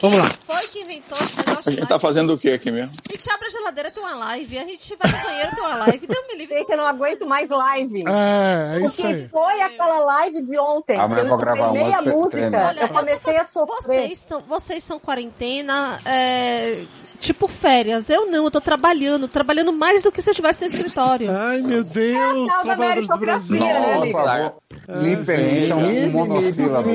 Vamos 0.00 0.18
lá. 0.18 0.30
Foi 0.46 0.66
que 0.68 0.78
inventou 0.80 1.18
esse 1.18 1.36
negócio 1.38 1.62
A 1.66 1.70
gente 1.72 1.86
tá 1.86 1.98
fazendo 1.98 2.32
o 2.34 2.38
que 2.38 2.50
aqui 2.50 2.70
mesmo? 2.70 2.90
A 2.92 3.12
gente 3.14 3.30
abre 3.30 3.48
a 3.48 3.50
geladeira, 3.50 3.90
tem 3.90 4.02
uma 4.02 4.14
live. 4.14 4.58
A 4.58 4.64
gente 4.64 4.96
vai 4.96 5.10
no 5.10 5.18
banheiro, 5.26 5.50
tem 5.56 5.64
uma 5.64 5.76
live. 5.76 6.06
Deus 6.06 6.24
me 6.28 6.36
livre. 6.38 6.58
Gente, 6.58 6.70
eu 6.70 6.76
não 6.76 6.86
aguento 6.86 7.26
mais 7.26 7.50
live. 7.50 8.04
É, 8.06 8.76
é 8.76 8.78
O 8.78 8.86
isso 8.86 9.02
que 9.02 9.08
aí. 9.08 9.28
foi 9.28 9.60
aquela 9.60 9.98
live 9.98 10.42
de 10.42 10.58
ontem? 10.58 10.96
Ah, 10.98 11.08
mas 11.08 11.18
eu 11.18 11.24
eu 11.24 11.28
vou 11.30 11.38
gravar 11.38 11.70
uma 11.72 12.02
música. 12.02 12.66
Olha, 12.68 12.80
eu 12.80 12.88
comecei 12.88 13.36
a 13.36 13.46
sofrer. 13.46 13.76
Vocês, 13.82 14.12
estão, 14.12 14.40
vocês 14.48 14.84
são 14.84 14.98
quarentena, 15.00 16.00
é, 16.04 16.84
tipo 17.20 17.48
férias. 17.48 18.08
Eu 18.08 18.30
não, 18.30 18.44
eu 18.44 18.50
tô 18.50 18.60
trabalhando. 18.60 19.26
Trabalhando 19.26 19.72
mais 19.72 20.02
do 20.04 20.12
que 20.12 20.22
se 20.22 20.30
eu 20.30 20.32
estivesse 20.32 20.60
no 20.60 20.66
escritório. 20.68 21.28
Ai, 21.36 21.60
meu 21.60 21.82
Deus, 21.82 22.48
Causa 22.50 22.62
trabalhadores 22.62 23.08
do 23.08 23.16
Brasil. 23.18 23.58
né, 23.60 23.96
Por 24.00 24.08
favor, 24.12 24.54
me 25.02 25.16
permitam 25.24 25.78
um 25.80 26.10
monossílabo. 26.10 26.88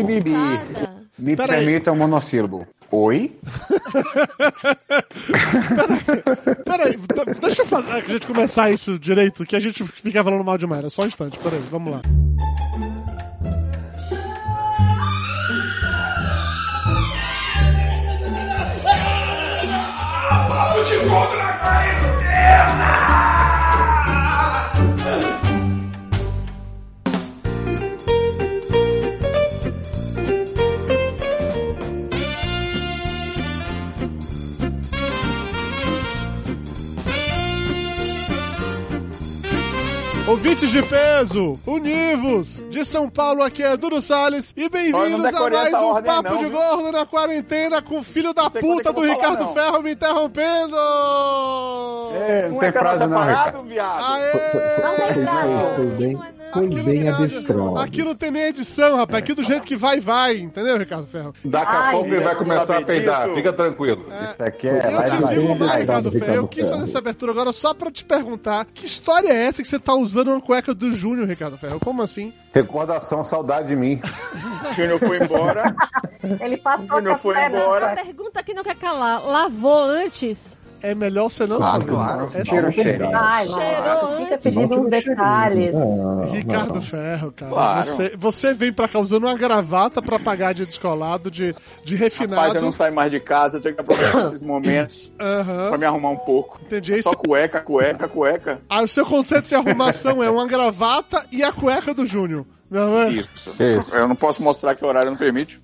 Me 1.18 1.36
permitam 1.36 1.94
um 1.94 1.98
monossílabo. 1.98 2.68
Oi? 2.96 3.32
Peraí, 6.64 6.96
d- 6.96 7.40
deixa 7.42 7.64
eu 7.64 7.66
fazer, 7.66 7.92
a 7.92 8.00
gente 8.02 8.28
começar 8.28 8.70
isso 8.70 9.00
direito, 9.00 9.44
que 9.48 9.56
a 9.56 9.60
gente 9.60 9.84
fica 9.84 10.24
falando 10.24 10.44
mal 10.44 10.60
demais. 10.60 10.86
É 10.86 10.90
só 10.92 11.02
um 11.02 11.08
instante, 11.08 11.40
peraí, 11.40 11.60
vamos 11.72 11.92
lá. 11.94 12.02
Ouvintes 40.28 40.72
de 40.72 40.82
peso, 40.82 41.60
univos! 41.68 42.66
De 42.70 42.86
São 42.86 43.10
Paulo 43.10 43.44
aqui 43.44 43.62
é 43.62 43.76
Duro 43.76 44.02
Salles 44.02 44.54
e 44.56 44.70
bem-vindos 44.70 45.34
a 45.34 45.50
mais 45.50 45.74
um 45.74 45.84
ordem, 45.86 46.14
Papo 46.14 46.30
não, 46.30 46.38
de 46.38 46.46
viu? 46.46 46.54
Gordo 46.54 46.92
na 46.94 47.06
quarentena 47.06 47.82
com 47.82 48.00
o 48.00 48.04
filho 48.04 48.34
da 48.34 48.44
é 48.46 48.50
puta 48.62 48.94
que 48.94 48.94
do 48.94 49.02
falar, 49.02 49.14
Ricardo 49.16 49.44
não. 49.44 49.54
Ferro 49.54 49.82
me 49.82 49.92
interrompendo! 49.92 50.76
É, 52.14 52.44
não 52.44 52.52
Não 52.52 52.60
tem 52.60 52.70
é 52.70 52.72
frase 52.72 53.06
não, 53.06 53.20
Ricardo. 53.20 53.46
separado, 53.46 53.64
viado? 53.64 54.04
Aê! 54.14 54.32
Não 54.34 55.98
tem 55.98 56.16
frase. 56.16 56.43
É 56.56 56.66
Aqui 56.66 56.76
não 56.76 56.84
bem 56.84 56.96
tem 56.96 57.04
nada. 57.04 57.24
adestrado. 57.24 57.78
Aqui 57.80 58.04
não 58.04 58.16
tem 58.16 58.32
nem 58.32 58.44
edição, 58.44 58.96
rapaz. 58.98 59.24
Aqui 59.24 59.34
do 59.34 59.44
jeito 59.44 59.64
que 59.66 59.76
vai, 59.76 60.00
vai. 60.00 60.38
Entendeu, 60.38 60.78
Ricardo 60.78 61.08
Ferro? 61.08 61.34
Daqui 61.44 61.72
a 61.72 61.80
Ai, 61.80 61.92
pouco 61.94 62.08
ele 62.10 62.24
vai 62.24 62.36
começar 62.36 62.78
a 62.78 62.82
peidar, 62.82 63.30
fica 63.32 63.54
tranquilo. 63.54 64.06
Isso 64.24 64.38
aqui 64.44 64.68
é 64.68 64.78
Eu 64.86 64.92
live 64.92 65.12
te 65.18 65.22
vai, 65.22 65.36
digo 65.36 65.48
vai, 65.48 65.58
mais, 65.58 65.72
vai, 65.72 65.82
Ricardo 65.82 66.12
vai, 66.12 66.20
Ferro. 66.20 66.34
Eu 66.36 66.48
quis 66.48 66.70
fazer 66.70 66.84
essa 66.84 66.98
abertura 67.00 67.32
agora 67.32 67.52
só 67.54 67.74
pra 67.74 67.92
te 67.92 68.06
perguntar 68.06 68.66
que 68.66 68.86
história 68.86 69.30
é 69.30 69.46
essa 69.46 69.62
que 69.62 69.68
você 69.68 69.80
tá 69.80 69.94
usando 69.94 70.30
uma 70.30 70.42
cueca 70.42 70.74
do 70.74 70.92
Júnior, 70.92 71.28
Ricardo 71.28 71.58
Ferro? 71.58 71.80
Como 71.80 72.02
assim? 72.02 72.34
Recordação, 72.54 73.24
saudade 73.24 73.70
de 73.70 73.76
mim. 73.76 74.00
Júnior 74.76 75.00
foi 75.00 75.18
embora. 75.24 75.76
Ele 76.40 76.58
passou 76.58 76.88
Júnior 76.88 77.04
com 77.04 77.30
a 77.30 77.34
foi 77.34 77.46
embora. 77.46 77.86
A 77.94 77.96
pergunta 77.96 78.44
que 78.44 78.54
não 78.54 78.64
quer 78.64 78.76
calar. 78.76 79.26
Lavou 79.26 79.84
antes? 79.86 80.56
É 80.84 80.94
melhor 80.94 81.30
você 81.30 81.48
não 81.48 81.58
Claro, 81.58 81.80
saber. 81.82 81.92
claro. 81.94 82.30
É 82.34 82.44
cheiro. 82.44 83.10
Ai, 83.16 83.48
Cheirou 83.48 84.18
fica 84.18 84.38
pedindo 84.38 84.80
uns 84.82 84.90
detalhes. 84.90 85.74
Não, 85.74 86.30
Ricardo 86.30 86.74
não. 86.76 86.82
Ferro, 86.82 87.32
cara. 87.32 87.52
Claro. 87.52 87.86
Você, 87.86 88.14
você 88.18 88.54
vem 88.54 88.74
pra 88.74 88.88
cá 88.90 89.00
usando 89.00 89.24
uma 89.24 89.34
gravata 89.34 90.02
pra 90.02 90.20
pagar 90.20 90.54
de 90.54 90.66
descolado, 90.66 91.32
de, 91.32 91.56
de 91.86 91.96
refinado. 91.96 92.36
Rapaz, 92.36 92.56
eu 92.56 92.62
não 92.62 92.72
saio 92.74 92.94
mais 92.94 93.10
de 93.10 93.22
casa, 93.22 93.58
eu 93.58 93.62
tenho 93.62 93.76
que 93.76 93.82
aproveitar 93.82 94.24
esses 94.24 94.42
momentos 94.42 95.10
Aham. 95.20 95.70
pra 95.70 95.78
me 95.78 95.86
arrumar 95.86 96.10
um 96.10 96.18
pouco. 96.18 96.60
Entendi. 96.66 96.96
Aí, 96.96 97.02
Só 97.02 97.16
cueca, 97.16 97.62
cueca, 97.62 98.08
cueca. 98.10 98.60
aí 98.70 98.84
o 98.84 98.88
seu 98.88 99.06
conceito 99.06 99.48
de 99.48 99.56
arrumação 99.56 100.22
é 100.22 100.30
uma 100.30 100.46
gravata 100.46 101.26
e 101.32 101.42
a 101.44 101.54
cueca 101.54 101.94
do 101.94 102.06
Júnior. 102.06 102.46
Não 102.70 103.04
é? 103.04 103.10
Isso. 103.10 103.56
Isso. 103.62 103.96
Eu 103.96 104.08
não 104.08 104.16
posso 104.16 104.42
mostrar 104.44 104.74
que 104.76 104.84
o 104.84 104.88
horário 104.88 105.12
não 105.12 105.18
permite. 105.18 105.62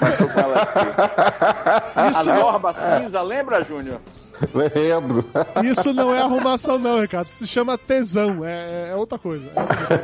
Mas 0.00 0.16
tô 0.16 0.26
com 0.26 0.40
ela 0.40 0.62
aqui. 0.62 1.90
A 2.20 2.24
norma 2.24 2.72
cinza, 2.74 3.20
lembra, 3.22 3.62
Júnior? 3.62 4.00
Lembro. 4.54 5.24
Isso 5.64 5.92
não 5.92 6.14
é 6.14 6.20
arrumação, 6.22 6.78
não, 6.78 7.00
Ricardo. 7.00 7.28
Isso 7.28 7.38
se 7.40 7.46
chama 7.46 7.76
tesão. 7.76 8.44
É, 8.44 8.90
é 8.90 8.96
outra 8.96 9.18
coisa. 9.18 9.46
É 9.54 9.60
outra 9.60 9.76
coisa. 9.76 10.00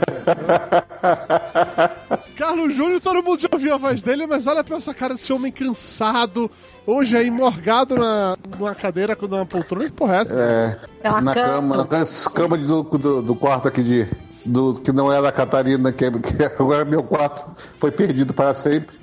Carlos 2.37 2.75
Júnior, 2.75 3.01
todo 3.01 3.23
mundo 3.23 3.41
já 3.41 3.49
ouviu 3.53 3.75
a 3.75 3.79
voz 3.79 4.03
dele, 4.03 4.27
mas 4.27 4.47
olha 4.47 4.63
pra 4.63 4.77
essa 4.77 4.93
cara 4.95 5.15
desse 5.15 5.33
homem 5.33 5.51
cansado. 5.53 6.51
Hoje 6.87 7.17
aí, 7.17 7.31
morgado 7.31 7.97
na, 7.97 8.37
numa 8.59 8.75
cadeira 8.75 9.17
com 9.17 9.27
uma 9.27 9.47
poltrona. 9.47 9.85
Que 9.87 9.93
porra 9.93 10.17
é 10.17 10.21
essa? 10.23 10.35
É, 10.35 10.79
É 11.03 11.11
uma 11.11 11.21
na 11.21 11.35
cama. 11.35 11.47
cama, 11.47 11.77
na 11.77 12.31
cama 12.35 12.59
do, 12.59 12.83
do, 12.83 13.23
do 13.23 13.35
quarto 13.35 13.69
aqui 13.69 13.83
de. 13.83 14.09
Do, 14.47 14.75
que 14.81 14.93
não 14.93 15.13
é 15.13 15.21
da 15.21 15.33
Catarina, 15.33 15.91
que, 15.93 16.05
é- 16.05 16.11
que 16.13 16.45
agora 16.45 16.85
meu 16.85 17.03
quarto 17.03 17.45
foi 17.81 17.91
perdido 17.91 18.33
para 18.33 18.55
sempre. 18.55 18.97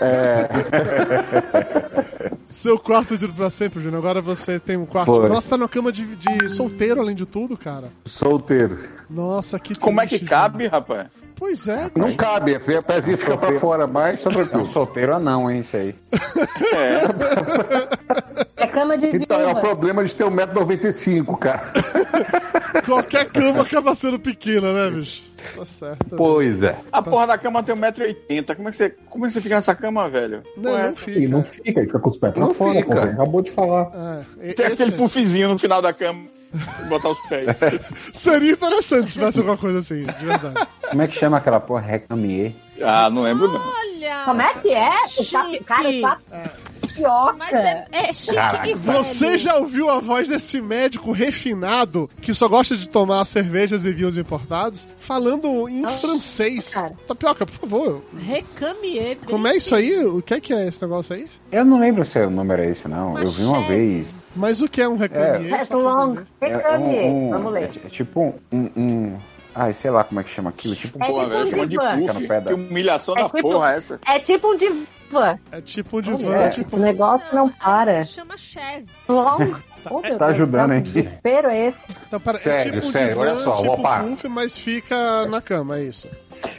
Seu 2.46 2.78
quarto 2.78 3.16
duro 3.18 3.32
pra 3.32 3.50
sempre, 3.50 3.80
Júnior. 3.80 3.98
Agora 4.00 4.20
você 4.20 4.58
tem 4.58 4.76
um 4.76 4.86
quarto. 4.86 5.06
Foi. 5.14 5.28
Nossa, 5.28 5.50
tá 5.50 5.56
numa 5.56 5.68
cama 5.68 5.92
de, 5.92 6.16
de 6.16 6.48
solteiro, 6.48 7.00
além 7.00 7.14
de 7.14 7.26
tudo, 7.26 7.56
cara. 7.56 7.88
Solteiro. 8.04 8.78
Nossa, 9.08 9.58
que 9.58 9.74
Como 9.74 10.00
é 10.00 10.04
que 10.04 10.10
triste, 10.16 10.26
cabe, 10.28 10.64
Júnior. 10.64 10.72
rapaz? 10.72 11.06
Pois 11.38 11.68
é, 11.68 11.90
Não 11.94 12.14
cabe, 12.14 12.54
a 12.54 12.82
pezinha 12.82 13.18
fica 13.18 13.36
pra 13.36 13.60
fora, 13.60 13.86
mas 13.86 14.22
tá 14.22 14.30
É 14.30 14.32
um 14.32 14.36
tranquilo. 14.36 14.66
solteiro 14.72 15.14
anão, 15.14 15.50
hein, 15.50 15.60
isso 15.60 15.76
aí. 15.76 15.94
É 16.72 18.45
cama 18.66 18.96
de 18.96 19.06
Então, 19.16 19.40
é 19.40 19.52
o 19.52 19.60
problema 19.60 20.04
de 20.04 20.14
ter 20.14 20.24
1,95m, 20.24 21.38
cara. 21.38 21.72
qualquer 22.86 23.26
cama 23.26 23.62
acaba 23.62 23.94
sendo 23.94 24.18
pequena, 24.18 24.72
né, 24.72 24.90
bicho? 24.96 25.22
Tá 25.54 25.64
certo. 25.66 26.16
Pois 26.16 26.62
é. 26.62 26.76
A 26.90 27.02
porra 27.02 27.26
da 27.28 27.38
cama 27.38 27.62
tem 27.62 27.74
1,80m. 27.74 28.54
Como 28.56 28.68
é 28.68 28.70
que 28.70 28.76
você, 28.76 28.90
como 29.06 29.24
é 29.26 29.28
que 29.28 29.34
você 29.34 29.40
fica 29.40 29.54
nessa 29.56 29.74
cama, 29.74 30.08
velho? 30.08 30.42
Não, 30.56 30.72
não 30.72 30.90
E 30.90 30.94
fica. 30.94 31.28
não 31.28 31.44
fica, 31.44 31.70
ele 31.80 31.86
fica 31.86 31.98
com 31.98 32.10
os 32.10 32.16
pés 32.18 32.32
pra 32.32 32.42
Não 32.46 32.54
fora, 32.54 32.74
fica. 32.78 32.88
pô, 32.96 32.98
acabou 33.02 33.42
de 33.42 33.50
falar. 33.50 33.90
É, 34.40 34.52
Tem 34.54 34.66
aquele 34.66 34.92
puffzinho 34.92 35.48
no 35.50 35.58
final 35.58 35.82
da 35.82 35.92
cama. 35.92 36.24
Botar 36.88 37.10
os 37.10 37.20
pés. 37.28 37.46
Seria 38.14 38.52
interessante 38.52 39.08
se 39.08 39.12
tivesse 39.18 39.38
alguma 39.40 39.58
coisa 39.58 39.80
assim, 39.80 40.04
de 40.04 40.24
verdade. 40.24 40.66
Como 40.88 41.02
é 41.02 41.06
que 41.08 41.14
chama 41.14 41.36
aquela 41.36 41.60
porra? 41.60 41.82
Recamier? 41.82 42.52
Ah, 42.82 43.10
não 43.10 43.22
lembro 43.22 43.48
não. 43.52 43.60
Olha! 43.60 44.22
Como 44.24 44.40
é 44.40 44.54
que 44.54 44.70
é? 44.72 44.88
O 44.88 45.24
tá, 45.30 45.44
Chique. 45.50 45.64
cara, 45.64 45.88
tá 46.00 46.18
tapioca. 46.96 47.32
Mas 47.38 47.52
é, 47.52 47.84
é 47.92 48.12
chique 48.12 48.34
Caraca. 48.34 48.68
e 48.70 48.74
velho. 48.74 48.98
Você 49.04 49.38
já 49.38 49.56
ouviu 49.56 49.90
a 49.90 49.98
voz 49.98 50.28
desse 50.28 50.60
médico 50.60 51.12
refinado 51.12 52.08
que 52.20 52.32
só 52.34 52.48
gosta 52.48 52.76
de 52.76 52.88
tomar 52.88 53.24
cervejas 53.24 53.84
e 53.84 53.92
vinhos 53.92 54.16
importados 54.16 54.88
falando 54.98 55.68
em 55.68 55.86
francês? 55.88 56.74
cara. 56.74 56.92
Tapioca, 57.06 57.46
por 57.46 57.54
favor. 57.54 58.02
Recamier. 58.18 59.18
Como 59.26 59.46
é 59.46 59.56
isso 59.56 59.74
aí? 59.74 60.04
O 60.04 60.22
que 60.22 60.34
é 60.34 60.40
que 60.40 60.52
é 60.52 60.66
esse 60.68 60.82
negócio 60.82 61.14
aí? 61.14 61.26
Eu 61.52 61.64
não 61.64 61.78
lembro 61.80 62.04
se 62.04 62.18
o 62.18 62.30
número 62.30 62.62
é 62.62 62.70
esse, 62.70 62.88
não. 62.88 63.18
Eu 63.18 63.30
vi 63.30 63.44
uma 63.44 63.62
vez. 63.66 64.14
Mas 64.34 64.60
o 64.60 64.68
que 64.68 64.82
é 64.82 64.88
um 64.88 64.96
reclamier? 64.96 65.54
É. 65.54 65.66
É, 65.72 65.76
um, 66.76 67.26
um- 67.26 67.30
Vamos 67.30 67.54
é 67.56 67.60
ler. 67.60 67.68
ti- 67.70 67.80
é 67.84 67.88
tipo 67.88 68.34
um, 68.52 68.70
um. 68.76 69.16
Ai, 69.58 69.72
sei 69.72 69.90
lá 69.90 70.04
como 70.04 70.20
é 70.20 70.22
que 70.24 70.28
chama 70.30 70.50
aquilo. 70.50 70.74
Tipo 70.76 70.98
um 70.98 71.02
É 71.02 71.06
Porra, 71.06 71.24
tipo 71.24 71.30
velho, 71.34 71.46
um 71.46 71.50
chama 71.50 71.62
de 71.64 71.70
divã. 71.70 71.96
Puff. 72.12 72.44
Que 72.48 72.52
humilhação 72.54 73.14
É 73.16 73.22
da 73.22 73.24
tipo- 73.30 73.40
porra 73.42 73.72
essa. 73.72 74.00
É 74.06 74.18
tipo 74.18 74.52
um 74.52 74.56
diva. 74.56 75.40
É 75.50 75.60
tipo 75.62 75.96
um 75.96 76.00
divã, 76.02 76.34
é. 76.36 76.48
tipo... 76.50 76.76
O 76.76 76.78
negócio 76.80 77.26
não 77.34 77.48
para. 77.48 78.02
Chama 78.02 78.36
chaise. 78.36 78.90
Long. 79.08 79.54
Oh, 79.88 80.02
Tá 80.02 80.08
Deus, 80.08 80.22
ajudando, 80.22 80.70
que 80.70 80.76
hein? 80.76 80.82
desespero 80.82 81.48
é 81.48 81.66
esse? 81.68 81.78
Então, 82.08 82.18
para- 82.20 82.34
é 82.36 82.40
Sério, 82.40 82.72
tipo 82.72 82.86
um 82.86 82.90
sério, 82.90 83.08
divã, 83.10 83.20
olha 83.22 83.36
só, 83.36 83.54
tipo 83.56 83.70
opa. 83.72 84.00
puff, 84.00 84.28
mas 84.28 84.58
fica 84.58 85.26
na 85.28 85.40
cama, 85.40 85.78
é 85.78 85.84
isso. 85.84 86.08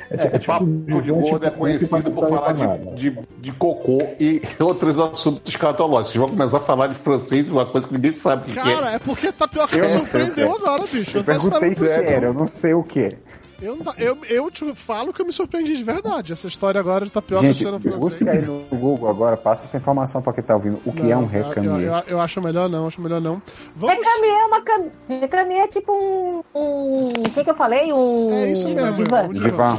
É, 0.09 0.40
tipo, 0.40 0.45
Papo 0.45 0.66
um 0.66 0.84
de 0.85 1.01
divã, 1.01 1.19
gordo 1.19 1.34
tipo, 1.34 1.45
é 1.45 1.50
conhecido 1.51 2.12
por 2.12 2.29
falar 2.29 2.53
de, 2.53 2.95
de, 2.95 3.19
de 3.40 3.51
cocô 3.51 3.97
e 4.19 4.41
outros 4.59 5.00
assuntos 5.00 5.41
escatológicos. 5.50 6.12
Vocês 6.12 6.19
vão 6.19 6.29
começar 6.29 6.57
a 6.57 6.62
falar 6.62 6.88
de 6.88 6.95
francês, 6.95 7.51
uma 7.51 7.65
coisa 7.65 7.88
que 7.88 7.94
ninguém 7.94 8.13
sabe 8.13 8.44
o 8.44 8.45
que, 8.45 8.54
que 8.54 8.59
é. 8.59 8.75
Cara, 8.75 8.92
é 8.92 9.00
porque 9.00 9.31
tapioca 9.31 9.75
Eu 9.75 9.86
me 9.86 9.94
não 9.94 10.01
sei 10.01 10.21
o 10.21 10.25
surpreendeu 10.25 10.33
que 10.33 10.42
é. 10.42 10.68
agora, 10.68 10.83
bicho. 10.92 11.18
Eu 11.18 11.24
tô 11.24 11.31
perguntei 11.31 11.75
sério, 11.75 12.27
eu 12.30 12.33
não 12.33 12.48
sei 12.48 12.74
o 12.74 12.83
que. 12.83 13.18
Eu, 13.59 13.75
não- 13.75 13.94
eu, 13.98 14.18
eu 14.30 14.51
te 14.51 14.74
falo 14.75 15.12
que 15.12 15.21
eu 15.21 15.25
me 15.25 15.33
surpreendi 15.33 15.75
de 15.75 15.83
verdade. 15.83 16.31
Essa 16.31 16.48
história 16.48 16.80
agora 16.80 17.06
de 17.06 17.12
tapioca 17.12 17.48
Gente, 17.48 17.63
sendo 17.63 17.80
francês. 17.80 18.00
busca 18.01 18.31
aí 18.31 18.42
no 18.42 18.59
Google 18.71 19.09
agora, 19.09 19.36
passa 19.36 19.63
essa 19.65 19.77
informação 19.77 20.21
pra 20.21 20.31
quem 20.31 20.44
tá 20.44 20.54
ouvindo. 20.56 20.80
O 20.86 20.92
que 20.94 21.12
é 21.12 21.18
um 21.18 21.21
Não, 21.21 21.33
eu, 21.33 21.44
recamier? 21.44 21.81
eu, 21.81 22.04
eu 22.07 22.21
acho 22.21 22.39
melhor 22.39 22.69
não, 22.69 22.86
acho 22.88 23.01
melhor 23.01 23.19
não. 23.19 23.42
Vamos. 23.75 23.95
Reclame 23.95 24.27
é 24.27 24.45
uma 24.45 24.62
cam... 24.62 24.83
Reclame 25.09 25.56
é 25.56 25.68
tipo 25.68 25.92
um... 25.92 26.44
um... 26.54 27.07
O 27.09 27.30
que 27.33 27.44
que 27.44 27.50
eu 27.50 27.56
falei? 27.56 27.92
Um... 27.92 28.31
É 28.31 28.51
isso 28.51 28.68
mesmo, 28.68 29.04
Divã. 29.04 29.18
é 29.21 29.24
um 29.27 29.33
divã. 29.33 29.77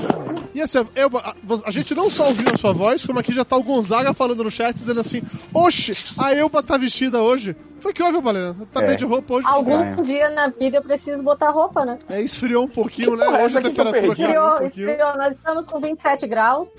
E 0.59 0.63
assim, 0.63 0.79
eu, 0.97 1.09
a, 1.19 1.35
a 1.67 1.71
gente 1.71 1.95
não 1.95 2.11
só 2.11 2.27
ouviu 2.27 2.49
a 2.53 2.59
sua 2.59 2.73
voz, 2.73 3.07
como 3.07 3.21
aqui 3.21 3.33
já 3.33 3.45
tá 3.45 3.57
o 3.57 3.63
Gonzaga 3.63 4.13
falando 4.13 4.43
no 4.43 4.51
chat, 4.51 4.75
dizendo 4.75 4.99
assim: 4.99 5.23
Oxe, 5.55 5.93
a 6.19 6.35
Elba 6.35 6.61
tá 6.65 6.77
vestida 6.77 7.23
hoje. 7.23 7.55
Foi 7.79 7.93
que 7.93 8.03
houve, 8.03 8.21
Balena? 8.21 8.57
Tá 8.73 8.83
É. 8.83 8.89
bem 8.89 8.97
de 8.97 9.05
roupa 9.05 9.35
hoje. 9.35 9.47
Algum 9.47 9.79
Ganha. 9.79 10.03
dia 10.03 10.31
na 10.31 10.49
vida 10.49 10.79
eu 10.79 10.83
preciso 10.83 11.23
botar 11.23 11.51
roupa, 11.51 11.85
né? 11.85 11.97
É, 12.09 12.21
esfriou 12.21 12.65
um 12.65 12.69
pouquinho, 12.69 13.15
né? 13.15 13.25
é 13.27 13.45
Hoje 13.45 13.57
a 13.59 13.63
temperatura 13.63 14.01
caiu 14.01 14.11
um 14.11 14.13
Esfriou, 14.13 14.51
pouquinho. 14.59 14.91
esfriou. 14.91 15.17
Nós 15.17 15.35
estamos 15.35 15.67
com 15.69 15.79
27 15.81 16.27
graus. 16.27 16.71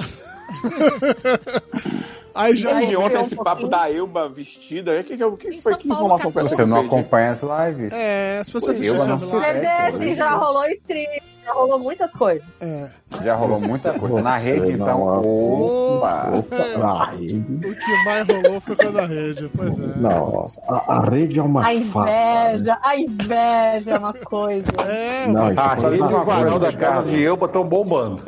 Aí 2.36 2.56
já. 2.56 2.76
Aí 2.76 2.92
E 2.92 2.98
ontem 2.98 3.18
um 3.18 3.22
esse 3.22 3.36
papo 3.36 3.68
da 3.68 3.92
Elba 3.92 4.30
vestida, 4.30 5.00
o 5.00 5.04
que, 5.04 5.18
que, 5.18 5.52
que 5.52 5.62
foi? 5.62 5.76
Que 5.78 5.88
informação 5.90 6.32
foi 6.32 6.44
essa 6.44 6.56
Você 6.56 6.66
não 6.66 6.82
acompanha 6.82 7.32
as 7.32 7.42
lives? 7.42 7.92
É, 7.94 8.42
se 8.44 8.52
você 8.52 8.68
Pois 8.68 8.78
assistir 8.78 8.88
eu 8.88 8.96
não 9.08 9.16
essa 9.16 9.26
sei. 9.26 9.40
live- 9.40 9.98
Bebê, 10.00 10.16
já 10.16 10.30
rolou 10.32 10.66
stream, 10.70 11.22
já 11.50 11.54
rolou 11.54 11.80
muitas 11.80 12.12
coisas. 12.12 12.48
É. 12.62 12.90
Já 13.24 13.36
rolou 13.36 13.60
muita 13.60 13.94
coisa. 13.98 14.22
Na 14.22 14.38
rede, 14.38 14.72
então. 14.74 15.02
Opa! 15.02 16.30
Opa, 16.36 16.56
a 16.56 17.06
rede. 17.12 17.38
O 17.38 17.76
que 17.76 18.06
mais 18.06 18.28
rolou 18.28 18.62
foi 18.62 18.76
quando 18.76 19.00
a 19.00 19.06
rede, 19.06 19.52
pois 19.56 19.72
é. 19.72 20.00
Nossa, 20.00 20.62
a, 20.70 20.94
a 20.98 21.02
rede 21.10 21.40
é 21.40 21.44
uma 21.44 21.66
A 21.66 21.74
inveja, 21.74 22.78
a 22.84 22.96
inveja 22.96 23.92
é 23.92 23.98
uma 23.98 24.14
coisa. 24.14 24.72
É, 24.88 25.28
Não, 25.28 25.48
ali 25.48 25.80
foi 25.80 25.98
no 25.98 26.08
uma 26.08 26.26
coisa, 26.26 26.60
da 26.60 26.74
casa 26.74 27.10
de 27.10 27.26
Elba 27.26 27.48
estão 27.48 27.64
bombando. 27.68 28.24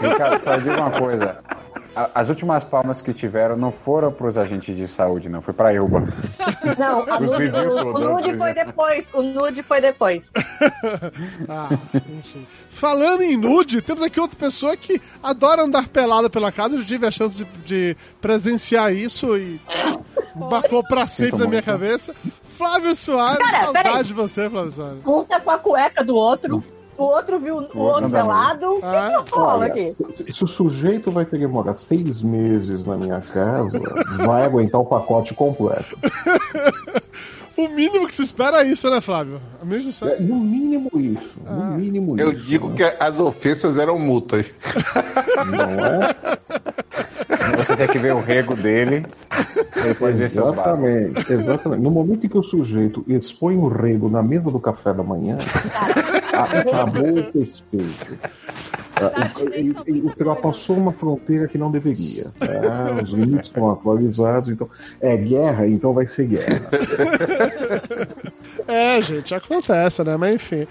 Ricardo, 0.00 0.42
só 0.44 0.56
digo 0.56 0.76
uma 0.76 0.90
coisa. 0.90 1.38
A- 1.96 2.10
As 2.14 2.28
últimas 2.28 2.62
palmas 2.62 3.00
que 3.00 3.12
tiveram 3.14 3.56
não 3.56 3.70
foram 3.72 4.12
para 4.12 4.26
os 4.26 4.36
agentes 4.36 4.76
de 4.76 4.86
saúde, 4.86 5.28
não. 5.30 5.40
Foi 5.40 5.54
para 5.54 5.70
a 5.70 5.74
Elba. 5.74 6.06
Não, 6.78 7.02
a 7.10 7.18
nude, 7.20 7.48
o, 7.56 7.94
o 7.94 7.98
nude 8.00 8.36
foi 8.36 8.52
depois. 8.52 9.08
O 9.14 9.22
nude 9.22 9.62
foi 9.62 9.80
depois. 9.80 10.30
Ah, 11.48 11.68
enfim. 11.94 12.46
Falando 12.70 13.22
em 13.22 13.36
nude, 13.36 13.80
temos 13.80 14.02
aqui 14.02 14.18
outra 14.20 14.36
pessoa 14.36 14.76
que 14.76 15.00
adora 15.22 15.62
andar 15.62 15.88
pelada 15.88 16.28
pela 16.28 16.50
casa. 16.52 16.76
Eu 16.76 16.84
tive 16.84 17.06
a 17.06 17.10
chance 17.10 17.44
de, 17.44 17.44
de 17.64 17.96
presenciar 18.20 18.92
isso 18.92 19.36
e 19.36 19.60
marcou 20.34 20.82
pra 20.84 21.06
sempre 21.06 21.38
na 21.38 21.46
minha 21.46 21.62
cabeça. 21.62 22.14
Flávio 22.56 22.94
Soares, 22.96 23.38
Cara, 23.38 23.64
saudade 23.64 24.08
de 24.08 24.14
você, 24.14 24.48
Flávio 24.50 24.70
Soares. 24.72 24.98
Um 25.06 25.24
tá 25.24 25.40
com 25.40 25.50
a 25.50 25.58
cueca 25.58 26.04
do 26.04 26.16
outro, 26.16 26.62
o 26.98 27.02
outro 27.04 27.38
viu 27.38 27.54
o 27.54 27.58
outro 27.58 27.78
outro 27.80 28.10
pelado. 28.10 28.66
O 28.72 28.80
que 28.80 28.86
Ah, 28.86 29.22
que 29.24 29.32
rola 29.32 29.66
aqui? 29.66 29.96
se, 30.32 30.44
o 30.44 30.46
sujeito 30.46 31.10
vai 31.10 31.24
ter 31.24 31.38
que 31.38 31.46
morar 31.46 31.74
seis 31.76 32.22
meses 32.22 32.84
na 32.86 32.96
minha 32.96 33.20
casa, 33.20 33.80
vai 34.24 34.42
aguentar 34.44 34.80
o 34.80 34.84
pacote 34.84 35.34
completo. 35.34 35.96
O 37.58 37.68
mínimo 37.68 38.06
que 38.06 38.14
se 38.14 38.20
espera 38.22 38.62
é 38.62 38.66
isso, 38.66 38.90
né, 38.90 39.00
Flávio? 39.00 39.40
O 39.62 39.64
mínimo 39.64 39.88
espera 39.88 40.16
É, 40.16 40.20
no 40.20 40.38
mínimo 40.38 40.90
isso. 40.96 41.38
Ah. 41.46 41.52
No 41.54 41.64
mínimo 41.78 42.14
Eu 42.18 42.30
isso. 42.34 42.44
digo 42.44 42.70
que 42.74 42.82
as 42.82 43.18
ofensas 43.18 43.78
eram 43.78 43.98
multas. 43.98 44.44
Não 45.46 45.86
é? 45.86 47.56
Você 47.56 47.74
tem 47.76 47.88
que 47.88 47.96
ver 47.98 48.12
o 48.14 48.20
rego 48.20 48.54
dele. 48.54 49.06
Barcos. 49.98 50.20
Exatamente, 50.20 51.32
exatamente. 51.32 51.82
No 51.82 51.90
momento 51.90 52.26
em 52.26 52.28
que 52.28 52.36
o 52.36 52.42
sujeito 52.42 53.02
expõe 53.08 53.56
o 53.56 53.68
rego 53.68 54.10
na 54.10 54.22
mesa 54.22 54.50
do 54.50 54.60
café 54.60 54.92
da 54.92 55.02
manhã, 55.02 55.38
a- 55.74 56.25
acabou 56.42 57.10
o 57.10 57.14
respeito. 57.38 58.18
Ele- 59.52 59.76
ele 59.86 60.00
ultrapassou 60.02 60.76
uma 60.76 60.90
fronteira 60.92 61.46
que 61.48 61.58
não 61.58 61.70
deveria. 61.70 62.24
tá? 62.38 63.02
Os 63.02 63.10
limites 63.10 63.48
estão 63.48 63.70
atualizados, 63.70 64.48
então 64.50 64.68
é 65.00 65.14
guerra, 65.16 65.66
então 65.66 65.92
vai 65.92 66.06
ser 66.06 66.26
guerra. 66.26 66.62
É, 68.68 69.00
gente, 69.00 69.34
acontece, 69.34 70.02
né? 70.02 70.16
Mas 70.16 70.34
enfim. 70.34 70.66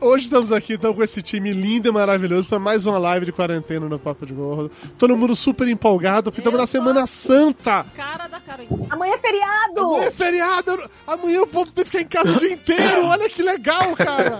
Hoje 0.00 0.26
estamos 0.26 0.52
aqui 0.52 0.74
então 0.74 0.94
com 0.94 1.02
esse 1.02 1.20
time 1.20 1.50
lindo 1.52 1.88
e 1.88 1.92
maravilhoso 1.92 2.48
para 2.48 2.60
mais 2.60 2.86
uma 2.86 2.96
live 2.96 3.26
de 3.26 3.32
quarentena 3.32 3.88
no 3.88 3.98
Papo 3.98 4.24
de 4.24 4.32
Gordo. 4.32 4.70
Todo 4.96 5.16
mundo 5.16 5.34
super 5.34 5.66
empolgado, 5.66 6.30
porque 6.30 6.40
estamos 6.40 6.54
Eu 6.54 6.62
na 6.62 6.66
tô- 6.66 6.70
Semana 6.70 7.06
Santa. 7.06 7.84
Cara 7.96 8.28
da 8.28 8.38
cara. 8.38 8.62
Amanhã 8.88 9.14
é 9.14 9.18
feriado! 9.18 9.80
Amanhã 9.80 10.04
é 10.04 10.10
feriado, 10.12 10.70
eu- 10.70 10.90
amanhã 11.06 11.36
eu 11.38 11.46
vou 11.46 11.66
ter 11.66 11.84
que 11.84 11.90
ficar 11.90 12.00
em 12.02 12.06
casa 12.06 12.36
o 12.36 12.38
dia 12.38 12.52
inteiro. 12.52 13.04
Olha 13.06 13.28
que 13.28 13.42
legal, 13.42 13.96
cara. 13.96 14.38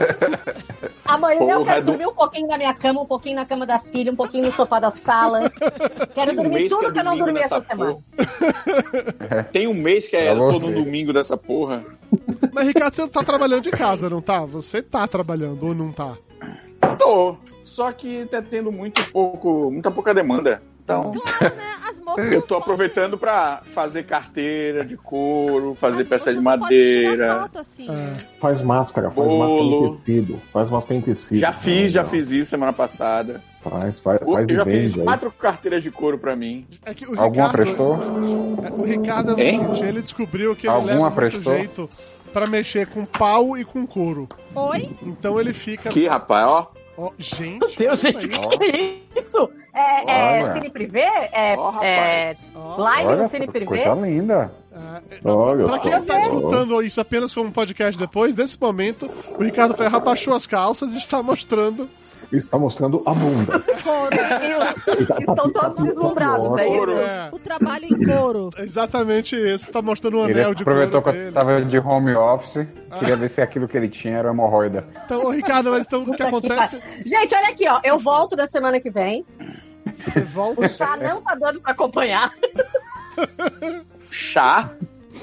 Amanhã 1.05 1.41
eu 1.41 1.59
Porra, 1.59 1.65
quero 1.65 1.81
do- 1.85 1.91
dormir 1.93 2.07
um 2.07 2.15
pouquinho 2.15 2.47
na 2.47 2.57
minha 2.57 2.75
cama, 2.75 3.01
um 3.03 3.07
pouquinho 3.07 3.35
na 3.37 3.45
cama 3.45 3.67
da 3.67 3.79
filha, 3.81 4.13
um 4.13 4.17
pouquinho 4.17 4.45
no 4.45 4.53
sofá 4.53 4.79
da 4.79 4.93
sala. 4.93 5.51
Quero 6.15 6.31
Tem 6.31 6.39
um 6.39 6.43
dormir 6.45 6.51
mês 6.55 6.69
tudo 6.69 6.87
é 6.87 6.93
que 6.93 6.99
eu 7.01 7.05
não 7.05 7.19
dormi 7.19 7.41
essa 7.41 7.61
semana. 7.61 7.97
Tem 9.53 9.67
um 9.67 9.75
mês 9.75 10.07
que 10.07 10.15
é 10.17 10.33
todo 10.35 10.67
um 10.69 10.73
domingo 10.73 11.13
dessa 11.13 11.37
porra. 11.37 11.85
Mas, 12.55 12.67
Ricardo, 12.69 12.95
você 12.95 13.03
não 13.03 13.09
tá 13.09 13.23
trabalhando 13.25 13.63
de 13.63 13.71
casa, 13.71 14.09
não 14.09 14.21
tá? 14.21 14.45
Você 14.45 14.81
tá 14.81 15.07
trabalhando 15.09 15.67
ou 15.67 15.75
não 15.75 15.91
tá? 15.91 16.17
Tô. 16.99 17.37
Só 17.65 17.91
que 17.91 18.25
tá 18.27 18.41
tendo 18.41 18.71
muito 18.71 19.03
pouco, 19.11 19.71
muita 19.71 19.91
pouca 19.91 20.15
demanda. 20.15 20.63
Então, 20.85 21.13
Claro, 21.13 21.55
né? 21.57 21.63
As 21.89 21.99
moças. 22.01 22.27
eu 22.35 22.43
tô 22.43 22.49
podem- 22.49 22.63
aproveitando 22.63 23.19
pra 23.19 23.63
fazer 23.65 24.03
carteira 24.05 24.85
de 24.85 24.97
couro, 24.99 25.75
fazer 25.75 26.03
as 26.03 26.09
peça 26.09 26.33
de 26.35 26.41
madeira. 26.41 27.41
foto, 27.41 27.59
assim, 27.59 27.89
É. 27.91 28.17
Faz 28.39 28.61
máscara, 28.63 29.11
faz 29.11 29.27
Bolo. 29.27 29.39
máscara 29.39 29.65
em 29.65 29.97
tecido. 29.97 30.43
Faz 30.53 30.71
máscara 30.71 30.95
em 30.95 31.01
tecido. 31.01 31.41
Já 31.41 31.53
fiz, 31.55 31.91
já 31.91 32.03
Não, 32.03 32.11
fiz 32.11 32.31
isso 32.31 32.51
semana 32.51 32.73
passada. 32.73 33.43
Faz, 33.63 33.99
faz, 34.01 34.21
faz 34.21 34.47
Eu 34.49 34.57
já 34.57 34.65
fiz 34.67 34.95
aí. 34.95 35.03
quatro 35.05 35.31
carteiras 35.33 35.83
de 35.83 35.91
couro 35.91 36.19
pra 36.19 36.37
mim. 36.37 36.67
É 36.85 36.93
que 36.93 37.07
o 37.07 37.19
Alguma 37.19 37.47
Ricardo, 37.49 37.53
prestou? 37.53 37.97
é, 37.97 38.71
O 38.73 38.83
Ricardo 38.85 39.31
é 39.31 39.35
o 39.35 39.39
seguinte, 39.39 39.85
ele 39.85 40.03
descobriu 40.03 40.55
que 40.55 40.67
ele 40.67 40.75
Alguma 40.75 40.93
leva 40.93 41.05
muito 41.05 41.15
prestou? 41.17 41.55
jeito 41.55 41.89
pra 42.35 42.49
mexer 42.49 42.89
com 42.89 43.07
pau 43.07 43.57
e 43.57 43.65
com 43.65 43.87
couro. 43.87 44.29
Oi? 44.57 44.91
Então 45.03 45.41
ele 45.41 45.53
fica... 45.53 45.89
Aqui, 45.89 46.09
rapaz, 46.09 46.45
ó. 46.47 46.73
Ó, 46.99 47.11
gente, 47.17 47.77
Deus, 47.79 48.01
gente, 48.01 48.29
que 48.29 48.39
que 48.59 48.65
é 48.65 49.21
isso? 49.21 49.51
É, 49.75 50.41
é. 50.41 50.55
Cine 50.55 50.71
Privé? 50.71 51.31
É, 51.33 51.57
Ó, 51.57 51.83
é 51.83 52.37
live 52.79 53.09
Olha 53.09 53.23
no 53.25 53.29
Cine 53.29 53.49
Privé? 53.49 53.67
coisa 53.67 53.95
linda. 53.95 54.53
é, 54.73 55.29
Olha 55.29 55.67
Pra 55.67 55.79
quem 55.81 56.03
tá 56.03 56.19
escutando 56.21 56.81
isso 56.83 57.01
apenas 57.01 57.35
como 57.35 57.51
podcast 57.51 57.99
depois, 58.01 58.37
nesse 58.37 58.61
momento, 58.61 59.11
o 59.37 59.43
Ricardo 59.43 59.75
Ferro 59.75 59.97
abaixou 59.97 60.35
as 60.35 60.47
calças 60.47 60.93
e 60.95 60.99
está 60.99 61.21
mostrando. 61.23 61.89
Está 62.33 62.59
mostrando 62.59 63.03
a 63.07 63.13
bunda. 63.15 63.61
Couro. 63.85 64.17
Estão 65.21 65.53
todos 65.53 65.85
deslumbrados, 65.85 66.59
é 66.59 66.65
isso? 66.67 66.75
Couro. 66.77 66.93
É, 66.99 67.29
O 67.33 67.39
trabalho 67.39 67.85
em 67.85 68.05
couro. 68.05 68.51
exatamente 68.59 69.37
isso. 69.37 69.71
Tá 69.71 69.81
mostrando 69.83 70.19
um 70.19 70.25
Ele 70.29 70.41
anel 70.41 70.55
de 70.55 70.63
aproveitou 70.63 71.01
que 71.01 71.05
couro 71.05 71.19
eu 71.19 71.23
dele. 71.25 71.35
tava 71.35 71.63
de 71.65 71.79
home 71.79 72.15
office. 72.15 72.67
Queria 72.99 73.15
ver 73.17 73.29
se 73.29 73.41
aquilo 73.41 73.69
que 73.69 73.77
ele 73.77 73.89
tinha 73.89 74.19
era 74.19 74.31
hemorroida. 74.31 74.85
Então, 75.05 75.27
ô, 75.27 75.31
Ricardo, 75.31 75.71
mas 75.71 75.85
então 75.85 76.03
o 76.03 76.07
que 76.07 76.17
que 76.17 76.23
acontece? 76.23 76.81
Gente, 77.05 77.35
olha 77.35 77.49
aqui, 77.49 77.69
ó. 77.69 77.81
Eu 77.85 77.99
volto 77.99 78.35
da 78.35 78.47
semana 78.47 78.81
que 78.81 78.91
vem. 78.91 79.25
Você 79.87 80.21
volta. 80.21 80.61
O 80.63 80.69
chá 80.69 80.97
não 80.97 81.21
tá 81.21 81.35
dando 81.35 81.61
pra 81.61 81.73
acompanhar. 81.73 82.33
Chá. 84.11 84.71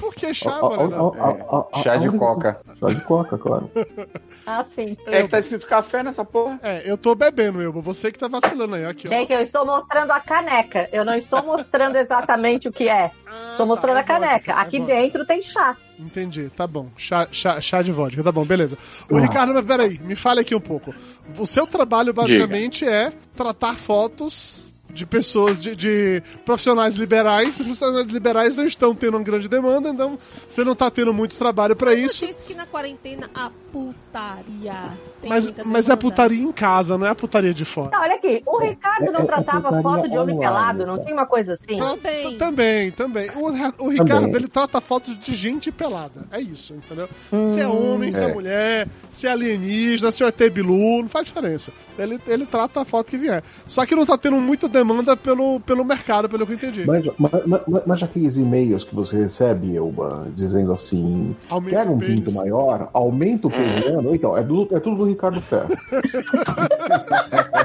Por 0.00 0.14
que 0.14 0.32
chá, 0.34 0.58
Ó, 0.60 0.68
ó, 0.68 0.76
mano? 0.76 1.72
Chá 1.82 1.96
de 1.96 2.10
coca. 2.10 2.60
Chá 2.80 2.86
de 2.86 3.00
coca, 3.04 3.38
claro. 3.38 3.70
Ah, 4.44 4.64
sim. 4.74 4.96
É 5.06 5.22
que 5.22 5.28
tá 5.28 5.38
escrito 5.38 5.68
café 5.68 6.02
nessa 6.02 6.24
porra. 6.24 6.58
É, 6.64 6.82
eu 6.84 6.98
tô 6.98 7.14
bebendo, 7.14 7.62
Elba. 7.62 7.80
Você 7.80 8.10
que 8.10 8.18
tá 8.18 8.26
vacilando 8.26 8.74
aí. 8.74 8.84
Aqui, 8.84 9.06
ó. 9.06 9.10
Gente, 9.10 9.32
eu 9.32 9.38
estou 9.40 9.64
mostrando 9.64 10.10
a 10.10 10.18
caneca. 10.18 10.88
Eu 10.92 11.04
não 11.04 11.14
estou 11.14 11.40
mostrando 11.44 11.94
exatamente 11.96 12.68
o 12.68 12.72
que 12.72 12.88
é. 12.88 13.12
Ah, 13.24 13.50
Estou 13.52 13.66
mostrando 13.66 13.94
tá, 13.94 14.14
a 14.14 14.16
é 14.16 14.18
vodka, 14.18 14.26
caneca. 14.26 14.52
é 14.52 14.54
Aqui 14.56 14.78
vodka. 14.80 14.94
dentro 14.96 15.26
tem 15.26 15.42
chá. 15.42 15.76
Entendi, 15.96 16.50
tá 16.56 16.66
bom. 16.66 16.88
Chá, 16.96 17.28
chá, 17.30 17.60
chá 17.60 17.82
de 17.82 17.92
vodka, 17.92 18.20
tá 18.24 18.32
bom, 18.32 18.44
beleza. 18.44 18.76
O 19.08 19.16
Ricardo, 19.16 19.54
mas 19.54 19.64
peraí, 19.64 19.96
me 20.00 20.16
fale 20.16 20.40
aqui 20.40 20.56
um 20.56 20.60
pouco. 20.60 20.92
O 21.38 21.46
seu 21.46 21.64
trabalho 21.64 22.12
basicamente 22.12 22.84
é 22.84 23.12
tratar 23.36 23.76
fotos 23.76 24.66
de 24.92 25.06
pessoas, 25.06 25.58
de, 25.58 25.74
de 25.74 26.22
profissionais 26.44 26.96
liberais. 26.96 27.48
Os 27.58 27.66
profissionais 27.66 28.06
liberais 28.06 28.56
não 28.56 28.64
estão 28.64 28.94
tendo 28.94 29.16
uma 29.16 29.24
grande 29.24 29.48
demanda, 29.48 29.88
então 29.88 30.18
você 30.48 30.64
não 30.64 30.74
tá 30.74 30.90
tendo 30.90 31.12
muito 31.12 31.36
trabalho 31.36 31.74
pra 31.74 31.94
isso. 31.94 32.24
Eu 32.24 32.28
disse 32.28 32.44
que 32.44 32.54
na 32.54 32.66
quarentena 32.66 33.30
a 33.34 33.50
putaria. 33.72 34.92
Tem 35.22 35.30
Mas, 35.30 35.50
mas 35.64 35.88
é 35.88 35.96
putaria 35.96 36.42
em 36.42 36.52
casa, 36.52 36.98
não 36.98 37.06
é 37.06 37.10
a 37.10 37.14
putaria 37.14 37.54
de 37.54 37.64
fora. 37.64 37.90
Não, 37.92 38.00
olha 38.02 38.14
aqui. 38.14 38.42
O 38.46 38.58
Ricardo 38.58 39.10
não 39.12 39.20
é- 39.20 39.22
é 39.22 39.26
tratava 39.26 39.80
foto 39.82 40.08
de 40.08 40.18
homem 40.18 40.38
pelado? 40.38 40.84
Não 40.84 40.98
tinha 41.02 41.14
uma 41.14 41.26
coisa 41.26 41.54
assim? 41.54 41.78
Também. 41.78 42.36
Também, 42.36 42.90
também. 42.90 43.30
O, 43.34 43.84
o 43.84 43.88
Ricardo, 43.88 44.22
Também. 44.24 44.34
ele 44.36 44.48
trata 44.48 44.80
fotos 44.80 45.18
de 45.18 45.34
gente 45.34 45.70
pelada. 45.72 46.26
É 46.30 46.40
isso, 46.40 46.74
entendeu? 46.74 47.08
se 47.44 47.60
é 47.60 47.66
Hum. 47.68 47.94
homem, 47.94 48.10
se 48.12 48.22
é 48.22 48.28
É. 48.28 48.34
mulher, 48.34 48.88
se 49.10 49.26
é 49.26 49.30
alienígena, 49.30 50.10
se 50.12 50.22
é 50.24 50.26
ET 50.26 50.50
Bilu, 50.50 51.02
não 51.02 51.08
faz 51.08 51.26
diferença. 51.26 51.72
Ele, 51.98 52.18
ele 52.26 52.44
trata 52.46 52.80
a 52.80 52.84
foto 52.84 53.06
que 53.10 53.16
vier. 53.16 53.42
Só 53.66 53.86
que 53.86 53.94
não 53.94 54.04
tá 54.04 54.18
tendo 54.18 54.36
muita 54.36 54.68
demanda 54.68 55.16
pelo, 55.16 55.60
pelo 55.60 55.84
mercado, 55.84 56.28
pelo 56.28 56.46
que 56.46 56.52
eu 56.52 56.56
entendi. 56.56 56.84
Mas, 56.86 57.04
mas, 57.18 57.32
mas, 57.46 57.60
mas 57.86 58.02
aqueles 58.02 58.36
e-mails 58.36 58.84
que 58.84 58.94
você 58.94 59.16
recebe, 59.16 59.76
Elba, 59.76 60.26
dizendo 60.34 60.72
assim: 60.72 61.36
Aumente 61.48 61.76
quer 61.76 61.88
um 61.88 61.98
pinto 61.98 62.32
maior, 62.32 62.88
aumenta 62.92 63.46
o 63.46 63.50
peniano. 63.50 64.14
Então, 64.14 64.36
é, 64.36 64.42
do, 64.42 64.68
é 64.70 64.80
tudo 64.80 64.96
do 64.96 65.10
Ricardo 65.12 65.40
Ferro. 65.40 65.68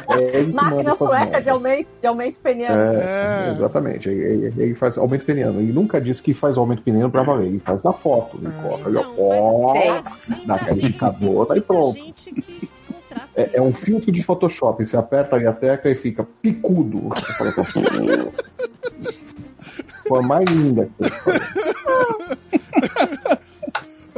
é 0.10 0.38
ele 0.38 0.48
que 0.48 0.54
manda 0.54 0.70
Máquina 0.75 0.96
sueca 0.96 1.42
de 1.42 1.50
aumento, 1.50 1.88
de 2.01 2.08
aumento 2.08 2.39
peniano. 2.39 2.94
É, 2.94 3.48
É. 3.48 3.51
exatamente. 3.51 4.10
Ele, 4.10 4.54
ele- 4.58 4.75
faz 4.75 4.98
aumento 4.98 5.25
peniano. 5.25 5.60
Ele 5.60 5.72
nunca 5.74 6.00
disse 6.00 6.22
que 6.22 6.34
faz 6.34 6.58
aumento 6.58 6.82
peniano 6.82 7.10
pra 7.10 7.24
valer. 7.24 7.48
Ele 7.48 7.60
faz 7.60 7.84
na 7.84 7.94
foto. 7.94 8.38
Ele 8.42 8.51
coloca 8.62 8.89
ali, 8.89 8.98
ó, 9.18 9.72
assim, 9.72 9.88
mas 9.89 10.04
dá 10.04 10.10
em 10.54 10.56
aquele 10.56 10.56
Brasília 10.56 10.86
esticador, 10.88 11.46
tá 11.46 11.54
aí 11.54 11.62
pronto. 11.62 11.98
É, 13.36 13.50
é 13.58 13.62
um 13.62 13.74
filtro 13.74 14.12
de 14.12 14.22
Photoshop. 14.24 14.86
Você 14.86 14.98
aperta 14.98 15.36
ali 15.36 15.46
a 15.48 15.54
tecla 15.54 15.92
e 15.92 15.96
fica 15.96 16.25
picudo. 16.42 17.10
Você 17.10 17.34
fala 17.34 17.50
assim, 17.50 17.63
Foi 20.08 20.20
a 20.20 20.24
mais 20.24 20.50
linda 20.50 20.86
que 20.86 20.92
você. 21.04 21.12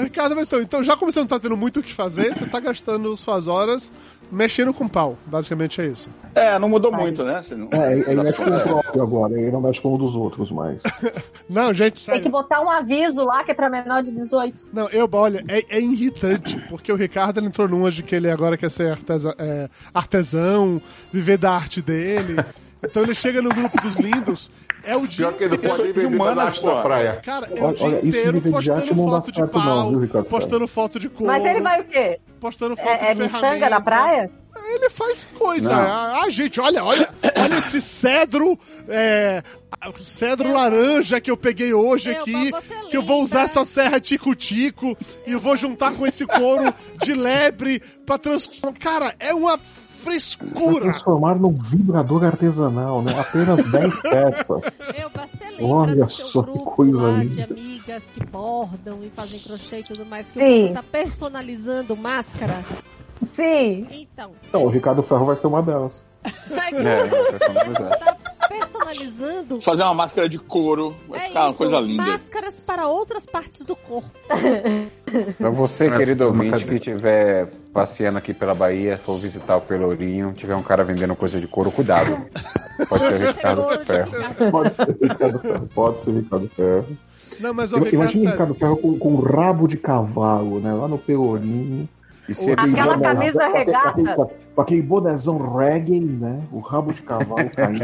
Ricardo, 0.04 0.36
mas 0.36 0.48
então, 0.48 0.62
então 0.62 0.84
já 0.84 0.96
como 0.98 1.12
você 1.12 1.20
não 1.20 1.28
tá 1.28 1.40
tendo 1.40 1.58
muito 1.58 1.80
o 1.80 1.84
que 1.84 1.94
fazer, 1.94 2.34
você 2.36 2.46
tá 2.46 2.60
gastando 2.60 3.16
suas 3.16 3.48
horas 3.48 3.92
mexendo 4.32 4.74
com 4.74 4.88
pau. 4.88 5.18
Basicamente 5.26 5.82
é 5.82 5.88
isso. 5.88 6.10
É, 6.36 6.58
não 6.60 6.70
mudou 6.70 6.92
muito, 6.92 7.24
né? 7.24 7.42
Não- 7.52 7.70
É, 7.72 7.94
ele 7.98 8.16
mexe 8.22 8.34
com 8.34 8.44
o 8.44 8.60
próprio 8.62 9.02
agora, 9.02 9.34
ele 9.40 9.52
não 9.52 9.60
mexe 9.62 9.82
com 9.82 9.94
o 9.94 9.98
dos 9.98 10.16
outros 10.16 10.52
mais. 10.52 10.80
Não, 11.50 11.74
gente, 11.74 11.96
Tem 11.96 12.04
sério. 12.04 12.22
que 12.22 12.30
botar 12.30 12.62
um 12.62 12.70
aviso 12.70 13.24
lá 13.26 13.44
que 13.44 13.50
é 13.50 13.54
pra 13.56 13.70
menor 13.72 14.04
de 14.04 14.12
18. 14.12 14.68
Não, 14.72 14.88
eu, 14.90 15.10
olha, 15.12 15.44
é, 15.48 15.78
é 15.78 15.82
irritante, 15.82 16.64
porque 16.70 16.92
o 16.92 16.96
Ricardo 16.96 17.40
ele 17.40 17.48
entrou 17.48 17.68
numa 17.68 17.90
de 17.90 18.04
que 18.04 18.16
ele 18.16 18.30
agora 18.30 18.56
quer 18.56 18.70
ser 18.70 18.92
artesa- 18.92 19.34
é, 19.40 19.68
artesão, 19.92 20.80
viver 21.12 21.38
da 21.40 21.52
arte 21.52 21.82
dele. 21.82 22.36
Então 22.84 23.02
ele 23.04 23.14
chega 23.16 23.42
no 23.42 23.50
grupo 23.50 23.82
dos 23.82 23.96
lindos, 23.96 24.52
é 24.92 24.98
o 24.98 25.08
dia 25.08 25.28
Pior 25.28 25.38
que 25.38 25.44
ele 25.44 25.56
inteiro- 25.56 25.76
pode 25.78 25.94
de 25.94 26.00
vender 26.00 26.16
humanas, 26.16 26.60
pô. 26.60 26.82
praia. 26.82 27.22
Cara, 27.24 27.48
é 27.56 27.62
Olha, 27.62 27.70
o 27.72 27.74
dia 27.76 27.86
olha, 27.88 28.08
inteiro 28.08 28.42
postando 28.42 28.96
foto 28.96 29.32
de 29.32 29.38
certo 29.38 29.58
não, 29.58 29.64
pau, 29.66 29.90
viu, 29.90 30.00
Ricardo 30.00 30.26
postando 30.30 30.68
foto 30.68 31.00
de 31.00 31.10
couro, 31.10 31.32
Mas 31.34 31.46
ele 31.46 31.62
vai 31.62 31.82
o 31.82 31.84
quê? 31.86 32.20
postando 32.40 32.76
foto 32.76 32.88
É, 32.88 33.12
é 33.12 33.14
de 33.14 33.22
miçanga 33.22 33.40
ferramenta. 33.40 33.70
na 33.70 33.82
praia? 33.82 34.32
Ele 34.74 34.90
faz 34.90 35.26
coisa. 35.38 35.72
Não. 35.72 35.80
Ah, 35.80 36.22
ah, 36.24 36.30
gente, 36.30 36.60
olha, 36.60 36.84
olha, 36.84 37.08
olha 37.38 37.56
esse 37.60 37.80
cedro, 37.82 38.58
é, 38.88 39.42
cedro 40.00 40.52
laranja 40.52 41.22
que 41.22 41.30
eu 41.32 41.38
peguei 41.38 41.72
hoje 41.74 42.12
aqui, 42.12 42.50
você 42.52 42.76
que 42.90 42.98
eu 42.98 43.02
vou 43.02 43.24
usar 43.24 43.44
essa 43.44 43.64
serra 43.64 44.00
tico-tico 44.00 44.98
e 45.26 45.32
eu 45.32 45.40
vou 45.40 45.56
juntar 45.56 45.94
com 45.94 46.06
esse 46.06 46.26
couro 46.26 46.74
de 47.02 47.14
lebre 47.14 47.82
pra 48.06 48.18
transformar. 48.18 48.78
Cara, 48.80 49.16
é 49.20 49.34
uma 49.34 49.60
frescura. 50.00 50.80
transformar 50.92 51.36
num 51.36 51.54
vibrador 51.54 52.24
artesanal, 52.26 53.02
né? 53.02 53.12
Apenas 53.20 53.66
10 53.72 54.00
peças. 54.02 54.64
Eu, 54.96 55.10
você 55.10 55.50
lembra 55.50 55.66
Olha 55.66 56.06
do 56.06 56.12
seu 56.12 56.28
só 56.28 56.44
que 56.44 56.58
coisa 56.60 57.02
lá 57.02 57.18
linda. 57.24 57.36
de 57.36 57.42
amigas 57.44 58.10
que 58.10 58.26
bordam 58.26 59.00
e 59.04 59.10
fazem 59.10 59.40
crochê 59.40 59.78
e 59.78 59.84
tudo 59.84 60.06
mais, 60.06 60.32
que 60.32 60.40
Sim. 60.40 60.72
o 60.72 60.74
tá 60.74 60.84
personalizando 60.84 61.96
máscara? 61.98 62.64
Sim. 63.34 63.88
Então, 63.92 64.32
Não, 64.54 64.64
o 64.66 64.70
Ricardo 64.70 65.04
Ferro 65.04 65.26
vai 65.26 65.36
ser 65.36 65.48
uma 65.48 65.62
delas. 65.62 66.02
É, 66.24 67.08
personalizado. 67.08 67.90
tá 68.00 68.18
personalizando 68.50 69.62
Fazer 69.62 69.84
uma 69.84 69.94
máscara 69.94 70.28
de 70.28 70.38
couro. 70.40 70.96
Vai 71.08 71.20
é 71.20 71.24
ficar 71.28 71.42
uma 71.44 71.50
isso, 71.50 71.58
coisa 71.58 71.80
linda. 71.80 72.04
máscaras 72.04 72.60
para 72.62 72.88
outras 72.88 73.26
partes 73.26 73.64
do 73.66 73.76
corpo. 73.76 74.12
Pra 75.38 75.50
você, 75.50 75.88
É, 75.88 75.98
querido 75.98 76.26
uma 76.26 76.34
ouvinte, 76.34 76.52
cadeira. 76.52 76.70
que 76.80 76.90
estiver 76.92 77.48
passeando 77.74 78.18
aqui 78.18 78.34
pela 78.34 78.54
Bahia, 78.54 78.98
for 78.98 79.18
visitar 79.18 79.58
o 79.58 79.62
Pelourinho, 79.62 80.34
tiver 80.34 80.56
um 80.56 80.62
cara 80.64 80.84
vendendo 80.84 81.16
coisa 81.16 81.40
de 81.40 81.48
couro, 81.48 81.72
cuidado. 81.72 82.16
Pode 82.88 83.08
ser 83.08 83.24
o 83.24 83.28
Ricardo 83.28 83.86
Ferro. 83.86 84.52
Pode 84.52 84.76
ser 84.76 84.88
Ricardo 85.02 85.40
Ferro, 85.40 85.70
pode 85.74 86.02
ser 86.04 86.12
Ricardo 86.12 86.50
Ferro. 86.56 86.98
Não, 87.40 87.54
mas 87.54 87.72
Ricardo, 87.72 87.94
Imagina 87.94 88.30
o. 88.30 88.32
Ricardo 88.32 88.56
Ferro 88.56 88.78
com, 88.78 89.00
com 89.00 89.10
um 89.16 89.22
rabo 89.22 89.68
de 89.68 89.78
cavalo, 89.78 90.60
né? 90.60 90.74
Lá 90.74 90.88
no 90.88 90.98
Pelourinho. 90.98 91.88
Aquela 92.58 93.00
camisa 93.00 93.48
regata. 93.48 94.30
Com 94.56 94.62
aquele, 94.62 94.82
bonézão 94.82 95.38
reggae, 95.56 96.00
né? 96.00 96.42
O 96.52 96.60
rabo 96.60 96.92
de 96.92 97.02
cavalo 97.02 97.50
caindo. 97.52 97.80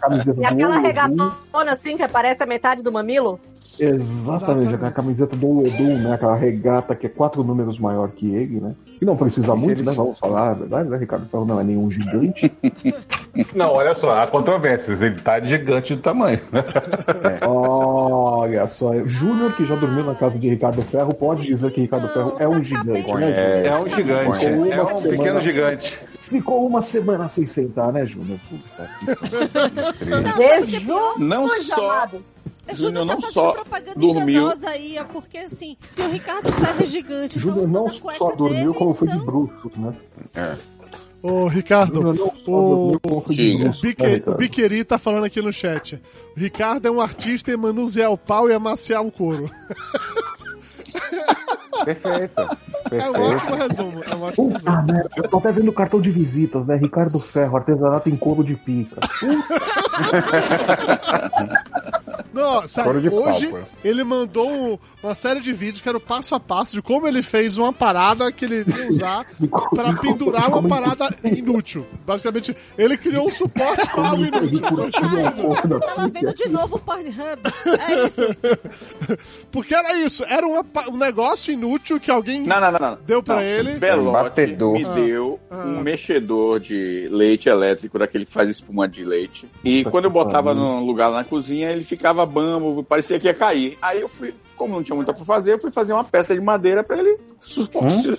camiseta 0.00 0.40
E 0.40 0.44
aquela 0.44 0.78
regatona 0.78 1.72
assim 1.72 1.96
que 1.96 2.02
aparece 2.02 2.42
a 2.42 2.46
metade 2.46 2.82
do 2.82 2.92
mamilo? 2.92 3.40
Exatamente, 3.78 4.74
aquela 4.74 4.90
camiseta 4.90 5.34
do 5.36 5.48
Olodum, 5.48 5.98
né? 5.98 6.14
Aquela 6.14 6.36
regata 6.36 6.94
que 6.94 7.06
é 7.06 7.08
quatro 7.08 7.42
números 7.42 7.78
maior 7.78 8.08
que 8.10 8.34
ele, 8.34 8.60
né? 8.60 8.74
E 9.00 9.04
não 9.04 9.16
precisa 9.16 9.54
muito, 9.54 9.70
ele- 9.70 9.82
né? 9.82 9.92
Vamos 9.92 10.18
falar 10.18 10.50
a 10.50 10.54
verdade, 10.54 10.88
né, 10.88 10.96
Ricardo 10.96 11.26
Ferro? 11.28 11.44
Não 11.44 11.58
é 11.60 11.64
nenhum 11.64 11.90
gigante. 11.90 12.52
Não, 13.54 13.72
olha 13.72 13.94
só, 13.94 14.14
há 14.22 14.26
controvérsias. 14.26 15.00
Ele 15.00 15.18
tá 15.18 15.40
gigante 15.40 15.96
de 15.96 16.02
tamanho. 16.02 16.38
né? 16.52 16.62
Olha 17.48 18.66
só, 18.68 18.92
Júnior, 19.06 19.56
que 19.56 19.64
já 19.64 19.74
dormiu 19.74 20.04
na 20.04 20.14
casa 20.14 20.38
de 20.38 20.48
Ricardo 20.50 20.82
Ferro, 20.82 21.14
pode 21.14 21.42
dizer 21.42 21.70
que 21.72 21.80
Ricardo 21.80 22.08
Ferro 22.08 22.34
é 22.38 22.46
um 22.46 22.62
gigante, 22.62 22.90
né, 22.92 23.02
Júnior? 23.02 23.32
É 23.32 23.76
um 23.78 23.88
gigante. 23.88 24.46
É 24.46 24.82
um 24.82 24.98
semana- 24.98 25.00
pequeno 25.16 25.40
gigante. 25.40 25.98
Ficou 26.20 26.66
uma 26.66 26.82
semana 26.82 27.28
sem 27.28 27.46
sentar, 27.46 27.90
né, 27.92 28.04
Júnior? 28.06 28.38
Puta 28.48 28.90
que 29.98 30.04
Não, 30.04 30.42
é 30.42 30.60
pior? 30.62 31.18
Não 31.18 31.48
só. 31.48 32.08
É, 32.72 32.74
Júnior 32.74 33.06
tá 33.06 33.14
não 33.14 33.22
só 33.22 33.52
propaganda 33.52 33.98
dormiu. 34.00 34.42
enganosa 34.42 34.68
Aí, 34.70 34.96
é 34.98 35.04
porque 35.04 35.38
assim, 35.38 35.76
se 35.90 36.02
o 36.02 36.10
Ricardo 36.10 36.50
Ferro 36.52 36.82
é 36.82 36.86
gigante, 36.86 37.38
Júnior 37.38 37.64
usando 37.64 37.72
não 37.72 37.88
só 37.92 38.30
dormiu, 38.34 38.58
dele, 38.60 38.74
como 38.78 38.94
foi 38.94 39.08
de 39.08 39.14
então- 39.14 39.26
bruxo, 39.26 39.70
né? 39.76 39.94
Ô, 41.22 41.46
Ricardo, 41.46 41.94
Júnior 41.94 42.16
não 42.16 42.34
só 42.34 42.50
o- 42.50 42.68
dormiu, 42.92 43.00
como 43.00 43.20
foi 43.20 43.34
de 43.36 43.50
Diga. 43.52 43.64
bruxo. 43.64 43.86
né? 43.86 43.94
Biqueri 44.36 44.82
tá 44.84 44.98
falando 44.98 45.24
aqui 45.24 45.40
no 45.40 45.52
chat. 45.52 46.02
O 46.36 46.40
Ricardo 46.40 46.86
é 46.86 46.90
um 46.90 47.00
artista 47.00 47.52
em 47.52 47.56
manusear 47.56 48.10
o 48.10 48.18
pau 48.18 48.50
e 48.50 48.54
amaciar 48.54 49.04
o 49.06 49.12
couro. 49.12 49.48
Perfeito. 51.84 52.40
É 52.92 53.08
um 53.08 53.12
Perfeito. 53.12 53.22
ótimo 53.22 53.54
resumo. 53.56 54.02
É 54.04 54.14
um 54.14 54.22
ótimo 54.22 54.48
resumo. 54.48 54.60
Puta 54.60 54.82
merda, 54.82 55.10
eu 55.16 55.28
tô 55.28 55.38
até 55.38 55.52
vendo 55.52 55.68
o 55.68 55.72
cartão 55.72 56.00
de 56.00 56.10
visitas, 56.10 56.66
né? 56.66 56.76
Ricardo 56.76 57.18
Ferro, 57.18 57.56
artesanato 57.56 58.08
em 58.08 58.16
couro 58.16 58.44
de 58.44 58.54
pica. 58.56 59.00
Não, 62.32 62.60
de 63.00 63.08
hoje 63.08 63.48
pô. 63.48 63.58
ele 63.84 64.02
mandou 64.04 64.50
um- 64.50 64.78
uma 65.02 65.14
série 65.14 65.40
de 65.40 65.52
vídeos 65.52 65.80
que 65.80 65.88
era 65.88 65.98
o 65.98 66.00
passo 66.00 66.34
a 66.34 66.40
passo 66.40 66.72
de 66.74 66.82
como 66.82 67.06
ele 67.06 67.22
fez 67.22 67.58
uma 67.58 67.72
parada 67.72 68.30
que 68.32 68.44
ele 68.44 68.64
ia 68.66 68.88
usar 68.88 69.26
pra 69.74 69.92
pendurar 69.94 70.48
uma 70.48 70.66
parada 70.68 71.14
inútil. 71.24 71.86
Basicamente, 72.06 72.56
ele 72.78 72.96
criou 72.96 73.26
um 73.26 73.30
suporte 73.30 73.88
para 73.90 74.08
algo 74.08 74.24
inútil. 74.24 74.60
Da 74.60 75.80
Tava 75.80 76.08
vendo 76.08 76.34
de 76.34 76.48
novo 76.48 76.76
o 76.76 76.78
Pornhub. 76.78 77.40
É 77.88 78.06
isso. 78.06 78.22
Porque 79.50 79.74
era 79.74 79.96
isso, 79.98 80.24
era 80.26 80.46
uma 80.46 80.64
um 80.88 80.96
negócio 80.96 81.52
inútil 81.52 82.00
que 82.00 82.10
alguém 82.10 82.42
Não, 82.42 82.60
não, 82.60 82.72
não, 82.72 82.78
não. 82.80 82.98
deu 83.06 83.22
pra 83.22 83.36
Não, 83.36 83.42
ele. 83.42 83.74
Belote 83.74 84.12
Batedor. 84.12 84.72
me 84.72 84.84
Ah. 84.84 84.92
deu 84.94 85.40
Ah. 85.50 85.56
um 85.66 85.80
mexedor 85.80 86.58
de 86.60 87.06
leite 87.10 87.48
elétrico, 87.48 87.98
daquele 87.98 88.24
que 88.24 88.32
faz 88.32 88.48
espuma 88.48 88.88
de 88.88 89.04
leite. 89.04 89.48
E 89.64 89.78
Puta 89.78 89.90
quando 89.90 90.04
eu 90.06 90.10
botava 90.10 90.54
num 90.54 90.84
lugar 90.84 91.08
lá 91.08 91.18
na 91.18 91.24
cozinha, 91.24 91.70
ele 91.70 91.84
ficava 91.84 92.21
bambo, 92.26 92.82
parecia 92.84 93.18
que 93.20 93.26
ia 93.26 93.34
cair. 93.34 93.76
Aí 93.82 94.00
eu 94.00 94.08
fui, 94.08 94.34
como 94.56 94.74
não 94.74 94.82
tinha 94.82 94.94
muito 94.96 95.12
pra 95.12 95.24
fazer, 95.24 95.54
eu 95.54 95.58
fui 95.58 95.70
fazer 95.70 95.92
uma 95.92 96.04
peça 96.04 96.34
de 96.34 96.40
madeira 96.40 96.82
pra 96.84 96.98
ele 96.98 97.18
su- 97.40 97.68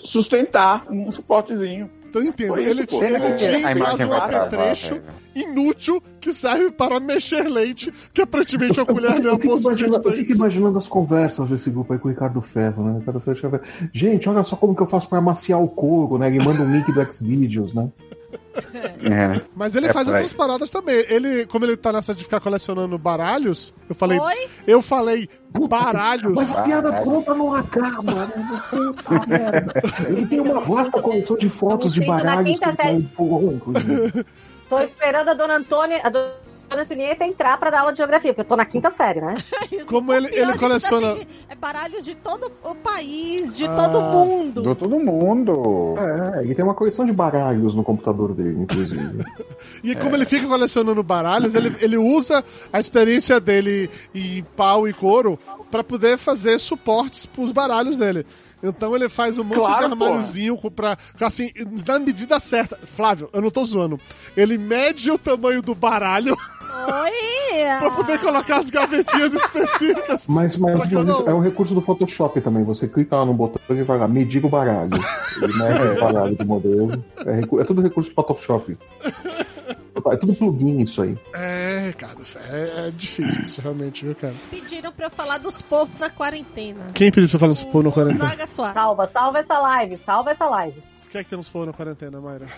sustentar 0.04 0.86
um 0.90 1.12
suportezinho. 1.12 1.90
Então 2.10 2.22
entenda, 2.22 2.54
Foi 2.54 2.62
isso, 2.64 2.72
ele, 2.80 2.86
pô. 2.88 2.98
tinha- 3.00 3.10
ele 3.10 3.26
É, 3.26 3.34
tinha 3.34 3.72
em 3.72 3.80
casa 3.80 4.08
um 4.08 4.14
apetrecho 4.14 4.94
velho. 4.96 5.04
inútil 5.50 6.04
que 6.22 6.32
serve 6.32 6.70
para 6.72 7.00
mexer 7.00 7.50
leite, 7.50 7.92
que 8.14 8.22
aparentemente 8.22 8.80
a 8.80 8.86
colher 8.86 9.10
não 9.10 9.18
é 9.18 9.22
pra 9.22 9.32
eu 9.32 9.40
fico 9.40 10.22
isso. 10.22 10.36
imaginando 10.36 10.78
as 10.78 10.88
conversas 10.88 11.50
desse 11.50 11.72
grupo 11.72 11.92
aí 11.92 11.98
com 11.98 12.08
o 12.08 12.12
Ricardo 12.12 12.40
Ferro, 12.40 12.84
né? 12.84 13.00
Ricardo 13.00 13.20
Ferro 13.20 13.36
chega, 13.38 13.62
Gente, 13.92 14.30
olha 14.30 14.44
só 14.44 14.56
como 14.56 14.76
que 14.76 14.84
eu 14.84 14.88
faço 14.88 15.10
pra 15.10 15.18
amaciar 15.18 15.60
o 15.60 15.68
couro, 15.68 16.20
né? 16.20 16.28
Ele 16.28 16.38
manda 16.46 16.62
um 16.62 16.72
link 16.72 16.92
do 16.92 17.04
Xvideos, 17.14 17.74
né? 17.74 17.90
É, 19.04 19.10
né? 19.10 19.42
Mas 19.56 19.76
ele 19.76 19.88
É 19.88 19.94
faz 19.94 20.08
outras 20.08 20.34
paradas 20.34 20.70
também. 20.70 21.06
Ele, 21.10 21.46
como 21.46 21.66
ele 21.66 21.78
tá 21.78 21.92
nessa 21.92 22.14
de 22.14 22.24
ficar 22.24 22.40
colecionando 22.40 22.98
baralhos, 22.98 23.74
eu 23.90 23.96
falei. 23.96 24.20
Oi? 24.20 24.50
Eu 24.68 24.82
falei 24.82 25.30
baralhos. 25.68 26.34
Mas 26.36 26.60
piada 26.62 26.94
pronta 27.02 27.34
não 27.34 27.54
acaba, 27.54 28.12
né? 28.12 28.62
Puta 28.70 29.28
merda. 29.28 29.74
Ele 30.08 30.28
tem 30.28 30.40
uma 30.40 30.62
vasta 30.62 31.02
coleção 31.02 31.38
de 31.38 31.50
fotos 31.50 31.94
de 31.94 32.06
baralhos 32.06 32.60
que. 32.60 34.26
Tô 34.70 34.80
esperando 34.80 35.30
a 35.30 35.34
dona 35.34 35.58
Antônia, 35.58 36.02
a 36.04 36.10
dona 36.10 36.43
Sinieta 36.86 37.26
entrar 37.26 37.58
pra 37.58 37.70
dar 37.70 37.80
aula 37.82 37.92
de 37.92 37.98
geografia, 37.98 38.32
porque 38.34 38.42
eu 38.42 38.46
tô 38.46 38.56
na 38.56 38.66
quinta 38.66 38.92
série, 38.92 39.22
né? 39.22 39.36
Isso. 39.72 39.86
Como 39.86 40.12
ele- 40.14 40.28
ele 40.34 40.54
de 40.54 40.58
coleciona- 40.60 41.08
é 41.08 41.12
assim, 41.14 41.28
É 41.50 41.56
baralhos 41.56 42.04
de 42.06 42.16
todo 42.16 42.52
o 42.64 42.76
país, 42.76 43.56
de 43.58 43.66
Ah, 43.66 43.76
todo 43.76 44.02
mundo. 44.02 44.62
Do 44.62 44.76
todo 44.76 45.00
mundo. 45.00 45.96
É, 46.38 46.44
ele 46.44 46.56
tem 46.56 46.66
uma 46.66 46.74
coleção 46.74 47.06
de 47.06 47.14
baralhos 47.14 47.74
no 47.76 47.84
computador 47.84 48.34
dele, 48.34 48.60
inclusive. 48.62 49.24
E 49.84 49.96
como 49.96 50.16
ele 50.16 50.26
fica 50.26 50.48
colecionando 50.48 51.02
baralhos, 51.04 51.54
ele, 51.56 51.76
ele 51.80 51.98
usa 51.98 52.44
a 52.72 52.80
experiência 52.80 53.40
dele 53.40 53.90
em 54.16 54.44
pau 54.56 54.88
e 54.88 54.94
couro 54.94 55.38
pra 55.70 55.84
poder 55.84 56.18
fazer 56.18 56.58
suportes 56.60 57.26
pros 57.26 57.52
baralhos 57.52 57.98
dele. 57.98 58.26
Então 58.66 58.96
ele 58.96 59.10
faz 59.10 59.38
um 59.38 59.44
monte 59.44 59.58
Claro, 59.58 59.80
de 59.88 59.92
armáriozinho 59.92 60.58
pra, 60.72 60.98
assim, 61.20 61.52
na 61.86 62.00
medida 62.00 62.40
certa. 62.40 62.80
Flávio, 62.86 63.30
eu 63.34 63.42
não 63.42 63.50
tô 63.50 63.64
zoando. 63.66 64.00
Ele 64.38 64.58
mede 64.58 65.12
o 65.12 65.18
tamanho 65.18 65.62
do 65.62 65.76
baralho 65.76 66.38
Oi! 66.74 67.14
pra 67.80 67.92
poder 67.92 68.20
colocar 68.20 68.58
as 68.58 68.70
gavetinhas 68.70 69.34
específicas. 69.34 70.28
Mas, 70.34 70.56
mas, 70.58 70.76
mas 70.78 70.92
isso 70.92 71.30
é 71.30 71.34
um 71.34 71.40
recurso 71.40 71.74
do 71.76 71.82
Photoshop 71.82 72.40
também. 72.42 72.64
Você 72.64 72.88
clica 72.88 73.16
lá 73.16 73.26
no 73.26 73.34
botão 73.34 73.60
e 73.70 73.82
vai 73.84 73.98
lá, 73.98 74.08
medir 74.08 74.44
o 74.44 74.50
baralho. 74.50 74.90
Ele 75.42 75.54
mede 75.58 75.98
o 75.98 76.00
baralho 76.02 76.36
do 76.36 76.46
modelo. 76.46 77.04
É, 77.26 77.34
recu- 77.34 77.60
é 77.62 77.64
tudo 77.64 77.82
recurso 77.82 78.10
do 78.10 78.14
Photoshop. 78.16 78.78
É 80.12 80.18
tudo 80.18 80.34
plugin 80.34 80.82
isso 80.82 81.02
aí. 81.04 81.18
É, 81.34 81.88
Ricardo, 81.88 82.24
é, 82.50 82.88
é 82.88 82.92
difícil 82.92 83.46
isso 83.46 83.62
realmente, 83.62 84.04
viu, 84.06 84.16
cara? 84.16 84.34
Pediram 84.50 84.92
pra 84.92 85.06
eu 85.06 85.12
falar 85.12 85.38
dos 85.38 85.62
povos 85.62 85.98
na 86.00 86.10
quarentena. 86.10 86.80
Quem 86.94 87.12
pediu 87.12 87.30
pra 87.30 87.40
falar 87.40 87.72
pô 87.72 87.84
no 87.84 87.90
O 87.90 87.94
quarentena? 87.94 88.26
Zaga 88.30 88.48
Soares. 88.48 88.74
Salva, 88.74 89.08
salva 89.08 89.40
essa 89.40 89.60
live, 89.60 89.98
salva 90.06 90.32
essa 90.32 90.50
live. 90.50 90.82
O 91.14 91.16
que 91.16 91.20
é 91.20 91.24
que 91.24 91.30
temos 91.30 91.48
pô 91.48 91.64
na 91.64 91.72
quarentena, 91.72 92.20
Mayra? 92.20 92.48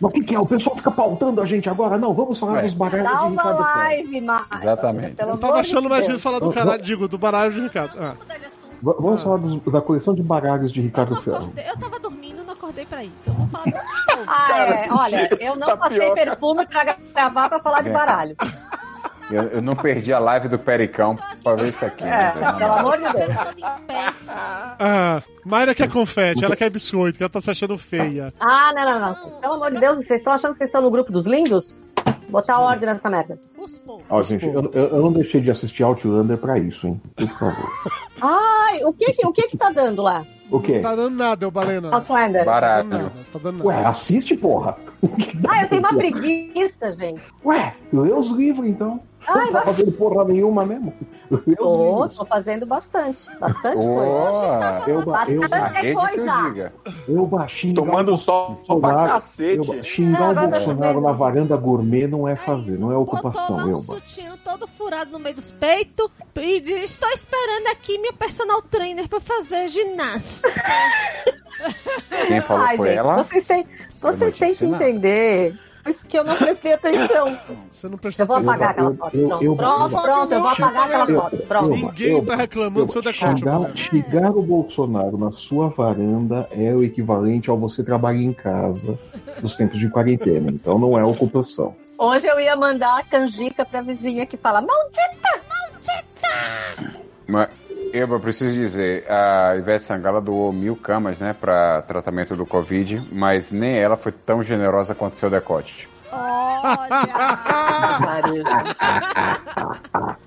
Mas 0.00 0.02
o 0.02 0.08
que, 0.10 0.24
que 0.24 0.34
é? 0.34 0.40
O 0.40 0.44
pessoal 0.44 0.74
fica 0.74 0.90
pautando 0.90 1.40
a 1.40 1.46
gente 1.46 1.70
agora? 1.70 1.96
Não, 1.96 2.12
vamos 2.12 2.36
falar 2.36 2.58
É. 2.58 2.62
dos 2.62 2.74
baralhos 2.74 3.08
de 3.08 3.28
Ricardo 3.30 3.56
Ferro. 3.58 3.78
live, 3.78 4.20
Marcos. 4.22 4.60
Exatamente. 4.60 5.14
Pelo 5.14 5.30
Eu 5.30 5.36
tava 5.38 5.60
achando 5.60 5.82
de 5.82 5.88
mais 5.88 6.00
difícil 6.06 6.20
falar 6.20 6.40
do 6.40 6.52
caralho, 6.52 6.82
digo, 6.82 7.06
do 7.06 7.16
baralho 7.16 7.52
de 7.52 7.60
Ricardo. 7.60 7.92
Ah. 7.96 8.00
Vamos 8.08 8.18
mudar 8.18 8.38
de 8.38 8.46
assunto. 8.46 8.70
V- 8.82 8.96
Vamos 8.98 9.22
falar 9.22 9.36
dos- 9.36 9.72
da 9.72 9.80
coleção 9.80 10.14
de 10.16 10.22
baralhos 10.24 10.72
de 10.72 10.80
Ricardo 10.80 11.14
Ferro. 11.14 11.52
eu 11.56 11.78
tava 11.78 12.00
dormindo, 12.00 12.42
não 12.44 12.54
acordei 12.54 12.84
pra 12.84 13.04
isso. 13.04 13.30
Eu 13.30 13.34
vou 13.34 13.46
falar 13.46 13.64
dos. 13.66 13.74
Ah, 14.26 14.58
é. 14.58 14.88
Olha, 14.92 15.28
eu 15.40 15.54
não 15.54 15.66
tá 15.66 15.76
passei 15.76 15.98
pior. 16.00 16.14
perfume 16.14 16.66
pra 16.66 16.84
gravar 17.14 17.48
pra 17.50 17.60
falar 17.60 17.82
de 17.82 17.90
É. 17.90 17.92
baralho. 17.92 18.36
Eu, 19.30 19.42
eu 19.44 19.62
não 19.62 19.72
perdi 19.74 20.12
a 20.12 20.18
live 20.18 20.48
do 20.48 20.58
Pericão 20.58 21.16
pra 21.42 21.54
ver 21.54 21.68
isso 21.68 21.84
aqui. 21.84 22.04
É, 22.04 22.06
né, 22.06 22.32
velho? 22.34 22.56
pelo 22.58 22.72
amor 22.72 22.96
de 22.98 23.02
Deus. 23.12 23.36
Todo 23.36 23.58
em 23.58 23.86
pé. 23.86 24.12
Ah, 24.78 25.22
Mayra 25.44 25.74
quer 25.74 25.90
confete, 25.90 26.44
ela 26.44 26.56
quer 26.56 26.70
biscoito, 26.70 27.22
ela 27.22 27.30
tá 27.30 27.40
se 27.40 27.50
achando 27.50 27.76
feia. 27.78 28.28
Ah, 28.40 28.72
não, 28.74 28.84
não, 28.84 29.00
não. 29.00 29.40
Pelo 29.40 29.54
amor 29.54 29.70
de 29.72 29.80
Deus, 29.80 29.96
vocês 29.98 30.20
estão 30.20 30.32
achando 30.32 30.52
que 30.52 30.58
vocês 30.58 30.68
estão 30.68 30.82
no 30.82 30.90
grupo 30.90 31.10
dos 31.12 31.26
lindos? 31.26 31.80
Botar 32.28 32.58
ordem 32.58 32.88
nessa 32.88 33.08
merda. 33.08 33.38
Ó, 34.10 34.22
gente, 34.22 34.46
eu, 34.46 34.70
eu- 34.74 34.88
eu 34.88 35.02
não 35.02 35.12
deixei 35.12 35.40
de 35.40 35.50
assistir 35.50 35.82
Outlander 35.84 36.36
pra 36.36 36.58
isso, 36.58 36.86
hein? 36.86 37.00
Por 37.16 37.28
favor. 37.28 37.70
Ai, 38.20 38.82
o 38.84 38.92
que 38.92 39.12
que, 39.12 39.26
o 39.26 39.32
que, 39.32 39.42
que 39.48 39.56
tá 39.56 39.70
dando 39.70 40.02
lá? 40.02 40.24
O 40.50 40.60
quê? 40.60 40.74
Não 40.74 40.82
tá 40.82 40.96
dando 40.96 41.16
nada, 41.16 41.48
ô 41.48 41.50
Balena. 41.50 41.94
Outlander. 41.94 42.44
Tá 42.44 42.60
dando 42.60 42.60
Barato. 42.60 42.88
nada, 42.88 43.12
tá 43.32 43.38
dando 43.42 43.56
nada. 43.58 43.68
Ué, 43.68 43.84
assiste, 43.86 44.36
porra. 44.36 44.76
Ah, 45.48 45.62
eu 45.62 45.68
tenho 45.68 45.80
uma 45.80 45.94
preguiça, 45.94 46.92
gente. 46.98 47.22
Ué, 47.44 47.74
lê 47.92 48.12
os 48.12 48.28
livros, 48.30 48.66
então. 48.68 49.00
Ai, 49.26 49.44
não 49.46 49.52
tá 49.52 49.60
fazendo 49.62 49.92
porra 49.92 50.24
nenhuma 50.24 50.64
mesmo. 50.66 50.92
Tô, 51.56 52.08
tô 52.08 52.24
fazendo 52.26 52.66
bastante. 52.66 53.22
Bastante 53.40 53.84
coisa. 53.84 53.86
Ô, 53.86 54.90
Eu, 54.90 55.04
ba- 55.04 55.24
eu, 55.28 55.40
Bastante 55.48 55.86
eu 55.86 55.94
coisa. 55.98 56.42
diga. 56.42 56.72
eu 57.08 57.26
baixinho. 57.26 57.74
Tomando 57.74 58.16
sol 58.16 58.60
pra 58.80 59.08
cacete. 59.08 59.56
eu- 59.68 59.82
xingar 59.84 60.34
Não, 60.34 60.44
o 60.44 60.48
Bolsonaro 60.50 61.00
na 61.00 61.12
varanda 61.12 61.56
gourmet 61.56 62.06
não 62.06 62.28
é 62.28 62.36
fazer, 62.36 62.78
não 62.78 62.90
é 62.92 62.94
Botou 62.94 63.02
ocupação, 63.14 63.56
lá 63.56 63.64
um 63.64 63.80
sutiã 63.80 64.36
todo 64.44 64.66
furado 64.68 65.10
no 65.12 65.18
meio 65.18 65.34
dos 65.34 65.50
peitos 65.52 66.08
e 66.36 66.60
diz, 66.60 66.82
estou 66.90 67.08
esperando 67.10 67.68
aqui 67.72 67.98
minha 67.98 68.12
personal 68.12 68.60
trainer 68.62 69.08
pra 69.08 69.20
fazer 69.20 69.68
ginástica. 69.68 70.52
Quem 72.26 72.40
falou 72.42 72.66
Ai, 72.66 72.76
foi 72.76 72.88
gente, 72.88 72.98
ela? 72.98 73.22
vocês 73.24 73.46
têm, 73.46 73.66
vocês 74.00 74.34
que 74.34 74.44
ensinar. 74.46 74.78
Entender. 75.84 75.90
Isso 75.90 76.06
que 76.06 76.18
eu 76.18 76.24
não 76.24 76.34
prestei 76.36 76.72
atenção. 76.72 77.38
Você 77.70 77.88
não 77.88 77.98
prestou 77.98 78.24
Eu 78.24 78.26
vou 78.26 78.36
atenção. 78.36 78.54
apagar 78.54 78.70
aquela 78.70 78.94
foto. 78.94 79.16
eu- 79.16 79.28
Pronto, 79.28 79.44
eu- 79.44 79.56
pronto, 79.56 79.92
eu- 79.94 80.02
pronto, 80.02 80.32
eu 80.32 80.40
vou 80.40 80.48
apagar 80.50 80.84
aquela 80.84 81.06
foto. 81.20 81.36
Pronto. 81.46 81.68
Ninguém 81.76 82.12
Eu- 82.12 82.24
tá 82.26 82.36
reclamando 82.36 82.86
do 82.86 82.92
seu 82.92 83.02
decote, 83.02 83.38
Xingar, 83.40 83.76
xingar 83.76 84.30
o 84.36 84.42
Bolsonaro 84.42 85.16
na 85.18 85.32
sua 85.32 85.68
varanda 85.68 86.48
é 86.50 86.72
o 86.74 86.82
equivalente 86.82 87.50
ao 87.50 87.58
você 87.58 87.82
trabalhar 87.84 88.22
em 88.22 88.32
casa 88.32 88.98
nos 89.42 89.54
tempos 89.56 89.78
de 89.78 89.88
quarentena. 89.90 90.50
Então 90.50 90.78
não 90.78 90.98
é 90.98 91.04
ocupação. 91.04 91.74
Hoje 91.98 92.26
eu 92.26 92.40
ia 92.40 92.56
mandar 92.56 92.98
a 92.98 93.04
canjica 93.04 93.64
pra 93.64 93.80
vizinha 93.80 94.26
que 94.26 94.36
fala, 94.36 94.60
maldita! 94.60 95.40
Mas, 97.26 97.48
eu 97.94 98.08
eu 98.08 98.20
preciso 98.20 98.52
dizer, 98.52 99.04
a 99.10 99.54
Ivete 99.56 99.84
Sangala 99.84 100.20
doou 100.20 100.52
mil 100.52 100.74
camas, 100.76 101.18
né, 101.18 101.34
para 101.38 101.80
tratamento 101.82 102.34
do 102.36 102.44
Covid, 102.44 103.00
mas 103.12 103.50
nem 103.52 103.76
ela 103.78 103.96
foi 103.96 104.10
tão 104.12 104.42
generosa 104.42 104.94
quanto 104.94 105.18
seu 105.18 105.30
decote. 105.30 105.88
Olha! 106.12 106.78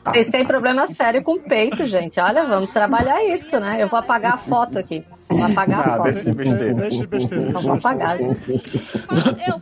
Vocês 0.06 0.30
têm 0.30 0.46
problema 0.46 0.88
sério 0.94 1.24
com 1.24 1.34
o 1.34 1.40
peito, 1.40 1.86
gente. 1.88 2.20
Olha, 2.20 2.46
vamos 2.46 2.70
trabalhar 2.72 3.24
isso, 3.24 3.60
né? 3.60 3.82
Eu 3.82 3.88
vou 3.88 4.00
apagar 4.00 4.34
a 4.34 4.38
foto 4.38 4.80
aqui. 4.80 5.04
Vou 5.30 5.44
apagar 5.44 5.80
a 5.80 5.84
Ah, 5.94 5.98
foto. 5.98 6.04
deixa 6.12 6.32
de 6.32 6.38
besteira. 6.38 6.74
Deixa 6.74 6.98
de 6.98 7.08
besteira. 7.08 7.44
Deixa 7.46 7.60
vou 7.60 7.74
apagar. 7.74 8.20
Eu 8.20 8.28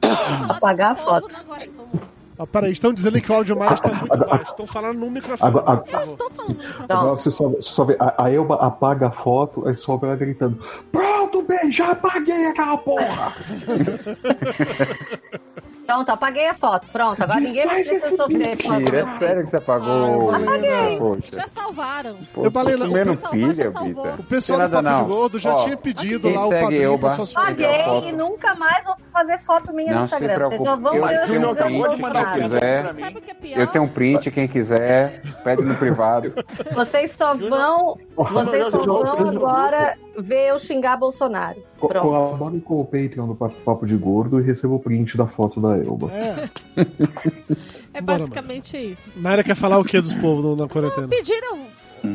vou 0.02 0.56
Apagar 0.56 0.92
a 0.92 0.96
foto. 0.96 1.30
Agora. 2.36 2.38
Ah, 2.38 2.48
peraí, 2.48 2.72
estão 2.72 2.94
dizendo 2.94 3.22
que 3.22 3.32
o 3.32 3.36
áudio 3.36 3.58
Mara 3.58 3.74
está 3.76 3.90
muito 3.94 4.18
baixo. 4.18 4.52
Estão 4.52 4.68
falando 4.68 5.00
no 5.00 5.10
microfone. 5.10 5.50
Agora- 5.50 5.78
por 5.78 5.94
Eu 5.94 6.00
estou 6.02 6.30
falando. 6.32 6.58
no 6.58 6.64
microfone. 6.64 6.86
Agora 6.90 7.18
você 7.18 7.32
só, 7.62 7.84
vê, 7.86 7.96
a, 8.00 8.24
a 8.26 8.32
Elba 8.32 8.56
apaga 8.56 9.08
a 9.08 9.12
foto, 9.12 9.68
aí 9.68 9.76
só 9.76 9.98
vê 9.98 10.08
ela 10.08 10.16
gritando: 10.16 10.60
Pronto, 10.92 11.42
bem, 11.44 11.72
já 11.72 11.92
apaguei 11.92 12.48
aquela 12.48 12.78
porra! 12.78 13.34
Pronto, 15.86 16.10
apaguei 16.10 16.48
a 16.48 16.54
foto. 16.54 16.88
Pronto, 16.92 17.22
agora 17.22 17.40
ninguém 17.40 17.66
vai 17.66 17.76
precisar 17.76 18.10
sofrer. 18.10 18.38
Mentira, 18.38 19.00
é 19.00 19.06
sério 19.06 19.44
que 19.44 19.50
você 19.50 19.58
apagou? 19.58 20.32
Ah, 20.32 20.38
apaguei. 20.38 20.98
Poxa. 20.98 21.36
Já 21.36 21.48
salvaram. 21.48 22.18
Pô, 22.34 22.46
Eu 22.46 22.52
falei, 22.52 22.78
comendo 22.78 23.12
o 23.14 23.16
vai, 23.16 23.16
já 23.16 23.30
pilha. 23.30 23.70
O 24.20 24.24
pessoal 24.24 24.60
do 24.68 24.70
Papo 24.70 24.96
de 24.98 25.04
Gordo 25.04 25.40
já 25.40 25.54
Ó, 25.54 25.64
tinha 25.64 25.78
pedido 25.78 26.28
quem 26.28 26.36
lá 26.36 26.46
o 26.46 26.50
segue 26.50 26.62
padrinho 26.64 27.00
pra 27.00 27.10
suas 27.12 27.34
fotos. 27.34 27.50
Paguei 27.50 27.84
foto. 27.84 28.08
e 28.08 28.12
nunca 28.12 28.56
mais 28.56 28.86
vou 28.86 28.96
fazer 29.12 29.40
foto 29.40 29.74
minha 29.74 29.94
Não 29.94 30.02
no 30.02 30.10
se 30.10 30.16
Instagram. 30.16 30.50
Vocês 30.50 30.64
só 30.64 30.78
preocupe. 30.78 30.84
vão 30.84 30.96
Eu 30.96 31.06
ver 31.06 31.40
meus 31.40 31.52
acabou 31.60 31.90
de 31.90 32.02
mandar 32.02 32.34
quem 32.34 32.42
quiser. 32.42 32.86
o 32.86 33.58
é? 33.58 33.62
Eu 33.62 33.68
tenho 33.68 33.84
um 33.84 33.88
print, 33.88 34.32
quem 34.32 34.48
quiser, 34.48 35.22
pede 35.44 35.62
no 35.62 35.76
privado. 35.76 36.34
Vocês 36.74 37.12
só 37.14 37.34
vão, 37.34 37.98
vocês 38.16 38.70
só 38.70 38.82
vão 38.84 39.28
agora 39.28 39.98
ver 40.18 40.50
eu 40.50 40.60
xingar 40.60 40.98
Bolsonaro. 40.98 41.58
Co- 41.80 41.88
Pronto. 41.88 42.04
Colaborem 42.08 42.60
com 42.60 42.82
o 42.82 42.86
Patreon 42.86 43.28
do 43.28 43.36
Papo 43.36 43.86
de 43.86 43.96
Gordo 43.96 44.40
e 44.40 44.44
receba 44.44 44.74
o 44.74 44.80
print 44.80 45.18
da 45.18 45.28
foto 45.28 45.60
da 45.60 45.78
Elba. 45.78 46.10
É. 46.12 46.50
É 47.94 48.02
Bora, 48.02 48.20
basicamente 48.20 48.78
isso. 48.78 49.10
Mayra 49.16 49.44
quer 49.44 49.56
falar 49.56 49.80
o 49.80 49.84
que 49.84 50.00
dos 50.02 50.14
povos 50.14 50.58
na 50.58 50.68
quarentena? 50.68 51.08
Pediram, 51.08 51.60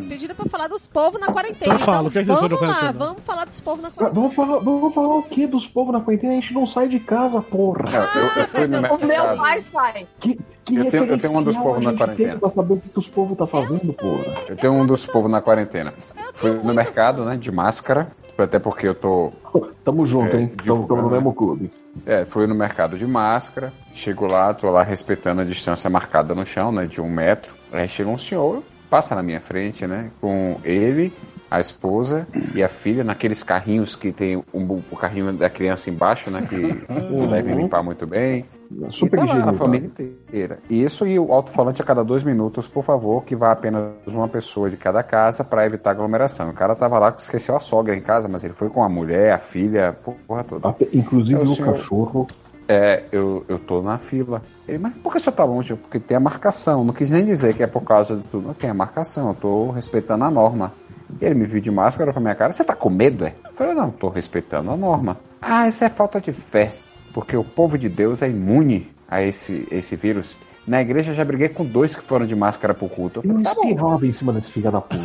pediram 0.09 0.35
pra 0.35 0.45
falar 0.47 0.69
dos 0.69 0.87
povos 0.87 1.19
na 1.21 1.29
quarentena. 1.29 1.75
Então 1.75 1.79
fala, 1.79 2.09
o 2.09 2.11
que 2.11 2.19
é 2.19 2.25
que 2.25 2.31
eles 2.31 2.41
vamos 2.41 2.61
lá, 2.61 2.67
quarentena? 2.69 2.93
vamos 2.93 3.23
falar 3.23 3.45
dos 3.47 3.61
povos 3.61 3.83
na 3.83 3.89
Ah, 3.89 3.93
quarentena. 3.93 4.21
Vamos 4.21 4.35
falar, 4.35 4.59
vamos 4.59 4.95
falar 4.95 5.15
o 5.17 5.23
que 5.23 5.47
dos 5.47 5.67
povos 5.67 5.93
na 5.93 6.01
quarentena? 6.01 6.33
A 6.33 6.37
gente 6.37 6.53
não 6.55 6.67
sai 6.67 6.89
de 6.89 7.01
casa, 7.01 7.41
porra! 7.41 7.85
Não, 7.91 8.23
eu, 8.23 8.43
eu 8.43 8.49
fui 8.49 8.67
no 8.67 8.95
O 8.95 9.07
meu 9.07 9.37
pai 9.39 9.63
sai. 9.63 10.07
Que, 10.21 10.39
que 10.65 10.77
Eu 10.77 10.91
tenho- 10.91 11.05
eu 11.07 11.19
tenho 11.19 11.39
um 11.39 11.43
dos 11.43 11.57
povos 11.57 11.85
na 11.85 11.95
quarentena. 11.95 12.39
pra 12.39 12.51
saber 12.51 12.75
o 12.75 12.77
que, 12.77 12.89
que 12.91 12.99
os 12.99 13.09
povos 13.09 13.37
tá 13.39 13.47
fazendo, 13.47 13.93
porra? 13.95 14.25
Eu 14.49 14.57
tenho 14.57 14.73
um 14.75 14.87
dos 14.87 15.07
povos 15.07 15.31
na 15.31 15.41
quarentena. 15.41 15.95
Fui 16.41 16.51
no 16.53 16.73
mercado, 16.73 17.23
né, 17.23 17.37
de 17.37 17.53
máscara, 17.53 18.09
até 18.39 18.59
porque 18.59 18.89
eu 18.89 18.95
tô 18.95 19.31
Tamo 19.85 20.07
junto, 20.07 20.35
É, 20.37 20.41
hein? 20.41 20.53
Tamo, 20.65 20.87
no 20.87 21.11
mesmo 21.11 21.35
clube. 21.35 21.71
É, 22.07 22.25
fui 22.25 22.47
no 22.47 22.55
mercado 22.55 22.97
de 22.97 23.07
máscara, 23.07 23.73
chego 23.95 24.27
lá, 24.27 24.55
tô 24.55 24.71
lá 24.71 24.83
respeitando 24.83 25.43
a 25.43 25.45
distância 25.45 25.91
marcada 25.91 26.35
no 26.35 26.47
chão, 26.47 26.73
né, 26.73 26.87
de 26.87 27.01
um 27.01 27.11
metro. 27.11 27.53
Aí 27.71 27.87
chega 27.89 28.09
um 28.09 28.17
senhor, 28.19 28.63
passa 28.89 29.15
na 29.15 29.23
minha 29.23 29.41
frente, 29.41 29.87
né, 29.87 30.11
com 30.19 30.59
ele, 30.65 31.13
a 31.51 31.59
esposa 31.59 32.27
e 32.55 32.63
a 32.63 32.69
filha, 32.69 33.03
naqueles 33.03 33.43
carrinhos 33.43 33.97
que 33.97 34.13
tem 34.13 34.37
um, 34.55 34.81
o 34.91 34.97
carrinho 34.97 35.33
da 35.33 35.51
criança 35.51 35.91
embaixo, 35.91 36.31
né, 36.31 36.43
que 36.49 36.57
deve 37.29 37.53
limpar 37.55 37.83
muito 37.83 38.07
bem. 38.07 38.45
Super 38.91 39.25
e 39.25 39.27
tá 39.27 39.35
lá, 39.35 39.51
a 39.51 39.53
família 39.53 39.87
inteira. 39.89 40.59
E 40.71 40.81
isso 40.85 41.05
e 41.05 41.19
o 41.19 41.33
alto-falante 41.33 41.83
a 41.83 41.85
cada 41.85 42.05
dois 42.05 42.23
minutos, 42.23 42.69
por 42.69 42.85
favor, 42.85 43.25
que 43.25 43.35
vá 43.35 43.51
apenas 43.51 43.91
uma 44.07 44.29
pessoa 44.29 44.71
de 44.71 44.77
cada 44.77 45.03
casa 45.03 45.43
para 45.43 45.67
evitar 45.67 45.91
aglomeração. 45.91 46.51
O 46.51 46.55
cara 46.55 46.77
tava 46.77 46.97
lá, 47.01 47.13
esqueceu 47.19 47.57
a 47.57 47.61
sogra 47.61 47.97
em 47.97 48.01
casa, 48.01 48.29
mas 48.29 48.45
ele 48.45 48.55
foi 48.55 48.69
com 48.71 48.85
a 48.85 48.89
mulher, 48.89 49.33
a 49.33 49.39
filha, 49.39 49.97
porra 50.27 50.45
toda. 50.45 50.69
Até- 50.69 50.87
inclusive 50.93 51.41
É 51.41 51.43
o 51.43 51.51
o 51.51 51.55
senhor- 51.55 51.73
cachorro. 51.75 52.29
É, 52.69 53.03
eu, 53.11 53.45
eu 53.49 53.59
tô 53.59 53.83
na 53.83 53.99
fila. 53.99 54.41
Ele, 54.69 54.79
mas 54.79 54.95
por 54.99 55.11
que 55.11 55.19
o 55.19 55.21
senhor 55.21 55.35
tá 55.35 55.43
longe? 55.45 55.75
Porque 55.75 55.99
tem 55.99 56.17
a 56.17 56.21
marcação. 56.21 56.85
Não 56.85 56.95
quis 56.95 57.11
nem 57.11 57.25
dizer 57.25 57.53
que 57.55 57.65
é 57.65 57.67
por 57.67 57.83
causa 57.83 58.15
de 58.15 58.23
tudo. 58.23 58.47
Não 58.47 58.55
tem 58.55 58.71
a 58.71 58.75
marcação, 58.75 59.31
eu 59.31 59.35
tô 59.35 59.71
respeitando 59.73 60.23
a 60.23 60.31
norma. 60.31 60.73
Ele 61.21 61.35
me 61.35 61.47
viu 61.47 61.61
de 61.61 61.71
máscara 61.71 62.13
pra 62.13 62.21
minha 62.21 62.35
cara. 62.35 62.53
Você 62.53 62.63
tá 62.65 62.75
com 62.75 62.91
medo, 62.91 63.25
é? 63.25 63.33
Eu 63.45 63.53
falei, 63.53 63.75
não, 63.75 63.91
tô 63.91 64.09
respeitando 64.09 64.71
a 64.71 64.77
norma. 64.77 65.17
Ah, 65.41 65.67
isso 65.69 65.83
é 65.85 65.89
falta 65.89 66.21
de 66.21 66.33
fé. 66.33 66.73
Porque 67.13 67.37
o 67.37 67.43
povo 67.45 67.77
de 67.79 67.89
Deus 67.89 68.23
é 68.23 68.29
imune 68.29 68.91
a 69.09 69.23
esse, 69.23 69.67
esse 69.71 69.97
vírus. 69.97 70.37
Na 70.67 70.81
igreja 70.81 71.13
já 71.13 71.25
briguei 71.25 71.49
com 71.49 71.65
dois 71.65 71.97
que 71.97 72.03
foram 72.03 72.27
de 72.27 72.37
máscara 72.37 72.73
pro 72.75 72.89
culto. 72.89 73.21
Eu 73.25 73.31
Eu 73.39 73.43
tá 73.43 73.55
bom. 73.55 73.63
espirrava 73.63 74.07
em 74.07 74.13
cima 74.13 74.33
desse 74.33 74.53
filho 74.53 74.71
da 74.71 74.81
puta. 74.81 75.03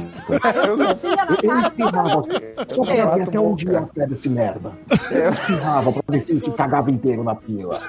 Eu 0.67 0.77
não- 0.77 0.85
Eu 0.89 1.59
espirrava 1.59 2.23
só 2.69 2.83
pra 2.85 2.93
ver 2.93 3.05
Bato 3.05 3.21
até 3.23 3.37
boca. 3.37 3.39
onde 3.41 3.67
ia 3.67 3.79
a 3.79 3.81
pé 3.83 4.05
desse 4.05 4.29
merda. 4.29 4.71
Eu 5.11 5.29
espirrava 5.31 5.91
pra 5.93 6.03
ver 6.09 6.25
se 6.25 6.31
ele 6.33 6.41
se 6.41 6.51
cagava 6.51 6.91
inteiro 6.91 7.23
na 7.23 7.35
fila. 7.35 7.79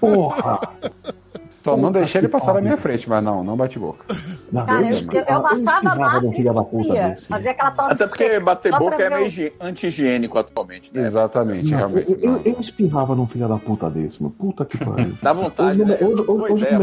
Porra! 0.00 0.60
Só 1.62 1.76
não 1.76 1.92
deixei 1.92 2.20
ele 2.20 2.28
passar 2.28 2.52
na 2.54 2.60
minha 2.60 2.76
frente, 2.76 3.08
mas 3.08 3.22
não, 3.22 3.44
não 3.44 3.56
bate 3.56 3.78
boca. 3.78 4.04
Cara, 4.54 4.80
eu, 4.82 4.86
eu, 4.86 4.92
eu 4.92 5.42
baixava 5.42 5.48
a 5.48 5.52
espirrava 5.54 5.96
máscara 5.96 6.20
num 6.22 6.32
filho 6.32 6.54
da 6.54 6.62
puta 6.64 6.88
e 6.88 6.92
desse. 7.10 7.28
fazia 7.28 7.50
aquela 7.50 7.70
tosse. 7.72 7.92
Até 7.92 8.06
porque 8.06 8.40
bater 8.40 8.72
boca 8.78 9.02
é 9.02 9.10
meio 9.10 9.26
higi- 9.26 9.52
anti-higiênico 9.60 10.38
atualmente, 10.38 10.90
né? 10.94 11.02
Exatamente, 11.02 11.70
Não, 11.70 11.78
realmente. 11.78 12.10
eu, 12.12 12.18
eu, 12.20 12.32
não. 12.32 12.40
eu 12.44 12.56
espirrava 12.60 13.14
num 13.14 13.26
filho 13.26 13.48
da 13.48 13.56
puta 13.58 13.90
desse, 13.90 14.22
meu. 14.22 14.30
Puta 14.30 14.64
que 14.64 14.78
pariu. 14.84 15.16
Dá 15.22 15.32
Hoje, 15.32 15.40
vontade, 15.42 15.78
no, 15.78 15.84
né? 15.86 15.98
hoje, 16.00 16.22
hoje- 16.22 16.52
hoje 16.52 16.64
ideia, 16.64 16.78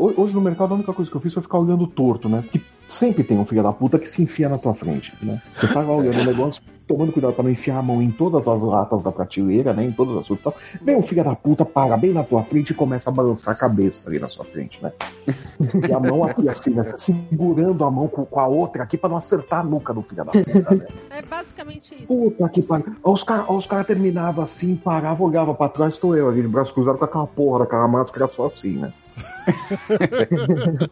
hoje, 0.00 0.34
no 0.34 0.40
mercado 0.40 0.72
a 0.72 0.74
única 0.74 0.92
coisa 0.92 1.10
que 1.10 1.16
eu 1.16 1.20
fiz 1.20 1.32
foi 1.32 1.42
ficar 1.42 1.58
olhando 1.58 1.86
torto, 1.86 2.28
né? 2.28 2.42
Porque 2.42 2.60
sempre 2.88 3.22
tem 3.22 3.38
um 3.38 3.44
filho 3.44 3.62
da 3.62 3.72
puta 3.72 3.98
que 3.98 4.08
se 4.08 4.22
enfia 4.22 4.48
na 4.48 4.58
tua 4.58 4.74
frente, 4.74 5.12
né? 5.22 5.40
Você 5.54 5.68
tá 5.68 5.80
olhando 5.80 6.20
o 6.20 6.24
negócio, 6.24 6.62
tomando 6.86 7.12
cuidado 7.12 7.34
pra 7.34 7.44
não 7.44 7.50
enfiar 7.50 7.78
a 7.78 7.82
mão 7.82 8.02
em 8.02 8.10
todas 8.10 8.48
as 8.48 8.62
latas 8.62 9.02
da 9.02 9.12
prateleira, 9.12 9.72
né? 9.72 9.84
Em 9.84 9.92
todas 9.92 10.16
as 10.16 10.26
coisas 10.26 10.40
e 10.40 10.44
tal. 10.44 10.54
Vem 10.82 10.96
um 10.96 11.02
filho 11.02 11.22
da 11.22 11.34
puta, 11.34 11.64
para 11.64 11.96
bem 11.96 12.12
na 12.12 12.24
tua 12.24 12.42
frente 12.42 12.70
e 12.70 12.74
começa 12.74 13.10
a 13.10 13.12
balançar 13.12 13.54
a 13.54 13.56
cabeça 13.56 14.08
ali 14.08 14.18
na 14.18 14.28
sua 14.28 14.44
frente, 14.44 14.82
né? 14.82 14.92
E 15.88 15.92
a 15.92 16.00
mão 16.00 16.24
aqui 16.24 16.48
assim, 16.48 16.70
né? 16.70 16.84
Segurando 16.96 17.84
a 17.84 17.90
mão 17.90 18.08
com, 18.08 18.24
com 18.24 18.40
a 18.40 18.46
outra 18.46 18.82
aqui 18.82 18.96
pra 18.96 19.08
não 19.08 19.16
acertar 19.16 19.60
a 19.60 19.64
nuca 19.64 19.94
do 19.94 20.02
filho 20.02 20.24
da 20.24 20.32
puta, 20.32 20.74
né? 20.74 20.86
É 21.10 21.22
basicamente 21.22 21.94
isso. 21.94 22.06
Puta 22.06 22.48
que 22.48 22.62
pariu. 22.62 22.96
Os 23.04 23.22
caras 23.22 23.46
os 23.48 23.66
cara 23.66 23.84
terminavam 23.84 24.42
assim, 24.42 24.74
paravam, 24.74 25.28
olhavam 25.28 25.54
pra 25.54 25.68
trás, 25.68 25.98
tô 25.98 26.14
eu 26.14 26.28
ali 26.28 26.42
de 26.42 26.48
braço 26.48 26.74
cruzado 26.74 26.98
com 26.98 27.04
aquela 27.04 27.26
porra 27.26 27.60
daquela 27.60 27.86
máscara 27.86 28.26
só 28.26 28.46
assim, 28.46 28.78
né? 28.78 28.92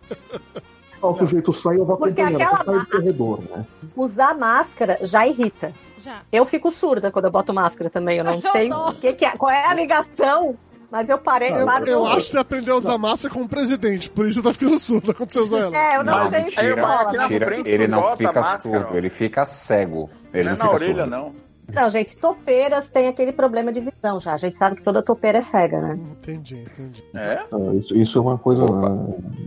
O 1.01 1.15
sujeito 1.15 1.53
sai 1.53 1.77
eu 1.77 1.85
vou 1.85 1.97
Porque 1.97 2.21
aquela 2.21 2.85
corredor, 2.87 3.41
né? 3.49 3.65
Usar 3.97 4.35
máscara 4.37 4.99
já 5.03 5.25
irrita. 5.27 5.73
Já. 6.01 6.23
Eu 6.33 6.45
fico 6.45 6.73
surda 6.73 7.11
quando 7.13 7.27
eu 7.27 7.31
boto 7.31 7.55
máscara 7.55 7.89
também. 7.89 8.19
Eu 8.19 8.25
não 8.25 8.35
Eu 8.45 8.51
sei 8.53 8.69
não. 8.69 8.89
o 8.89 8.95
que, 8.95 9.13
que 9.13 9.25
é, 9.25 9.31
qual 9.37 9.49
é 9.51 9.65
a 9.65 9.75
ligação, 9.75 10.57
mas 10.91 11.09
eu 11.09 11.17
parei. 11.17 11.53
Eu, 11.53 11.65
paro 11.67 11.87
eu 11.89 12.01
no- 12.01 12.07
acho 12.07 12.17
que 12.27 12.31
você 12.33 12.39
aprendeu 12.39 12.75
a 12.75 12.79
usar 12.79 12.99
máscara 12.99 13.33
como 13.33 13.49
presidente, 13.49 14.11
por 14.11 14.27
isso 14.27 14.43
você 14.43 14.49
tá 14.49 14.53
ficando 14.53 14.79
surdo 14.81 15.15
quando 15.15 15.31
você 15.31 15.39
usa 15.39 15.59
ela. 15.59 15.77
É, 15.77 15.97
eu 15.99 16.03
não 16.05 16.15
Mas 16.19 16.31
sei 16.31 16.39
aí 16.41 16.45
o 16.45 16.49
que 16.51 16.59
eu 16.59 16.63
Tira, 16.65 16.77
na 16.83 17.29
tira, 17.29 17.47
frente, 17.47 17.71
ele 17.71 17.87
não 17.87 18.17
fica 18.17 18.33
máscara, 18.33 18.59
surdo, 18.81 18.89
ó. 18.93 18.97
ele 18.97 19.11
fica 19.11 19.45
cego. 19.45 20.11
Ele 20.35 20.49
Não 20.49 20.53
é 20.55 20.57
não, 20.57 20.65
na 20.67 20.73
fica 20.73 20.85
orelha, 20.85 20.95
surdo. 21.05 21.11
não. 21.11 21.48
Não, 21.73 21.91
gente, 21.91 22.17
topeiras 22.17 22.87
tem 22.89 23.09
aquele 23.09 23.31
problema 23.33 23.71
de 23.73 23.81
visão 23.81 24.19
já. 24.19 24.33
A 24.33 24.37
gente 24.39 24.57
sabe 24.57 24.77
que 24.77 24.83
toda 24.83 25.03
topeira 25.03 25.39
é 25.39 25.43
cega, 25.43 25.81
né? 25.81 25.99
Entendi, 26.13 26.57
entendi. 26.63 27.05
É? 27.15 27.45
Ah, 27.53 27.75
Isso, 27.79 27.97
isso 27.97 28.19
é 28.19 28.23
uma 28.23 28.39
coisa. 28.39 28.65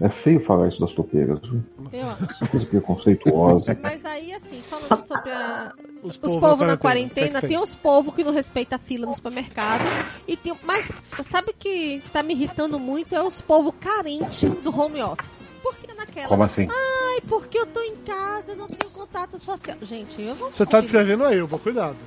É 0.02 0.08
feio 0.10 0.40
falar 0.40 0.68
isso 0.68 0.80
das 0.80 0.94
topeiras? 0.94 1.40
Eu 1.92 2.08
acho. 2.08 2.38
Uma 2.42 2.48
coisa 2.50 2.66
preconceituosa. 2.68 3.78
Mas 3.82 4.06
aí, 4.06 4.34
assim, 4.34 4.62
falando 4.70 5.02
sobre 5.04 5.32
a- 5.32 5.74
Os 6.04 6.12
os 6.12 6.18
povos 6.18 6.40
povos 6.40 6.60
na 6.60 6.74
na 6.74 6.78
quarentena, 6.78 7.16
quarentena, 7.32 7.42
tem 7.42 7.50
tem 7.50 7.60
os 7.60 7.76
povos 7.76 8.14
que 8.14 8.24
não 8.24 8.32
respeitam 8.32 8.76
a 8.76 8.80
fila 8.80 9.06
no 9.08 9.14
supermercado. 9.16 9.82
E 10.28 10.38
tem, 10.38 10.54
mas 10.64 11.02
sabe 11.22 11.50
o 11.52 11.54
que 11.58 12.04
tá 12.14 12.22
me 12.22 12.34
irritando 12.34 12.80
muito? 12.80 13.16
É 13.16 13.22
os 13.24 13.42
povos 13.42 13.74
carentes 13.80 14.42
do 14.64 14.70
home 14.80 15.02
office. 15.02 15.42
Porque 15.64 15.86
naquela. 16.12 16.28
Como 16.28 16.43
assim? 16.43 16.67
Ai, 16.69 17.21
porque 17.28 17.58
eu 17.58 17.65
tô 17.65 17.82
em 17.82 17.95
casa, 17.97 18.56
não 18.56 18.67
tenho 18.67 18.91
contato 18.91 19.39
social. 19.39 19.78
Gente, 19.82 20.21
eu 20.21 20.36
não 20.36 20.52
Você 20.52 20.65
tá 20.65 20.82
descrevendo 20.82 21.24
a 21.24 21.34
Elba, 21.34 21.58
cuidado. 21.58 21.97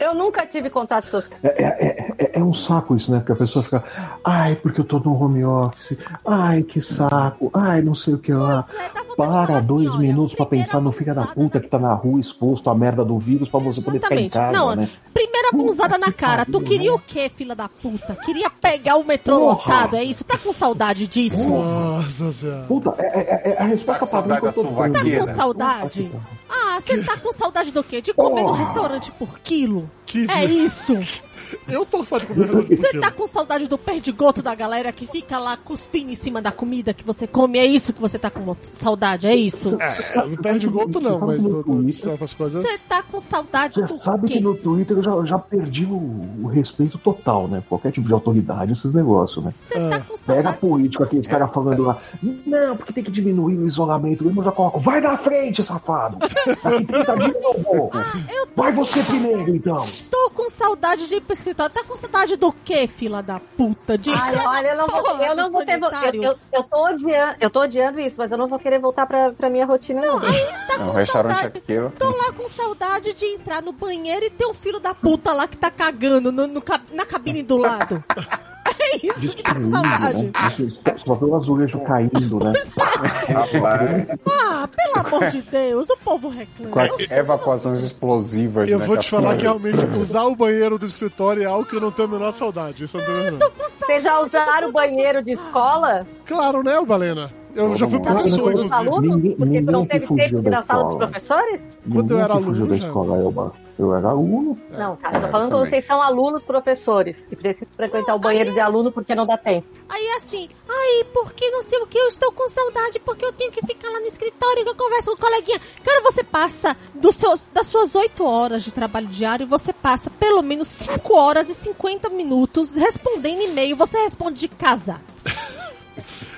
Eu 0.00 0.14
nunca 0.14 0.46
tive 0.46 0.70
contato 0.70 1.06
social. 1.08 1.38
É, 1.42 1.48
é- 1.64 2.14
é- 2.18 2.38
é 2.38 2.42
um 2.42 2.54
saco 2.54 2.94
isso, 2.96 3.10
né? 3.10 3.18
Porque 3.18 3.32
a 3.32 3.36
pessoa 3.36 3.64
fica, 3.64 3.82
ai, 4.24 4.54
porque 4.56 4.80
eu 4.80 4.84
tô 4.84 4.98
no 5.00 5.12
home 5.20 5.44
office, 5.44 5.96
ai, 6.24 6.62
que 6.62 6.80
saco, 6.80 7.50
ai, 7.52 7.82
não 7.82 7.94
sei 7.94 8.14
o 8.14 8.18
que 8.18 8.32
lá. 8.32 8.64
É, 8.78 8.88
de 9.00 9.16
Para 9.16 9.58
dois 9.60 9.88
assim, 9.88 9.98
minutos 9.98 10.32
pra 10.36 10.46
primeira 10.46 10.68
pensar 10.70 10.80
no 10.80 10.92
filho 10.92 11.12
da 11.12 11.26
puta 11.26 11.58
que 11.58 11.66
tá 11.66 11.76
na 11.76 11.92
rua 11.92 12.20
exposto 12.20 12.70
à 12.70 12.74
merda 12.76 13.04
do 13.04 13.18
vírus 13.18 13.48
pra 13.48 13.58
você 13.58 13.80
poder 13.80 13.98
ficar 13.98 14.14
em 14.14 14.26
Exatamente. 14.26 14.32
casa, 14.34 14.52
Não, 14.56 14.76
né? 14.76 14.88
primeira 15.12 15.48
Puta 15.50 15.98
na 15.98 16.06
que 16.06 16.12
cara. 16.12 16.44
Tu 16.46 16.60
queria 16.60 16.90
né? 16.90 16.96
o 16.96 16.98
quê, 17.00 17.28
filha 17.34 17.56
da 17.56 17.68
puta? 17.68 18.14
Queria 18.24 18.48
pegar 18.50 18.94
o 18.96 19.04
metrô 19.04 19.36
Porra. 19.36 19.54
lotado, 19.54 19.96
é 19.96 20.04
isso? 20.04 20.22
Tá 20.22 20.38
com 20.38 20.52
saudade 20.52 21.08
disso? 21.08 21.48
Nossa 21.48 22.32
senhora. 22.32 22.64
Puta, 22.68 22.94
é, 22.98 23.06
é- 23.18 23.52
é 23.54 23.58
a 23.58 23.64
resposta 23.64 24.06
Tá 24.06 24.12
padrão 24.22 24.40
que 24.40 24.46
eu 24.46 24.52
tô. 24.52 24.62
Tá 24.62 25.26
com 25.26 25.34
saudade? 25.34 26.12
Ah, 26.48 26.57
você 26.80 27.02
tá 27.04 27.16
com 27.16 27.32
saudade 27.32 27.70
do 27.72 27.82
quê? 27.82 28.00
De 28.00 28.12
comer 28.12 28.42
no 28.42 28.52
restaurante 28.52 29.10
por 29.12 29.38
quilo? 29.40 29.90
Que 30.06 30.26
É 30.30 30.44
isso. 30.44 30.94
Eu 31.68 31.84
tô 31.84 32.04
só 32.04 32.18
de 32.18 32.26
comer 32.26 32.46
redondo 32.46 32.66
Você 32.68 33.00
tá 33.00 33.10
com 33.10 33.26
saudade 33.26 33.66
do 33.66 33.78
perdigoto 33.78 34.42
da 34.42 34.54
galera 34.54 34.92
que 34.92 35.06
fica 35.06 35.38
lá 35.38 35.56
cuspindo 35.56 36.10
em 36.10 36.14
cima 36.14 36.40
da 36.40 36.52
comida 36.52 36.94
que 36.94 37.04
você 37.04 37.26
come? 37.26 37.58
É 37.58 37.66
isso 37.66 37.92
que 37.92 38.00
você 38.00 38.18
tá 38.18 38.30
com 38.30 38.56
saudade? 38.62 39.26
É 39.26 39.34
isso? 39.34 39.76
É, 39.80 40.26
não 40.26 40.36
perde 40.36 40.66
gosto 40.66 41.00
não, 41.00 41.20
mas 41.20 41.42
do, 41.42 41.62
do, 41.62 41.84
de 41.84 41.92
certas 41.92 42.34
coisas... 42.34 42.62
Você 42.62 42.78
tá 42.78 43.02
com 43.02 43.20
saudade 43.20 43.74
Você 43.74 43.94
do 43.94 43.98
sabe 43.98 44.28
que 44.28 44.40
no 44.40 44.54
Twitter 44.54 44.96
eu 44.96 45.02
já, 45.02 45.10
eu 45.12 45.26
já 45.26 45.38
perdi 45.38 45.84
o, 45.84 45.96
o 46.42 46.46
respeito 46.46 46.98
total, 46.98 47.48
né? 47.48 47.62
Qualquer 47.68 47.92
tipo 47.92 48.06
de 48.06 48.12
autoridade, 48.12 48.72
esses 48.72 48.92
negócios, 48.92 49.44
né? 49.44 49.50
Você 49.50 49.74
tá 49.88 50.00
com 50.00 50.14
Pega 50.18 50.42
saudade... 50.42 50.58
político, 50.58 51.02
aqueles 51.02 51.26
caras 51.26 51.50
falando 51.52 51.82
lá, 51.82 52.00
não, 52.22 52.76
porque 52.76 52.92
tem 52.92 53.04
que 53.04 53.10
diminuir 53.10 53.56
o 53.56 53.66
isolamento. 53.66 54.24
Eu 54.24 54.42
já 54.42 54.52
coloco, 54.52 54.80
vai 54.80 55.00
na 55.00 55.16
frente, 55.16 55.62
safado! 55.62 56.18
Daqui 56.18 56.84
30 56.86 57.16
dias 57.16 57.42
eu 57.42 57.62
vou. 57.62 57.90
Vai 58.56 58.72
você 58.72 59.02
primeiro, 59.04 59.54
então. 59.54 59.86
Tô 60.10 60.30
com 60.34 60.50
saudade 60.50 61.06
de 61.06 61.20
pro 61.28 61.34
escritório. 61.34 61.74
Tá 61.74 61.84
com 61.84 61.94
saudade 61.96 62.36
do 62.36 62.50
quê, 62.52 62.86
fila 62.88 63.22
da 63.22 63.38
puta? 63.38 63.96
De 63.98 64.10
Ai, 64.10 64.34
olha, 64.44 64.68
eu 64.68 64.76
não 64.76 64.86
vou, 64.86 65.16
eu 65.24 65.36
não 65.36 65.50
vou 65.50 65.64
ter. 65.64 65.78
Eu, 66.14 66.22
eu, 66.22 66.38
eu, 66.52 66.62
tô 66.64 66.86
odiando, 66.86 67.36
eu 67.40 67.50
tô 67.50 67.60
odiando 67.60 68.00
isso, 68.00 68.16
mas 68.18 68.30
eu 68.32 68.38
não 68.38 68.48
vou 68.48 68.58
querer 68.58 68.78
voltar 68.78 69.06
pra, 69.06 69.30
pra 69.32 69.50
minha 69.50 69.66
rotina, 69.66 70.00
não. 70.00 70.20
Tá 70.20 70.26
É 70.26 70.78
um 70.78 70.86
com 70.90 70.92
restaurante 70.92 71.34
saudade. 71.34 71.62
Tô 71.98 72.10
lá 72.10 72.32
com 72.32 72.48
saudade 72.48 73.12
de 73.12 73.24
entrar 73.26 73.62
no 73.62 73.72
banheiro 73.72 74.24
e 74.24 74.30
ter 74.30 74.46
um 74.46 74.54
filho 74.54 74.80
da 74.80 74.94
puta 74.94 75.32
lá 75.32 75.46
que 75.46 75.56
tá 75.56 75.70
cagando 75.70 76.32
no- 76.32 76.46
no 76.46 76.62
na 76.92 77.04
cabine 77.04 77.42
do 77.42 77.56
lado. 77.56 78.02
É 78.80 79.06
isso 79.06 79.36
que 79.36 79.42
tá 79.42 79.54
com 79.54 79.60
né? 79.60 80.32
Isso, 80.48 80.80
Só 80.96 81.14
vê 81.14 81.24
o 81.24 81.36
azulejo 81.36 81.80
caindo, 81.80 82.38
né? 82.44 82.52
Ah, 84.30 84.68
pelo 84.68 85.06
amor 85.06 85.30
de 85.30 85.42
Deus, 85.42 85.88
o 85.90 85.96
povo 85.98 86.28
reclama. 86.28 86.70
Com 86.70 86.80
as 86.80 87.10
evacuações 87.10 87.82
explosivas. 87.82 88.68
Eu 88.68 88.78
né, 88.78 88.86
vou 88.86 88.96
te 88.96 89.08
falar 89.08 89.36
que 89.36 89.42
realmente 89.42 89.84
usar 89.98 90.24
o 90.24 90.34
banheiro 90.34 90.78
do 90.78 90.86
escritório 90.86 91.42
é 91.42 91.46
algo 91.46 91.64
que 91.64 91.76
eu 91.76 91.80
não 91.80 91.92
tenho 91.92 92.08
a 92.08 92.10
menor 92.10 92.32
saudade. 92.32 92.84
Isso 92.84 92.96
eu 92.96 93.06
não 93.06 93.14
tenho 93.14 93.38
não. 93.38 93.50
Vocês 93.68 94.02
já 94.02 94.20
usaram 94.20 94.68
o 94.68 94.72
banheiro 94.72 95.22
de 95.22 95.32
escola? 95.32 96.06
Claro, 96.26 96.62
né, 96.62 96.80
Balena? 96.84 97.32
Eu 97.58 97.74
já 97.76 97.86
fui 97.86 97.98
professor, 98.00 98.52
Dos 98.52 98.64
inclusive. 98.66 98.74
alunos? 98.74 99.16
Ninguém- 99.16 99.36
Porque 99.36 99.62
tu 99.62 99.72
não 99.72 99.86
que 99.86 99.98
teve 99.98 100.06
tempo 100.16 100.42
da 100.42 100.50
na 100.50 100.62
sala 100.62 100.84
dos 100.84 100.94
professores? 100.96 101.60
Quando 101.92 102.10
eu 102.12 102.18
era 102.18 102.26
que 102.28 102.32
aluno. 102.32 103.52
Eu 103.78 103.94
era 103.94 104.08
aluno. 104.08 104.58
Não, 104.72 104.96
cara, 104.96 105.18
eu 105.18 105.20
tô 105.20 105.26
É, 105.28 105.30
falando 105.30 105.50
também. 105.52 105.70
vocês 105.70 105.84
são 105.86 106.02
alunos 106.02 106.44
professores 106.44 107.28
e 107.30 107.36
precisam 107.36 107.68
frequentar 107.76 108.14
o 108.16 108.18
banheiro 108.18 108.52
de 108.52 108.58
aluno 108.58 108.90
porque 108.90 109.14
não 109.14 109.24
dá 109.24 109.36
tempo. 109.38 109.68
Aí 109.88 110.04
assim, 110.16 110.48
ai, 110.68 111.04
porque 111.14 111.48
não 111.50 111.62
sei 111.62 111.78
o 111.78 111.86
que, 111.86 111.96
eu 111.96 112.08
estou 112.08 112.32
com 112.32 112.48
saudade, 112.48 112.98
porque 112.98 113.24
eu 113.24 113.32
tenho 113.32 113.52
que 113.52 113.64
ficar 113.64 113.88
lá 113.88 114.00
no 114.00 114.06
escritório 114.06 114.64
que 114.64 114.70
eu 114.70 114.74
converso 114.74 115.10
com 115.12 115.16
o 115.16 115.20
coleguinha. 115.20 115.60
Cara, 115.84 116.00
você 116.02 116.24
passa 116.24 116.76
dos 116.92 117.14
seus, 117.14 117.48
das 117.54 117.68
suas 117.68 117.94
8 117.94 118.24
horas 118.24 118.64
de 118.64 118.74
trabalho 118.74 119.06
diário, 119.06 119.46
você 119.46 119.72
passa 119.72 120.10
pelo 120.10 120.42
menos 120.42 120.66
5 120.66 121.14
horas 121.14 121.48
e 121.48 121.54
50 121.54 122.08
minutos 122.08 122.72
respondendo 122.72 123.42
e-mail. 123.42 123.76
Você 123.76 123.96
responde 123.98 124.40
de 124.40 124.48
casa. 124.48 124.96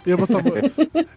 Eu, 0.06 0.16
tá, 0.26 0.38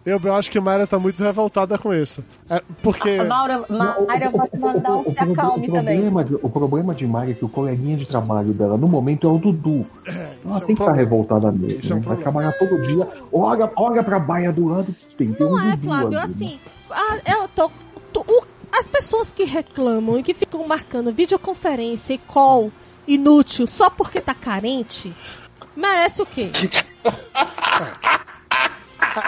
eu, 0.04 0.20
eu 0.22 0.34
acho 0.34 0.50
que 0.50 0.60
Mayra 0.60 0.86
tá 0.86 0.98
muito 0.98 1.22
revoltada 1.22 1.78
com 1.78 1.92
isso. 1.94 2.22
É, 2.50 2.62
porque. 2.82 3.22
Maura, 3.22 3.64
Mayra, 3.68 4.30
te 4.50 4.58
mandar 4.58 4.96
um 4.96 5.04
se 5.04 5.10
pro- 5.12 5.32
acalme 5.32 5.68
o 5.68 5.72
também. 5.72 5.94
problema, 6.00 6.24
de- 6.24 6.34
o 6.34 6.48
problema 6.50 6.94
de 6.94 7.06
Mari 7.06 7.30
é 7.32 7.34
que 7.34 7.44
o 7.44 7.48
coleguinha 7.48 7.96
de 7.96 8.06
trabalho 8.06 8.52
dela 8.52 8.76
no 8.76 8.86
momento 8.86 9.26
é 9.26 9.30
o 9.30 9.38
Dudu. 9.38 9.84
isso 10.06 10.10
Ela 10.10 10.20
é 10.20 10.24
um 10.24 10.58
tem 10.58 10.66
que 10.66 10.72
estar 10.72 10.84
problema. 10.84 10.92
revoltada 10.96 11.50
mesmo. 11.52 11.78
Isso 11.80 11.92
é 11.92 11.96
um 11.96 12.00
né? 12.00 12.04
Vai 12.06 12.16
trabalhar 12.18 12.52
todo 12.52 12.82
dia. 12.82 13.08
Olha, 13.32 13.70
olha 13.76 14.02
pra 14.04 14.18
baia 14.18 14.52
do 14.52 14.66
lado 14.68 14.94
que 15.08 15.14
tem. 15.16 15.32
tem 15.32 15.46
um 15.46 15.50
Não 15.50 15.60
é, 15.60 15.70
Dudu 15.72 15.86
Flávio, 15.86 16.06
ali, 16.08 16.16
né? 16.16 16.22
assim, 16.22 16.60
ah, 16.90 17.18
eu 17.26 17.48
tô. 17.48 17.70
o- 18.20 18.44
as 18.76 18.86
pessoas 18.88 19.32
que 19.32 19.44
reclamam 19.44 20.18
e 20.18 20.22
que 20.22 20.34
ficam 20.34 20.66
marcando 20.66 21.12
videoconferência 21.12 22.14
e 22.14 22.18
call 22.18 22.70
inútil 23.06 23.66
só 23.66 23.88
porque 23.88 24.20
tá 24.20 24.34
carente, 24.34 25.14
merece 25.76 26.20
o 26.20 26.26
quê? 26.26 26.50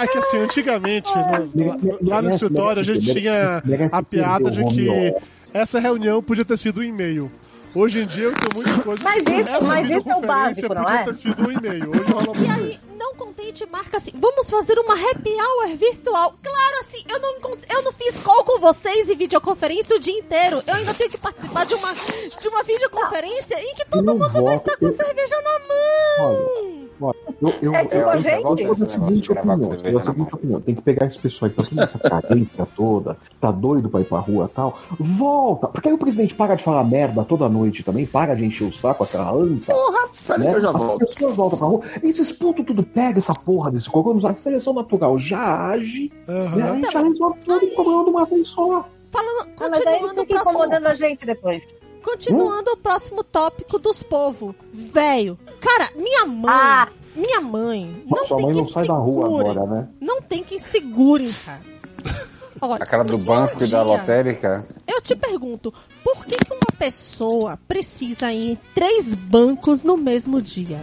É 0.03 0.07
que 0.07 0.19
assim, 0.19 0.39
antigamente, 0.39 1.11
no- 1.55 1.99
lá 2.09 2.21
no 2.23 2.29
escritório, 2.29 2.81
a 2.81 2.85
gente 2.85 3.13
tinha 3.13 3.63
a 3.93 4.03
piada 4.03 4.51
de 4.51 4.65
que 4.67 5.15
essa 5.55 5.79
reunião 5.79 6.23
podia 6.23 6.45
ter 6.45 6.57
sido 6.57 6.81
um 6.81 6.83
e-mail. 6.83 7.31
Hoje 7.75 8.01
em 8.03 8.07
dia 8.07 8.25
eu 8.25 8.33
tenho 8.35 8.55
muita 8.55 8.83
coisa. 8.83 9.03
Mas 9.05 9.19
isso- 9.23 9.49
essa 9.51 9.67
mas 9.69 9.91
isso 9.91 10.11
é 10.11 10.17
o 10.17 10.21
básico, 10.23 10.75
não 10.75 10.83
podia 10.83 11.01
é? 11.01 11.05
ter 11.05 11.15
sido 11.15 11.47
um 11.47 11.53
e-mail. 11.53 11.91
Hoje 11.91 12.11
rola 12.11 12.23
E 12.35 12.39
muito 12.39 12.51
aí, 12.53 12.73
isso. 12.73 12.87
não 12.99 13.15
contente, 13.15 13.67
marca 13.71 13.99
assim, 13.99 14.13
vamos 14.15 14.49
fazer 14.49 14.79
uma 14.79 14.95
happy 14.95 15.29
hour 15.31 15.77
virtual. 15.77 16.35
Claro, 16.43 16.77
assim, 16.81 17.05
eu 17.07 17.21
não, 17.21 17.35
eu 17.71 17.83
não 17.83 17.93
fiz 17.93 18.19
call 18.19 18.45
com 18.45 18.59
vocês 18.59 19.11
em 19.11 19.15
videoconferência 19.17 19.95
o 19.95 19.99
dia 20.01 20.19
inteiro. 20.19 20.63
Eu 20.67 20.75
ainda 20.75 20.95
tenho 20.95 21.11
que 21.11 21.19
participar 21.19 21.67
de 21.67 21.75
uma, 21.75 21.93
de 21.93 22.49
uma 22.49 22.63
videoconferência 22.63 23.61
em 23.61 23.75
que 23.75 23.85
todo 23.91 24.15
mundo 24.15 24.43
vai 24.43 24.55
estar 24.57 24.77
com 24.79 24.91
cerveja 24.91 25.37
na 25.43 25.59
mão. 25.69 26.76
Olha, 27.01 27.15
eu, 27.43 27.53
eu, 27.63 27.75
É 27.75 27.83
tipo 27.85 27.97
eu, 27.97 28.09
a 28.11 28.15
eu- 28.17 28.19
gente. 28.23 28.43
eu 28.43 28.57
sou 28.75 28.75
da 28.77 28.89
seguinte 28.89 29.29
com 29.29 29.35
opinião. 29.35 29.59
Da 29.71 29.91
na 29.93 30.01
seguinte 30.01 30.35
opinião. 30.35 30.61
Tem 30.61 30.75
que 30.75 30.83
pegar 30.83 31.07
esse 31.07 31.19
pessoal 31.19 31.51
que 31.51 31.57
tá 31.57 31.63
toda 31.69 31.83
essa 31.85 31.99
carência 31.99 32.67
toda, 32.77 33.17
tá 33.41 33.51
doido 33.51 33.89
pra 33.89 34.01
ir 34.01 34.05
pra 34.05 34.19
rua 34.21 34.49
e 34.51 34.55
tal. 34.55 34.79
Volta. 34.99 35.69
Porque 35.69 35.89
aí 35.89 35.95
o 35.95 35.99
presidente 35.99 36.35
para 36.35 36.55
de 36.55 36.65
falar 36.65 36.85
merda 36.85 37.25
toda 37.25 37.49
noite 37.49 37.83
também, 37.83 38.07
para 38.07 38.35
de 38.35 38.45
encher 38.47 38.65
o 38.69 38.73
saco, 38.73 39.05
aquela 39.05 39.33
anta. 39.33 39.73
Porra, 39.75 40.09
peraí 40.27 40.41
né? 40.47 40.51
que 40.53 40.57
eu 40.57 40.63
já 40.63 40.71
As 40.71 40.77
volto. 40.79 41.07
pessoas 41.07 41.37
voltam 41.37 41.59
pra 41.59 41.69
rua. 41.69 41.81
Esses 42.03 42.33
putos 42.33 42.65
tudo 42.65 42.83
pega 42.83 43.19
essa 43.19 43.33
porra 43.35 43.71
desse 43.71 43.89
cocô, 43.91 44.17
a 44.27 44.37
seleção 44.37 44.73
natural 44.73 45.19
já 45.19 45.69
age, 45.71 46.11
né? 46.27 46.63
A 46.71 46.75
gente 46.75 46.93
já 46.93 47.03
resolve 47.03 47.39
todo 47.45 47.65
o 47.65 47.75
problema 47.75 48.05
de 48.05 48.11
uma 48.11 48.25
vez 48.25 48.49
só. 48.49 48.89
Falando, 49.11 49.49
Ah, 49.61 49.69
mas 49.71 49.81
é 49.81 49.85
continuando 49.85 50.07
isso 50.07 50.27
que 50.27 50.35
incomodando 50.35 50.87
a 50.87 50.95
gente 50.95 51.25
depois. 51.27 51.67
Continuando 52.07 52.71
o 52.73 52.77
próximo 52.77 53.23
tópico 53.25 53.79
dos 53.79 54.03
povos. 54.03 54.55
Velho, 54.73 55.37
cara, 55.61 55.91
minha 55.97 56.25
mãe, 56.25 56.51
Ah. 56.55 56.89
minha 57.15 57.41
mãe, 57.41 58.05
não 58.09 58.25
Sua 58.25 58.37
tem 58.39 58.47
mãe 58.47 58.55
que 58.55 58.61
não 58.63 58.69
sai 58.69 58.87
da 58.87 58.95
rua 58.95 59.27
segure, 59.29 59.51
agora, 59.51 59.67
né? 59.67 59.89
Não 60.01 60.23
tem 60.23 60.43
quem 60.45 60.59
segure 60.59 61.25
em 61.27 61.33
casa. 61.33 61.75
Olha, 62.59 62.83
A 62.83 62.87
cara 62.87 63.05
do 63.05 63.19
banco 63.19 63.57
e 63.57 63.61
da 63.61 63.67
dia- 63.67 63.83
lotérica. 63.83 64.67
Eu 64.87 65.03
te 65.03 65.15
pergunto, 65.15 65.75
por 66.03 66.25
que, 66.25 66.37
que 66.37 66.51
uma 66.55 66.79
pessoa 66.79 67.59
precisa 67.69 68.33
ir 68.33 68.53
em 68.53 68.59
três 68.75 69.15
bancos 69.15 69.83
no 69.83 69.95
mesmo 69.95 70.41
dia? 70.41 70.81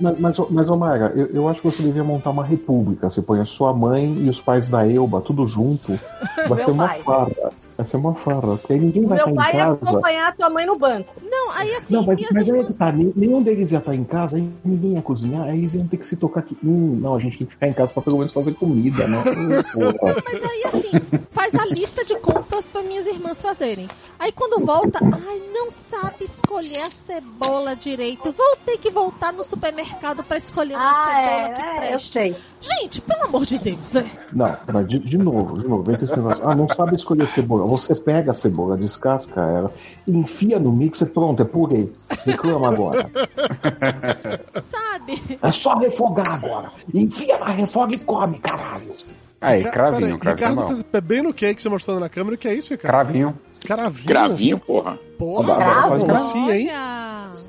Mas, 0.00 0.20
mas, 0.20 0.38
ô- 0.38 0.46
mas 0.50 0.70
ô 0.70 0.76
Mayra, 0.76 1.12
eu, 1.16 1.26
eu 1.34 1.48
acho 1.48 1.60
que 1.62 1.68
você 1.68 1.82
devia 1.82 2.04
montar 2.04 2.30
uma 2.30 2.44
república. 2.44 3.10
Você 3.10 3.20
põe 3.20 3.40
a 3.40 3.44
sua 3.44 3.72
mãe 3.74 4.04
e 4.18 4.28
os 4.30 4.40
pais 4.40 4.68
da 4.68 4.88
Elba, 4.88 5.20
tudo 5.20 5.48
junto. 5.48 5.98
Vai 6.48 6.62
ser 6.62 6.70
uma 6.70 6.88
pai. 6.94 7.32
Vai 7.80 7.88
ser 7.88 7.96
uma 7.96 8.14
farra. 8.14 8.58
Porque 8.58 8.74
aí 8.74 8.78
ninguém 8.78 9.06
vai 9.06 9.16
Meu 9.16 9.28
estar 9.28 9.42
pai 9.42 9.52
em 9.52 9.56
ia 9.56 9.64
casa. 9.64 9.78
acompanhar 9.82 10.28
a 10.28 10.32
tua 10.32 10.50
mãe 10.50 10.66
no 10.66 10.78
banco. 10.78 11.14
Não, 11.22 11.50
aí 11.52 11.74
assim, 11.76 11.94
Não, 11.94 12.04
mas, 12.04 12.20
mas 12.30 12.48
aí 12.50 12.60
é 12.60 12.64
que 12.64 12.74
tá, 12.74 12.92
nenhum 12.92 13.42
deles 13.42 13.70
ia 13.72 13.78
estar 13.78 13.94
em 13.94 14.04
casa, 14.04 14.36
aí 14.36 14.50
ninguém 14.62 14.92
ia 14.92 15.02
cozinhar, 15.02 15.44
aí 15.48 15.58
eles 15.58 15.72
iam 15.72 15.86
ter 15.88 15.96
que 15.96 16.06
se 16.06 16.14
tocar 16.14 16.40
aqui. 16.40 16.58
Hum, 16.62 16.98
não, 17.00 17.14
a 17.14 17.18
gente 17.18 17.38
tem 17.38 17.46
que 17.46 17.54
ficar 17.54 17.68
em 17.68 17.72
casa 17.72 17.90
pra 17.90 18.02
pelo 18.02 18.18
menos 18.18 18.32
fazer 18.34 18.52
comida, 18.54 19.08
né? 19.08 19.24
Mas 20.24 20.42
aí 20.42 20.64
assim, 20.66 20.90
faz 21.30 21.54
a 21.54 21.64
lista 21.66 22.04
de 22.04 22.16
compras 22.16 22.68
para 22.68 22.82
minhas 22.82 23.06
irmãs 23.06 23.40
fazerem. 23.40 23.88
Aí 24.18 24.30
quando 24.30 24.64
volta, 24.64 24.98
ai, 25.02 25.40
não 25.54 25.70
sabe 25.70 26.24
escolher 26.24 26.82
a 26.82 26.90
cebola 26.90 27.74
direito. 27.74 28.34
Vou 28.36 28.56
ter 28.66 28.76
que 28.76 28.90
voltar 28.90 29.32
no 29.32 29.42
supermercado 29.42 30.22
para 30.22 30.36
escolher 30.36 30.74
uma 30.74 30.90
Ah, 30.90 31.06
cebola 31.06 31.54
que 31.54 31.62
é, 31.62 31.90
é, 31.90 31.94
eu 31.94 31.98
sei. 31.98 32.36
Gente, 32.60 33.00
pelo 33.00 33.24
amor 33.24 33.44
de 33.46 33.58
Deus, 33.58 33.92
né? 33.92 34.10
Não, 34.32 34.56
mas 34.72 34.88
de, 34.88 34.98
de 34.98 35.16
novo, 35.16 35.58
de 35.58 35.66
novo, 35.66 35.82
vem 35.82 35.96
com 35.96 36.04
esse 36.04 36.14
negócio. 36.14 36.46
Ah, 36.46 36.54
não 36.54 36.68
sabe 36.68 36.94
escolher 36.94 37.28
cebola. 37.30 37.66
Você 37.66 37.94
pega 37.94 38.32
a 38.32 38.34
cebola, 38.34 38.76
descasca 38.76 39.40
ela, 39.40 39.72
enfia 40.06 40.58
no 40.58 40.70
mixer, 40.70 41.08
pronto, 41.08 41.42
é 41.42 41.46
purê. 41.46 41.88
Reclama 42.24 42.68
agora. 42.68 43.10
Sabe? 44.62 45.38
É 45.42 45.52
só 45.52 45.78
refogar 45.78 46.34
agora. 46.34 46.68
Enfia 46.92 47.38
na 47.38 47.48
refoga 47.48 47.94
e 47.94 47.98
come, 47.98 48.38
caralho. 48.38 48.92
Aí, 49.40 49.64
cravinho, 49.64 50.18
peraí, 50.18 50.36
cravinho. 50.36 50.50
Ricardo 50.50 50.76
não. 50.76 50.82
tá 50.82 50.98
é 50.98 51.00
bem 51.00 51.22
no 51.22 51.32
que 51.32 51.54
que 51.54 51.62
você 51.62 51.68
mostrou 51.70 51.98
na 51.98 52.10
câmera. 52.10 52.34
O 52.34 52.38
que 52.38 52.46
é 52.46 52.54
isso, 52.54 52.74
Ricardo? 52.74 53.06
Cravinho. 53.06 53.38
Cravinho. 53.66 54.04
Gravinho, 54.06 54.58
porra. 54.58 54.98
Porra, 55.18 55.54
Agora 55.54 55.94
aí 55.94 56.06
faz 56.06 56.18
sim, 56.30 56.50
hein? 56.50 56.70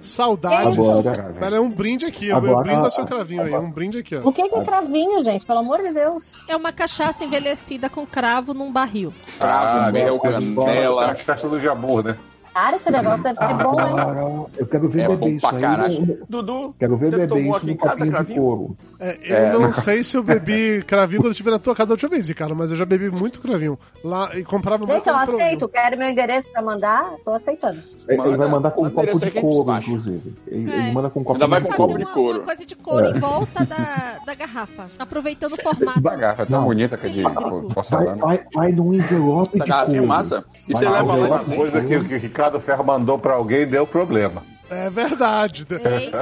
Saudades. 0.01 0.77
Agora- 0.77 1.33
Pera, 1.33 1.55
é 1.57 1.59
um 1.59 1.69
brinde 1.69 2.05
aqui. 2.05 2.25
Eu, 2.27 2.31
eu 2.31 2.37
Agora- 2.37 2.63
brindo 2.63 2.87
a 2.87 2.89
seu 2.89 3.05
cravinho 3.05 3.43
aí. 3.43 3.53
Um 3.55 3.71
brinde 3.71 3.99
aqui, 3.99 4.15
ó. 4.15 4.21
O 4.27 4.33
que 4.33 4.47
que 4.47 4.55
é 4.55 4.63
cravinho, 4.63 5.23
gente? 5.23 5.45
Pelo 5.45 5.59
amor 5.59 5.79
de 5.81 5.91
Deus. 5.91 6.33
É 6.47 6.55
uma 6.55 6.71
cachaça 6.71 7.23
envelhecida 7.23 7.89
com 7.89 8.05
cravo 8.05 8.53
num 8.53 8.71
barril. 8.71 9.13
Cravo, 9.39 9.91
mel, 9.93 10.19
É 10.23 10.31
canela. 10.31 11.11
a 11.11 11.15
festa 11.15 11.47
do 11.47 11.59
Jabur, 11.59 12.03
né? 12.03 12.17
Cara, 12.53 12.75
esse 12.75 12.91
negócio 12.91 13.23
deve 13.23 13.37
ser 13.39 13.53
bom, 13.55 13.71
hein? 13.79 13.95
Ah, 13.97 14.45
eu 14.57 14.65
quero 14.67 14.89
ver 14.89 15.01
É 15.03 15.07
beber 15.07 15.17
bom 15.17 15.27
isso 15.29 15.39
pra 15.47 15.55
aí. 15.57 15.61
caralho. 15.61 16.01
no- 16.05 16.17
Dudu, 16.29 16.75
Quero 16.77 16.97
ver 16.97 17.05
você 17.05 17.11
beber 17.15 17.27
tomou 17.29 17.43
isso 17.45 17.65
aqui 17.65 17.71
em 17.71 17.77
casa, 17.77 18.07
cravinho? 18.07 18.41
couro. 18.41 18.77
É, 18.99 19.51
eu 19.53 19.59
não 19.61 19.71
sei 19.71 20.03
se 20.03 20.17
eu 20.17 20.23
bebi 20.23 20.83
cravinho 20.87 21.21
quando 21.21 21.27
eu 21.27 21.31
estive 21.31 21.49
na 21.49 21.59
tua 21.59 21.73
casa 21.75 21.87
da 21.87 21.93
última 21.93 22.09
vez, 22.09 22.27
Ricardo, 22.27 22.55
mas 22.55 22.71
eu 22.71 22.77
já 22.77 22.85
bebi 22.85 23.09
muito 23.09 23.39
cravinho. 23.39 23.79
Lá 24.03 24.35
e 24.37 24.43
comprava 24.43 24.85
muito. 24.85 24.93
Gente, 24.97 25.07
eu 25.07 25.13
no 25.13 25.19
Provinho. 25.25 25.45
aceito. 25.45 25.67
Quero 25.69 25.97
meu 25.97 26.09
endereço 26.09 26.47
pra 26.51 26.61
mandar? 26.61 27.13
Tô 27.23 27.31
aceitando. 27.33 27.81
Ele 28.07 28.17
Manda- 28.17 28.37
vai 28.37 28.49
mandar 28.49 28.71
com 28.71 28.85
um 28.85 28.89
copo 28.89 29.07
de 29.07 29.25
gente 29.25 29.39
couro, 29.41 29.71
inclusive. 29.77 30.35
Ele, 30.47 30.71
É. 30.71 30.75
ele 30.79 30.91
manda 30.91 31.09
com 31.09 31.19
um 31.19 31.23
copo 31.23 31.33
Ainda 31.41 31.47
vai 31.47 31.61
de 31.61 31.67
com 31.67 31.71
Fazer 31.71 31.77
copo 31.83 31.93
couro. 31.93 32.05
de 32.05 32.11
couro. 32.13 32.37
uma 32.39 32.45
coisa 32.45 32.65
de 32.65 32.75
couro 32.75 33.05
em 33.15 33.19
volta 33.19 33.65
da, 33.65 34.19
da 34.25 34.33
garrafa. 34.35 34.85
Aproveitando 34.99 35.53
o 35.53 35.57
formato. 35.61 36.01
Da 36.01 36.15
garrafa, 36.15 36.43
é 36.43 36.45
tão 36.47 36.59
Não. 36.61 36.67
bonita 36.67 36.97
que 36.97 37.07
é 37.07 37.09
de 37.11 37.21
porcelana. 37.73 38.15
vai, 38.17 38.41
vai 38.53 38.71
num 38.71 38.93
envelope 38.93 39.51
Essa 39.55 39.63
de 39.63 39.69
garrafinha 39.69 39.97
couro. 39.99 40.07
massa. 40.13 40.43
E 40.67 40.73
Vai 40.73 40.81
você 40.83 40.89
leva 40.89 41.15
lá 41.15 41.27
e 41.27 41.33
azeite. 41.39 41.55
Coisa 41.61 41.81
que 41.81 41.95
o 41.95 42.01
Ricardo 42.03 42.40
Ferro 42.59 42.83
mandou 42.83 43.19
pra 43.19 43.33
alguém 43.33 43.67
deu 43.67 43.85
problema. 43.85 44.43
É 44.69 44.89
verdade. 44.89 45.67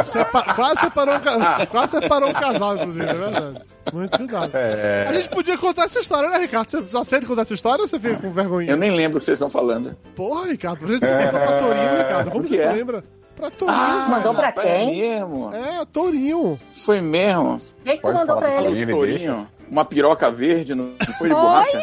Sepa- 0.03 0.53
quase, 0.55 0.81
separou 0.81 1.15
um, 1.15 1.19
quase 1.69 1.91
separou 1.99 2.29
um 2.29 2.33
casal, 2.33 2.75
inclusive, 2.77 3.05
é 3.05 3.13
verdade. 3.13 3.61
Muito 3.93 4.17
cuidado. 4.17 4.51
É. 4.55 5.05
A 5.07 5.13
gente 5.13 5.29
podia 5.29 5.55
contar 5.57 5.83
essa 5.83 5.99
história, 5.99 6.29
né, 6.29 6.39
Ricardo? 6.39 6.67
Você 6.81 6.97
aceita 6.97 7.27
contar 7.27 7.43
essa 7.43 7.53
história 7.53 7.81
ou 7.83 7.87
você 7.87 7.99
fica 7.99 8.15
com 8.15 8.31
vergonha? 8.31 8.71
Eu 8.71 8.77
nem 8.77 8.89
lembro 8.91 9.17
o 9.17 9.19
que 9.19 9.25
vocês 9.25 9.35
estão 9.35 9.49
falando. 9.51 9.95
Porra, 10.15 10.47
Ricardo, 10.47 10.79
pra 10.79 10.87
gente 10.87 11.05
se 11.05 11.11
contar 11.11 11.29
pra 11.31 11.59
Torinho, 11.59 11.97
Ricardo. 11.97 12.31
Como 12.31 12.43
O 12.43 12.47
que 12.47 12.55
você 12.55 12.61
é? 12.63 12.71
lembra? 12.71 13.03
Pra 13.35 13.51
Torinho. 13.51 14.09
Mandou 14.09 14.33
pra 14.33 14.45
rapaz, 14.47 14.67
quem? 14.67 15.01
É 15.03 15.19
mesmo. 15.19 15.53
É, 15.55 15.85
Torinho. 15.85 16.59
Foi 16.85 17.01
mesmo. 17.01 17.53
O 17.55 17.83
que, 17.83 17.97
tu 17.97 18.13
mandou 18.13 18.37
pra 18.37 18.61
ele? 18.63 18.85
Tourinho. 18.87 19.47
Uma 19.69 19.85
piroca 19.85 20.31
verde, 20.31 20.73
não 20.73 20.89
foi 21.19 21.29
de 21.29 21.35
borracha? 21.35 21.79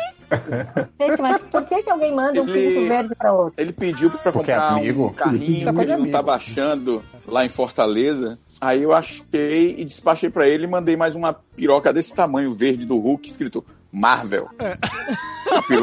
Gente, 1.01 1.23
mas 1.23 1.41
por 1.43 1.65
que, 1.65 1.83
que 1.83 1.91
alguém 1.91 2.15
manda 2.15 2.43
um 2.43 2.49
Ele- 2.49 2.75
pinto 2.75 2.89
verde 2.89 3.15
pra 3.15 3.33
outro? 3.33 3.55
Ele 3.57 3.73
pediu 3.73 4.11
pra 4.11 4.21
é 4.31 4.33
comprar 4.33 4.69
amigo. 4.69 5.07
um 5.07 5.13
carrinho 5.13 5.59
que 5.59 5.65
tá 5.73 5.83
ele 5.83 5.97
não 5.97 6.11
tava 6.11 6.35
achando 6.35 7.03
lá 7.27 7.45
em 7.45 7.49
Fortaleza. 7.49 8.39
Aí 8.61 8.83
eu 8.83 8.93
achei 8.93 9.75
e 9.79 9.85
despachei 9.85 10.31
pra 10.31 10.49
ele 10.49 10.65
e 10.65 10.69
mandei 10.69 10.97
mais 10.97 11.15
uma 11.15 11.33
piroca 11.33 11.93
desse 11.93 12.15
tamanho 12.15 12.53
verde 12.53 12.87
do 12.87 12.97
Hulk, 12.99 13.29
escrito 13.29 13.65
Marvel. 13.93 14.49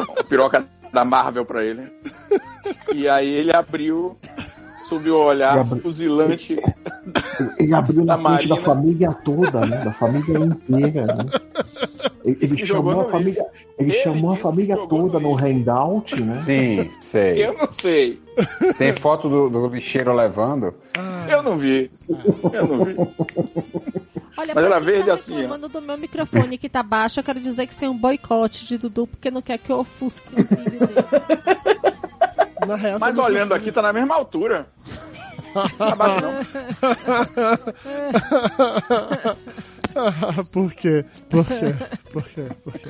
Uma 0.07 0.23
piroca 0.23 0.65
da 0.91 1.05
Marvel 1.05 1.45
pra 1.45 1.63
ele. 1.63 1.83
E 2.93 3.07
aí 3.07 3.27
ele 3.29 3.55
abriu 3.55 4.17
sob 4.93 5.09
o 5.11 5.17
olhar 5.17 5.57
abri- 5.59 5.79
fuzilante. 5.81 6.57
Ele 7.57 7.73
abriu 7.73 8.03
na 8.05 8.15
Da 8.17 8.23
frente 8.37 8.47
da 8.49 8.55
família 8.57 9.11
toda, 9.25 9.65
né? 9.65 9.77
Da 9.83 9.93
família 9.93 10.37
inteira, 10.39 11.05
né? 11.05 11.25
Ele, 12.25 12.37
ele 12.41 12.65
chamou 12.65 13.01
a 13.01 13.11
família, 13.11 13.45
ele 13.77 13.91
Ele 13.91 14.01
chamou 14.01 14.31
a 14.31 14.37
família 14.37 14.77
toda 14.87 15.19
no 15.19 15.31
no 15.31 15.37
hangout, 15.45 16.15
né? 16.23 16.35
Sim, 16.35 16.89
sei. 17.01 17.45
Eu 17.45 17.53
não 17.57 17.67
sei. 17.69 18.21
Tem 18.77 18.95
foto 18.95 19.27
do, 19.27 19.49
do 19.49 19.67
lixeiro 19.67 20.13
levando. 20.13 20.73
Eu 21.29 21.43
não 21.43 21.57
vi. 21.57 21.91
Eu 22.53 22.65
não 22.65 22.85
vi. 22.85 22.95
Olha, 24.37 24.55
Mas 24.55 24.65
era 24.65 24.75
quem 24.75 24.83
verde 24.85 25.05
tá 25.07 25.13
assim, 25.15 25.45
ó. 25.45 25.57
do 25.57 25.81
meu 25.81 25.97
microfone 25.97 26.57
que 26.57 26.69
tá 26.69 26.81
baixo, 26.81 27.19
eu 27.19 27.23
quero 27.25 27.41
dizer 27.41 27.67
que 27.67 27.73
isso 27.73 27.83
é 27.83 27.89
um 27.89 27.97
boicote 27.97 28.65
de 28.65 28.77
Dudu, 28.77 29.05
porque 29.05 29.29
não 29.29 29.41
quer 29.41 29.57
que 29.57 29.69
eu 29.69 29.79
ofusque 29.79 30.27
o 30.33 30.45
filho 30.47 30.63
dele. 30.63 30.93
Na 32.67 32.75
real, 32.75 32.99
Mas 32.99 33.17
olhando 33.17 33.53
aqui, 33.53 33.71
tá 33.71 33.81
na 33.81 33.91
mesma 33.93 34.15
altura. 34.15 34.67
Não 35.79 35.87
abaixo, 35.87 36.17
não. 36.21 36.33
Por 40.51 40.73
quê? 40.73 41.05
Por 41.29 41.45
quê? 41.45 41.75
Por 42.11 42.23
quê? 42.23 42.47
Por 42.63 42.73
quê? 42.73 42.89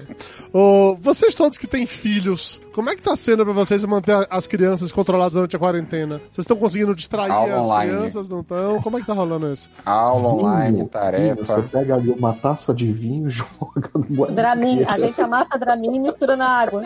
Ô, 0.54 0.96
vocês 0.96 1.36
todos 1.36 1.58
que 1.58 1.68
têm 1.68 1.86
filhos, 1.86 2.62
como 2.74 2.90
é 2.90 2.96
que 2.96 3.02
tá 3.02 3.14
sendo 3.16 3.44
pra 3.44 3.54
vocês 3.54 3.84
manter 3.84 4.26
as 4.30 4.48
crianças 4.48 4.92
controladas 4.92 5.34
durante 5.34 5.54
a 5.56 5.60
quarentena? 5.60 6.20
Vocês 6.32 6.40
estão 6.40 6.56
conseguindo 6.56 6.96
distrair 6.96 7.32
Aula 7.32 7.56
as 7.56 7.66
online. 7.66 7.92
crianças, 7.92 8.30
não 8.30 8.40
estão? 8.40 8.82
Como 8.82 8.98
é 8.98 9.02
que 9.02 9.08
tá 9.08 9.14
rolando 9.14 9.52
isso? 9.52 9.70
Aula 9.86 10.30
online, 10.30 10.78
Vinho, 10.78 10.88
tarefa. 10.88 11.44
Você 11.44 11.62
pega 11.64 11.96
ali 11.96 12.10
uma 12.10 12.34
taça 12.36 12.74
de 12.74 12.92
vinho 12.92 13.28
e 13.28 13.32
joga 13.32 13.92
no 14.10 14.32
Dramin, 14.32 14.84
a 14.88 14.98
gente 14.98 15.20
amassa 15.20 15.60
Dramin 15.60 15.96
e 15.96 16.00
mistura 16.00 16.38
na 16.38 16.48
água. 16.48 16.84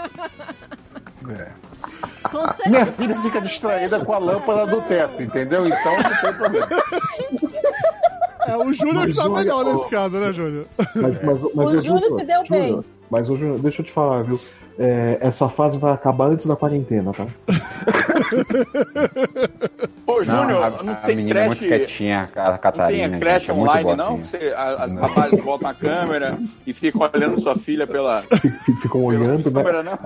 Com 1.24 1.32
Minha 2.68 2.86
filha 2.86 3.20
fica 3.22 3.42
distraída 3.42 4.04
com 4.04 4.14
a 4.14 4.18
lâmpada 4.18 4.66
do 4.66 4.82
teto, 4.82 5.24
entendeu? 5.24 5.66
Então 5.66 5.96
não 5.96 6.22
tem 6.22 6.34
problema. 6.34 6.68
É 8.48 8.56
o 8.56 8.72
Júnior 8.72 9.08
que 9.08 9.08
Mas 9.08 9.16
tá 9.16 9.26
olha, 9.26 9.34
melhor 9.34 9.66
ó. 9.66 9.74
nesse 9.74 9.90
caso, 9.90 10.18
né, 10.20 10.32
Júnior? 10.32 10.66
Mas, 10.78 10.96
mas, 10.96 11.20
mas, 11.54 11.68
O 11.68 11.76
eu 11.76 11.82
Júnior 11.82 12.18
se 12.18 12.26
deu 12.26 12.44
bem. 12.50 12.82
Mas, 13.10 13.30
ô, 13.30 13.36
Júnior, 13.36 13.60
deixa 13.60 13.82
eu 13.82 13.86
te 13.86 13.92
falar, 13.92 14.24
viu? 14.24 14.40
É, 14.80 15.18
essa 15.20 15.50
fase 15.50 15.78
vai 15.78 15.92
acabar 15.92 16.30
antes 16.30 16.46
da 16.46 16.56
quarentena, 16.56 17.12
tá? 17.12 17.28
Ô, 20.18 20.24
Júnior, 20.24 20.84
não, 20.84 20.92
a 20.94 20.96
tem 20.96 21.16
menina 21.16 21.40
é 21.42 21.46
muito 21.48 21.60
creche. 21.60 21.78
quietinha, 21.86 22.30
a 22.36 22.52
Não 22.52 22.58
Catarina. 22.58 23.10
tem 23.12 23.20
creche 23.20 23.40
gente, 23.40 23.52
é 23.52 23.54
muito 23.54 23.70
online, 23.70 23.96
não? 23.96 24.18
boazinha. 24.18 24.26
Você, 24.26 24.54
a- 24.56 24.84
as 24.84 24.94
babás 24.94 25.32
botam 25.44 25.70
a 25.70 25.74
câmera 25.74 26.40
e 26.66 26.74
ficam 26.74 27.10
olhando 27.14 27.40
sua 27.42 27.56
filha 27.56 27.86
pela. 27.86 28.24
Fic- 28.34 28.54
Ficam 28.82 29.04
olhando, 29.04 29.52
né? 29.52 29.64
câmera, 29.64 29.84
não? 29.84 29.98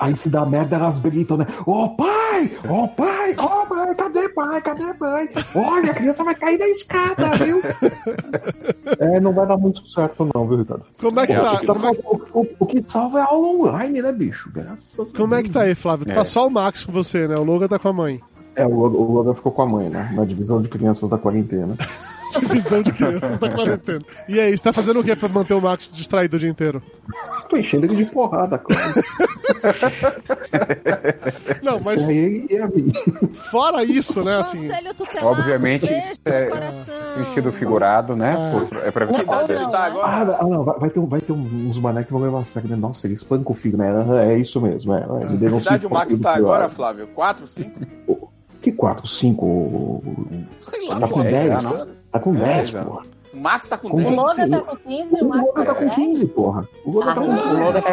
Aí 0.00 0.16
se 0.16 0.28
dá 0.28 0.44
merda, 0.44 0.76
elas 0.76 0.98
gritam, 1.00 1.36
né? 1.36 1.46
Ô 1.66 1.90
pai! 1.90 2.52
Ô 2.68 2.88
pai! 2.88 3.34
Ô 3.38 3.74
mãe, 3.74 3.94
cadê 3.94 4.28
pai? 4.30 4.60
Cadê 4.62 4.92
mãe? 4.98 5.28
Olha, 5.54 5.90
a 5.90 5.94
criança 5.94 6.24
vai 6.24 6.34
cair 6.34 6.58
da 6.58 6.68
escada, 6.68 7.30
viu? 7.36 7.60
É, 9.00 9.18
não 9.18 9.32
vai 9.32 9.46
dar 9.46 9.56
muito 9.56 9.86
certo, 9.88 10.28
não, 10.34 10.46
viu, 10.46 10.58
Ricardo? 10.58 10.84
Como 11.00 11.18
é 11.20 11.26
que 11.26 11.32
tá? 11.34 11.58
é, 11.62 11.90
O, 12.04 12.40
o- 12.40 12.48
o 12.60 12.66
que 12.66 12.82
salva 12.82 13.18
é 13.18 13.22
a 13.22 13.26
aula 13.26 13.48
online, 13.48 14.02
né, 14.02 14.12
bicho? 14.12 14.50
Graças 14.52 14.84
a 15.12 15.16
como 15.16 15.34
é 15.34 15.42
que 15.42 15.50
tá 15.50 15.62
aí, 15.62 15.74
Flávio? 15.74 16.06
Tá 16.06 16.20
É. 16.20 16.24
só 16.24 16.46
o 16.46 16.50
Max 16.50 16.84
com 16.84 16.92
você, 16.92 17.26
né? 17.26 17.34
O 17.36 17.42
Logan 17.42 17.66
tá 17.66 17.78
com 17.78 17.88
a 17.88 17.92
mãe. 17.92 18.20
É, 18.56 18.66
o, 18.66 18.70
o 18.70 19.12
Logan 19.12 19.34
ficou 19.34 19.52
com 19.52 19.62
a 19.62 19.66
mãe, 19.66 19.88
né? 19.88 20.10
Na 20.14 20.24
divisão 20.24 20.60
de 20.62 20.68
crianças 20.68 21.08
da 21.08 21.18
quarentena. 21.18 21.76
Visão 22.50 22.82
de 22.82 22.90
crianças 22.90 23.38
da 23.38 23.48
quarentena. 23.48 24.00
E 24.28 24.40
aí, 24.40 24.56
você 24.58 24.64
tá 24.64 24.72
fazendo 24.72 24.98
o 24.98 25.04
que 25.04 25.14
pra 25.14 25.28
manter 25.28 25.54
o 25.54 25.60
Max 25.60 25.88
distraído 25.92 26.36
o 26.36 26.40
dia 26.40 26.48
inteiro? 26.48 26.82
Tô 27.48 27.56
enchendo 27.56 27.86
ele 27.86 27.94
de 27.94 28.06
porrada, 28.06 28.58
cara. 28.58 28.80
Não, 31.62 31.78
mas 31.80 32.08
É 32.08 32.12
ele 32.14 32.46
e 32.50 32.58
a 32.58 32.66
mim. 32.66 32.92
fora 33.32 33.84
isso, 33.84 34.22
né, 34.24 34.36
assim... 34.38 34.66
Conselho 34.68 34.94
tutelar, 34.94 35.26
Obviamente, 35.26 35.86
beijo 35.86 36.12
isso 36.12 36.20
é 36.24 36.46
coração. 36.46 36.94
sentido 37.24 37.52
figurado, 37.52 38.16
né? 38.16 38.36
Por- 38.50 38.76
é 38.78 38.90
pra 38.90 39.06
Que 39.06 39.22
idade 39.22 39.52
ele 39.52 39.68
tá 39.68 39.78
Ah, 39.78 39.84
agora? 39.86 40.38
não, 40.48 40.64
vai, 40.64 40.78
vai 40.80 40.90
ter, 40.90 40.98
um- 40.98 41.06
vai 41.06 41.20
ter 41.20 41.32
uns 41.32 41.78
mané 41.78 42.02
que 42.04 42.12
vão 42.12 42.20
levar 42.20 42.40
a 42.40 42.44
sério, 42.44 42.68
né? 42.68 42.74
Nossa, 42.76 43.06
ele 43.06 43.14
espanca 43.14 43.50
o 43.52 43.54
filho, 43.54 43.78
né? 43.78 43.90
Aham, 43.90 44.18
É 44.20 44.36
isso 44.38 44.60
mesmo, 44.60 44.92
é. 44.92 45.02
é, 45.02 45.26
me 45.26 45.28
Que 45.28 45.36
denuncia 45.36 45.68
idade 45.70 45.86
o 45.86 45.88
por 45.88 45.94
Max 45.98 46.18
tá 46.18 46.34
agora. 46.34 46.68
Flávio? 46.68 47.06
4, 47.08 47.46
5? 47.46 47.80
Que 48.64 48.72
4, 48.72 49.06
5? 49.06 50.02
Sei 50.62 50.88
lá, 50.88 50.98
Tá 51.00 51.06
com 51.08 51.14
pô. 51.14 51.22
10, 51.22 51.62
já, 51.62 51.68
não? 51.70 51.86
Tá 52.10 52.18
com 52.20 52.32
10, 52.32 52.68
já. 52.70 52.82
porra. 52.84 53.02
O 53.34 53.36
Max 53.40 53.68
tá 53.68 53.76
com 53.76 53.88
Com 53.90 53.96
O 53.96 54.00
10. 54.00 54.16
Logan 54.16 54.48
tá 54.50 54.60
com 54.62 54.76
15 54.76 55.14
e 55.14 55.20
o 55.20 55.24
O 55.24 55.28
Marcos 55.28 55.46
Logan 55.48 55.64
tá 55.64 55.74
com 55.74 55.80
10. 55.84 55.94
15, 55.94 56.26
porra. 56.26 56.68
O 56.84 56.90
Logan 56.92 57.14
tá 57.14 57.20
com 57.20 57.20
Ah, 57.20 57.34
o 57.34 57.42
15. 57.42 57.62
Logan 57.62 57.80
tá 57.80 57.90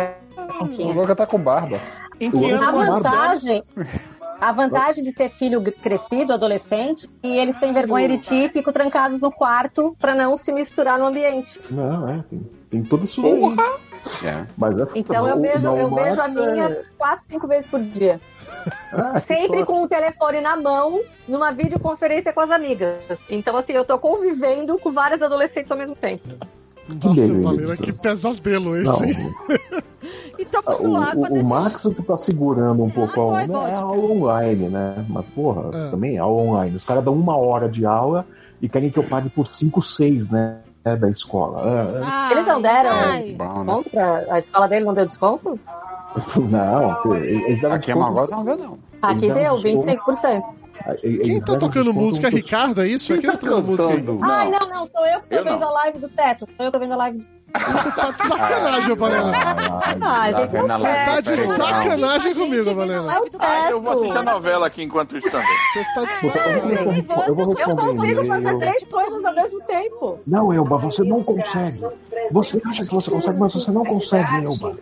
com 0.58 0.64
O 0.64 0.68
15. 0.70 0.94
Logan 0.94 1.16
tá 1.16 1.26
com 1.28 1.38
barba. 1.40 1.78
O 1.78 2.46
A 2.46 2.58
tá 2.60 2.72
com 2.72 2.78
mais 2.78 3.02
barba. 3.04 3.40
velho? 3.40 3.64
vantagem, 3.64 3.64
A 4.40 4.52
vantagem 4.52 5.04
de 5.04 5.12
ter 5.14 5.30
filho 5.30 5.62
crescido, 5.62 6.34
adolescente, 6.34 7.08
e 7.22 7.38
eles 7.38 7.60
têm 7.60 7.74
vergonha 7.74 8.08
de 8.10 8.18
ti 8.20 8.46
e 8.46 8.50
ficam 8.50 8.72
trancados 8.74 9.20
no 9.20 9.32
quarto 9.32 9.96
pra 10.00 10.16
não 10.16 10.36
se 10.38 10.52
misturar 10.54 10.98
no 10.98 11.06
ambiente. 11.06 11.60
Não, 11.70 12.08
é, 12.10 12.24
tem, 12.30 12.40
tem 12.70 12.84
tudo 12.84 13.04
isso 13.06 13.24
aí. 13.26 13.56
É. 14.28 14.46
Mas 14.58 14.76
é 14.80 14.88
Então 14.96 15.28
eu 15.28 15.36
o- 15.38 15.42
vejo, 15.42 15.68
eu 15.68 15.86
o 15.86 15.94
vejo 15.96 16.20
a 16.22 16.28
Max 16.28 16.34
minha 16.54 16.66
é- 16.66 16.82
quatro, 16.98 17.24
cinco 17.30 17.48
vezes 17.48 17.68
por 17.68 17.80
dia. 17.82 18.20
Ah, 18.94 19.20
Sempre 19.22 19.66
com 19.66 19.84
o 19.84 19.88
telefone 19.88 20.42
na 20.42 20.56
mão, 20.56 21.02
numa 21.28 21.52
videoconferência 21.52 22.32
com 22.34 22.42
as 22.42 22.52
amigas. 22.52 22.98
Então, 23.30 23.56
assim, 23.58 23.74
eu 23.74 23.86
tô 23.86 23.98
convivendo 23.98 24.78
com 24.78 24.92
vários 24.92 25.22
adolescentes 25.22 25.72
ao 25.72 25.78
mesmo 25.78 25.96
tempo. 25.96 26.28
Nossa. 27.04 27.34
Valena, 27.42 27.78
que 27.78 27.94
pesadelo 27.94 28.76
esse. 28.76 29.14
vamos 30.66 31.00
lá. 31.00 31.12
o, 31.16 31.20
quando 31.20 31.32
o, 31.32 31.34
o 31.34 31.38
esse- 31.38 31.46
Max 31.46 31.86
o 31.86 31.94
que 31.94 32.04
tá 32.04 32.18
segurando 32.18 32.84
um 32.84 32.90
pouco 32.90 33.22
a 33.22 33.26
vai, 33.32 33.44
onda 33.46 33.60
é 33.70 33.76
aula 33.80 34.12
online, 34.12 34.70
né? 34.70 35.06
Mas, 35.08 35.26
porra, 35.34 35.70
É. 35.74 35.90
também 35.92 36.18
aula 36.18 36.42
online. 36.42 36.76
Os 36.76 36.84
caras 36.84 37.04
dão 37.04 37.14
uma 37.14 37.38
hora 37.38 37.70
de 37.70 37.86
aula 37.86 38.26
e 38.62 38.68
querem 38.68 38.90
que 38.90 39.00
eu 39.00 39.04
pague 39.04 39.30
por 39.30 39.48
5, 39.48 39.82
6, 39.82 40.30
né? 40.32 40.58
É, 40.86 40.96
Da 40.96 41.10
escola. 41.10 41.62
É, 42.00 42.02
Ai, 42.04 42.32
Eles 42.34 42.48
não 42.48 42.62
deram 42.62 42.90
ai. 42.92 43.24
Desconto 43.38 43.90
pra... 43.90 44.24
A 44.30 44.40
escola 44.40 44.68
dele 44.68 44.86
não 44.86 44.94
deu 44.94 45.06
desconto? 45.06 45.60
é. 45.78 45.82
Não, 46.40 47.16
eles 47.16 47.62
deram 47.62 47.76
Aqui 47.76 47.92
é 47.92 47.94
desconto- 47.96 48.00
Margosa 48.00 48.36
não 48.36 48.44
deu, 48.44 48.58
não. 48.58 48.78
Aqui 49.02 49.32
deu, 49.32 49.56
desconto. 49.58 50.12
25%. 50.12 50.44
eles 51.04 51.26
Quem 51.28 51.40
tá 51.40 51.46
tocando 51.58 51.86
desconto 51.86 51.94
música 51.94 52.28
é 52.28 52.30
Ricardo, 52.32 52.82
é 52.82 52.88
isso? 52.90 53.14
É 53.14 53.18
quem 53.18 53.32
tá 53.32 53.38
tocando 53.38 53.64
música? 53.64 53.94
Ai, 54.24 54.50
não, 54.52 54.68
não, 54.68 54.86
sou 54.88 55.06
eu 55.06 55.22
que 55.22 55.28
tô 55.30 55.36
Eu 55.38 55.44
vendo 55.46 55.60
não. 55.60 55.70
a 55.70 55.72
live 55.72 56.00
do 56.00 56.10
teto. 56.10 56.46
Sou 56.58 56.66
eu 56.66 56.72
que 56.72 56.72
tô 56.72 56.80
vendo 56.80 56.94
a 56.94 56.98
live 56.98 57.20
do 57.20 57.26
Você 57.54 57.92
tá 57.92 58.12
de 58.12 58.22
sacanagem, 58.28 58.96
Valena. 58.96 59.32
Ah, 60.02 60.32
gente, 60.32 60.52
vendo 60.52 60.72
a 60.72 60.78
não 60.78 60.82
live? 60.84 61.06
Tá 61.06 61.22
de 61.22 61.38
sacanagem 61.38 62.34
comigo, 62.36 62.76
Valena. 62.76 63.18
Ah, 63.40 63.70
eu 63.70 63.82
vou 63.82 63.92
assistir 63.94 64.18
a 64.18 64.24
novela 64.24 64.68
aqui 64.68 64.84
enquanto 64.84 65.18
isso 65.18 65.30
também. 65.30 65.48
Você 65.74 65.86
tá 65.94 66.02
de 66.04 66.12
Eu 66.12 66.22
vou 66.22 66.32
sacanagem. 66.32 66.92
responder- 66.92 67.30
eu 67.30 67.36
vou 67.36 67.56
Eu 67.58 67.76
consigo 67.76 68.26
fazer 68.26 68.58
três 68.60 68.84
coisas 68.90 69.26
ao 69.26 69.36
mesmo 69.36 69.62
tempo. 69.64 70.20
Não, 70.28 70.54
Elba, 70.54 70.78
você 70.78 71.04
não 71.04 71.22
consegue. 71.24 71.78
Você 72.32 72.62
acha 72.66 72.86
que 72.86 72.94
você 72.94 73.12
consegue, 73.12 73.40
mas 73.40 73.54
você 73.54 73.72
não 73.72 73.84
consegue, 73.86 74.36
Elba. 74.46 74.76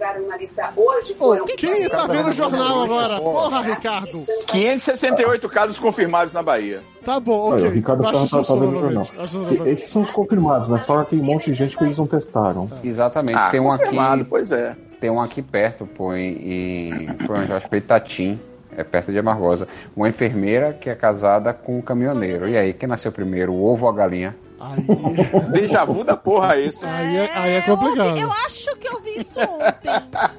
Quem 1.57 1.89
tá 1.89 2.05
vendo 2.05 2.29
o 2.29 2.31
jornal 2.31 2.83
agora? 2.83 3.19
Porra, 3.19 3.61
Ricardo. 3.61 4.17
568 4.47 5.49
casos 5.49 5.79
confirmados 5.79 6.33
na 6.33 6.43
Bahia. 6.43 6.81
Tá 7.03 7.17
bom, 7.19 7.53
ok. 7.53 7.69
Ricardo 7.69 8.03
tá, 8.03 8.11
tá, 8.11 8.43
tá 8.43 8.53
vendo 8.55 8.75
o 8.75 8.79
jornal. 8.79 9.07
Esses 9.65 9.89
são 9.89 10.01
os 10.01 10.09
confirmados, 10.11 10.67
mas 10.67 10.83
fora 10.85 11.05
tem 11.05 11.19
um 11.19 11.23
monte 11.25 11.45
de 11.51 11.53
gente 11.53 11.77
que 11.77 11.83
eles 11.83 11.97
não 11.97 12.05
testaram. 12.05 12.58
Exatamente. 12.83 13.37
Ah, 13.37 13.49
tem 13.49 13.59
um 13.59 13.71
aqui. 13.71 14.23
pois 14.27 14.51
é. 14.51 14.75
Tem 14.99 15.09
um 15.09 15.21
aqui 15.21 15.41
perto, 15.41 15.85
pô, 15.85 16.13
em, 16.13 17.07
onde 17.29 17.49
eu 17.51 17.55
acho 17.57 17.65
que 17.65 17.69
foi 17.69 17.77
Itatim, 17.77 18.39
é 18.75 18.83
perto 18.83 19.11
de 19.11 19.19
Amargosa. 19.19 19.67
Uma 19.95 20.09
enfermeira 20.09 20.73
que 20.73 20.89
é 20.89 20.95
casada 20.95 21.53
com 21.53 21.77
um 21.77 21.81
caminhoneiro. 21.81 22.47
E 22.49 22.57
aí, 22.57 22.73
quem 22.73 22.89
nasceu 22.89 23.11
primeiro, 23.11 23.53
o 23.53 23.63
ovo 23.65 23.85
ou 23.85 23.91
a 23.91 23.95
galinha? 23.95 24.35
Aí, 24.59 24.83
Déjà 25.53 25.85
vu 25.85 26.03
da 26.03 26.17
porra 26.17 26.57
esse. 26.57 26.85
aí, 26.85 27.15
é, 27.15 27.29
aí 27.33 27.51
é 27.53 27.59
eu 27.59 27.77
complicado. 27.77 28.17
Eu 28.17 28.31
acho 28.45 28.75
que 28.75 28.89
eu 28.89 28.99
vi 29.01 29.21
isso 29.21 29.39
ontem. 29.39 29.89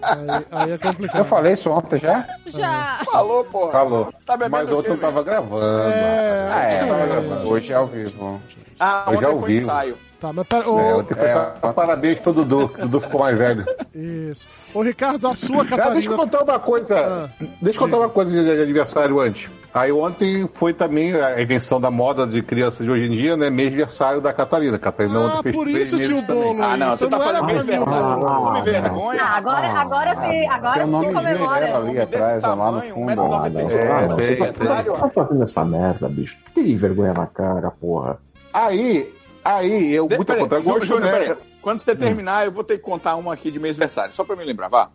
Aí, 0.02 0.46
aí 0.52 0.72
é 0.72 0.78
complicado. 0.78 1.18
Eu 1.20 1.24
falei 1.24 1.52
isso 1.54 1.70
ontem 1.70 1.98
já? 1.98 2.26
Já. 2.46 3.00
Falou, 3.10 3.44
porra. 3.46 3.72
Falou. 3.72 4.14
Tá 4.26 4.36
Mas 4.50 4.70
ontem 4.70 4.90
eu 4.90 4.98
tava 4.98 5.22
gravando. 5.22 5.64
É, 5.64 6.50
Ah, 6.52 6.64
é. 6.70 6.80
é. 6.80 7.46
Hoje 7.46 7.72
é 7.72 7.76
ao 7.76 7.86
vivo. 7.86 8.38
Ah, 8.78 9.04
Eu 9.06 9.12
ontem 9.12 9.20
já 9.22 9.26
foi 9.28 9.34
ouvi. 9.36 9.56
ensaio. 9.56 9.96
Tá, 10.20 10.32
mas 10.34 10.46
pera. 10.46 10.68
Ô, 10.68 10.78
É, 10.78 10.94
ontem 10.96 11.14
foi 11.14 11.26
É. 11.28 11.32
só 11.32 11.72
parabéns 11.72 12.18
pro 12.20 12.32
Dudu. 12.32 12.70
Dudu 12.78 13.00
ficou 13.00 13.20
mais 13.20 13.38
velho. 13.38 13.64
Isso. 13.94 14.46
Ô, 14.74 14.82
Ricardo, 14.82 15.26
a 15.26 15.34
sua 15.34 15.62
Ah, 15.62 15.64
deixa 15.64 15.74
eu 15.74 15.78
Catarina. 15.78 16.16
contar 16.16 16.42
uma 16.44 16.58
coisa. 16.58 16.98
Ah. 16.98 17.44
deixa 17.62 17.78
eu 17.78 17.82
contar 17.84 17.96
uma 17.98 18.08
coisa 18.10 18.30
de, 18.30 18.44
de 18.56 18.62
aniversário 18.62 19.18
antes. 19.18 19.48
Aí 19.72 19.90
ontem 19.92 20.46
foi 20.48 20.74
também 20.74 21.14
a 21.14 21.40
invenção 21.40 21.80
da 21.80 21.90
moda 21.92 22.26
de 22.26 22.42
crianças 22.42 22.84
de 22.84 22.90
hoje 22.90 23.06
em 23.06 23.10
dia, 23.12 23.36
né? 23.36 23.48
Mês 23.50 23.68
aniversário 23.68 24.20
da 24.20 24.32
Catarina. 24.32 24.78
Catarina 24.78 25.18
Ah, 25.20 25.24
ontem 25.38 25.42
fez 25.44 25.56
por 25.56 25.68
isso 25.68 25.98
tinha 26.00 26.18
o 26.18 26.22
bolo. 26.22 26.62
Ah, 26.62 26.76
não, 26.76 26.96
você 26.96 27.06
Então 27.06 27.18
tá 27.18 27.24
falando 27.24 27.44
mês 27.46 27.60
aniversário. 27.60 28.26
Ah, 28.26 28.52
ah, 28.58 28.60
vergonha. 28.62 29.22
Ah, 29.22 29.36
agora, 29.36 29.68
agora 29.68 30.10
agora 30.10 30.74
Tem 30.74 30.82
um 30.82 30.86
sim 30.86 30.90
nomezinho 30.90 31.14
comemora. 31.38 31.66
dela 31.66 31.78
ali 31.88 32.00
atrás, 32.00 32.42
lá 32.42 32.56
no 32.72 32.82
fundo. 32.82 33.12
1,96m. 33.12 33.20
Ah, 33.22 33.48
não, 33.48 33.70
É, 33.70 33.88
ah, 33.88 34.08
não, 34.08 34.16
tá, 34.16 34.52
você 34.52 34.66
tá 35.00 35.08
fazendo 35.14 35.42
essa 35.44 35.64
merda, 35.64 36.08
bicho. 36.08 36.36
Que 36.52 36.74
vergonha 36.76 37.14
na 37.14 37.26
cara, 37.26 37.70
porra. 37.70 38.18
Aí, 38.52 39.08
aí, 39.44 39.92
eu 39.94 40.06
De- 40.08 40.16
muito 40.16 40.26
peraí, 40.28 40.42
contra 40.42 40.58
Júnior, 40.58 40.78
gosto, 40.78 40.86
Júnior, 40.94 41.12
né? 41.12 41.18
peraí. 41.18 41.36
Quando 41.62 41.78
você 41.80 41.94
terminar, 41.94 42.46
eu 42.46 42.52
vou 42.52 42.64
ter 42.64 42.76
que 42.78 42.82
contar 42.82 43.16
uma 43.16 43.34
aqui 43.34 43.50
de 43.50 43.58
mês 43.60 43.76
aniversário, 43.76 44.14
só 44.14 44.24
pra 44.24 44.34
me 44.36 44.44
lembrar, 44.44 44.68
vá. 44.68 44.88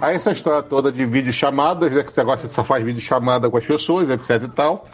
Aí 0.00 0.16
essa 0.16 0.32
história 0.32 0.62
toda 0.62 0.90
de 0.90 1.04
videochamadas, 1.04 1.92
né? 1.92 2.02
Que 2.02 2.12
você 2.12 2.24
gosta, 2.24 2.48
só 2.48 2.64
faz 2.64 2.84
videochamada 2.84 3.48
com 3.50 3.56
as 3.56 3.64
pessoas, 3.64 4.08
etc 4.10 4.42
e 4.44 4.48
tal. 4.48 4.88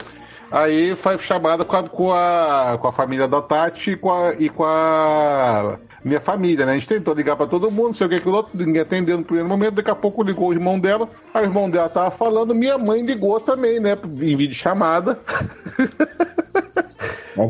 Aí 0.50 0.96
faz 0.96 1.20
chamada 1.22 1.64
com 1.64 1.76
a, 1.76 1.88
com 1.88 2.12
a, 2.12 2.78
com 2.80 2.88
a 2.88 2.92
família 2.92 3.28
da 3.28 3.40
Tati 3.40 3.92
e 3.92 3.96
com 3.96 4.12
a, 4.12 4.35
e 4.35 4.48
com 4.48 4.64
a 4.64 5.78
minha 6.04 6.20
família, 6.20 6.66
né? 6.66 6.72
A 6.72 6.74
gente 6.74 6.88
tentou 6.88 7.14
ligar 7.14 7.37
pra 7.37 7.46
todo 7.46 7.70
mundo, 7.70 7.87
não 7.88 7.94
sei 7.94 8.06
o 8.09 8.11
que, 8.11 8.16
aquilo 8.16 8.35
outro, 8.35 8.59
ninguém 8.59 8.83
atendeu 8.83 9.16
no 9.16 9.22
primeiro 9.24 9.48
momento, 9.48 9.74
daqui 9.76 9.90
a 9.90 9.94
pouco 9.94 10.22
ligou 10.24 10.48
o 10.48 10.52
irmão 10.52 10.78
dela, 10.78 11.09
aí 11.33 11.44
o 11.44 11.46
irmão 11.46 11.70
dela 11.70 11.88
tava 11.88 12.11
falando, 12.11 12.52
minha 12.54 12.76
mãe 12.76 13.00
ligou 13.02 13.38
também, 13.38 13.78
né? 13.78 13.96
Em 14.04 14.37
videochamada. 14.37 15.20
Mas 16.52 16.64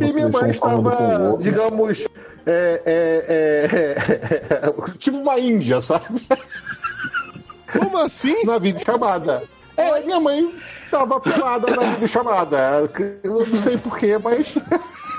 E 0.01 0.13
minha 0.13 0.29
mãe 0.29 0.45
o 0.45 0.51
estava, 0.51 1.37
digamos, 1.41 2.07
é, 2.47 2.83
é, 2.87 3.97
é, 4.67 4.73
tipo 4.99 5.19
uma 5.19 5.39
índia, 5.39 5.81
sabe? 5.81 6.27
Como 7.73 7.99
assim? 7.99 8.45
Na 8.45 8.59
videochamada. 8.59 9.43
É, 9.77 10.01
minha 10.01 10.21
mãe 10.21 10.55
tava 10.91 11.21
pelada 11.21 11.75
na 11.75 11.83
videochamada. 11.93 12.91
Eu 13.23 13.47
não 13.47 13.57
sei 13.57 13.77
porquê, 13.79 14.19
mas. 14.19 14.53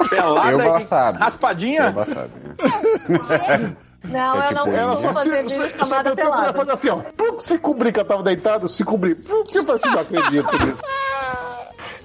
Pelada 0.10 0.64
Eu, 0.64 0.78
e 0.78 0.86
sabe. 0.86 1.20
raspadinha. 1.20 1.94
Sabe. 1.94 2.32
né? 3.10 3.76
Não, 4.04 4.42
É 4.42 4.50
eu 4.50 4.54
não 4.56 4.64
tipo 4.66 4.76
Ela 4.76 4.98
só 4.98 5.14
se, 5.14 5.30
videochamada 5.30 5.76
tentou 6.10 6.16
pra 6.16 6.16
pelada. 6.16 6.54
fazer 6.56 6.72
assim, 6.72 6.90
ó. 6.90 7.02
Se 7.40 7.60
cobrir 7.60 7.92
que 7.94 8.00
eu 8.00 8.06
tava 8.06 8.24
deitado, 8.24 8.68
se 8.68 8.84
cobrir. 8.84 9.14
Pum, 9.14 9.44
Eu 9.54 9.64
falei 9.64 9.76
assim, 9.84 9.94
não 9.94 10.02
acredito 10.02 10.52
nisso. 10.66 10.82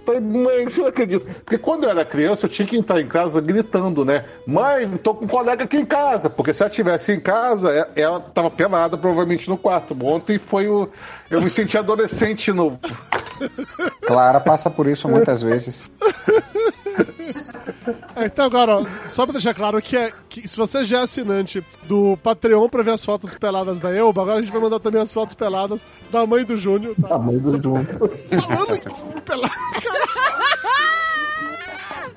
Falei, 0.07 0.21
mãe, 0.21 0.65
eu 0.65 0.69
não 0.79 0.87
acredito. 0.87 1.27
Porque 1.45 1.59
quando 1.59 1.83
eu 1.85 1.91
era 1.91 2.05
criança, 2.05 2.47
eu 2.47 2.51
tinha 2.51 2.67
que 2.67 2.77
entrar 2.77 3.01
em 3.01 3.09
casa 3.09 3.41
gritando, 3.41 4.05
né? 4.05 4.25
Mãe, 4.47 4.89
tô 5.03 5.13
com 5.15 5.25
um 5.25 5.29
colega 5.29 5.65
aqui 5.65 5.77
em 5.77 5.85
casa. 5.85 6.31
Porque 6.31 6.55
se 6.55 6.63
ela 6.63 6.71
estivesse 6.71 7.11
em 7.13 7.19
casa, 7.19 7.91
e- 7.97 8.01
ela 8.01 8.21
tava 8.21 8.49
pelada, 8.49 8.97
provavelmente 8.97 9.49
no 9.49 9.59
quarto. 9.59 9.97
Ontem 10.07 10.39
foi 10.39 10.69
o. 10.69 10.89
Eu 11.29 11.43
me 11.43 11.51
senti 11.51 11.77
adolescente 11.77 12.53
novo. 12.53 12.79
Clara 14.07 14.41
passa 14.41 14.71
por 14.71 14.87
isso 14.87 15.09
muitas 15.09 15.43
vezes. 15.43 15.91
É, 18.15 18.27
Então 18.27 18.45
agora, 18.47 18.79
ó, 18.79 18.87
só 19.09 19.25
pra 19.27 19.33
deixar 19.33 19.53
claro 19.53 19.83
que, 19.83 19.97
é, 19.97 20.13
que 20.29 20.47
se 20.49 20.57
você 20.57 20.83
já 20.85 21.01
é 21.01 21.03
assinante 21.03 21.63
do 21.83 22.17
Patreon 22.23 22.69
pra 22.69 22.83
ver 22.83 22.93
as 22.93 23.05
fotos 23.05 23.35
peladas 23.35 23.79
da 23.79 23.95
Elba, 23.95 24.23
agora 24.23 24.39
a 24.39 24.43
gente 24.43 24.53
vai 24.53 24.61
mandar 24.61 24.79
também 24.81 25.03
as 25.03 25.13
fotos 25.13 25.35
peladas 25.35 25.85
da 26.11 26.27
mãe 26.27 26.45
do 26.45 26.57
Júnior. 26.57 26.95
Tá? 27.01 27.09
Tamanho 27.09 27.41
do 27.41 27.51
junto. 27.63 28.09
Falando 28.41 28.77
em 28.77 29.21
pelada. 29.21 29.55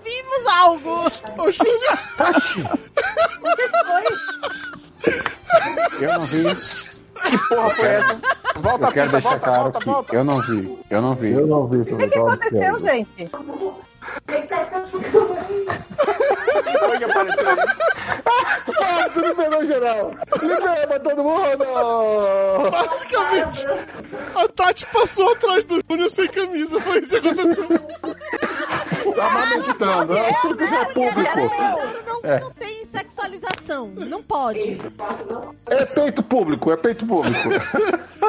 Vimos 0.04 0.48
algo! 0.60 1.12
Ô, 1.38 1.52
Júnior, 1.52 2.00
Eu 6.00 6.14
não 6.14 6.22
vi. 6.26 6.44
Que 7.24 7.38
porra 7.56 7.70
foi 7.72 7.88
essa? 7.88 8.20
Volta 8.60 8.88
Eu 8.88 8.92
quero 8.92 9.06
fita, 9.06 9.12
deixar 9.12 9.30
volta, 9.30 9.46
claro 9.46 9.64
volta, 9.64 9.80
que 9.80 9.86
volta. 9.86 10.16
eu 10.16 10.24
não 10.24 10.42
vi. 10.42 10.80
Eu 10.90 11.02
não 11.02 11.16
vi. 11.16 11.32
Eu 11.32 11.48
não 11.48 11.68
vi 11.68 11.78
O 11.78 11.86
que, 11.98 12.08
que 12.08 12.18
aconteceu, 12.20 12.80
gente? 12.80 13.32
Quem 14.28 14.48
foi 16.78 16.98
que 16.98 17.04
apareceu? 17.04 17.56
Ah, 18.82 19.10
tu 19.14 19.20
liberou 19.20 19.66
geral. 19.66 20.16
Libera 20.42 20.88
pra 20.88 21.00
todo 21.00 21.24
mundo. 21.24 22.72
basicamente, 22.72 23.66
a 24.36 24.48
Tati 24.48 24.86
passou 24.88 25.32
atrás 25.34 25.66
do 25.66 25.82
Júnior 25.90 26.10
sem 26.10 26.28
camisa. 26.28 26.80
Foi 26.82 27.00
isso 27.00 27.20
que 27.22 27.28
aconteceu. 27.28 27.68
Tá 29.16 29.46
meditando. 29.56 30.18
É 30.18 30.34
tudo 30.42 30.56
que 30.56 30.68
já 30.68 30.82
é 30.82 30.86
público. 30.86 31.38
Não, 31.38 32.22
não, 32.22 32.40
não 32.42 32.52
tem 32.52 32.86
sexualização. 32.86 33.88
Não 33.88 34.22
pode. 34.24 34.78
É 35.68 35.86
peito 35.86 36.24
público, 36.24 36.72
é 36.72 36.78
peito 36.78 37.06
público. 37.06 37.50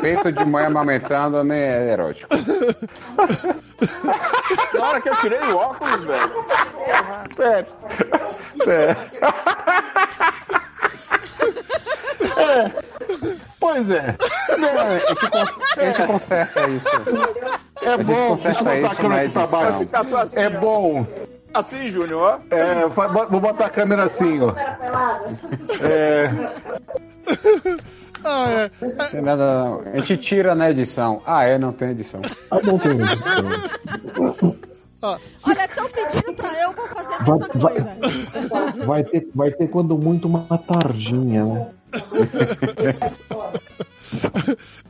Peito 0.00 0.33
de 0.33 0.44
mãe 0.44 0.64
amamentando 0.64 1.44
nem 1.44 1.59
é 1.61 1.92
erótico. 1.92 2.29
Na 4.74 4.87
hora 4.87 5.00
que 5.00 5.09
eu 5.09 5.16
tirei 5.16 5.40
o 5.40 5.57
óculos, 5.57 5.80
velho. 5.81 6.31
Sério. 7.35 7.66
Sério. 8.64 8.97
É. 12.37 12.71
Pois 13.59 13.90
é. 13.90 14.16
A 15.77 15.85
gente 15.85 16.07
conserta 16.07 16.69
isso. 16.69 16.88
É 17.83 17.97
bom. 18.03 18.29
conserta 18.29 18.64
Deixa 18.64 18.79
eu 18.79 18.81
botar 18.81 18.81
isso 18.81 18.87
a 18.87 18.95
câmera 18.97 19.09
na 19.09 19.21
aqui 19.23 19.33
pra 19.33 19.43
edição. 19.43 19.61
baixo. 19.61 20.16
Assim, 20.16 20.38
É 20.40 20.47
ó. 20.47 20.51
bom. 20.61 21.07
Assim, 21.53 21.90
Júnior, 21.90 22.23
ó. 22.23 22.55
É, 22.55 22.87
vou 23.28 23.41
botar 23.41 23.66
a 23.66 23.70
câmera 23.70 24.05
assim, 24.05 24.39
ó. 24.41 24.55
É, 25.85 26.31
Ah, 28.22 28.51
é. 28.51 28.70
Tem 29.11 29.20
nada, 29.22 29.64
não. 29.64 29.81
A 29.95 29.99
gente 29.99 30.16
tira 30.18 30.55
na 30.55 30.70
edição. 30.70 31.22
Ah, 31.26 31.45
é, 31.45 31.59
não 31.59 31.72
tem 31.72 31.91
edição. 31.91 32.20
Ah, 32.51 32.59
não 32.62 32.78
tem 32.78 32.93
edição. 33.01 34.55
Ah, 35.03 35.18
se- 35.34 35.51
Olha, 35.51 35.64
estão 35.64 35.88
pedindo 35.90 36.34
pra 36.34 36.62
eu, 36.62 36.72
vou 36.72 36.86
fazer 36.88 37.14
a 37.14 37.18
Vai- 37.24 37.38
mesma 37.38 37.55
vai- 37.55 37.74
coisa. 37.74 38.84
Vai 38.86 39.05
ter, 39.05 39.28
vai 39.34 39.51
ter 39.51 39.68
quando 39.68 39.96
muito 39.96 40.26
uma 40.28 40.46
tardinha, 40.59 41.44
né? 41.44 41.66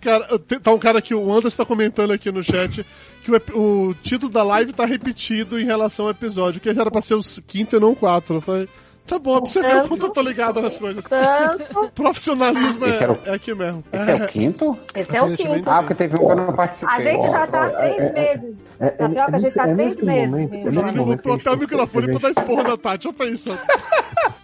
Cara, 0.01 0.27
tá 0.63 0.73
um 0.73 0.79
cara 0.79 0.99
aqui, 0.99 1.15
o 1.15 1.31
Anderson 1.33 1.59
tá 1.59 1.67
comentando 1.67 2.11
aqui 2.13 2.33
no 2.33 2.43
chat 2.43 2.85
que 3.23 3.31
o, 3.31 3.89
o 3.91 3.95
título 4.03 4.33
da 4.33 4.43
live 4.43 4.73
tá 4.73 4.87
repetido 4.87 5.61
em 5.61 5.65
relação 5.65 6.07
ao 6.07 6.11
episódio, 6.11 6.61
que 6.61 6.69
era 6.71 6.91
pra 6.91 7.03
ser 7.03 7.15
o 7.15 7.21
quinto 7.47 7.77
e 7.77 7.81
não 7.81 7.93
o 7.93 7.97
quatro. 7.97 8.41
Falei, 8.41 8.67
tá 9.11 9.19
bom, 9.19 9.41
pra 9.41 9.51
você 9.51 9.61
ver 9.63 9.77
o 9.85 9.89
quanto 9.89 10.07
eu 10.07 10.11
tô 10.11 10.23
ligado 10.23 10.61
nas 10.63 10.79
coisas. 10.79 11.05
Tanto. 11.05 11.91
Profissionalismo 11.95 12.85
é, 12.87 13.09
o- 13.11 13.19
é 13.27 13.35
aqui 13.35 13.55
mesmo. 13.55 13.85
Esse 13.93 14.11
é 14.11 14.15
o 14.15 14.27
quinto? 14.29 14.79
Esse 14.95 15.17
é 15.17 15.23
o 15.23 15.37
quinto. 15.37 15.69
Ah, 15.71 15.79
porque 15.81 15.95
teve 15.95 16.15
um 16.17 16.19
que 16.27 16.33
eu 16.33 16.37
não 16.37 16.53
participei. 16.55 16.95
A 16.95 17.01
gente 17.01 17.29
já 17.31 17.47
tá 17.47 17.67
há 17.67 17.71
três 17.71 17.99
é- 17.99 18.13
meses. 18.13 18.57
É, 18.81 18.87
é, 18.87 18.91
Tapioca, 18.91 19.33
é 19.33 19.37
a 19.37 19.39
gente 19.39 19.55
tá 19.55 19.69
é 19.69 19.75
três 19.75 19.97
meses. 19.97 20.35
é 20.35 20.71
momento 20.71 21.05
botou 21.05 21.35
até 21.35 21.51
o 21.51 21.53
gente- 21.55 21.61
microfone 21.63 22.07
pra 22.09 22.19
dar 22.19 22.31
esporro 22.31 22.63
na 22.63 22.77
Tati, 22.77 23.07
eu 23.07 23.13
pensando. 23.13 23.59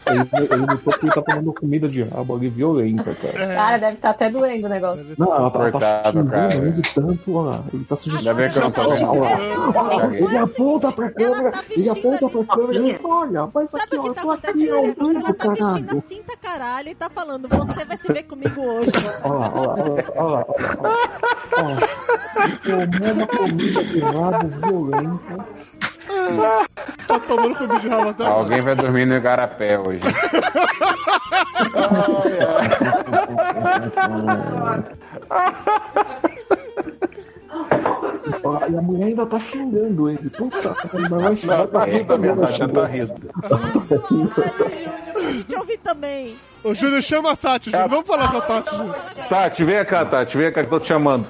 Ele, 0.07 0.47
ele 0.53 0.67
notou 0.67 0.93
que 0.93 1.07
ele 1.07 1.13
tá 1.15 1.23
tomando 1.23 1.53
comida 1.53 1.89
de 1.89 2.03
rabo 2.05 2.37
ali 2.37 2.49
violenta, 2.49 3.15
cara. 3.15 3.47
Cara, 3.55 3.77
deve 3.79 3.95
estar 3.95 4.11
até 4.11 4.31
doendo 4.31 4.67
o 4.67 4.71
negócio. 4.71 5.15
Não, 5.19 5.35
ela 5.35 5.51
tá, 5.51 5.59
ela 5.61 5.73
tá 5.73 6.11
xingando 6.13 6.55
ele 6.55 6.71
de 6.73 6.95
tanto, 6.95 7.37
ó. 7.37 7.61
Ele 7.73 7.85
tá 7.85 7.97
se 7.97 8.11
Ainda 8.11 8.35
bem 8.35 8.51
que 8.51 8.59
eu 8.59 8.63
não 8.63 8.71
tô 8.71 8.81
Olha 8.83 8.95
vendo. 8.97 9.19
lá, 9.21 9.31
Ela- 9.31 10.07
ó, 10.07 10.11
Ele 10.13 10.39
aponta 10.39 10.93
pra 10.93 11.11
câmera, 11.11 11.51
tá 11.51 11.65
ele 11.71 11.83
vestindo 11.83 12.07
aponta 12.17 12.29
pra 12.45 12.57
câmera 12.57 12.79
e 12.79 12.99
olha, 13.05 13.49
mas 13.55 13.71
Sabe 13.71 13.85
aqui, 13.85 13.97
o 13.97 14.01
ó, 14.01 14.03
que 14.03 14.09
eu 14.09 14.15
tá 14.15 14.23
tô 14.23 14.31
aqui 14.31 14.47
acontecendo? 14.49 14.75
ao 14.75 14.85
Ela 14.85 15.35
tá 15.35 15.49
vestindo 15.49 15.67
caralho. 15.87 15.99
a 15.99 16.01
cinta 16.03 16.37
caralho 16.41 16.89
e 16.89 16.95
tá 16.95 17.11
falando, 17.11 17.49
você 17.49 17.85
vai 17.85 17.97
se 17.97 18.13
ver 18.13 18.23
comigo 18.25 18.61
hoje. 18.63 18.91
Olha 19.25 19.35
lá, 19.35 19.53
olha 19.55 19.67
lá, 19.67 19.75
olha 19.75 19.95
lá, 19.97 20.07
olha 20.15 20.29
lá. 20.31 20.47
Ó, 21.59 22.07
Tomou 22.63 23.13
uma 23.15 23.27
comida 23.27 23.85
de 23.85 24.01
rabo 24.01 24.49
violenta. 24.49 25.47
Tá 27.07 27.21
tomando 27.21 27.55
comida 27.55 27.79
de 27.79 27.89
rabo 27.89 28.09
até 28.11 28.25
agora. 28.25 28.43
Alguém 28.43 28.61
vai 28.61 28.75
dormir 28.75 29.07
no 29.07 29.15
igarapé 29.17 29.79
hoje. 29.79 30.01
E 38.69 38.77
a 38.77 38.83
mulher 38.83 39.07
ainda 39.07 39.27
tá 39.27 39.39
xingando 39.39 40.11
ele. 40.11 40.31
Puta, 40.31 40.75
ainda 40.95 41.19
vai 41.19 41.37
xingar. 41.37 41.67
tá 41.69 41.85
rindo, 41.85 42.09
na 42.09 42.17
verdade, 42.17 42.59
já 42.59 42.69
tá 42.69 42.87
rindo. 42.87 43.15
Deixa 45.15 45.55
eu 45.55 45.59
ouvir 45.61 45.79
também. 45.79 46.37
Ô, 46.65 46.75
Júnior, 46.75 47.03
chama 47.03 47.33
a 47.33 47.37
Tati, 47.37 47.71
Júnior. 47.71 47.89
Vamos 47.89 48.07
falar 48.07 48.31
com 48.31 48.39
a 48.39 48.41
Tati, 48.41 48.77
Júnior. 48.77 48.97
Tati, 49.29 49.65
vem 49.65 49.85
cá, 49.85 50.05
Tati, 50.05 50.37
vem 50.37 50.53
cá 50.53 50.61
que 50.63 50.67
eu 50.67 50.71
tô 50.71 50.81
te 50.81 50.89
chamando. 50.89 51.29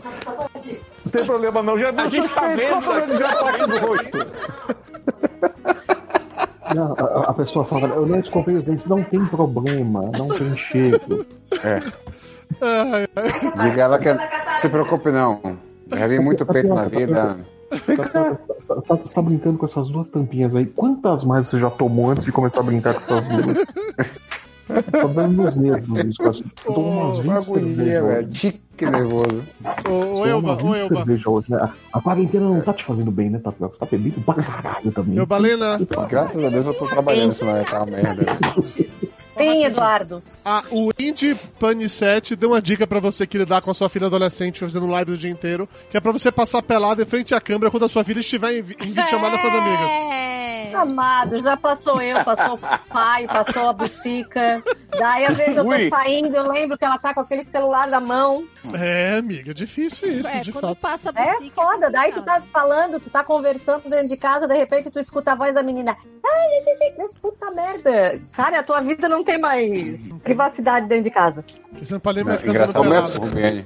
Não 1.04 1.12
tem 1.12 1.24
problema 1.24 1.62
não, 1.62 1.78
já 1.78 1.90
A 1.90 2.08
gente 2.08 2.28
tá 2.30 2.48
vendo, 2.48 2.80
né? 2.80 3.18
já 3.18 3.34
tá 3.36 3.66
no 3.66 3.78
rosto. 3.78 4.26
Não, 6.74 6.94
a, 6.98 7.30
a 7.30 7.34
pessoa 7.34 7.64
fala, 7.64 7.88
eu 7.88 8.06
não 8.06 8.18
escovei 8.18 8.56
os 8.56 8.64
dentes, 8.64 8.86
não 8.86 9.02
tem 9.02 9.24
problema, 9.26 10.10
não 10.16 10.28
tem 10.28 10.56
cheiro. 10.56 11.26
Ai. 12.60 13.06
Diga 13.62 13.82
ela 13.82 13.98
que 13.98 14.12
não 14.12 14.20
se 14.60 14.68
preocupe 14.68 15.10
não. 15.10 15.40
Já 15.94 16.06
vi 16.06 16.18
muito 16.18 16.44
peito 16.44 16.74
na 16.74 16.86
vida. 16.86 17.38
Você 17.70 17.96
tá, 17.96 18.36
tá- 18.86 18.96
tá 18.96 19.22
brincando 19.22 19.58
com 19.58 19.64
essas 19.64 19.88
duas 19.88 20.08
tampinhas 20.08 20.54
aí. 20.54 20.66
Quantas 20.66 21.24
mais 21.24 21.48
você 21.48 21.58
já 21.58 21.70
tomou 21.70 22.10
antes 22.10 22.24
de 22.24 22.32
começar 22.32 22.60
a 22.60 22.62
brincar 22.62 22.94
com 22.94 23.00
essas 23.00 23.24
duas? 23.26 23.66
tá 24.66 25.06
dando 25.06 25.42
nos 25.42 25.56
nervos 25.56 25.98
isso. 26.04 26.18
cara. 26.18 26.36
Eu 26.66 26.74
tomou 26.74 26.90
umas 26.92 27.18
20 27.18 27.30
Agonia, 27.32 27.76
cervejas. 27.76 28.06
velho. 28.06 28.28
Tique 28.32 28.86
nervoso. 28.90 29.42
Ô, 29.88 29.92
ô, 30.20 30.26
Elba, 30.26 30.52
umas 30.54 30.62
ô, 30.90 30.94
20 31.04 31.10
Elba. 31.20 31.30
hoje, 31.30 31.50
né? 31.52 31.70
A 31.92 32.00
quarentena 32.00 32.44
não 32.48 32.60
tá 32.60 32.72
te 32.72 32.84
fazendo 32.84 33.10
bem, 33.10 33.30
né, 33.30 33.38
Tapioca? 33.38 33.74
Você 33.74 33.80
tá 33.80 33.86
bebendo 33.86 34.20
pra 34.20 34.34
caralho 34.34 34.92
também. 34.92 35.16
Eu, 35.16 35.26
Balena. 35.26 35.78
Graças 36.08 36.42
a 36.44 36.48
Deus 36.48 36.66
eu 36.66 36.74
tô 36.74 36.86
trabalhando, 36.86 37.32
senão 37.32 37.52
vai 37.52 37.62
estar 37.62 37.82
uma 37.82 37.86
merda. 37.96 38.26
Sim, 39.36 39.64
Eduardo. 39.64 40.22
Ah, 40.44 40.62
o 40.70 40.90
Indy 40.98 41.34
Panicete 41.58 42.34
deu 42.36 42.50
uma 42.50 42.62
dica 42.62 42.86
pra 42.86 43.00
você 43.00 43.26
que 43.26 43.38
lidar 43.38 43.60
com 43.62 43.70
a 43.70 43.74
sua 43.74 43.88
filha 43.88 44.06
adolescente 44.06 44.60
fazendo 44.60 44.86
live 44.86 45.12
o 45.12 45.16
dia 45.16 45.30
inteiro, 45.30 45.68
que 45.90 45.96
é 45.96 46.00
pra 46.00 46.12
você 46.12 46.30
passar 46.32 46.62
pelado 46.62 47.02
em 47.02 47.06
frente 47.06 47.34
à 47.34 47.40
câmera 47.40 47.70
quando 47.70 47.84
a 47.84 47.88
sua 47.88 48.04
filha 48.04 48.20
estiver 48.20 48.52
em, 48.52 48.58
em 48.58 48.62
videochamada 48.62 49.38
com 49.38 49.46
as 49.48 49.54
amigas. 49.54 49.90
É. 49.90 50.26
Amado, 50.74 51.38
já 51.38 51.56
passou 51.56 52.02
eu, 52.02 52.22
passou 52.24 52.54
o 52.54 52.58
pai, 52.92 53.26
passou 53.26 53.68
a 53.68 53.72
bucica. 53.72 54.62
Daí 54.98 55.24
às 55.24 55.36
vezes 55.36 55.56
eu 55.56 55.64
tô 55.64 55.70
Ui. 55.70 55.88
saindo, 55.88 56.36
eu 56.36 56.50
lembro 56.50 56.76
que 56.76 56.84
ela 56.84 56.98
tá 56.98 57.14
com 57.14 57.20
aquele 57.20 57.44
celular 57.44 57.86
na 57.88 58.00
mão. 58.00 58.44
É, 58.74 59.16
amiga, 59.16 59.54
difícil 59.54 60.20
isso, 60.20 60.28
É, 60.28 60.40
de 60.40 60.52
quando 60.52 60.68
fato. 60.68 60.78
passa 60.80 61.12
a 61.14 61.22
É 61.22 61.32
bucica, 61.34 61.54
foda. 61.62 61.90
Daí 61.90 62.12
tu 62.12 62.20
tá 62.22 62.42
falando, 62.52 63.00
tu 63.00 63.08
tá 63.08 63.22
conversando 63.24 63.88
dentro 63.88 64.08
de 64.08 64.16
casa, 64.16 64.46
de 64.46 64.54
repente 64.54 64.90
tu 64.90 64.98
escuta 64.98 65.32
a 65.32 65.34
voz 65.34 65.54
da 65.54 65.62
menina. 65.62 65.96
Ai, 66.26 66.92
puta 67.22 67.50
merda. 67.52 68.20
Sabe, 68.30 68.56
a 68.56 68.62
tua 68.62 68.80
vida 68.80 69.08
não 69.08 69.24
tem 69.26 69.38
mais 69.38 70.00
privacidade 70.22 70.86
dentro 70.86 71.04
de 71.04 71.10
casa. 71.10 71.44
Vai 72.02 72.24
Não, 72.24 72.38
ficar 72.38 72.48
andando 72.48 72.48
engraçado, 72.48 72.82
pelado. 72.82 73.18
o 73.18 73.20
Rubene, 73.26 73.64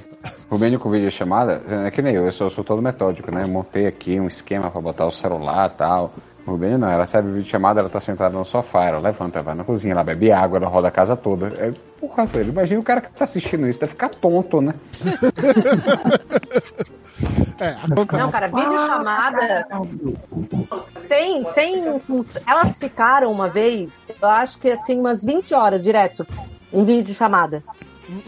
Rubene 0.50 0.78
com 0.78 0.90
vídeo 0.90 1.10
chamada, 1.10 1.62
é 1.86 1.90
que 1.90 2.02
nem 2.02 2.14
eu, 2.14 2.24
eu 2.24 2.32
sou, 2.32 2.50
sou 2.50 2.64
todo 2.64 2.82
metódico, 2.82 3.32
né? 3.32 3.42
Eu 3.44 3.48
montei 3.48 3.86
aqui 3.86 4.18
um 4.18 4.26
esquema 4.26 4.70
pra 4.70 4.80
botar 4.80 5.06
o 5.06 5.12
celular 5.12 5.70
e 5.72 5.76
tal. 5.78 6.12
O 6.46 6.52
Rubene 6.52 6.78
não, 6.78 6.90
ela 6.90 7.02
recebe 7.02 7.30
vídeo 7.30 7.48
chamada, 7.48 7.80
ela 7.80 7.88
tá 7.90 8.00
sentada 8.00 8.36
no 8.36 8.44
sofá, 8.44 8.86
ela 8.86 8.98
levanta, 8.98 9.42
vai 9.42 9.54
na 9.54 9.62
cozinha, 9.62 9.92
ela 9.92 10.02
bebe 10.02 10.32
água, 10.32 10.58
ela 10.58 10.68
roda 10.68 10.88
a 10.88 10.90
casa 10.90 11.14
toda. 11.14 11.48
É, 11.58 11.70
porra, 12.00 12.24
velho, 12.26 12.50
imagina 12.50 12.80
o 12.80 12.84
cara 12.84 13.02
que 13.02 13.10
tá 13.12 13.24
assistindo 13.24 13.68
isso, 13.68 13.78
deve 13.78 13.92
ficar 13.92 14.08
tonto, 14.08 14.60
né? 14.60 14.74
É, 17.58 17.70
acontece. 17.70 18.22
Não, 18.22 18.30
cara, 18.30 18.46
videochamada. 18.48 19.66
Tem, 21.08 21.44
tem. 21.54 22.00
Elas 22.46 22.78
ficaram 22.78 23.30
uma 23.30 23.48
vez, 23.48 23.92
eu 24.20 24.28
acho 24.28 24.58
que 24.58 24.70
assim, 24.70 24.98
umas 24.98 25.22
20 25.22 25.52
horas 25.54 25.82
direto 25.82 26.26
em 26.72 26.84
videochamada. 26.84 27.62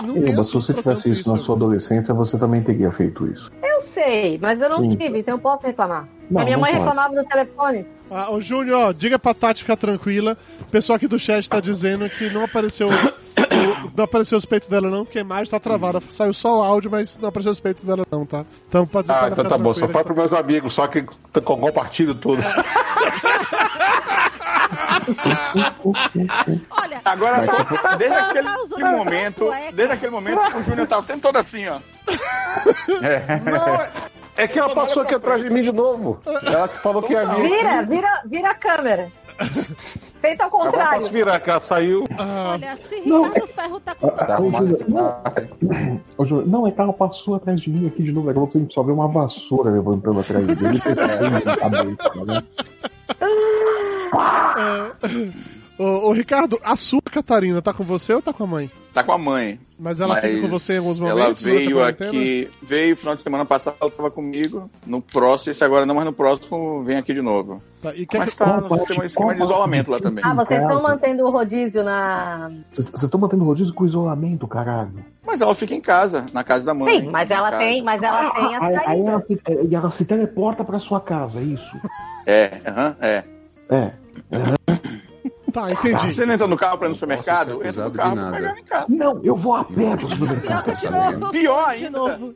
Não 0.01 0.16
Eba, 0.16 0.43
se 0.45 0.53
você 0.53 0.72
tivesse 0.72 1.11
isso 1.11 1.32
na 1.32 1.38
sua 1.38 1.57
adolescência, 1.57 2.14
você 2.14 2.38
também 2.38 2.62
teria 2.62 2.93
feito 2.93 3.26
isso. 3.26 3.51
Eu 3.62 3.80
sei, 3.80 4.38
mas 4.40 4.61
eu 4.61 4.68
não 4.68 4.88
Sim. 4.88 4.97
tive, 4.97 5.18
então 5.18 5.34
eu 5.34 5.40
posso 5.40 5.66
reclamar. 5.66 6.09
Não, 6.30 6.40
a 6.40 6.45
minha 6.45 6.57
mãe 6.57 6.70
pode. 6.70 6.84
reclamava 6.84 7.14
no 7.14 7.24
telefone. 7.24 7.86
Ah, 8.11 8.30
ô 8.30 8.40
Júnior, 8.40 8.80
ó, 8.80 8.93
diga 8.93 9.18
pra 9.18 9.34
Tati 9.34 9.62
ficar 9.62 9.76
tranquila. 9.76 10.36
O 10.61 10.64
pessoal 10.66 10.97
aqui 10.97 11.09
do 11.09 11.18
chat 11.18 11.49
tá 11.49 11.59
dizendo 11.59 12.09
que 12.09 12.30
não 12.30 12.45
apareceu. 12.45 12.88
Não 13.97 14.05
apareceu 14.05 14.38
os 14.38 14.45
peitos 14.45 14.68
dela, 14.68 14.88
não, 14.90 15.05
porque 15.05 15.18
a 15.18 15.22
imagem 15.22 15.51
tá 15.51 15.59
travada. 15.61 16.01
Saiu 16.09 16.32
só 16.32 16.59
o 16.59 16.62
áudio, 16.62 16.90
mas 16.90 17.16
não 17.18 17.28
apareceu 17.28 17.53
os 17.53 17.61
peitos 17.61 17.82
dela, 17.84 18.05
não, 18.11 18.24
tá? 18.26 18.45
Então 18.68 18.86
pode 18.86 19.09
dizer 19.09 19.18
pra 19.18 19.26
Ah, 19.26 19.30
então 19.30 19.45
tá 19.45 19.59
bom, 19.59 19.72
só 19.74 19.88
fala 19.88 20.05
pros 20.05 20.16
meus 20.16 20.32
amigos, 20.32 20.72
só 20.72 20.86
que 20.86 21.05
compartilho 21.45 22.14
tudo. 22.14 22.43
Olha, 26.70 27.01
Agora, 27.05 27.47
tá- 27.47 27.95
desde 27.97 28.16
tá 28.16 28.26
aquele 28.28 28.49
usando 28.49 28.86
essa 28.86 28.97
momento, 28.97 29.51
desde 29.72 29.95
aquele 29.95 30.11
momento, 30.12 30.40
o 30.57 30.62
Júnior 30.62 30.86
tava 30.86 31.03
sempre 31.03 31.22
todo 31.22 31.36
assim, 31.36 31.66
ó. 31.68 31.78
É 34.34 34.47
que 34.49 34.59
ela 34.59 34.74
passou 34.74 35.03
aqui 35.03 35.14
atrás 35.14 35.43
de 35.43 35.51
mim 35.51 35.61
de 35.62 35.72
novo. 35.72 36.20
Ela 36.47 36.66
falou 36.68 37.03
que 37.03 37.12
ia 37.12 37.26
vir. 37.26 37.43
Vira, 37.43 37.82
vira, 37.82 38.22
vira 38.24 38.51
a 38.51 38.55
câmera. 38.55 39.11
Feita 40.20 40.45
ao 40.45 40.49
eu 40.49 40.51
contrário. 40.51 41.01
posso 41.01 41.12
virar, 41.12 41.43
ela 41.45 41.61
saiu. 41.61 42.05
Olha, 42.18 42.76
se 42.76 43.01
Não, 43.09 43.24
Ricardo 43.24 43.49
Ferro 43.49 43.80
tá 43.80 43.95
com 43.95 44.09
Tá 44.09 44.24
Ô, 44.28 44.33
arrumado 44.33 44.66
Júnior, 44.76 45.22
assim, 45.24 46.01
Ô, 46.16 46.24
Júnior, 46.24 46.47
não, 46.49 46.66
é 46.66 46.70
que 46.70 46.80
ela 46.80 46.93
passou 46.93 47.35
atrás 47.35 47.61
de 47.61 47.70
mim 47.70 47.87
aqui 47.89 48.03
de 48.03 48.12
novo. 48.12 48.30
Agora 48.30 48.47
você 48.47 48.64
só 48.70 48.83
vê 48.83 48.93
uma 48.93 49.09
vassoura 49.09 49.70
levantando 49.70 50.20
atrás 50.20 50.47
dele. 50.47 50.80
na 51.45 51.57
cabeça, 51.57 52.24
né? 52.24 52.43
Ô, 55.78 56.09
ô, 56.09 56.12
Ricardo, 56.12 56.59
a 56.62 56.76
sua 56.76 57.01
Catarina 57.03 57.61
tá 57.61 57.72
com 57.72 57.83
você 57.85 58.14
ou 58.14 58.22
tá 58.22 58.33
com 58.33 58.45
a 58.45 58.47
mãe? 58.47 58.70
Tá 58.93 59.03
com 59.03 59.12
a 59.12 59.18
mãe. 59.18 59.59
Mas 59.78 60.01
ela 60.01 60.14
Mas 60.14 60.24
fica 60.24 60.40
com 60.43 60.49
você 60.49 60.74
em 60.74 60.78
alguns 60.78 61.01
Ela 61.01 61.14
momentos? 61.14 61.43
durante 61.43 61.62
a 61.62 61.74
veio 61.74 61.84
aqui, 61.84 62.51
veio 62.62 62.97
final 62.97 63.14
de 63.14 63.22
semana 63.22 63.45
passado, 63.47 63.76
ela 63.80 63.90
tava 63.90 64.11
comigo. 64.11 64.70
No 64.86 65.01
próximo, 65.01 65.51
esse 65.51 65.64
agora 65.64 65.86
não, 65.86 65.95
mas 65.95 66.05
no 66.05 66.12
próximo 66.12 66.82
vem 66.82 66.99
aqui 66.99 67.14
de 67.14 67.22
novo. 67.22 67.62
Tá, 67.80 67.95
e 67.95 68.07
quer 68.07 68.18
Mas 68.18 68.30
que... 68.30 68.36
tá 68.36 68.61
no 68.61 68.78
sistema, 68.78 69.34
de 69.34 69.43
isolamento 69.43 69.90
lá 69.90 69.99
também. 69.99 70.22
Ah, 70.24 70.34
vocês 70.34 70.61
estão 70.61 70.82
mantendo 70.82 71.24
o 71.24 71.30
rodízio 71.30 71.82
na. 71.82 72.53
Vocês 72.72 73.03
estão 73.03 73.18
mantendo 73.18 73.45
rodízio 73.45 73.74
com 73.74 73.86
isolamento, 73.86 74.47
caralho. 74.47 75.05
Mas 75.26 75.40
ela 75.40 75.55
fica 75.55 75.74
em 75.74 75.80
casa, 75.80 76.26
na 76.32 76.45
casa 76.45 76.64
da 76.64 76.74
mãe. 76.74 77.01
Sim, 77.01 77.11
mas 77.11 77.30
ela 77.30 77.51
casa. 77.51 77.64
tem, 77.64 77.82
mas 77.82 78.03
ela 78.03 78.30
tem 78.30 78.55
a 78.55 78.64
Aí, 78.64 78.76
aí 78.86 79.01
ela, 79.01 79.20
se, 79.22 79.40
é, 79.47 79.64
e 79.64 79.74
ela 79.74 79.90
se 79.90 80.05
teleporta 80.05 80.62
pra 80.64 80.78
sua 80.78 81.01
casa, 81.01 81.40
é 81.40 81.43
isso? 81.43 81.80
É, 82.26 82.61
aham, 82.66 82.97
é. 83.01 83.24
É. 83.70 83.93
Tá, 85.53 85.71
entendi. 85.71 86.13
Você 86.15 86.25
não 86.27 86.35
entra 86.35 86.47
no 86.47 86.57
carro 86.57 86.79
pra 86.79 86.87
ir 86.89 86.91
no 86.91 86.95
supermercado? 86.97 87.59
ser 87.61 87.67
Entra 87.69 87.85
no 87.85 87.91
de 87.91 87.97
carro 87.99 88.17
pra 88.17 88.31
pegar 88.33 88.59
em 88.59 88.65
casa. 88.65 88.87
Não, 88.89 89.21
eu 89.23 89.37
vou 89.37 89.55
a 89.55 89.65
pé 89.65 89.97
pro 89.97 90.09
supermercado. 90.09 90.75
de 90.75 90.91
novo. 90.91 91.31
Pior 91.31 91.75
De 91.77 91.85
ainda. 91.87 91.99
novo. 91.99 92.35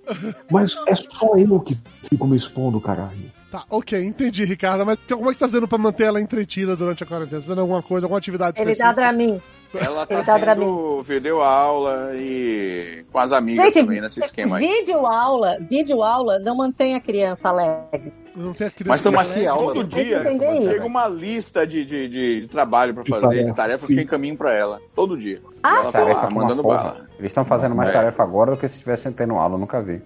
Mas 0.50 0.76
é 0.86 0.94
só 0.94 1.34
eu 1.36 1.60
que 1.60 1.78
fico 2.08 2.26
me 2.26 2.36
expondo, 2.36 2.80
caralho. 2.80 3.32
Tá, 3.50 3.64
ok, 3.70 4.02
entendi, 4.04 4.44
Ricardo. 4.44 4.84
Mas 4.84 4.98
como 5.08 5.24
é 5.24 5.28
que 5.28 5.34
você 5.34 5.40
tá 5.40 5.46
fazendo 5.48 5.68
pra 5.68 5.78
manter 5.78 6.04
ela 6.04 6.20
entretida 6.20 6.76
durante 6.76 7.02
a 7.02 7.06
quarentena? 7.06 7.40
Tá 7.40 7.46
fazendo 7.46 7.60
alguma 7.60 7.82
coisa, 7.82 8.04
alguma 8.06 8.18
atividade 8.18 8.60
Ele 8.60 8.70
específica? 8.72 8.94
dá 8.94 9.00
Dramin. 9.10 9.40
Ela 9.80 10.06
tá 10.06 10.22
tá 10.22 10.38
tendo 10.38 11.02
vídeo 11.02 11.40
aula 11.40 12.10
e 12.14 13.04
com 13.12 13.18
as 13.18 13.32
amigas 13.32 13.72
também 13.74 14.00
nesse 14.00 14.20
esquema 14.20 14.56
aí. 14.58 14.66
vídeo 14.66 15.06
aula, 15.06 15.58
vídeo 15.60 16.02
aula 16.02 16.38
não 16.38 16.56
mantém 16.56 16.94
a 16.94 17.00
criança 17.00 17.48
alegre. 17.48 18.12
Não 18.34 18.52
tem 18.52 18.66
a 18.66 18.70
criança 18.70 18.88
Mas, 18.90 19.02
Tomás, 19.02 19.30
alegre. 19.30 19.46
aula, 19.48 19.74
todo 19.74 19.88
tem 19.88 20.04
que 20.04 20.10
dia 20.10 20.22
chega 20.68 20.84
uma 20.86 21.08
lista 21.08 21.66
de, 21.66 21.84
de, 21.84 22.08
de, 22.08 22.40
de 22.42 22.48
trabalho 22.48 22.92
pra 22.92 23.02
De 23.02 23.08
fazer, 23.08 23.28
de 23.28 23.34
tarefa, 23.36 23.54
tarefas 23.54 23.86
sim. 23.88 23.94
que 23.94 24.00
eu 24.00 24.04
encaminho 24.04 24.36
pra 24.36 24.52
ela. 24.52 24.80
Todo 24.94 25.16
dia. 25.16 25.40
Ah, 25.62 25.74
e 25.74 25.78
ela 25.78 25.92
tá 25.92 26.00
Tarefa 26.00 26.20
lá, 26.22 26.30
mandando 26.30 26.62
porra. 26.62 26.76
bala. 26.78 27.06
Eles 27.18 27.30
estão 27.30 27.44
fazendo 27.44 27.74
mais 27.74 27.90
É. 27.90 27.92
tarefa 27.94 28.22
agora 28.22 28.50
do 28.50 28.56
que 28.58 28.68
se 28.68 28.74
estivessem 28.74 29.10
tendo 29.12 29.34
aula, 29.36 29.54
eu 29.54 29.58
nunca 29.58 29.80
vi. 29.80 30.02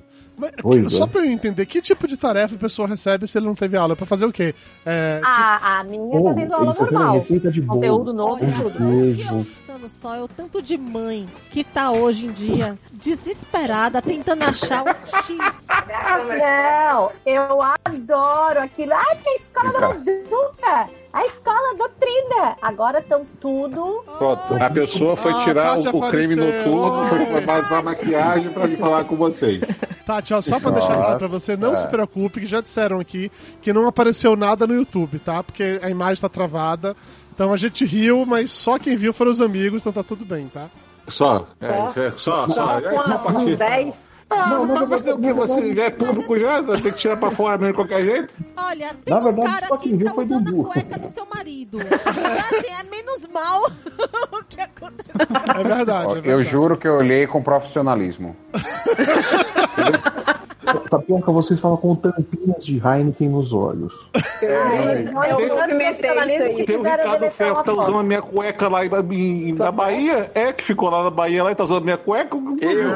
Pois 0.63 0.93
só 0.93 1.05
é. 1.05 1.07
pra 1.07 1.21
eu 1.25 1.31
entender, 1.31 1.67
que 1.67 1.81
tipo 1.81 2.07
de 2.07 2.17
tarefa 2.17 2.55
a 2.55 2.59
pessoa 2.59 2.87
recebe 2.89 3.27
se 3.27 3.39
ele 3.39 3.47
não 3.47 3.55
teve 3.55 3.77
aula? 3.77 3.95
Pra 3.97 4.07
fazer 4.07 4.25
o 4.27 4.33
quê? 4.33 4.55
É, 4.85 5.17
tipo, 5.17 5.27
A, 5.29 5.85
minha 5.85 6.23
tá 6.23 6.35
tendo 6.35 6.55
aula 6.55 6.73
têm 6.75 6.83
normal. 6.85 7.15
receita 7.15 7.51
de 7.51 7.63
Conteúdo 7.63 8.05
bolo. 8.05 8.13
novo 8.13 8.45
e 8.45 8.47
Olha, 8.47 8.55
tudo. 8.57 8.69
aqui, 8.71 8.83
Beijo. 8.85 9.29
ó, 9.29 9.45
pensando 9.45 9.89
só, 9.89 10.15
é 10.17 10.23
o 10.23 10.29
tanto 10.29 10.61
de 10.63 10.77
mãe 10.79 11.27
que 11.51 11.63
tá 11.65 11.91
hoje 11.91 12.27
em 12.27 12.33
dia 12.33 12.79
desesperada 12.93 14.01
tentando 14.03 14.43
achar 14.45 14.83
um 14.85 14.89
X. 15.07 15.39
Não, 16.39 17.13
eu 17.27 17.61
adoro 17.63 18.61
aquilo. 18.61 18.93
Ai, 18.95 19.17
que 19.17 19.29
a 19.29 19.37
escola 19.37 19.95
Vem 20.05 20.25
cá. 20.61 20.89
A 21.13 21.27
escola 21.27 21.75
doutrina! 21.77 22.57
Agora 22.63 23.01
estão 23.01 23.27
tudo. 23.41 24.05
Pronto, 24.17 24.55
a 24.63 24.71
pessoa 24.71 25.17
foi 25.17 25.33
Ah, 25.33 25.45
tirar 25.45 25.75
Tati 25.77 25.89
o, 25.89 25.97
o 25.99 26.09
creme 26.11 26.37
noturno, 26.37 27.27
foi 27.27 27.41
passar 27.43 27.79
a 27.79 27.83
maquiagem 27.83 28.51
pra 28.51 28.67
vir 28.67 28.79
falar 28.79 29.05
com 29.05 29.17
vocês. 29.17 29.61
Tati, 30.07 30.33
ó, 30.35 30.41
só 30.41 30.61
pra 30.61 30.71
deixar 30.71 30.97
claro 30.97 31.19
pra 31.19 31.27
você, 31.27 31.57
não 31.57 31.71
Nossa. 31.71 31.83
se 31.83 31.89
preocupe, 31.89 32.41
que 32.41 32.47
já 32.47 32.61
disseram 32.61 33.01
aqui 33.01 33.31
que 33.61 33.73
não 33.73 33.89
apareceu 33.89 34.37
nada 34.37 34.67
no 34.69 34.75
YouTube, 34.75 35.19
tá? 35.19 35.43
Porque 35.43 35.81
a 35.83 35.91
imagem 35.91 36.21
tá 36.21 36.29
travada. 36.29 36.95
Então 37.35 37.53
a 37.53 37.57
gente 37.57 37.85
riu, 37.85 38.25
mas 38.25 38.51
só 38.53 38.79
quem 38.79 38.97
viu 38.97 39.13
foram 39.13 39.31
os 39.33 39.41
amigos, 39.41 39.83
então 39.83 39.93
tá 39.93 40.03
tudo 40.05 40.25
bem, 40.25 40.47
tá? 40.47 40.69
Só, 41.09 41.47
Só? 41.61 41.93
é, 41.97 42.07
é, 42.07 42.13
só, 42.17 42.47
só. 42.47 42.53
Só 42.55 42.79
É, 42.79 42.83
com 42.83 43.01
a- 43.01 43.19
com 43.19 43.33
uns 43.39 43.59
10. 44.31 44.49
Não, 44.49 44.67
mas 44.67 44.89
você, 44.89 45.13
o 45.13 45.19
que 45.19 45.33
você 45.33 45.75
já 45.75 45.85
é 45.85 45.91
público 45.91 46.39
já, 46.39 46.61
você 46.61 46.83
tem 46.83 46.93
que 46.93 46.99
tirar 46.99 47.17
pra 47.17 47.31
fora 47.31 47.59
mesmo 47.59 47.73
de 47.73 47.77
qualquer 47.77 48.03
jeito. 48.03 48.33
Olha, 48.57 48.95
tem 49.05 49.13
Na 49.15 49.21
um 49.21 49.25
verdade, 49.25 49.53
cara 49.53 49.67
só 49.69 49.77
que 49.77 49.89
quem 49.91 49.99
tá 49.99 50.13
foi 50.15 50.25
usando 50.25 50.45
Dudu. 50.45 50.61
a 50.71 50.73
cueca 50.73 50.99
do 50.99 51.09
seu 51.09 51.27
marido. 51.35 51.79
Então, 51.81 52.59
assim, 52.59 52.71
é 52.79 52.83
menos 52.91 53.27
mal 53.33 53.63
o 54.33 54.45
que 54.45 54.61
aconteceu. 54.61 55.61
É 55.61 55.65
verdade, 55.65 56.07
Ó, 56.09 56.15
é 56.15 56.19
eu 56.19 56.23
verdade. 56.23 56.49
juro 56.49 56.77
que 56.77 56.87
eu 56.89 56.95
olhei 56.97 57.27
com 57.27 57.43
profissionalismo. 57.43 58.37
Tapioca, 60.89 61.33
você 61.33 61.55
estava 61.55 61.77
com 61.77 61.95
tampinhas 61.97 62.65
de 62.65 62.77
Heineken 62.85 63.29
nos 63.29 63.53
olhos. 63.53 63.93
Eu 64.43 65.57
movimentei 65.57 66.11
isso 66.11 66.21
aí. 66.43 66.65
Tem 66.67 66.77
o 66.77 66.83
Ricardo 66.83 67.31
Ferro 67.31 67.57
que 67.57 67.65
tá 67.65 67.73
usando 67.73 67.99
a 67.99 68.03
minha 68.03 68.23
cueca 68.23 68.69
lá 68.69 68.85
em- 68.85 69.49
em- 69.49 69.53
na 69.55 69.73
Bahia. 69.73 70.31
É, 70.35 70.53
que 70.53 70.63
ficou 70.63 70.89
lá 70.91 71.03
na 71.05 71.11
Bahia 71.11 71.43
lá 71.43 71.51
e 71.51 71.55
tá 71.55 71.65
usando 71.65 71.79
a 71.79 71.85
minha 71.85 71.97
cueca. 71.99 72.37
Eu? 72.61 72.95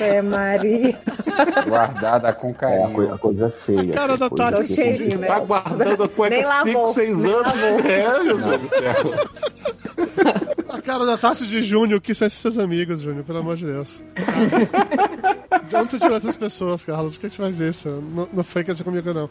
É, 0.00 0.22
Maria. 0.22 0.98
Guardada 1.66 2.32
com 2.32 2.48
É, 2.48 2.50
a, 2.50 2.54
carinho. 2.54 2.92
coi- 2.94 3.10
a 3.10 3.18
coisa 3.18 3.46
é 3.46 3.50
feia. 3.50 3.92
A 3.92 3.96
cara 3.96 4.16
da 4.16 4.28
coisa 4.28 4.50
Tati 4.50 4.62
é 4.62 4.64
feia. 4.66 4.96
cheirinho, 4.96 5.18
né? 5.20 5.26
Tá 5.26 5.38
guardando 5.40 6.02
a 6.04 6.08
cueca 6.08 6.34
Nem 6.36 6.44
5, 6.44 6.54
lavou, 6.78 6.88
6 6.94 7.24
nem 7.24 7.32
anos. 7.34 7.46
lavou. 7.46 7.80
É, 7.80 8.22
meu 8.22 8.38
Deus 8.38 8.60
do 8.60 8.68
céu. 8.68 10.52
A 10.72 10.80
cara 10.80 11.04
da 11.04 11.18
Tati 11.18 11.46
de 11.46 11.62
Júnior, 11.62 12.00
que 12.00 12.14
são 12.14 12.26
esses 12.26 12.38
seus 12.40 12.56
amigos, 12.58 13.00
Júnior, 13.00 13.24
pelo 13.24 13.40
amor 13.40 13.56
de 13.56 13.66
Deus. 13.66 14.02
De 15.68 15.76
onde 15.76 15.90
você 15.90 15.98
tirou 15.98 16.16
essas 16.16 16.36
pessoas, 16.36 16.82
Carlos? 16.82 17.14
Por 17.16 17.20
que 17.20 17.30
você 17.30 17.36
faz 17.36 17.60
isso? 17.60 17.88
Não, 18.10 18.26
não 18.32 18.42
foi 18.44 18.64
que 18.64 18.82
comigo, 18.82 19.12
não. 19.12 19.28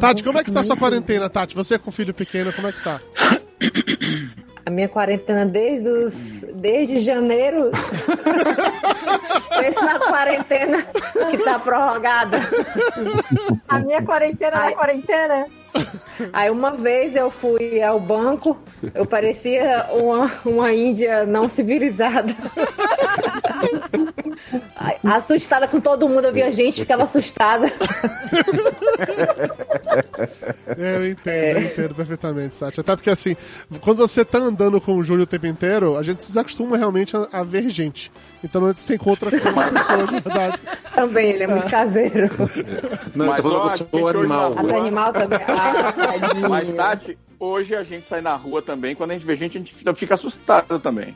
Tati, 0.00 0.24
como 0.24 0.38
é 0.38 0.44
que 0.44 0.50
tá 0.50 0.60
a 0.60 0.64
sua 0.64 0.76
quarentena, 0.78 1.28
Tati? 1.28 1.54
Você 1.54 1.78
com 1.78 1.90
filho 1.90 2.14
pequeno, 2.14 2.52
como 2.54 2.68
é 2.68 2.72
que 2.72 2.82
tá? 2.82 3.00
A 4.64 4.70
minha 4.70 4.88
quarentena 4.88 5.46
desde, 5.46 5.88
os, 5.88 6.44
desde 6.54 6.98
janeiro. 7.00 7.70
Pensa 9.60 9.82
na 9.82 9.98
quarentena 9.98 10.86
que 11.30 11.38
tá 11.38 11.58
prorrogada. 11.58 12.38
A 13.68 13.78
minha 13.78 14.02
quarentena 14.02 14.58
Ai. 14.58 14.70
na 14.70 14.76
quarentena. 14.76 15.46
Aí 16.32 16.50
uma 16.50 16.72
vez 16.72 17.14
eu 17.16 17.30
fui 17.30 17.82
ao 17.82 17.98
banco, 18.00 18.56
eu 18.94 19.06
parecia 19.06 19.86
uma, 19.92 20.30
uma 20.44 20.72
índia 20.72 21.24
não 21.24 21.48
civilizada. 21.48 22.34
Assustada 25.04 25.66
com 25.68 25.80
todo 25.80 26.08
mundo, 26.08 26.26
eu 26.26 26.32
via 26.32 26.50
gente, 26.52 26.80
ficava 26.80 27.04
assustada. 27.04 27.72
É, 30.78 30.96
eu 30.96 31.10
entendo, 31.10 31.58
eu 31.58 31.62
entendo 31.62 31.94
perfeitamente, 31.94 32.58
Tati. 32.58 32.80
Até 32.80 32.94
porque, 32.94 33.10
assim, 33.10 33.36
quando 33.80 33.98
você 33.98 34.24
tá 34.24 34.38
andando 34.38 34.80
com 34.80 34.94
o 34.94 35.02
Júnior 35.02 35.24
o 35.24 35.26
tempo 35.26 35.46
inteiro, 35.46 35.96
a 35.96 36.02
gente 36.02 36.22
se 36.22 36.28
desacostuma 36.30 36.76
realmente 36.76 37.16
a, 37.16 37.28
a 37.32 37.42
ver 37.42 37.68
gente. 37.68 38.10
Então 38.42 38.60
não 38.60 38.74
se 38.76 38.94
encontra 38.94 39.30
com 39.40 39.48
uma 39.48 39.64
pessoa 39.70 40.06
de 40.06 40.20
verdade. 40.20 40.58
Também, 40.94 41.30
ele 41.30 41.42
é 41.44 41.46
muito 41.46 41.68
caseiro. 41.70 42.28
Não, 43.14 43.26
Mas, 43.26 43.44
eu 43.44 43.50
tô 43.50 43.50
falando 43.50 43.92
ó, 43.92 44.08
animal. 44.08 44.54
na 44.54 44.60
A 44.60 44.62
do 44.62 44.68
rua- 44.68 44.80
animal 44.80 45.12
também. 45.12 45.38
Ah. 45.48 46.48
Mas, 46.48 46.72
Tati, 46.72 47.18
hoje 47.38 47.74
a 47.74 47.82
gente 47.82 48.06
sai 48.06 48.20
na 48.20 48.34
rua 48.36 48.62
também. 48.62 48.94
Quando 48.94 49.10
a 49.10 49.14
gente 49.14 49.26
vê 49.26 49.34
gente, 49.36 49.56
a 49.56 49.60
gente 49.60 49.74
fica- 49.74 49.94
fica 49.94 50.14
assustado 50.14 50.78
também. 50.78 51.14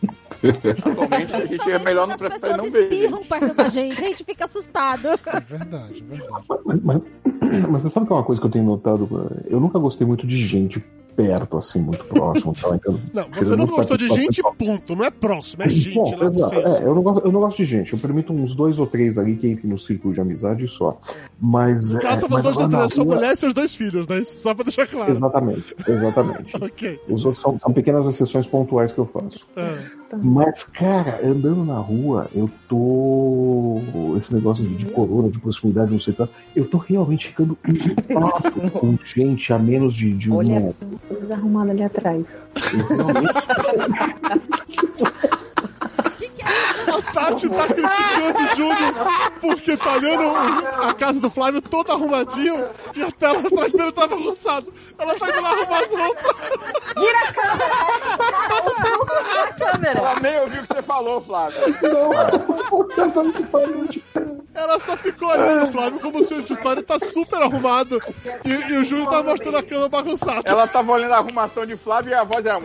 Atualmente, 0.84 1.34
a 1.36 1.46
gente 1.46 1.70
é 1.70 1.78
melhor 1.78 2.06
não 2.08 2.14
As 2.14 2.20
pessoas 2.20 2.56
não 2.56 2.70
ver. 2.70 2.82
espirram 2.92 3.16
gente. 3.18 3.28
perto 3.28 3.54
da 3.54 3.68
gente, 3.68 4.04
a 4.04 4.08
gente 4.08 4.24
fica 4.24 4.44
assustado. 4.44 5.08
É 5.08 5.40
verdade, 5.40 6.04
é 6.10 6.16
verdade. 6.16 6.44
Mas, 6.64 6.80
mas- 6.82 7.02
mas 7.68 7.82
você 7.82 7.88
sabe 7.88 8.06
que 8.06 8.12
é 8.12 8.16
uma 8.16 8.24
coisa 8.24 8.40
que 8.40 8.46
eu 8.46 8.50
tenho 8.50 8.64
notado? 8.64 9.30
Eu 9.48 9.60
nunca 9.60 9.78
gostei 9.78 10.04
muito 10.06 10.26
de 10.26 10.44
gente 10.46 10.82
perto, 11.16 11.56
assim, 11.58 11.80
muito 11.80 12.04
próximo. 12.04 12.54
Tá? 12.54 12.74
Então, 12.74 12.98
Não, 13.12 13.24
você 13.32 13.56
não 13.56 13.66
gostou 13.66 13.96
de 13.96 14.08
gente, 14.08 14.42
ponto. 14.58 14.96
Não 14.96 15.04
é 15.04 15.10
próximo, 15.10 15.62
é 15.62 15.68
gente 15.68 15.94
Bom, 15.94 16.10
lá 16.16 16.28
do 16.28 16.36
exato. 16.38 16.54
senso. 16.54 16.82
É, 16.82 16.86
eu, 16.86 16.94
não 16.94 17.02
gosto, 17.02 17.24
eu 17.26 17.32
não 17.32 17.40
gosto 17.40 17.56
de 17.58 17.64
gente. 17.64 17.92
Eu 17.92 17.98
permito 17.98 18.32
uns 18.32 18.54
dois 18.54 18.78
ou 18.78 18.86
três 18.86 19.18
ali 19.18 19.36
que 19.36 19.48
entrem 19.48 19.70
no 19.70 19.78
círculo 19.78 20.12
de 20.14 20.20
amizade 20.20 20.66
só. 20.68 20.98
Mas. 21.40 21.92
No 21.92 22.00
caso, 22.00 22.26
é, 22.26 22.28
mas 22.28 22.42
dois 22.42 22.56
ou 22.56 22.68
três, 22.68 22.94
sua 22.94 23.04
rua- 23.04 23.14
mulher 23.16 23.32
e 23.32 23.36
seus 23.36 23.54
dois 23.54 23.74
filhos, 23.74 24.06
né? 24.06 24.22
Só 24.24 24.54
pra 24.54 24.64
deixar 24.64 24.86
claro. 24.86 25.12
Exatamente, 25.12 25.74
exatamente. 25.88 26.52
Ok. 26.62 27.00
Os 27.08 27.24
outros 27.24 27.42
são, 27.42 27.58
são 27.58 27.72
pequenas 27.72 28.06
exceções 28.06 28.46
pontuais 28.46 28.92
que 28.92 28.98
eu 28.98 29.06
faço. 29.06 29.46
Ah, 29.56 29.78
Mas, 30.22 30.62
cara, 30.62 31.20
andando 31.24 31.64
na 31.64 31.78
rua, 31.78 32.28
eu 32.34 32.48
tô. 32.68 33.80
Esse 34.18 34.34
negócio 34.34 34.64
de, 34.66 34.74
de 34.76 34.86
corona, 34.86 35.28
de 35.28 35.38
proximidade, 35.38 35.90
não 35.92 36.00
sei 36.00 36.14
o 36.14 36.16
que. 36.16 36.28
Eu 36.56 36.64
tô 36.66 36.78
realmente 36.78 37.28
ficando 37.28 37.56
impacto 37.68 38.70
com 38.72 38.96
gente 39.04 39.52
a 39.52 39.58
menos 39.58 39.94
de, 39.94 40.12
de 40.12 40.30
um 40.30 40.36
Olha 40.36 40.60
metro. 40.60 40.88
A 41.10 41.14
coisa 41.14 41.34
arrumada 41.34 41.72
ali 41.72 41.82
atrás. 41.82 42.26
Eu 46.92 46.98
a 46.98 47.02
Tati 47.02 47.48
tá 47.48 47.66
criticando 47.66 48.38
o 48.38 48.56
Júnior 48.56 48.94
porque 49.40 49.76
tá 49.76 49.92
olhando 49.94 50.36
a 50.82 50.92
casa 50.94 51.18
do 51.18 51.30
Flávio 51.30 51.62
toda 51.62 51.92
arrumadinho 51.94 52.68
e 52.94 53.02
a 53.02 53.10
tela 53.10 53.40
atrás 53.40 53.72
dele 53.72 53.92
tava 53.92 54.16
bagunçada. 54.16 54.66
Ela 54.98 55.18
tá 55.18 55.28
indo 55.30 55.40
lá 55.40 55.50
arrumar 55.50 55.78
as 55.78 55.94
roupas. 55.94 56.36
A 59.42 59.52
câmera. 59.54 59.98
Ela 59.98 60.20
nem 60.20 60.40
ouviu 60.40 60.62
o 60.62 60.66
que 60.66 60.74
você 60.74 60.82
falou, 60.82 61.20
Flávio. 61.22 61.58
Ela 64.54 64.78
só 64.78 64.96
ficou 64.96 65.28
olhando 65.28 65.68
o 65.68 65.72
Flávio 65.72 66.00
como 66.00 66.18
o 66.18 66.22
escritório 66.22 66.82
tá 66.82 66.98
super 66.98 67.40
arrumado 67.42 67.98
e, 68.44 68.50
e 68.50 68.76
o 68.76 68.84
Júnior 68.84 69.08
tá 69.08 69.22
mostrando 69.22 69.56
a 69.56 69.62
cama 69.62 69.88
bagunçada. 69.88 70.42
Ela 70.44 70.66
tava 70.66 70.92
olhando 70.92 71.12
a 71.12 71.18
arrumação 71.18 71.64
de 71.64 71.74
Flávio 71.76 72.10
e 72.10 72.14
a 72.14 72.22
voz 72.22 72.44
era. 72.44 72.58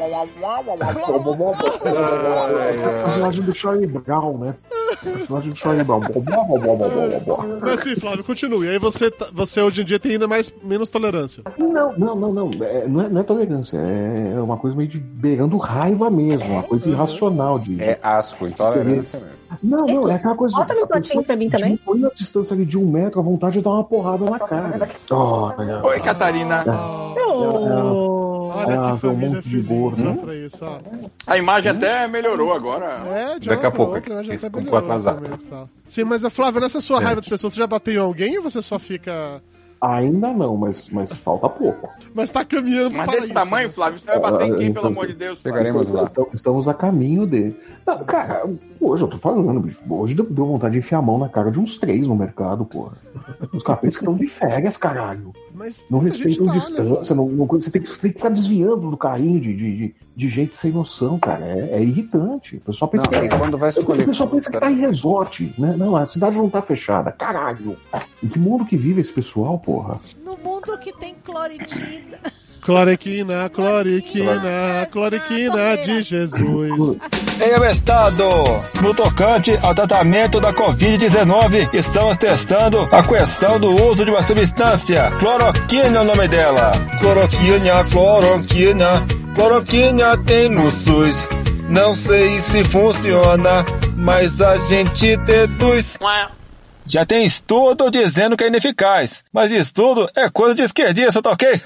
personagem 3.03 3.41
do 3.41 3.55
Charlie 3.55 3.87
Brown, 3.87 4.16
né? 4.37 4.55
O 5.03 5.09
personagem 5.11 5.49
do 5.51 5.55
Charlie 5.55 5.83
Brown. 5.83 5.99
Blá, 5.99 6.11
blá, 6.21 6.43
blá, 6.45 6.75
blá, 6.75 6.87
blá, 6.87 7.07
blá, 7.07 7.19
blá. 7.19 7.57
Mas 7.61 7.81
sim, 7.81 7.95
Flávio, 7.95 8.23
continue. 8.23 8.67
Aí 8.69 8.79
você, 8.79 9.11
tá- 9.11 9.27
você 9.33 9.61
hoje 9.61 9.81
em 9.81 9.85
dia 9.85 9.99
tem 9.99 10.13
ainda 10.13 10.27
mais, 10.27 10.53
menos 10.63 10.89
tolerância. 10.89 11.43
Não, 11.57 11.93
não, 11.97 12.15
não, 12.15 12.33
não. 12.33 12.51
É, 12.61 12.87
não, 12.87 13.01
é, 13.01 13.09
não 13.09 13.21
é 13.21 13.23
tolerância. 13.23 13.77
É 13.77 14.39
uma 14.41 14.57
coisa 14.57 14.75
meio 14.75 14.89
de 14.89 14.97
beirando 14.99 15.57
raiva 15.57 16.09
mesmo. 16.09 16.47
Uma 16.49 16.63
coisa 16.63 16.89
irracional 16.89 17.59
de. 17.59 17.81
É 17.83 17.99
asco, 18.01 18.47
intolerância 18.47 19.19
mesmo. 19.19 19.41
Não, 19.63 19.85
não, 19.85 20.09
é 20.09 20.15
aquela 20.15 20.35
coisa. 20.35 20.55
Bota 20.57 20.73
no 20.73 20.87
cantinho 20.87 21.23
pra 21.23 21.35
mim 21.35 21.49
também. 21.49 21.77
Põe 21.77 21.99
na 21.99 22.09
distância 22.15 22.53
ali 22.53 22.65
de 22.65 22.77
um 22.77 22.87
metro, 22.89 23.19
a 23.19 23.23
vontade 23.23 23.57
de 23.57 23.63
dar 23.63 23.71
uma 23.71 23.83
porrada 23.83 24.25
na 24.25 24.39
cara. 24.39 24.89
Olha. 25.11 25.85
Oi, 25.85 25.99
Catarina. 25.99 26.63
Olha 28.57 28.79
Ah, 28.79 28.85
que 28.87 28.91
um 28.93 28.97
família 29.11 29.35
monte 29.35 29.49
de 29.49 29.61
gordo. 29.61 30.09
ó, 30.09 30.13
pra 30.13 30.35
isso, 30.35 30.65
ó. 30.65 30.79
A 31.25 31.37
imagem 31.37 31.71
até 31.71 32.07
melhorou 32.07 32.53
agora. 32.53 33.03
É, 33.07 33.39
de 33.39 33.49
Daqui 33.49 33.65
a 33.65 33.71
pouco, 33.71 33.95
outra, 33.95 34.15
né, 34.15 34.23
já 34.23 34.33
até 34.33 34.49
melhorou 34.49 34.79
atrasado. 34.79 35.21
também, 35.21 35.37
tá. 35.37 35.65
Sim, 35.85 36.03
mas 36.03 36.25
a 36.25 36.29
Flávia, 36.29 36.61
nessa 36.61 36.81
sua 36.81 36.99
raiva 36.99 37.21
das 37.21 37.29
pessoas, 37.29 37.53
você 37.53 37.59
já 37.59 37.67
bateu 37.67 37.93
em 37.93 37.97
alguém 37.97 38.37
ou 38.37 38.43
você 38.43 38.61
só 38.61 38.77
fica. 38.79 39.41
Ainda 39.79 40.33
não, 40.33 40.57
mas, 40.57 40.89
mas 40.89 41.11
falta 41.11 41.47
pouco. 41.47 41.87
Mas 42.15 42.31
tá 42.31 42.43
caminhando 42.43 42.95
Mas 42.95 43.05
para 43.05 43.13
desse 43.13 43.25
isso, 43.25 43.33
tamanho, 43.35 43.67
né? 43.67 43.73
Flávio, 43.75 43.99
você 43.99 44.07
vai 44.07 44.19
bater 44.19 44.47
em 44.47 44.57
quem, 44.57 44.73
pelo 44.73 44.87
amor 44.87 45.05
de 45.05 45.13
Deus? 45.13 45.39
Flávio? 45.39 45.59
Chegaremos 45.59 45.91
lá. 45.91 46.03
Estamos, 46.05 46.33
estamos 46.33 46.67
a 46.67 46.73
caminho 46.73 47.27
dele. 47.27 47.55
Não, 47.85 48.03
cara, 48.03 48.43
hoje 48.81 49.03
eu 49.03 49.07
tô 49.07 49.19
falando, 49.19 49.59
bicho. 49.59 49.77
Hoje 49.87 50.15
deu, 50.15 50.25
vontade 50.47 50.73
de 50.73 50.79
enfiar 50.79 50.97
a 50.97 51.01
mão 51.03 51.19
na 51.19 51.29
cara 51.29 51.51
de 51.51 51.59
uns 51.59 51.77
três 51.77 52.07
no 52.07 52.15
mercado, 52.15 52.65
porra. 52.65 52.93
Os 53.53 53.61
pensam 53.63 53.77
que 53.81 53.87
estão 53.87 54.15
de 54.15 54.25
férias, 54.25 54.77
caralho. 54.77 55.31
Mas 55.57 55.83
Não 55.89 55.97
respeitam 55.97 56.45
tá, 56.45 56.53
né, 56.53 56.59
distância, 56.59 57.15
não, 57.15 57.27
não- 57.27 57.47
você, 57.47 57.71
tem 57.71 57.81
que, 57.81 57.89
você 57.89 57.99
tem 57.99 58.11
que 58.11 58.17
ficar 58.17 58.29
desviando 58.29 58.91
do 58.91 58.95
carrinho 58.95 59.39
de, 59.39 59.55
de, 59.55 59.75
de, 59.77 59.95
de 60.15 60.27
gente 60.29 60.55
sem 60.55 60.71
noção, 60.71 61.17
cara. 61.17 61.43
É, 61.45 61.77
é 61.77 61.81
irritante. 61.83 62.57
O 62.57 62.61
pessoal 62.61 62.89
pensa 62.91 63.05
Não, 63.11 63.27
que 63.27 63.35
quando 63.37 63.57
vai 63.57 63.69
o 63.69 63.71
escolher. 63.71 64.05
pessoal 64.05 64.29
pensa 64.29 64.51
que 64.51 64.59
tá 64.59 64.71
em 64.71 64.75
resort, 64.79 65.51
né? 65.57 65.75
Não, 65.75 65.95
a 65.95 66.05
cidade 66.05 66.37
não 66.37 66.47
tá 66.49 66.61
fechada. 66.61 67.11
Caralho. 67.11 67.75
Em 68.23 68.27
que 68.27 68.37
mundo 68.37 68.65
que 68.65 68.77
vive 68.77 69.01
esse 69.01 69.11
pessoal, 69.11 69.57
porra? 69.57 69.99
No 70.23 70.37
mundo 70.37 70.77
que 70.77 70.93
tem 70.93 71.15
cloritina. 71.23 72.19
Cloriquina, 72.67 73.49
cloriquina, 73.49 74.85
cloriquina 74.91 75.77
de 75.77 76.01
Jesus. 76.01 76.97
Em 77.39 77.57
o 77.57 77.63
estado, 77.63 78.25
no 78.81 78.93
tocante 78.93 79.57
ao 79.61 79.73
tratamento 79.73 80.41
da 80.41 80.51
Covid-19, 80.51 81.73
estamos 81.73 82.17
testando 82.17 82.81
a 82.91 83.01
questão 83.01 83.57
do 83.57 83.71
uso 83.85 84.03
de 84.03 84.11
uma 84.11 84.21
substância. 84.21 85.09
Cloroquina 85.17 85.97
é 85.97 86.01
o 86.01 86.03
nome 86.03 86.27
dela. 86.27 86.73
Cloroquina, 86.99 87.85
cloroquina, 87.89 89.07
cloroquina 89.33 90.17
tem 90.25 90.49
no 90.49 90.69
SUS. 90.69 91.15
Não 91.69 91.95
sei 91.95 92.41
se 92.41 92.65
funciona, 92.65 93.65
mas 93.95 94.41
a 94.41 94.57
gente 94.57 95.15
deduz. 95.15 95.95
Já 96.87 97.05
tem 97.05 97.25
estudo 97.25 97.91
dizendo 97.91 98.37
que 98.37 98.45
é 98.45 98.47
ineficaz, 98.47 99.21
mas 99.33 99.51
estudo 99.51 100.09
é 100.15 100.29
coisa 100.29 100.55
de 100.55 100.61
esquerdista, 100.61 101.21
tá 101.21 101.31
ok? 101.31 101.61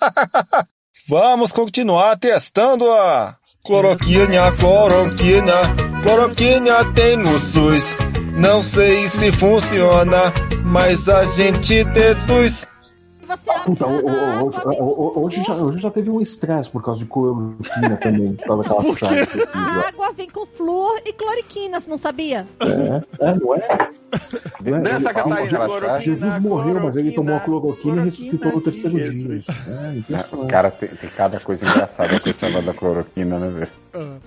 Vamos 1.06 1.52
continuar 1.52 2.16
testando 2.16 2.90
a 2.90 3.36
cloroquina, 3.62 4.50
cloroquina, 4.52 5.52
cloroquina 6.02 6.92
tem 6.94 7.16
no 7.18 7.38
SUS. 7.38 7.84
Não 8.38 8.62
sei 8.62 9.08
se 9.08 9.30
funciona, 9.32 10.32
mas 10.64 11.06
a 11.08 11.24
gente 11.24 11.84
deduz. 11.84 12.66
Você 13.28 13.50
abre 13.50 13.64
Puta, 13.64 13.86
o- 13.86 14.08
a 14.08 14.42
o- 14.42 14.84
o- 15.18 15.24
hoje, 15.24 15.42
já, 15.44 15.54
hoje 15.54 15.78
já 15.78 15.90
teve 15.90 16.08
um 16.10 16.20
estresse 16.20 16.70
por 16.70 16.82
causa 16.82 17.00
de 17.00 17.06
cloroquina 17.06 17.96
também. 18.00 18.32
Por 18.34 18.46
causa 18.46 18.62
daquela 18.62 18.96
chave 18.96 19.26
que 19.26 19.38
eu 19.40 19.46
fiz 19.46 19.54
a 19.54 19.88
água 19.88 20.12
vem 20.12 20.30
com 20.30 20.46
flúor 20.46 21.00
e 21.04 21.12
cloriquina, 21.12 21.78
você 21.78 21.90
não 21.90 21.98
sabia? 21.98 22.46
É, 23.20 23.34
não 23.34 23.54
é? 23.54 23.90
Dança, 24.80 25.12
Catarina, 25.12 25.66
relaxar. 25.66 26.00
Jesus 26.00 26.40
morreu, 26.40 26.80
mas 26.80 26.96
ele 26.96 27.12
tomou 27.12 27.36
a 27.36 27.40
cloroquina 27.40 27.76
e 27.76 27.82
cloroquina 27.82 28.04
ressuscitou 28.04 28.52
no 28.52 28.60
terceiro 28.62 28.96
dia. 28.98 29.42
É, 29.68 29.96
impressionante. 29.98 30.50
Cara, 30.50 30.70
tem, 30.70 30.88
tem 30.88 31.10
cada 31.10 31.38
coisa 31.40 31.66
engraçada 31.66 32.18
com 32.18 32.28
esse 32.30 32.42
negócio 32.46 32.66
da 32.66 32.72
cloroquina, 32.74 33.38
né, 33.38 33.48
velho? 33.50 33.70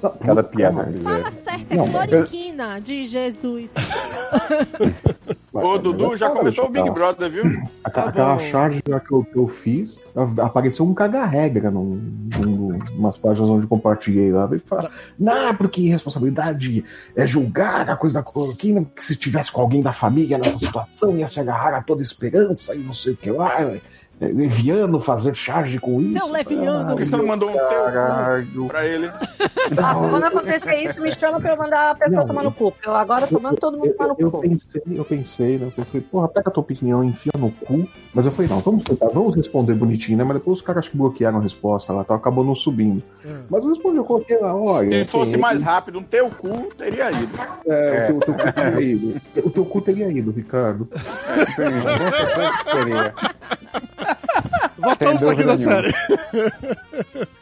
Ah, 0.03 0.09
Cada 0.23 0.43
piada 0.43 0.83
fizeram. 0.85 1.03
Fala 1.23 1.31
certo, 1.31 1.71
é 1.71 1.75
Não, 1.75 1.89
cloriquina 1.89 2.79
de 2.79 3.07
Jesus. 3.07 3.71
Ô, 5.53 5.77
Dudu, 5.77 6.15
já 6.15 6.29
começou 6.29 6.65
o 6.65 6.69
Big 6.69 6.89
Brother, 6.91 7.29
viu? 7.29 7.43
Aquela, 7.83 8.05
Tá 8.05 8.09
aquela 8.09 8.35
bom. 8.35 8.39
charge 8.49 8.81
lá 8.87 9.01
que 9.01 9.11
eu, 9.11 9.23
que 9.23 9.35
eu 9.35 9.47
fiz, 9.49 9.99
apareceu 10.41 10.85
um 10.85 10.93
caga-regra 10.93 11.69
num, 11.69 12.29
num, 12.39 12.79
umas 12.97 13.17
páginas 13.17 13.49
onde 13.49 13.67
compartilhei 13.67 14.31
lá. 14.31 14.47
Ele 14.49 14.61
fala, 14.65 14.89
não, 15.19 15.53
porque 15.55 15.89
responsabilidade 15.89 16.85
é 17.17 17.27
julgar 17.27 17.89
a 17.89 17.97
coisa 17.97 18.15
da 18.15 18.23
cloroquina, 18.23 18.81
porque 18.83 19.01
se 19.01 19.15
tivesse 19.15 19.51
com 19.51 19.59
alguém 19.61 19.81
da 19.81 19.91
família 19.91 20.37
nessa 20.37 20.57
situação, 20.57 21.17
ia 21.17 21.27
se 21.27 21.39
agarrar 21.39 21.75
a 21.75 21.83
toda 21.83 22.01
esperança 22.01 22.73
e 22.73 22.79
não 22.79 22.93
sei 22.93 23.11
o 23.13 23.17
que 23.17 23.29
lá. 23.29 23.57
É, 24.21 24.27
leviano 24.27 24.99
fazer 24.99 25.33
charge 25.33 25.79
com 25.79 25.99
isso. 25.99 26.13
Seu 26.13 26.27
leviano. 26.27 26.89
Por 26.89 26.97
que 26.97 27.05
você 27.05 27.17
não 27.17 27.25
mandou 27.25 27.49
um 27.49 27.53
teu 27.53 28.67
pra 28.67 28.85
ele? 28.85 29.09
Ah, 29.77 29.95
quando 29.95 30.23
acontecer 30.23 30.75
isso, 30.83 31.01
me 31.01 31.11
chama 31.11 31.39
pra 31.39 31.53
eu 31.53 31.57
mandar 31.57 31.91
a 31.91 31.95
pessoa 31.95 32.19
Não, 32.19 32.27
tomar 32.27 32.43
no 32.43 32.51
cu. 32.51 32.71
Eu 32.85 32.93
agora 32.93 33.25
tô 33.25 33.39
mandando 33.39 33.59
todo 33.59 33.77
mundo 33.77 33.87
Eu, 33.87 33.93
tomar 33.95 34.09
no 34.09 34.15
eu 34.19 34.29
cu. 34.29 34.41
pensei, 34.41 34.81
eu 34.93 35.05
pensei, 35.05 35.57
né? 35.57 35.65
Eu 35.65 35.71
pensei, 35.71 36.01
porra, 36.01 36.27
pega 36.27 36.49
a 36.49 36.51
tua 36.51 36.61
opinião, 36.61 37.03
enfia 37.03 37.31
no 37.35 37.49
cu. 37.51 37.87
Mas 38.13 38.25
eu 38.27 38.31
falei, 38.31 38.51
não, 38.51 38.59
vamos 38.59 38.83
tentar, 38.83 39.07
vamos 39.07 39.35
responder 39.35 39.73
bonitinho, 39.73 40.19
né? 40.19 40.23
Mas 40.23 40.37
depois 40.37 40.59
os 40.59 40.63
caras 40.63 40.83
acho 40.83 40.91
que 40.91 40.97
bloquearam 40.97 41.39
a 41.39 41.41
resposta 41.41 41.91
lá, 41.91 42.03
tá, 42.03 42.13
acabou 42.13 42.43
não 42.43 42.53
subindo. 42.53 43.01
É. 43.25 43.29
Mas 43.49 43.63
eu 43.63 43.71
respondi, 43.71 43.97
eu 43.97 44.03
coloquei 44.03 44.37
lá, 44.37 44.55
olha. 44.55 45.03
Se 45.03 45.09
fosse 45.09 45.31
assim, 45.33 45.41
mais 45.41 45.63
rápido, 45.63 45.97
um 45.97 46.03
teu 46.03 46.29
cu 46.29 46.69
teria 46.77 47.11
ido. 47.11 47.39
É, 47.65 48.03
o, 48.03 48.05
teu, 48.07 48.17
o 48.17 48.19
teu 48.21 48.33
cu 48.35 48.53
teria 48.53 48.81
ido. 48.81 49.21
O 49.43 49.49
teu 49.49 49.65
cu 49.65 49.81
teria 49.81 50.11
ido, 50.11 50.31
Ricardo. 50.31 50.87
Seria. 52.71 53.13
Voltamos 54.77 55.17
Tem 55.17 55.17
pra 55.19 55.31
aqui 55.31 55.43
da 55.43 55.57
série. 55.57 55.93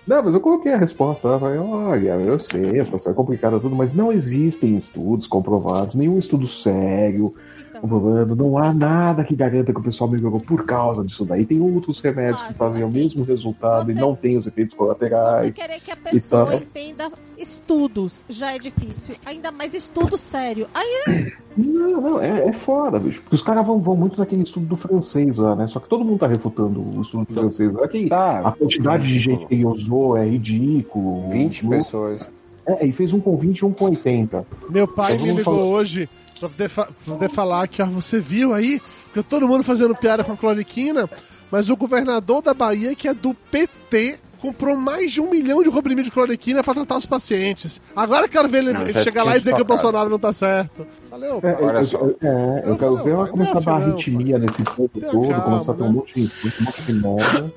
Não, 0.07 0.23
mas 0.23 0.33
eu 0.33 0.41
coloquei 0.41 0.73
a 0.73 0.77
resposta 0.77 1.27
lá, 1.27 1.39
falei, 1.39 1.59
olha, 1.59 2.11
eu 2.15 2.39
sei, 2.39 2.79
a 2.79 2.83
situação 2.85 3.11
é 3.11 3.15
complicada 3.15 3.59
tudo, 3.59 3.75
mas 3.75 3.93
não 3.93 4.11
existem 4.11 4.75
estudos 4.75 5.27
comprovados, 5.27 5.95
nenhum 5.95 6.17
estudo 6.17 6.47
sério 6.47 7.33
Então, 7.69 7.81
comprovando, 7.81 8.35
não 8.35 8.57
há 8.57 8.73
nada 8.73 9.23
que 9.23 9.35
garanta 9.35 9.71
que 9.71 9.79
o 9.79 9.83
pessoal 9.83 10.09
melhorou 10.09 10.39
por 10.39 10.65
causa 10.65 11.03
disso 11.03 11.23
daí. 11.23 11.45
Tem 11.45 11.61
outros 11.61 11.99
remédios 12.01 12.37
que 12.41 12.53
Claro, 12.53 12.55
fazem 12.55 12.83
o 12.83 12.87
assim, 12.87 12.97
mesmo 12.97 13.23
resultado 13.23 13.91
e 13.91 13.93
você- 13.93 13.99
não 13.99 14.15
têm 14.15 14.35
os 14.37 14.47
efeitos 14.47 14.73
você 14.73 14.77
colaterais. 14.77 15.53
querer 15.53 15.79
que 15.79 15.91
a 15.91 15.95
pessoa 15.95 16.55
entenda 16.55 17.11
estudos 17.37 18.25
já 18.29 18.53
é 18.55 18.59
difícil. 18.59 19.15
Ainda 19.25 19.51
mais 19.51 19.73
estudo 19.75 20.17
sério. 20.17 20.67
Aí 20.73 21.31
Não, 21.63 22.01
não, 22.01 22.21
é, 22.21 22.47
é 22.47 22.53
foda, 22.53 22.99
bicho. 22.99 23.21
Porque 23.21 23.35
os 23.35 23.41
caras 23.41 23.65
vão, 23.65 23.79
vão 23.79 23.95
muito 23.95 24.17
naquele 24.17 24.43
estudo 24.43 24.65
do 24.65 24.75
francês 24.75 25.37
lá, 25.37 25.55
né? 25.55 25.67
Só 25.67 25.79
que 25.79 25.89
todo 25.89 26.05
mundo 26.05 26.19
tá 26.19 26.27
refutando 26.27 26.79
o 26.79 27.01
estudo 27.01 27.25
do 27.25 27.33
francês 27.33 27.73
lá. 27.73 27.87
Que 27.87 28.07
Tá. 28.07 28.39
a 28.47 28.51
quantidade 28.51 29.07
de 29.07 29.19
gente 29.19 29.45
que 29.45 29.53
ele 29.55 29.65
usou 29.65 30.15
é 30.17 30.25
ridículo. 30.27 31.29
20 31.29 31.63
Não- 31.63 31.71
pessoas. 31.71 32.29
É, 32.65 32.85
e 32.85 32.91
fez 32.91 33.11
um 33.13 33.19
com 33.19 33.35
20 33.35 33.59
e 33.59 33.65
um 33.65 33.71
com 33.73 33.85
80. 33.85 34.45
Meu 34.69 34.87
pai 34.87 35.13
Então 35.13 35.25
me 35.25 35.31
ligou 35.33 35.55
falar- 35.55 35.63
hoje 35.65 36.07
pra 36.39 36.49
poder, 36.49 36.69
fa- 36.69 36.85
pra 36.85 37.13
poder 37.15 37.29
falar 37.29 37.67
que 37.67 37.81
ó, 37.81 37.85
você 37.87 38.19
viu 38.21 38.53
aí, 38.53 38.79
que 39.13 39.23
todo 39.23 39.47
mundo 39.47 39.63
fazendo 39.63 39.95
piada 39.95 40.23
com 40.23 40.31
a 40.33 40.37
cloriquina, 40.37 41.09
mas 41.51 41.69
o 41.69 41.75
governador 41.75 42.41
da 42.43 42.53
Bahia, 42.53 42.93
que 42.95 43.07
é 43.07 43.13
do 43.13 43.33
PT, 43.33 44.19
comprou 44.41 44.75
mais 44.75 45.11
de 45.11 45.21
um 45.21 45.29
milhão 45.29 45.61
de 45.63 45.69
comprimidos 45.69 46.05
de 46.05 46.11
cloriquina 46.11 46.63
pra 46.63 46.73
tratar 46.73 46.97
os 46.97 47.05
pacientes. 47.05 47.79
Agora 47.95 48.25
eu 48.25 48.29
quero 48.29 48.47
ver 48.47 48.59
ele, 48.59 48.73
Não, 48.73 48.81
ele 48.81 48.99
chegar 49.03 49.23
lá 49.23 49.35
e 49.35 49.39
dizer 49.39 49.53
que 49.55 49.61
o. 49.61 49.65
Bolsonaro 49.65 50.09
não 50.09 50.19
tá 50.19 50.31
certo. 50.33 50.87
Valeu, 51.09 51.37
É, 51.43 51.53
pai. 51.53 51.63
Olha 51.63 51.77
eu, 51.79 51.85
só. 51.85 51.97
eu- 51.99 52.17
é, 52.21 52.63
eu 52.65 52.77
quero 52.77 52.97
ver 53.03 53.11
ela 53.11 53.23
pai, 53.23 53.31
começar 53.31 53.49
é 53.49 53.51
a 53.51 53.53
dar 53.53 53.75
assim, 53.77 53.91
arritmia 53.91 54.39
nesse 54.39 54.63
povo 54.63 54.89
todo, 54.93 55.29
calma, 55.29 55.41
começar 55.41 55.71
a 55.71 55.75
ter 55.75 55.83
um 55.83 55.87
né? 55.87 55.91
monte 55.93 56.13
de, 56.13 56.21
um 56.61 56.63
monte 56.63 56.81
de 56.83 56.93
merda. 56.93 57.53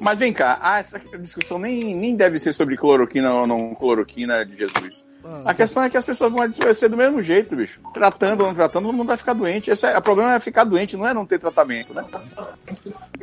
Mas 0.00 0.18
vem 0.18 0.32
cá, 0.32 0.58
ah, 0.60 0.78
essa 0.78 0.98
discussão 1.20 1.58
nem, 1.58 1.94
nem 1.94 2.16
deve 2.16 2.38
ser 2.38 2.52
sobre 2.52 2.76
cloroquina 2.76 3.32
ou 3.34 3.46
não 3.46 3.74
cloroquina 3.74 4.44
de 4.44 4.56
Jesus. 4.56 5.04
Ah. 5.24 5.42
A 5.50 5.54
questão 5.54 5.82
é 5.82 5.90
que 5.90 5.96
as 5.96 6.04
pessoas 6.04 6.32
vão 6.32 6.42
adoecer 6.42 6.88
do 6.88 6.96
mesmo 6.96 7.22
jeito, 7.22 7.54
bicho. 7.56 7.80
Tratando 7.94 8.40
ou 8.42 8.46
não 8.48 8.54
tratando, 8.54 8.84
todo 8.84 8.96
mundo 8.96 9.06
vai 9.08 9.16
ficar 9.16 9.32
doente. 9.34 9.70
Esse 9.70 9.86
é, 9.86 9.96
o 9.96 10.02
problema 10.02 10.34
é 10.34 10.40
ficar 10.40 10.64
doente, 10.64 10.96
não 10.96 11.06
é 11.06 11.14
não 11.14 11.24
ter 11.26 11.38
tratamento, 11.38 11.94
né? 11.94 12.04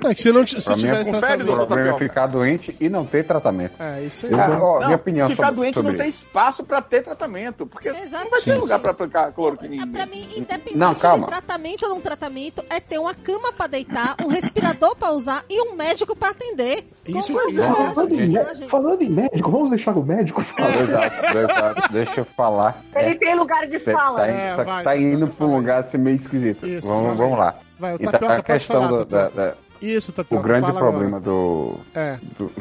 É 0.05 0.13
que 0.13 0.21
se 0.21 0.31
não 0.31 0.45
se 0.47 0.55
O 0.57 0.61
tratamento... 0.63 1.45
doutor. 1.45 1.65
problema 1.67 1.89
é 1.89 1.91
Tapioca. 1.91 1.97
ficar 1.99 2.27
doente 2.27 2.75
e 2.79 2.87
não 2.89 3.05
ter 3.05 3.25
tratamento. 3.25 3.73
É, 3.81 4.01
isso 4.03 4.25
aí. 4.25 4.31
Cara, 4.31 4.57
ó, 4.61 4.79
Não, 4.79 4.85
minha 4.85 4.95
opinião 4.95 5.29
ficar 5.29 5.47
sobre, 5.47 5.55
doente 5.61 5.73
sobre 5.75 5.91
não 5.91 5.97
tem 5.99 6.07
espaço 6.09 6.63
pra 6.63 6.81
ter 6.81 7.01
tratamento, 7.03 7.65
porque 7.65 7.89
não 7.91 7.95
vai 7.99 8.07
ter 8.07 8.15
Exatamente. 8.15 8.59
lugar 8.61 8.79
pra 8.79 8.91
aplicar 8.91 9.31
cloroquina 9.33 9.83
Ah, 9.83 9.87
Pra 9.91 10.05
mim, 10.05 10.27
independente 10.37 10.77
Não, 10.77 10.95
calma. 10.95 11.25
de 11.25 11.31
tratamento 11.31 11.83
ou 11.83 11.89
não 11.89 12.01
tratamento, 12.01 12.63
é 12.69 12.79
ter 12.79 12.97
uma 12.99 13.13
cama 13.13 13.51
pra 13.51 13.67
deitar, 13.67 14.15
um 14.23 14.27
respirador 14.27 14.95
pra 14.95 15.11
usar 15.11 15.43
e 15.49 15.61
um 15.61 15.75
médico 15.75 16.15
pra 16.15 16.29
atender. 16.29 16.85
Isso 17.05 17.33
Como 17.33 17.39
é? 17.49 17.93
Falando 17.93 18.13
Ah, 18.39 18.53
gente. 18.53 18.69
falando 18.69 19.01
em 19.01 19.09
médico, 19.09 19.51
vamos 19.51 19.69
deixar 19.71 19.97
o 19.97 20.03
médico 20.05 20.41
falar. 20.43 20.75
Exato, 20.79 21.37
exato. 21.37 21.88
Deixa 21.89 22.21
eu 22.21 22.25
falar. 22.25 22.81
Ele 22.95 23.15
tem 23.15 23.35
lugar 23.35 23.65
de 23.67 23.79
Tá, 23.79 23.91
fala. 23.91 24.19
tá, 24.19 24.27
É, 24.27 24.49
tá- 24.49 24.55
vai, 24.63 24.65
tá 24.65 24.89
vai, 24.91 25.01
indo 25.01 25.25
vai, 25.27 25.35
pra 25.35 25.45
um 25.47 25.55
lugar 25.55 25.79
assim 25.79 25.97
meio 25.97 26.15
esquisito. 26.15 26.67
Isso, 26.67 26.87
vamos, 26.87 27.17
vamos 27.17 27.37
lá. 27.37 27.55
Vai, 27.79 27.93
o 27.93 27.95
Então, 27.95 28.11
Tapioca 28.11 28.35
a 28.35 28.43
questão 28.43 28.81
falar, 28.83 28.97
do, 28.99 29.05
da, 29.05 29.29
da- 29.29 29.53
Isso, 29.81 30.11
o 30.11 30.13
Tapioca. 30.13 30.43
grande 30.47 30.67
fala 30.67 30.79
problema 30.79 31.17
agora. 31.17 31.21
do, 31.21 31.75
É, 31.95 32.17
do- 32.37 32.51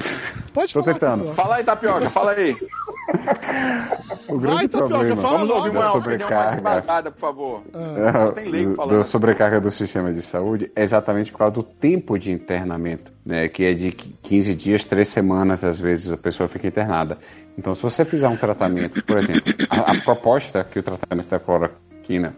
pode 0.52 0.72
Tô 0.74 0.80
falar. 0.82 0.92
tentando. 0.94 1.16
Tapioca. 1.24 1.34
Fala 1.34 1.56
aí, 1.56 1.64
Tapioca, 1.64 2.10
fala 2.10 2.30
aí. 2.32 2.56
o 4.28 4.38
grande 4.38 4.56
Vai, 4.56 4.68
Tapioca, 4.68 4.88
problema 4.88 5.16
fala 5.16 5.38
Vamos 5.38 5.50
ouvir 5.50 5.70
uma 5.70 5.78
opinião 5.78 5.80
mais 5.80 5.92
sobrecarga 5.92 6.58
embasada, 6.60 7.10
por 7.10 7.18
favor. 7.20 7.62
Ah, 7.74 8.32
Tem 8.32 8.48
leigo 8.50 8.70
do, 8.70 8.76
falando. 8.76 8.96
do 8.98 9.04
sobrecarga 9.04 9.60
do 9.60 9.70
sistema 9.70 10.12
de 10.12 10.22
saúde 10.22 10.70
é 10.76 10.82
exatamente 10.82 11.30
por 11.32 11.38
causa 11.38 11.54
do 11.54 11.62
tempo 11.62 12.18
de 12.18 12.30
internamento, 12.30 13.10
né, 13.24 13.48
que 13.48 13.64
é 13.64 13.72
de 13.74 13.90
15 13.92 14.54
dias, 14.54 14.84
3 14.84 15.08
semanas, 15.08 15.64
às 15.64 15.78
vezes 15.80 16.10
a 16.12 16.16
pessoa 16.16 16.48
fica 16.48 16.66
internada. 16.66 17.18
Então, 17.56 17.74
se 17.74 17.82
você 17.82 18.04
fizer 18.04 18.28
um 18.28 18.36
tratamento, 18.36 19.02
por 19.04 19.18
exemplo, 19.18 19.42
a, 19.70 19.90
a 19.92 20.00
proposta 20.02 20.62
que 20.62 20.78
o 20.78 20.82
tratamento 20.82 21.28
da 21.28 21.40
cloroquina 21.40 22.32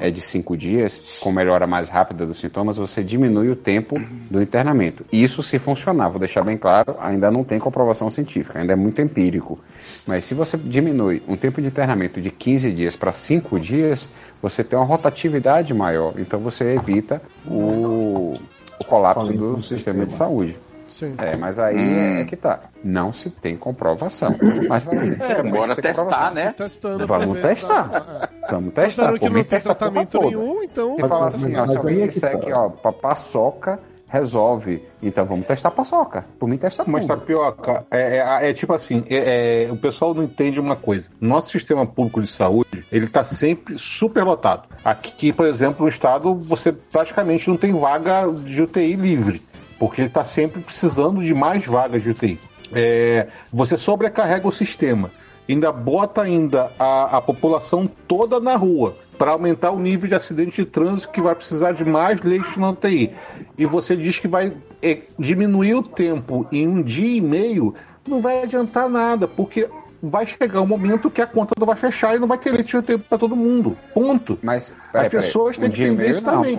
é 0.00 0.10
de 0.10 0.20
5 0.20 0.56
dias, 0.56 1.18
com 1.20 1.30
melhora 1.32 1.66
mais 1.66 1.88
rápida 1.88 2.26
dos 2.26 2.38
sintomas, 2.38 2.76
você 2.76 3.02
diminui 3.02 3.50
o 3.50 3.56
tempo 3.56 3.96
do 4.30 4.40
internamento. 4.40 5.04
Isso 5.12 5.42
se 5.42 5.58
funcionar, 5.58 6.08
vou 6.08 6.18
deixar 6.18 6.44
bem 6.44 6.56
claro, 6.56 6.96
ainda 7.00 7.30
não 7.30 7.44
tem 7.44 7.58
comprovação 7.58 8.10
científica, 8.10 8.58
ainda 8.58 8.72
é 8.72 8.76
muito 8.76 9.00
empírico. 9.00 9.58
Mas 10.06 10.24
se 10.24 10.34
você 10.34 10.56
diminui 10.56 11.22
um 11.26 11.36
tempo 11.36 11.60
de 11.60 11.68
internamento 11.68 12.20
de 12.20 12.30
15 12.30 12.72
dias 12.72 12.96
para 12.96 13.12
5 13.12 13.58
dias, 13.60 14.08
você 14.40 14.62
tem 14.62 14.78
uma 14.78 14.84
rotatividade 14.84 15.72
maior, 15.72 16.14
então 16.18 16.38
você 16.40 16.74
evita 16.74 17.20
o, 17.46 18.34
o 18.78 18.84
colapso 18.84 19.32
do 19.32 19.62
sistema 19.62 20.04
de 20.06 20.12
saúde. 20.12 20.56
Sim. 20.88 21.14
É, 21.18 21.36
mas 21.36 21.58
aí 21.58 22.20
é 22.20 22.24
que 22.24 22.36
tá. 22.36 22.60
Não 22.82 23.12
se 23.12 23.30
tem 23.30 23.56
comprovação. 23.56 24.34
Mas 24.68 24.84
vai 24.84 24.96
dizer, 24.98 25.20
É, 25.22 25.42
bora 25.42 25.74
testar, 25.76 26.32
né? 26.32 26.52
Testando 26.52 27.06
Vamos 27.06 27.36
se 27.36 27.42
testar. 27.42 27.88
dá- 27.88 28.28
é. 28.46 28.50
Vamos 28.52 28.74
testar. 28.74 28.82
Mostrando 28.84 29.12
que 29.14 29.26
Por 29.26 29.30
não 29.36 29.44
tem 29.44 29.60
tratamento 29.60 30.20
nenhum, 30.22 30.62
então. 30.62 30.96
E 30.98 31.08
fala 31.08 31.26
assim, 31.26 31.54
ó, 31.56 31.60
Mas 31.60 31.70
se 31.70 31.76
aí 31.76 31.78
alguém 31.78 31.96
é 31.96 32.00
que 32.06 32.12
disser 32.14 32.32
tá. 32.32 32.38
que, 32.38 32.52
ó, 32.52 32.68
paçoca 32.92 33.78
resolve. 34.08 34.84
Então 35.02 35.24
vamos 35.26 35.46
testar 35.46 35.70
paçoca. 35.72 36.24
Por 36.38 36.48
mim, 36.48 36.56
testa 36.56 36.84
Mas 36.86 37.04
tudo. 37.06 37.18
tapioca, 37.18 37.84
é, 37.90 38.18
é, 38.18 38.50
é 38.50 38.54
tipo 38.54 38.72
assim, 38.72 39.04
é- 39.10 39.64
é, 39.66 39.72
o 39.72 39.76
pessoal 39.76 40.14
não 40.14 40.22
entende 40.22 40.60
uma 40.60 40.76
coisa. 40.76 41.08
Nosso 41.20 41.50
sistema 41.50 41.84
público 41.84 42.20
de 42.22 42.28
saúde, 42.28 42.86
ele 42.92 43.08
tá 43.08 43.24
sempre 43.24 43.76
superlotado. 43.78 44.68
Aqui, 44.84 45.32
por 45.32 45.44
exemplo, 45.46 45.82
no 45.82 45.88
estado, 45.88 46.34
você 46.36 46.70
praticamente 46.72 47.48
não 47.48 47.56
tem 47.56 47.72
vaga 47.72 48.26
de 48.32 48.62
UTI 48.62 48.94
livre, 48.94 49.42
porque 49.78 50.00
ele 50.00 50.08
está 50.08 50.24
sempre 50.24 50.60
precisando 50.60 51.22
de 51.22 51.34
mais 51.34 51.64
vagas 51.66 52.02
de 52.02 52.10
UTI. 52.10 52.40
É, 52.72 53.28
você 53.52 53.76
sobrecarrega 53.76 54.46
o 54.46 54.52
sistema, 54.52 55.10
ainda 55.48 55.70
bota 55.70 56.22
ainda 56.22 56.70
a, 56.78 57.18
a 57.18 57.20
população 57.20 57.88
toda 58.08 58.40
na 58.40 58.56
rua 58.56 58.96
para 59.16 59.30
aumentar 59.30 59.70
o 59.70 59.78
nível 59.78 60.08
de 60.08 60.14
acidente 60.14 60.62
de 60.62 60.70
trânsito 60.70 61.12
que 61.12 61.20
vai 61.20 61.34
precisar 61.34 61.72
de 61.72 61.84
mais 61.84 62.20
leitos 62.20 62.56
na 62.56 62.70
UTI. 62.70 63.14
E 63.56 63.64
você 63.64 63.96
diz 63.96 64.18
que 64.18 64.28
vai 64.28 64.52
é, 64.82 64.98
diminuir 65.18 65.74
o 65.74 65.82
tempo 65.82 66.46
em 66.52 66.66
um 66.66 66.82
dia 66.82 67.16
e 67.16 67.20
meio, 67.20 67.74
não 68.06 68.20
vai 68.20 68.42
adiantar 68.42 68.88
nada, 68.88 69.26
porque 69.26 69.68
vai 70.02 70.26
chegar 70.26 70.60
um 70.60 70.66
momento 70.66 71.10
que 71.10 71.22
a 71.22 71.26
conta 71.26 71.54
não 71.58 71.66
vai 71.66 71.76
fechar 71.76 72.14
e 72.14 72.18
não 72.18 72.28
vai 72.28 72.38
ter 72.38 72.50
leite 72.50 72.68
de 72.68 72.76
UTI 72.76 72.98
para 72.98 73.18
todo 73.18 73.34
mundo. 73.34 73.76
Ponto. 73.94 74.38
Mas 74.42 74.74
As 74.88 74.92
peraí, 74.92 75.10
pessoas 75.10 75.56
têm 75.56 75.68
um 75.68 75.72
que 75.72 75.82
entender 75.82 76.10
isso 76.10 76.22
também. 76.22 76.58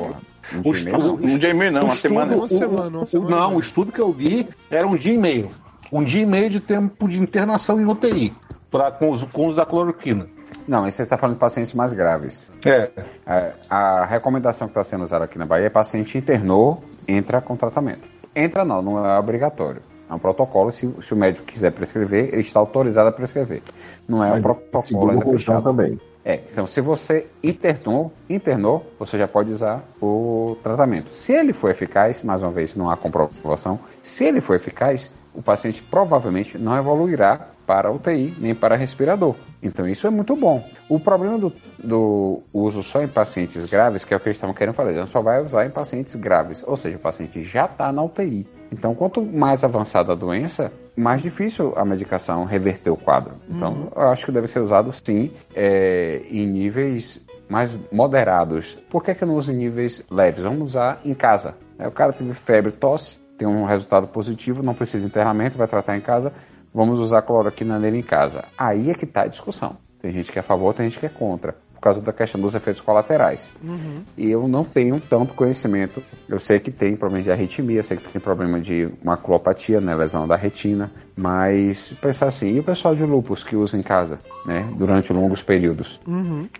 Um 0.53 0.59
O 0.69 0.73
dia 0.73 0.81
e 0.81 0.85
meio 0.85 0.97
estudo- 0.97 1.21
não. 1.27 1.33
Um 1.33 1.37
dia 1.39 1.49
e 1.49 1.53
meio 1.53 1.71
não, 1.71 1.81
uma 1.83 1.93
estudo- 1.93 2.11
semana. 2.13 2.35
Uma 2.35 2.45
o- 2.45 2.49
semana, 2.49 2.97
uma 2.97 3.05
semana. 3.05 3.35
Não, 3.35 3.55
o 3.55 3.59
estudo 3.59 3.91
que 3.91 3.99
eu 3.99 4.11
li 4.17 4.47
era 4.71 4.87
um 4.87 4.95
dia 4.95 5.13
e 5.13 5.17
meio. 5.17 5.49
Um 5.91 6.03
dia 6.03 6.21
e 6.21 6.25
meio 6.25 6.49
de 6.49 6.59
tempo 6.59 7.07
de 7.07 7.19
internação 7.21 7.79
em 7.79 7.85
UTI 7.85 8.33
pra, 8.71 8.91
com, 8.91 9.09
os, 9.11 9.23
com 9.23 9.47
os 9.47 9.55
da 9.55 9.65
cloroquina. 9.65 10.27
Não, 10.67 10.85
isso 10.85 10.97
você 10.97 11.03
está 11.03 11.17
falando 11.17 11.35
de 11.35 11.39
pacientes 11.39 11.73
mais 11.73 11.93
graves. 11.93 12.51
É. 12.65 12.89
É, 13.25 13.51
a 13.69 14.05
recomendação 14.05 14.67
que 14.67 14.71
está 14.71 14.83
sendo 14.83 15.03
usada 15.03 15.23
aqui 15.23 15.37
na 15.37 15.45
Bahia 15.45 15.67
é 15.67 15.69
paciente 15.69 16.17
internou, 16.17 16.83
entra 17.07 17.39
com 17.39 17.55
tratamento. 17.55 18.01
Entra 18.35 18.65
não, 18.65 18.81
não 18.81 19.05
é 19.05 19.17
obrigatório. 19.17 19.81
É 20.09 20.13
um 20.13 20.19
protocolo, 20.19 20.71
se, 20.71 20.89
se 21.01 21.13
o 21.13 21.17
médico 21.17 21.45
quiser 21.45 21.71
prescrever, 21.71 22.29
ele 22.31 22.41
está 22.41 22.59
autorizado 22.59 23.09
a 23.09 23.11
prescrever. 23.11 23.61
Não 24.07 24.23
é 24.23 24.27
um 24.27 24.33
Mas 24.35 24.41
protocolo 24.43 24.83
segundo 24.83 25.11
ainda 25.11 25.25
o 25.25 25.31
Rojão 25.31 25.61
também. 25.61 25.99
É, 26.27 26.41
então 26.43 26.67
se 26.67 26.81
você 26.81 27.25
internou, 27.41 28.11
internou, 28.29 28.85
você 28.99 29.17
já 29.17 29.29
pode 29.29 29.49
usar 29.49 29.81
o 30.01 30.57
tratamento. 30.61 31.15
Se 31.15 31.31
ele 31.31 31.53
for 31.53 31.71
eficaz, 31.71 32.21
mais 32.21 32.43
uma 32.43 32.51
vez 32.51 32.75
não 32.75 32.89
há 32.89 32.97
comprovação, 32.97 33.79
se 34.01 34.25
ele 34.25 34.41
for 34.41 34.57
eficaz, 34.57 35.09
o 35.33 35.41
paciente 35.41 35.81
provavelmente 35.81 36.57
não 36.57 36.77
evoluirá 36.77 37.47
para 37.67 37.91
UTI 37.91 38.33
nem 38.39 38.55
para 38.55 38.77
respirador. 38.77 39.35
Então 39.61 39.85
isso 39.87 40.07
é 40.07 40.09
muito 40.09 40.35
bom. 40.35 40.65
O 40.87 40.97
problema 40.99 41.37
do, 41.37 41.53
do 41.77 42.41
uso 42.53 42.81
só 42.81 43.03
em 43.03 43.07
pacientes 43.07 43.69
graves, 43.69 44.05
que 44.05 44.13
é 44.13 44.17
o 44.17 44.19
que 44.19 44.29
eles 44.29 44.37
estavam 44.37 44.55
querendo 44.55 44.73
fazer, 44.73 45.05
só 45.05 45.21
vai 45.21 45.43
usar 45.43 45.65
em 45.65 45.69
pacientes 45.69 46.15
graves, 46.15 46.63
ou 46.65 46.77
seja, 46.77 46.95
o 46.95 46.99
paciente 46.99 47.43
já 47.43 47.65
está 47.65 47.91
na 47.91 48.01
UTI. 48.01 48.47
Então, 48.71 48.95
quanto 48.95 49.21
mais 49.21 49.63
avançada 49.63 50.13
a 50.13 50.15
doença, 50.15 50.71
mais 50.95 51.21
difícil 51.21 51.73
a 51.75 51.85
medicação 51.85 52.45
reverter 52.45 52.89
o 52.89 52.97
quadro. 52.97 53.33
Então, 53.49 53.89
eu 53.95 54.09
acho 54.09 54.25
que 54.25 54.31
deve 54.31 54.47
ser 54.47 54.59
usado 54.59 54.91
sim 54.91 55.31
é, 55.55 56.21
em 56.29 56.45
níveis 56.47 57.25
mais 57.49 57.77
moderados. 57.91 58.77
Por 58.89 59.03
que, 59.03 59.13
que 59.13 59.23
eu 59.23 59.27
não 59.27 59.35
uso 59.35 59.51
em 59.51 59.55
níveis 59.55 60.03
leves? 60.09 60.43
Vamos 60.43 60.69
usar 60.69 60.99
em 61.05 61.13
casa. 61.13 61.57
É, 61.79 61.87
o 61.87 61.91
cara 61.91 62.11
teve 62.11 62.33
febre, 62.33 62.71
tosse, 62.71 63.19
tem 63.37 63.47
um 63.47 63.65
resultado 63.65 64.07
positivo, 64.07 64.63
não 64.63 64.73
precisa 64.73 64.99
de 64.99 65.05
internamento, 65.05 65.57
vai 65.57 65.67
tratar 65.67 65.95
em 65.95 66.01
casa. 66.01 66.33
Vamos 66.77 66.99
usar 66.99 67.23
cloroquina 67.23 67.79
nele 67.79 67.97
em 67.97 68.03
casa. 68.03 68.45
Aí 68.55 68.91
é 68.91 68.93
que 68.93 69.03
está 69.03 69.23
a 69.23 69.27
discussão. 69.27 69.77
Tem 69.99 70.11
gente 70.11 70.31
que 70.31 70.37
é 70.37 70.41
a 70.41 70.43
favor, 70.43 70.75
tem 70.75 70.87
gente 70.87 70.99
que 70.99 71.07
é 71.07 71.09
contra. 71.09 71.55
Por 71.73 71.81
causa 71.81 71.99
da 72.01 72.13
questão 72.13 72.39
dos 72.39 72.53
efeitos 72.53 72.79
colaterais. 72.79 73.51
E 74.15 74.29
eu 74.29 74.47
não 74.47 74.63
tenho 74.63 74.99
tanto 74.99 75.33
conhecimento. 75.33 76.03
Eu 76.29 76.39
sei 76.39 76.59
que 76.59 76.69
tem 76.69 76.95
problema 76.95 77.23
de 77.23 77.31
arritmia, 77.31 77.81
sei 77.81 77.97
que 77.97 78.07
tem 78.11 78.21
problema 78.21 78.61
de 78.61 78.89
maculopatia, 79.03 79.81
né, 79.81 79.95
lesão 79.95 80.27
da 80.27 80.35
retina. 80.35 80.91
Mas 81.15 81.93
pensar 81.99 82.27
assim, 82.27 82.51
e 82.53 82.59
o 82.59 82.63
pessoal 82.63 82.95
de 82.95 83.03
lupus 83.03 83.43
que 83.43 83.55
usa 83.55 83.75
em 83.75 83.81
casa, 83.81 84.19
né, 84.45 84.69
durante 84.77 85.11
longos 85.11 85.41
períodos? 85.41 85.99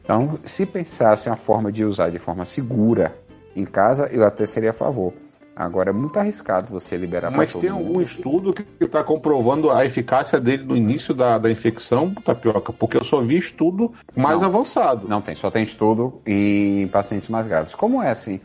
Então, 0.03 0.39
se 0.43 0.65
pensasse 0.65 1.30
uma 1.30 1.38
forma 1.38 1.72
de 1.72 1.86
usar 1.86 2.09
de 2.09 2.18
forma 2.18 2.43
segura 2.43 3.13
em 3.55 3.65
casa, 3.65 4.07
eu 4.07 4.26
até 4.26 4.47
seria 4.47 4.72
a 4.72 4.74
favor. 4.74 5.13
Agora 5.60 5.89
é 5.89 5.93
muito 5.93 6.20
arriscado 6.20 6.68
você 6.70 6.95
liberar 6.95 7.32
Mas 7.32 7.51
tem 7.51 7.72
mundo. 7.72 7.88
algum 7.88 8.01
estudo 8.01 8.53
que 8.53 8.64
está 8.80 9.03
comprovando 9.03 9.72
a 9.72 9.84
eficácia 9.84 10.39
dele 10.39 10.64
no 10.64 10.78
início 10.78 11.16
da, 11.16 11.39
da 11.39 11.49
infecção, 11.49 12.14
tapioca? 12.14 12.72
Porque 12.72 12.95
eu 12.95 13.03
só 13.03 13.22
vi 13.22 13.38
estudo 13.38 13.91
mais 14.16 14.39
Não. 14.39 14.47
avançado. 14.47 15.08
Não 15.08 15.20
tem, 15.20 15.34
só 15.34 15.49
tem 15.49 15.64
estudo 15.64 16.22
em 16.28 16.88
pacientes 16.89 17.28
mais 17.28 17.47
graves. 17.47 17.74
Como 17.74 18.03
é 18.03 18.12
assim, 18.12 18.39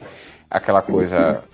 aquela 0.51 0.81
coisa. 0.81 1.45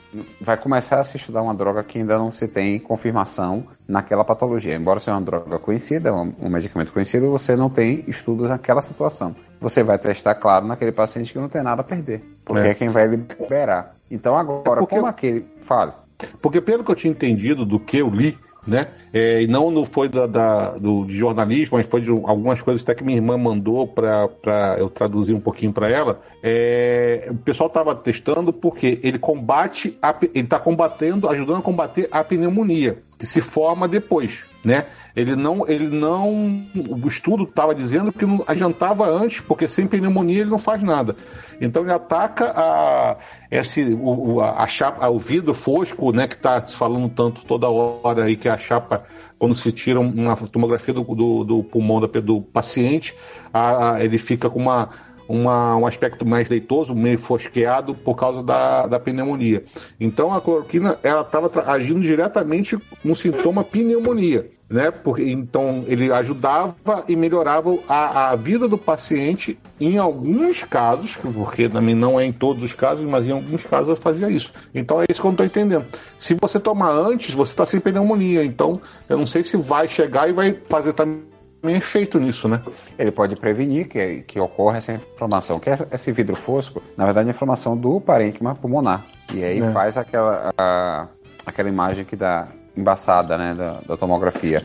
Vai 0.40 0.56
começar 0.56 1.00
a 1.00 1.04
se 1.04 1.16
estudar 1.18 1.42
uma 1.42 1.54
droga 1.54 1.82
que 1.82 1.98
ainda 1.98 2.16
não 2.16 2.32
se 2.32 2.48
tem 2.48 2.78
confirmação 2.78 3.66
naquela 3.86 4.24
patologia. 4.24 4.74
Embora 4.74 5.00
seja 5.00 5.12
uma 5.12 5.20
droga 5.20 5.58
conhecida, 5.58 6.14
um, 6.14 6.32
medicamento 6.48 6.92
conhecido, 6.92 7.30
você 7.30 7.54
não 7.54 7.68
tem 7.68 8.04
estudos 8.06 8.48
naquela 8.48 8.80
situação. 8.80 9.36
Você 9.60 9.82
vai 9.82 9.98
testar, 9.98 10.34
claro, 10.36 10.66
naquele 10.66 10.92
paciente 10.92 11.32
que 11.32 11.38
não 11.38 11.48
tem 11.48 11.62
nada 11.62 11.82
a 11.82 11.84
perder. 11.84 12.22
Porque 12.44 12.68
é, 12.68 12.70
É. 12.70 12.74
quem 12.74 12.88
vai 12.88 13.06
liberar. 13.06 13.92
Então 14.10 14.36
agora, 14.36 14.80
porque 14.80 14.96
como 14.96 15.06
aquele. 15.06 15.46
Fale. 15.60 15.92
Porque 16.40 16.60
pelo 16.60 16.82
que 16.82 16.90
eu 16.90 16.96
tinha 16.96 17.10
entendido 17.10 17.64
do 17.64 17.78
que 17.78 17.98
eu 17.98 18.08
li, 18.08 18.36
né? 18.68 18.88
é, 19.12 19.42
e 19.42 19.46
não 19.46 19.70
no, 19.70 19.84
foi 19.84 20.08
da, 20.08 20.26
da- 20.26 20.70
do, 20.72 21.04
de 21.06 21.16
jornalismo, 21.16 21.76
mas 21.78 21.86
foi 21.86 22.00
de 22.00 22.10
algumas 22.10 22.60
coisas 22.60 22.82
até 22.82 22.94
que 22.94 23.02
minha 23.02 23.16
irmã 23.16 23.38
mandou 23.38 23.86
para 23.86 24.76
eu 24.78 24.90
traduzir 24.90 25.34
um 25.34 25.40
pouquinho 25.40 25.72
para 25.72 25.88
ela. 25.88 26.20
é, 26.42 27.28
o 27.30 27.34
pessoal 27.36 27.68
estava 27.68 27.94
testando 27.94 28.52
porque 28.52 29.00
ele 29.02 29.18
combate, 29.18 29.98
a 30.02 30.14
ele 30.34 30.44
está 30.44 30.58
combatendo, 30.58 31.28
ajudando 31.28 31.58
a 31.58 31.62
combater 31.62 32.08
a 32.10 32.22
pneumonia 32.22 32.98
que 33.18 33.26
se 33.26 33.40
forma 33.40 33.88
depois, 33.88 34.44
né? 34.64 34.86
Ele 35.16 35.34
não, 35.34 35.68
ele 35.68 35.88
não, 35.88 36.62
o 37.02 37.08
estudo 37.08 37.42
estava 37.42 37.74
dizendo 37.74 38.12
que 38.12 38.24
não 38.24 38.44
adiantava 38.46 39.08
antes, 39.08 39.40
porque 39.40 39.66
sem 39.66 39.88
pneumonia 39.88 40.42
ele 40.42 40.50
não 40.50 40.58
faz 40.58 40.80
nada. 40.84 41.16
Então 41.60 41.82
ele 41.82 41.92
ataca 41.92 42.52
a, 42.54 43.16
esse, 43.50 43.82
o, 44.00 44.40
a 44.40 44.66
chapa, 44.66 45.08
o 45.08 45.18
vidro 45.18 45.54
fosco, 45.54 46.12
né, 46.12 46.26
que 46.28 46.34
está 46.34 46.60
se 46.60 46.74
falando 46.76 47.08
tanto 47.08 47.44
toda 47.44 47.68
hora 47.68 48.24
aí, 48.24 48.36
que 48.36 48.48
é 48.48 48.50
a 48.50 48.58
chapa, 48.58 49.04
quando 49.38 49.54
se 49.54 49.72
tira 49.72 49.98
uma 50.00 50.36
tomografia 50.36 50.92
do, 50.92 51.02
do, 51.02 51.44
do 51.44 51.62
pulmão 51.64 52.00
da, 52.00 52.06
do 52.20 52.40
paciente, 52.42 53.14
a- 53.52 53.94
a- 53.94 54.04
ele 54.04 54.18
fica 54.18 54.50
com 54.50 54.58
uma, 54.58 54.90
uma, 55.28 55.76
um 55.76 55.86
aspecto 55.86 56.26
mais 56.26 56.48
leitoso, 56.48 56.94
meio 56.94 57.18
fosqueado 57.18 57.94
por 57.94 58.16
causa 58.16 58.42
da, 58.42 58.86
da 58.86 58.98
pneumonia. 59.00 59.64
Então 59.98 60.32
a 60.32 60.40
cloroquina 60.40 60.98
ela 61.02 61.22
estava 61.22 61.50
agindo 61.70 62.00
diretamente 62.00 62.78
no 63.04 63.14
sintoma 63.16 63.62
pneumonia. 63.64 64.50
Né? 64.70 64.90
Porque, 64.90 65.22
então 65.22 65.82
ele 65.86 66.12
ajudava 66.12 66.76
e 67.08 67.16
melhorava 67.16 67.74
a, 67.88 68.30
a 68.32 68.36
vida 68.36 68.68
do 68.68 68.76
paciente 68.76 69.58
em 69.80 69.96
alguns 69.96 70.62
casos, 70.62 71.16
porque 71.16 71.70
também 71.70 71.94
não 71.94 72.20
é 72.20 72.26
em 72.26 72.32
todos 72.32 72.62
os 72.62 72.74
casos, 72.74 73.08
mas 73.08 73.26
em 73.26 73.30
alguns 73.30 73.64
casos 73.64 73.88
eu 73.88 73.96
fazia 73.96 74.28
isso. 74.28 74.52
Então 74.74 75.00
é 75.00 75.06
isso 75.08 75.22
que 75.22 75.26
eu 75.26 75.30
não 75.30 75.42
estou 75.42 75.46
entendendo. 75.46 75.86
Se 76.18 76.34
você 76.38 76.60
tomar 76.60 76.90
antes, 76.90 77.32
você 77.34 77.52
está 77.52 77.64
sem 77.64 77.80
pneumonia. 77.80 78.44
Então 78.44 78.78
eu 79.08 79.16
não 79.16 79.26
sei 79.26 79.42
se 79.42 79.56
vai 79.56 79.88
chegar 79.88 80.28
e 80.28 80.34
vai 80.34 80.58
fazer 80.68 80.92
também 80.92 81.22
efeito 81.64 82.20
nisso, 82.20 82.46
né? 82.46 82.60
Ele 82.98 83.10
pode 83.10 83.36
prevenir 83.36 83.88
que, 83.88 84.22
que 84.26 84.38
ocorra 84.38 84.76
essa 84.76 84.92
inflamação. 84.92 85.58
Que 85.58 85.70
é 85.70 85.76
esse 85.92 86.12
vidro 86.12 86.36
fosco, 86.36 86.82
na 86.94 87.06
verdade, 87.06 87.28
é 87.28 87.32
a 87.32 87.34
inflamação 87.34 87.74
do 87.74 87.98
parênquima 88.02 88.54
pulmonar. 88.54 89.06
E 89.34 89.42
aí 89.42 89.60
É. 89.60 89.70
faz 89.72 89.96
aquela, 89.96 90.50
a- 90.58 91.06
aquela 91.46 91.70
imagem 91.70 92.04
que 92.04 92.14
dá 92.14 92.48
embaçada, 92.78 93.36
né, 93.36 93.54
da, 93.54 93.80
da 93.86 93.96
tomografia. 93.96 94.62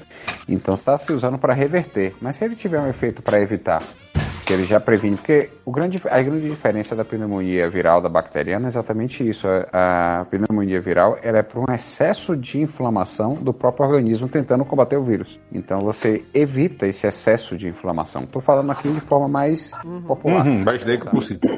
Então 0.47 0.73
está 0.73 0.97
se 0.97 1.11
usando 1.11 1.37
para 1.37 1.53
reverter. 1.53 2.13
Mas 2.21 2.35
se 2.35 2.45
ele 2.45 2.55
tiver 2.55 2.79
um 2.79 2.87
efeito 2.87 3.21
para 3.21 3.41
evitar, 3.41 3.81
que 4.45 4.53
ele 4.53 4.65
já 4.65 4.79
previne, 4.79 5.15
porque 5.15 5.49
o 5.65 5.71
grande, 5.71 6.01
a 6.09 6.21
grande 6.21 6.49
diferença 6.49 6.95
da 6.95 7.05
pneumonia 7.05 7.69
viral 7.69 8.01
da 8.01 8.09
bacteriana 8.09 8.65
é 8.65 8.67
exatamente 8.67 9.27
isso. 9.27 9.47
A, 9.47 10.21
a 10.21 10.25
pneumonia 10.25 10.81
viral 10.81 11.17
ela 11.21 11.39
é 11.39 11.43
por 11.43 11.59
um 11.59 11.73
excesso 11.73 12.35
de 12.35 12.59
inflamação 12.59 13.35
do 13.35 13.53
próprio 13.53 13.87
organismo 13.87 14.27
tentando 14.27 14.65
combater 14.65 14.97
o 14.97 15.03
vírus. 15.03 15.39
Então 15.51 15.79
você 15.79 16.23
evita 16.33 16.85
esse 16.85 17.07
excesso 17.07 17.55
de 17.55 17.67
inflamação. 17.67 18.23
Estou 18.23 18.41
falando 18.41 18.71
aqui 18.71 18.91
de 18.91 18.99
forma 18.99 19.27
mais 19.27 19.71
popular. 20.05 20.45
Uhum, 20.45 20.61
mais 20.65 20.83
leigo 20.83 21.09
possível. 21.09 21.57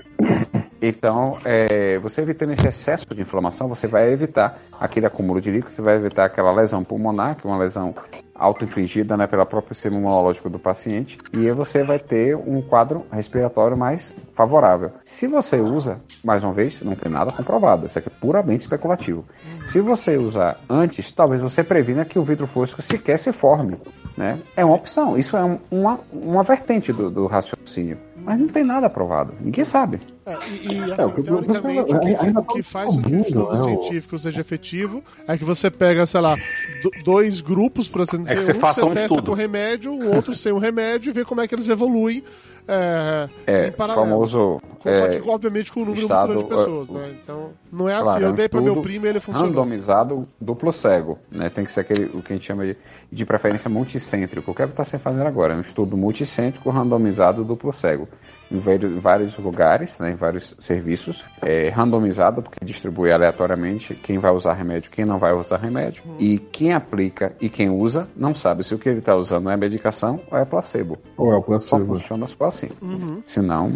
Então, 0.88 1.39
é, 1.43 1.97
você 1.97 2.21
evitando 2.21 2.51
esse 2.51 2.67
excesso 2.67 3.07
de 3.15 3.19
inflamação, 3.19 3.67
você 3.67 3.88
vai 3.88 4.11
evitar 4.11 4.59
aquele 4.79 5.07
acúmulo 5.07 5.41
de 5.41 5.49
líquido, 5.49 5.71
você 5.73 5.81
vai 5.81 5.95
evitar 5.95 6.25
aquela 6.25 6.51
lesão 6.51 6.83
pulmonar, 6.83 7.36
que 7.36 7.47
é 7.47 7.49
uma 7.49 7.57
lesão 7.57 7.95
auto-infligida 8.36 9.17
né, 9.17 9.25
pelo 9.25 9.43
próprio 9.47 9.73
sistema 9.73 9.95
imunológico 9.95 10.47
do 10.47 10.59
paciente, 10.59 11.17
e 11.33 11.49
você 11.51 11.83
vai 11.83 11.97
ter 11.97 12.36
um 12.36 12.61
quadro 12.61 13.03
respiratório 13.11 13.75
mais 13.75 14.13
favorável. 14.33 14.91
Se 15.03 15.25
você 15.25 15.57
usa, 15.57 15.99
mais 16.23 16.43
uma 16.43 16.53
vez, 16.53 16.81
não 16.81 16.93
tem 16.93 17.11
nada 17.11 17.31
comprovado, 17.31 17.88
isso 17.88 17.97
aqui 17.97 18.09
é 18.09 18.19
puramente 18.21 18.61
especulativo. 18.61 19.25
Se 19.65 19.81
você 19.81 20.17
usar 20.17 20.59
antes, 20.69 21.11
talvez 21.11 21.41
você 21.41 21.63
previna 21.63 22.05
que 22.05 22.19
o 22.19 22.23
vidro 22.23 22.45
fosco 22.45 22.81
sequer 22.83 23.17
se 23.17 23.31
forme. 23.31 23.77
Né? 24.15 24.38
É 24.55 24.63
uma 24.63 24.75
opção, 24.75 25.17
isso 25.17 25.36
é 25.36 25.43
um- 25.43 25.59
uma, 25.71 25.99
uma 26.13 26.43
vertente 26.43 26.93
do, 26.93 27.09
do 27.09 27.25
raciocínio. 27.25 27.97
Mas 28.26 28.39
não 28.39 28.47
tem 28.47 28.63
nada 28.63 28.88
aprovado. 28.88 29.34
Ninguém 29.39 29.63
sabe. 29.63 29.99
É, 30.26 30.36
e, 30.49 30.67
e, 30.73 30.78
É, 30.80 30.82
o 30.82 30.93
assim, 30.93 31.11
que- 31.11 31.23
teoricamente, 31.23 31.93
o 31.93 31.99
que, 31.99 32.07
ainda 32.26 32.39
o 32.39 32.43
que 32.43 32.63
tá 32.63 32.69
faz 32.69 32.88
com 32.95 33.01
que 33.03 33.07
o 33.07 33.17
descobrindo, 33.17 33.39
estudo 33.51 33.53
o- 33.53 33.63
científico 33.63 34.17
seja 34.19 34.41
efetivo 34.41 35.03
é 35.28 35.38
que 35.38 35.43
você 35.45 35.69
pega, 35.69 36.03
sei 36.07 36.19
lá, 36.21 36.36
do- 36.82 36.91
dois 37.03 37.39
grupos, 37.41 37.88
por 37.88 38.01
assim 38.01 38.17
dizer, 38.23 38.34
É 38.34 38.36
que 38.36 38.41
você 38.41 38.51
um 38.53 38.55
faça 38.55 38.82
você 38.82 38.86
um 38.88 38.93
testa 38.93 39.05
estudo. 39.13 39.32
com 39.32 39.34
remédio, 39.38 39.93
o 39.93 40.15
outro 40.15 40.36
sem 40.36 40.51
o 40.51 40.57
remédio 40.57 41.11
e 41.11 41.13
vê 41.13 41.23
como 41.23 41.41
é 41.41 41.47
que 41.47 41.53
eles 41.53 41.69
evoluem 41.69 42.23
é, 42.67 43.30
É, 43.45 43.71
paralelo. 43.71 44.07
famoso. 44.09 44.59
Com- 44.86 44.89
é, 44.91 44.99
Só 44.99 45.07
que, 45.23 45.29
obviamente, 45.29 45.71
com 45.73 45.79
um 45.81 45.86
número 45.86 46.03
estado, 46.03 46.33
muito 46.33 46.47
grande 46.47 46.61
de 46.61 46.65
pessoas, 46.69 46.89
né? 46.89 47.15
Então, 47.23 47.49
não 47.73 47.89
é 47.89 47.95
assim, 47.95 48.03
Claro, 48.03 48.23
é 48.23 48.27
eu 48.27 48.31
um 48.31 48.36
dei 48.36 48.47
pra 48.47 48.61
meu 48.61 48.81
primo 48.83 49.05
e 49.07 49.09
ele 49.09 49.19
funcionou. 49.19 49.49
randomizado 49.49 50.27
duplo 50.39 50.71
cego, 50.71 51.17
né? 51.31 51.49
Tem 51.49 51.65
que 51.65 51.71
ser 51.71 51.79
aquele 51.81 52.05
o 52.13 52.21
que 52.21 52.31
a 52.33 52.36
gente 52.36 52.45
chama 52.45 52.65
de, 52.67 52.77
de 53.11 53.25
preferência 53.25 53.67
multicêntrico. 53.67 54.51
O 54.51 54.53
que 54.53 54.61
é 54.61 54.65
que 54.65 54.73
está 54.73 54.83
se 54.83 54.99
fazendo 54.99 55.25
agora? 55.25 55.53
É 55.53 55.57
um 55.57 55.61
estudo 55.61 55.97
multicêntrico 55.97 56.69
randomizado 56.69 57.43
duplo 57.43 57.73
cego. 57.73 58.07
Em 58.51 58.59
vários, 58.59 59.36
lugares, 59.39 59.97
né, 59.97 60.11
em 60.11 60.15
vários 60.15 60.55
serviços, 60.59 61.23
é 61.41 61.69
randomizado 61.69 62.43
porque 62.43 62.63
distribui 62.63 63.11
aleatoriamente 63.11 63.95
quem 63.95 64.19
vai 64.19 64.31
usar 64.31 64.53
remédio, 64.53 64.91
quem 64.91 65.03
não 65.03 65.17
vai 65.17 65.33
usar 65.33 65.57
remédio. 65.57 66.03
E 66.19 66.38
quem 66.38 66.71
aplica 66.71 67.36
e 67.41 67.49
quem 67.49 67.71
usa 67.71 68.07
não 68.15 68.36
sabe 68.36 68.63
se 68.63 68.75
o 68.75 68.77
que 68.77 68.88
ele 68.88 68.99
está 68.99 69.15
usando 69.15 69.49
é 69.49 69.57
medicação 69.57 70.21
ou 70.29 70.38
é 70.38 70.45
placebo. 70.45 70.99
Ou 71.17 71.33
é 71.33 71.38
o 71.38 71.39
Só 71.59 71.77
placebo. 71.77 71.86
funciona 71.86 72.27
só 72.27 72.45
assim. 72.45 72.69
Uhum. 72.83 73.23
Senão, 73.25 73.71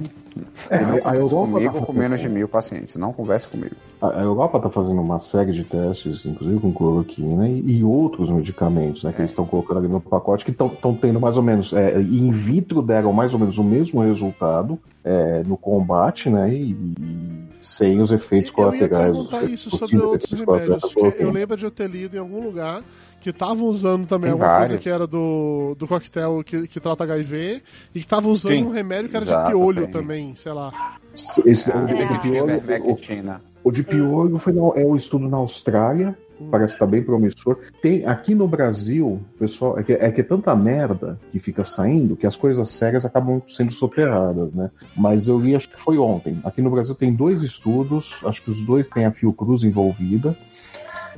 É, 0.69 0.79
não 0.81 0.95
a 0.95 0.99
converse 1.01 1.19
Europa 1.33 1.45
tá 1.47 1.51
comigo 1.53 1.73
com 1.73 1.79
fazendo- 1.85 1.97
menos 2.01 2.21
de 2.21 2.29
mil 2.29 2.47
pacientes. 2.47 2.95
Não 2.95 3.11
converse 3.13 3.47
comigo. 3.47 3.75
A 4.01 4.21
Europa 4.21 4.57
está 4.57 4.69
fazendo 4.69 5.01
uma 5.01 5.19
série 5.19 5.51
de 5.51 5.63
testes, 5.63 6.25
inclusive 6.25 6.59
com 6.59 6.71
cloroquina 6.73 7.47
e, 7.47 7.77
e 7.79 7.83
outros 7.83 8.29
medicamentos, 8.29 9.03
né, 9.03 9.11
que 9.11 9.21
eles 9.21 9.31
estão 9.31 9.45
colocando 9.45 9.79
ali 9.79 9.87
no 9.87 9.99
pacote, 10.01 10.45
que 10.45 10.51
estão 10.51 10.95
tendo 10.95 11.19
mais 11.19 11.37
ou 11.37 11.43
menos, 11.43 11.73
é, 11.73 11.99
in 12.01 12.31
vitro 12.31 12.81
deram 12.81 13.11
mais 13.13 13.33
ou 13.33 13.39
menos 13.39 13.57
o 13.57 13.63
mesmo 13.63 14.01
resultado 14.01 14.79
é, 15.03 15.43
no 15.45 15.57
combate, 15.57 16.29
né, 16.29 16.53
e, 16.53 16.71
e 16.71 17.49
sem 17.61 18.01
os 18.01 18.11
efeitos 18.11 18.51
Eu 18.57 18.63
ia 18.63 18.71
colaterais. 18.71 19.11
perguntar 19.13 19.43
isso 19.43 19.69
sobre 19.75 19.97
outros 19.97 20.43
colaterais 20.43 20.83
remédios, 20.95 21.19
eu 21.21 21.31
lembro 21.31 21.57
de 21.57 21.65
eu 21.65 21.71
ter 21.71 21.89
lido 21.89 22.15
em 22.15 22.19
algum 22.19 22.41
lugar 22.43 22.81
que 23.21 23.29
estavam 23.31 23.67
usando 23.67 24.07
também 24.07 24.31
Tem 24.31 24.41
alguma 24.41 24.57
coisa 24.57 24.77
que 24.77 24.89
era 24.89 25.05
do, 25.05 25.75
do 25.77 25.87
coquetel 25.87 26.43
que, 26.43 26.67
que 26.67 26.79
trata 26.79 27.03
HIV 27.03 27.61
e 27.89 27.91
que 27.93 27.99
estavam 27.99 28.31
usando 28.31 28.53
Sim. 28.53 28.63
um 28.65 28.71
remédio 28.71 29.09
que 29.09 29.15
era 29.17 29.25
Exato, 29.25 29.45
de 29.47 29.51
piolho 29.51 29.81
tem. 29.83 29.91
também, 29.91 30.35
sei 30.35 30.53
lá. 30.53 30.97
Esse, 31.45 31.69
o, 31.69 31.73
Ah, 31.77 31.85
de 31.85 32.19
piolho, 32.19 32.53
o, 32.53 32.57
ivermectina. 32.57 33.41
o 33.63 33.71
de 33.71 33.83
piolho 33.83 34.37
foi 34.37 34.53
na- 34.53 34.71
é 34.75 34.85
o 34.85 34.95
estudo 34.95 35.27
na 35.27 35.37
Austrália, 35.37 36.17
parece 36.49 36.73
que 36.73 36.77
está 36.77 36.85
bem 36.85 37.03
promissor. 37.03 37.57
Tem 37.81 38.05
aqui 38.05 38.33
no 38.33 38.47
Brasil, 38.47 39.19
pessoal, 39.37 39.77
é 39.77 39.83
que, 39.83 39.91
é 39.91 40.09
que 40.11 40.21
é 40.21 40.23
tanta 40.23 40.55
merda 40.55 41.19
que 41.33 41.39
fica 41.39 41.65
saindo 41.65 42.15
que 42.15 42.25
as 42.25 42.37
coisas 42.37 42.69
sérias 42.69 43.03
acabam 43.03 43.41
sendo 43.49 43.73
soterradas, 43.73 44.53
né? 44.53 44.71
Mas 44.95 45.27
eu 45.27 45.37
li, 45.37 45.53
acho 45.55 45.67
que 45.67 45.77
foi 45.79 45.97
ontem. 45.97 46.39
Aqui 46.45 46.61
no 46.61 46.69
Brasil 46.69 46.95
tem 46.95 47.13
dois 47.13 47.43
estudos, 47.43 48.21
acho 48.23 48.41
que 48.41 48.49
os 48.51 48.61
dois 48.65 48.89
têm 48.89 49.03
a 49.05 49.11
Fiocruz 49.11 49.63
envolvida. 49.65 50.37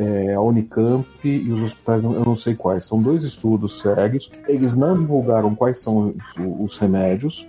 É, 0.02 0.34
a 0.34 0.42
Unicamp 0.42 1.06
e 1.24 1.52
os 1.52 1.62
hospitais, 1.62 2.04
eu 2.04 2.26
não 2.26 2.36
sei 2.36 2.56
quais. 2.56 2.86
São 2.86 3.02
dois 3.02 3.24
estudos 3.24 3.80
sérios. 3.80 4.32
Eles 4.48 4.76
não 4.76 4.98
divulgaram 4.98 5.54
quais 5.54 5.80
são 5.80 6.16
os, 6.38 6.74
os 6.74 6.78
remédios, 6.78 7.48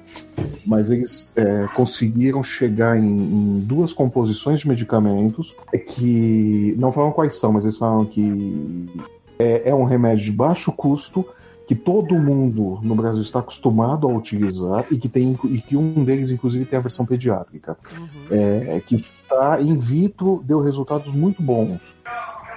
mas 0.67 0.91
eles 0.91 1.33
é, 1.35 1.67
conseguiram 1.75 2.43
chegar 2.43 2.99
em, 2.99 3.07
em 3.07 3.61
duas 3.61 3.93
composições 3.93 4.61
de 4.61 4.69
medicamentos 4.69 5.57
é 5.73 5.79
que 5.79 6.75
não 6.79 6.93
falam 6.93 7.13
quais 7.13 7.37
são, 7.37 7.53
mas 7.53 7.65
eles 7.65 7.79
falam 7.79 8.05
que 8.05 8.89
é, 9.39 9.71
é 9.71 9.75
um 9.75 9.85
remédio 9.85 10.25
de 10.25 10.33
baixo 10.33 10.71
custo 10.73 11.25
que 11.67 11.75
todo 11.75 12.15
mundo 12.19 12.81
no 12.83 12.95
Brasil 12.95 13.23
está 13.23 13.39
acostumado 13.39 14.07
a 14.07 14.13
utilizar 14.13 14.85
e 14.91 14.99
que 14.99 15.09
tem 15.09 15.39
e 15.45 15.61
que 15.61 15.77
um 15.77 16.05
deles 16.05 16.31
inclusive 16.31 16.65
tem 16.65 16.79
a 16.79 16.83
versão 16.83 17.07
pediátrica 17.07 17.79
é, 18.31 18.83
que 18.87 18.97
está 18.97 19.61
in 19.61 19.79
vitro 19.79 20.43
deu 20.45 20.61
resultados 20.61 21.13
muito 21.13 21.43
bons 21.43 21.95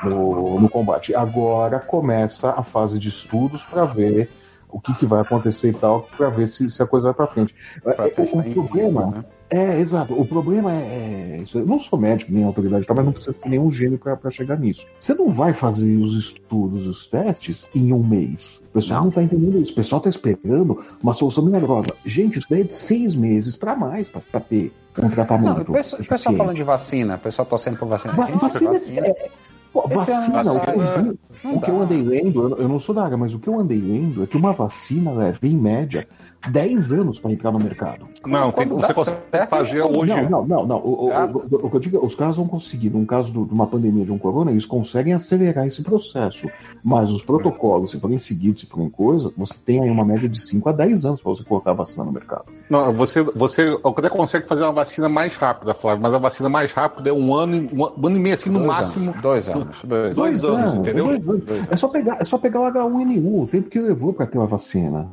no, 0.06 0.60
no 0.60 0.70
combate. 0.70 1.14
Agora 1.16 1.80
começa 1.80 2.52
a 2.52 2.64
fase 2.64 3.00
de 3.00 3.10
estudos 3.10 3.66
para 3.66 3.86
ver 3.86 4.30
o 4.70 4.80
que, 4.80 4.94
que 4.94 5.06
vai 5.06 5.22
acontecer 5.22 5.70
e 5.70 5.74
tal, 5.74 6.08
para 6.18 6.30
ver 6.30 6.48
se, 6.48 6.70
se 6.70 6.84
a 6.84 6.86
coisa 6.86 7.06
vai 7.06 7.14
para 7.14 7.28
frente. 7.28 7.56
Pra 7.82 7.94
É, 8.06 8.10
testar 8.10 8.38
o 8.38 8.42
em 8.42 8.52
problema 8.52 9.06
né? 9.08 9.24
é, 9.50 9.80
exato. 9.80 10.20
O 10.20 10.26
problema 10.26 10.74
é. 10.74 11.40
é. 11.40 11.44
Eu 11.54 11.66
não 11.66 11.80
sou 11.80 11.98
médico 11.98 12.32
nem 12.34 12.44
autoridade, 12.44 12.86
mas 12.90 13.06
não 13.06 13.14
precisa 13.14 13.32
ser 13.32 13.48
nenhum 13.48 13.72
gênio 13.72 13.98
para 13.98 14.30
chegar 14.32 14.60
nisso. 14.60 14.86
Você 15.00 15.14
não 15.14 15.30
vai 15.30 15.54
fazer 15.54 15.96
os 15.98 16.14
estudos, 16.16 16.88
os 16.88 17.08
testes, 17.08 17.70
em 17.74 17.94
um 17.94 18.04
mês. 18.04 18.62
O 18.72 18.74
pessoal 18.74 19.00
não, 19.02 19.06
Não. 19.06 19.12
tá 19.14 19.24
entendendo 19.24 19.60
isso. 19.62 19.72
O 19.72 19.76
pessoal 19.76 20.02
tá 20.02 20.10
esperando 20.10 20.84
uma 21.02 21.14
solução 21.14 21.46
milagrosa. 21.46 21.94
Gente, 22.04 22.40
isso 22.40 22.48
daí 22.50 22.62
é 22.62 22.64
de 22.66 22.74
seis 22.74 23.16
meses 23.16 23.56
para 23.56 23.78
mais 23.78 24.10
para 24.10 24.42
ter 24.42 24.74
um 25.02 25.10
tratamento. 25.10 25.72
Não, 25.72 25.80
o 25.80 26.06
pessoal, 26.08 26.36
falando 26.36 26.56
de 26.56 26.64
vacina, 26.64 27.16
o 27.16 27.20
pessoal 27.20 27.46
torcendo 27.46 27.78
por 27.78 27.88
vacina. 27.88 28.14
Va- 28.14 28.26
vacina, 28.26 28.72
vacina. 28.72 29.08
é- 29.08 29.30
pô, 29.76 29.82
ano 29.82 29.96
vacina, 29.96 31.16
o 31.44 31.60
que 31.60 31.70
eu 31.70 31.82
andei 31.82 32.02
lendo, 32.02 32.50
eu, 32.50 32.58
eu 32.60 32.68
não 32.70 32.80
sou 32.80 32.96
da 32.96 33.04
área, 33.04 33.18
mas 33.18 33.34
o 33.34 33.40
que 33.40 33.50
eu 33.50 33.60
andei 33.60 33.80
lendo 33.80 34.24
é 34.24 34.28
que 34.28 34.38
uma 34.38 34.54
vacina 34.54 35.12
leva, 35.12 35.40
em 35.44 35.58
média, 35.58 36.08
10 36.50 36.92
anos 36.94 37.20
para 37.20 37.32
entrar 37.32 37.52
no 37.52 37.60
mercado. 37.60 38.06
Não, 38.26 38.52
tem, 38.52 38.68
você 38.68 38.94
consegue 38.94 39.22
fazer 39.50 39.80
não, 39.80 39.92
hoje. 40.00 40.22
Não, 40.30 40.46
não, 40.46 40.66
não. 40.66 40.78
O, 40.78 41.06
o- 41.06 41.10
Tá. 41.10 41.26
o- 41.26 41.66
o 41.68 41.70
que 41.70 41.76
eu 41.76 41.80
digo 41.80 41.98
é, 41.98 42.00
os 42.06 42.16
caras 42.16 42.38
vão 42.38 42.48
conseguir, 42.48 42.90
num 42.90 43.06
caso 43.06 43.32
de 43.32 43.54
uma 43.54 43.68
pandemia 43.68 44.04
de 44.06 44.12
um 44.12 44.18
corona, 44.18 44.52
eles 44.52 44.66
conseguem 44.66 45.14
acelerar 45.14 45.66
esse 45.68 45.82
processo. 45.84 46.50
Mas 46.84 47.10
os 47.12 47.22
protocolos, 47.24 47.92
se 47.92 48.00
forem 48.00 48.18
seguidos, 48.18 48.62
se 48.62 48.68
forem 48.68 48.90
coisa, 48.90 49.32
você 49.38 49.54
tem 49.66 49.82
aí 49.82 49.90
uma 49.90 50.04
média 50.06 50.28
de 50.28 50.40
5 50.40 50.70
a 50.70 50.72
10 50.72 51.06
anos 51.06 51.22
para 51.22 51.32
você 51.32 51.44
colocar 51.44 51.72
a 51.72 51.74
vacina 51.76 52.04
no 52.04 52.12
mercado. 52.12 52.46
Não, 52.70 52.92
você, 52.94 53.22
você 53.24 53.78
até 53.84 54.10
consegue 54.10 54.48
fazer 54.48 54.64
uma 54.64 54.72
vacina 54.74 55.08
mais 55.10 55.36
rápida, 55.36 55.74
Flávio, 55.74 56.02
mas 56.02 56.14
a 56.14 56.18
vacina 56.18 56.50
mais 56.50 56.72
rápida 56.74 57.10
é 57.10 57.14
um 57.14 57.34
ano, 57.34 57.56
e- 57.56 57.70
um 57.76 57.86
ano 58.08 58.16
e 58.16 58.20
meio, 58.20 58.36
assim, 58.36 58.50
no 58.50 58.60
Dois 58.60 58.68
máximo. 58.78 59.10
anos, 59.12 59.22
dois 59.22 59.50
anos. 59.50 59.78
Dois, 59.84 60.16
Dois 60.16 60.44
anos, 60.44 60.74
Não, 60.74 60.82
entendeu? 60.82 61.06
dois 61.06 61.28
anos. 61.30 61.44
É 61.70 61.76
só 61.78 61.88
pegar, 61.88 62.18
é 62.20 62.26
só 62.26 62.38
pegar 62.38 62.60
o 62.62 62.66
H1N1, 62.66 63.44
o 63.44 63.48
tempo 63.48 63.70
que 63.70 63.80
levou 63.80 64.14
para 64.14 64.26
ter 64.26 64.38
uma 64.38 64.48
vacina. 64.48 65.08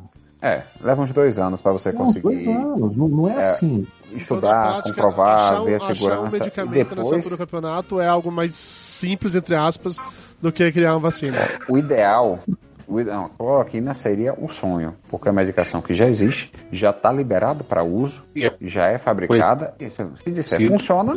É, 0.45 0.63
leva 0.81 1.01
uns 1.01 1.13
dois 1.13 1.39
anos 1.39 1.61
para 1.61 1.71
você 1.71 1.89
Não, 1.93 1.99
dois 2.03 2.09
conseguir 2.15 2.49
anos, 2.51 2.97
não, 2.97 3.07
não 3.07 3.29
é, 3.29 3.33
É. 3.41 3.49
assim. 3.51 3.87
Estudar, 4.11 4.73
prática, 4.73 4.89
comprovar, 4.95 5.29
achar 5.39 5.63
ver 5.63 5.73
a 5.73 5.75
achar 5.77 5.91
um 5.91 5.95
segurança. 5.95 6.37
e 6.37 6.39
medicamento 6.41 6.75
nessa 6.75 7.01
altura 7.01 7.15
depois, 7.17 7.29
do 7.29 7.37
campeonato 7.37 8.01
é 8.01 8.07
algo 8.07 8.29
mais 8.31 8.53
simples, 8.53 9.35
entre 9.35 9.55
aspas, 9.55 9.97
do 10.41 10.51
que 10.51 10.69
criar 10.71 10.93
uma 10.95 10.99
vacina. 10.99 11.37
o 11.69 11.77
ideal, 11.77 12.39
o 12.85 12.99
ideal, 12.99 13.25
a 13.25 13.29
cloroquina 13.37 13.93
seria 13.93 14.33
um 14.37 14.49
sonho, 14.49 14.93
porque 15.09 15.29
é 15.29 15.31
uma 15.31 15.41
medicação 15.41 15.81
que 15.81 15.93
já 15.95 16.05
existe, 16.07 16.51
já 16.71 16.89
está 16.91 17.09
liberado 17.11 17.63
para 17.63 17.81
uso, 17.83 18.23
E 18.35 18.45
é- 18.45 18.53
já 18.61 18.87
é 18.89 18.97
fabricada. 18.97 19.73
e 19.79 19.89
se 19.89 20.05
se 20.17 20.29
disser 20.31 20.59
Se- 20.59 20.67
funciona, 20.67 21.13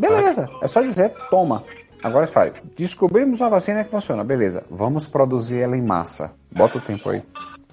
beleza, 0.00 0.48
é 0.62 0.68
só 0.68 0.80
dizer, 0.80 1.12
toma. 1.30 1.64
Agora 2.02 2.26
você 2.26 2.32
fala, 2.32 2.52
descobrimos 2.76 3.40
uma 3.40 3.50
vacina 3.50 3.82
que 3.82 3.90
funciona, 3.90 4.22
beleza, 4.22 4.62
vamos 4.70 5.06
produzir 5.08 5.58
ela 5.58 5.76
em 5.76 5.82
massa. 5.82 6.32
Bota 6.52 6.78
o 6.78 6.80
tempo 6.80 7.10
aí. 7.10 7.22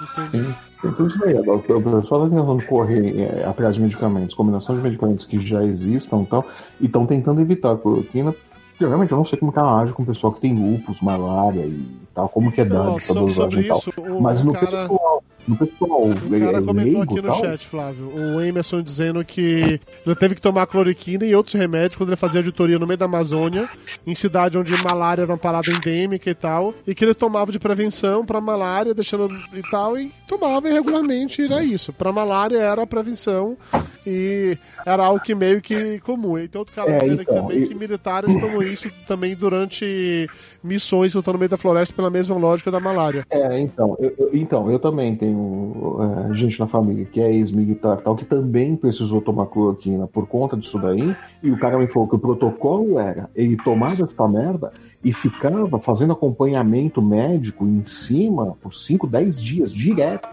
Entendi. 0.01 0.53
Então 0.87 1.07
isso 1.07 1.23
aí, 1.23 1.35
o 1.35 1.59
pessoal 1.59 2.27
está 2.27 2.37
tentando 2.37 2.65
correr 2.65 3.21
é, 3.21 3.45
atrás 3.45 3.75
de 3.75 3.81
medicamentos, 3.81 4.35
combinação 4.35 4.75
de 4.75 4.81
medicamentos 4.81 5.25
que 5.25 5.39
já 5.39 5.63
existam 5.63 6.21
e 6.21 6.25
tal, 6.25 6.45
e 6.79 6.85
estão 6.85 7.05
tentando 7.05 7.41
evitar 7.41 7.73
a 7.73 7.77
cloroquina. 7.77 8.31
porque, 8.31 8.85
Realmente 8.85 9.11
eu 9.11 9.17
não 9.17 9.25
sei 9.25 9.39
como 9.39 9.51
que 9.51 9.59
ela 9.59 9.81
age 9.81 9.93
com 9.93 10.03
o 10.03 10.05
pessoal 10.05 10.33
que 10.33 10.41
tem 10.41 10.53
lupus, 10.53 11.01
malária 11.01 11.61
e 11.61 11.85
tal, 12.13 12.29
como 12.29 12.51
que 12.51 12.61
é 12.61 12.65
sobre, 12.65 13.25
dosagem 13.25 13.33
sobre 13.33 13.61
e 13.61 13.67
tal. 13.67 14.21
Mas 14.21 14.43
no 14.43 14.53
cara, 14.53 14.67
pessoal, 14.67 15.23
no 15.47 15.57
pessoal 15.57 16.09
o 16.09 16.39
cara 16.39 16.57
é, 16.57 16.61
comentou 16.61 16.73
leigo 16.73 17.01
aqui 17.03 17.15
no 17.15 17.27
tal, 17.29 17.39
chat, 17.39 17.67
Flávio, 17.67 18.09
o 18.13 18.41
Emerson 18.41 18.81
dizendo 18.81 19.23
que 19.23 19.79
ele 20.05 20.15
teve 20.15 20.35
que 20.35 20.41
tomar 20.41 20.67
cloroquina 20.67 21.25
e 21.25 21.35
outros 21.35 21.55
remédios 21.55 21.95
quando 21.95 22.09
ele 22.09 22.15
fazia 22.15 22.39
auditoria 22.39 22.79
no 22.79 22.87
meio 22.87 22.97
da 22.97 23.05
Amazônia, 23.05 23.69
em 24.05 24.15
cidade 24.15 24.57
onde 24.57 24.73
malária 24.83 25.23
era 25.23 25.31
uma 25.31 25.37
parada 25.37 25.71
endêmica 25.71 26.29
e 26.29 26.35
tal, 26.35 26.73
e 26.87 26.95
que 26.95 27.03
ele 27.03 27.13
tomava 27.13 27.51
de 27.51 27.59
prevenção 27.59 28.25
pra 28.25 28.41
malária, 28.41 28.93
deixando 28.93 29.29
e 29.53 29.61
tal, 29.69 29.97
e 29.97 30.11
tomava 30.27 30.67
regularmente, 30.67 31.41
e 31.41 31.45
era 31.45 31.63
isso. 31.63 31.93
Pra 31.93 32.11
malária 32.11 32.57
era 32.57 32.83
a 32.83 32.87
prevenção 32.87 33.57
e 34.05 34.57
era 34.85 35.03
algo 35.05 35.19
que 35.19 35.33
meio 35.35 35.61
que 35.61 35.99
comum. 35.99 36.37
Então 36.37 36.59
outro 36.61 36.73
cara 36.75 36.91
É, 36.91 36.99
dizendo 36.99 37.21
então, 37.21 37.35
também 37.35 37.63
e- 37.63 37.67
que 37.67 37.75
militares 37.75 38.35
tomam 38.37 38.61
isso 38.63 38.89
também 39.07 39.35
durante 39.35 40.29
missões 40.63 41.11
que 41.13 41.19
estão 41.19 41.33
no 41.33 41.39
meio 41.39 41.49
da 41.49 41.57
floresta 41.57 41.95
pela 41.95 42.09
mesma 42.09 42.35
lógica 42.35 42.71
da 42.71 42.79
malária. 42.79 43.25
É, 43.29 43.59
então, 43.59 43.95
eu, 43.99 44.13
eu- 44.17 44.29
então, 44.33 44.69
eu 44.71 44.79
também 44.79 45.15
tenho 45.15 45.97
é, 46.29 46.33
gente 46.33 46.59
na 46.59 46.67
família 46.67 47.05
que 47.05 47.19
é 47.21 47.31
ex-militar 47.33 47.97
e 47.99 48.03
tal, 48.03 48.15
que 48.15 48.25
também 48.25 48.75
precisou 48.75 49.21
tomar 49.21 49.45
cloroquina 49.47 50.07
por 50.07 50.27
conta 50.27 50.55
disso 50.57 50.79
daí, 50.79 51.15
e 51.41 51.51
o 51.51 51.57
cara 51.57 51.77
me 51.77 51.87
falou 51.87 52.07
que 52.07 52.15
o 52.15 52.19
protocolo 52.19 52.99
era 52.99 53.29
ele 53.35 53.57
tomava 53.57 54.03
esta 54.03 54.27
merda 54.27 54.71
e 55.03 55.13
ficava 55.13 55.79
fazendo 55.79 56.13
acompanhamento 56.13 57.01
médico 57.01 57.65
em 57.65 57.83
cima 57.85 58.57
por 58.61 58.73
5, 58.73 59.05
10 59.05 59.41
dias, 59.41 59.71
direto. 59.71 60.27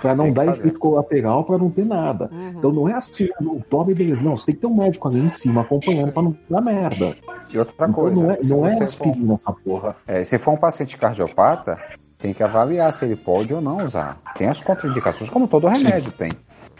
Pra 0.00 0.14
não 0.14 0.32
dar 0.32 0.46
fazer. 0.46 0.58
efeito 0.60 0.78
colateral, 0.78 1.44
pra 1.44 1.58
não 1.58 1.70
ter 1.70 1.84
nada. 1.84 2.30
Então 2.56 2.72
não 2.72 2.88
é 2.88 2.94
assim, 2.94 3.28
não 3.40 3.58
tome 3.60 3.94
beleza. 3.94 4.22
Não, 4.22 4.36
você 4.36 4.46
tem 4.46 4.54
que 4.54 4.60
ter 4.60 4.66
um 4.66 4.76
médico 4.76 5.08
ali 5.08 5.20
em 5.20 5.30
cima 5.30 5.62
acompanhando 5.62 6.12
pra 6.12 6.22
não 6.22 6.36
dar 6.48 6.60
merda. 6.60 7.16
E 7.52 7.58
outra 7.58 7.74
Então 7.74 7.92
coisa, 7.92 8.22
não 8.22 8.30
é, 8.32 8.42
se 8.42 8.50
não 8.50 8.64
é 8.64 8.68
você 8.68 8.76
for- 8.78 8.84
aspirina 8.84 9.34
essa 9.34 9.52
porra. 9.52 9.96
É, 10.06 10.22
se 10.22 10.38
for 10.38 10.52
um 10.52 10.56
paciente 10.56 10.96
cardiopata, 10.96 11.78
tem 12.18 12.34
que 12.34 12.42
avaliar 12.42 12.92
se 12.92 13.04
ele 13.04 13.16
pode 13.16 13.54
ou 13.54 13.60
não 13.60 13.84
usar. 13.84 14.18
Tem 14.36 14.48
as 14.48 14.60
contraindicações, 14.60 15.30
como 15.30 15.46
todo 15.48 15.66
remédio 15.66 16.12
tem. 16.12 16.30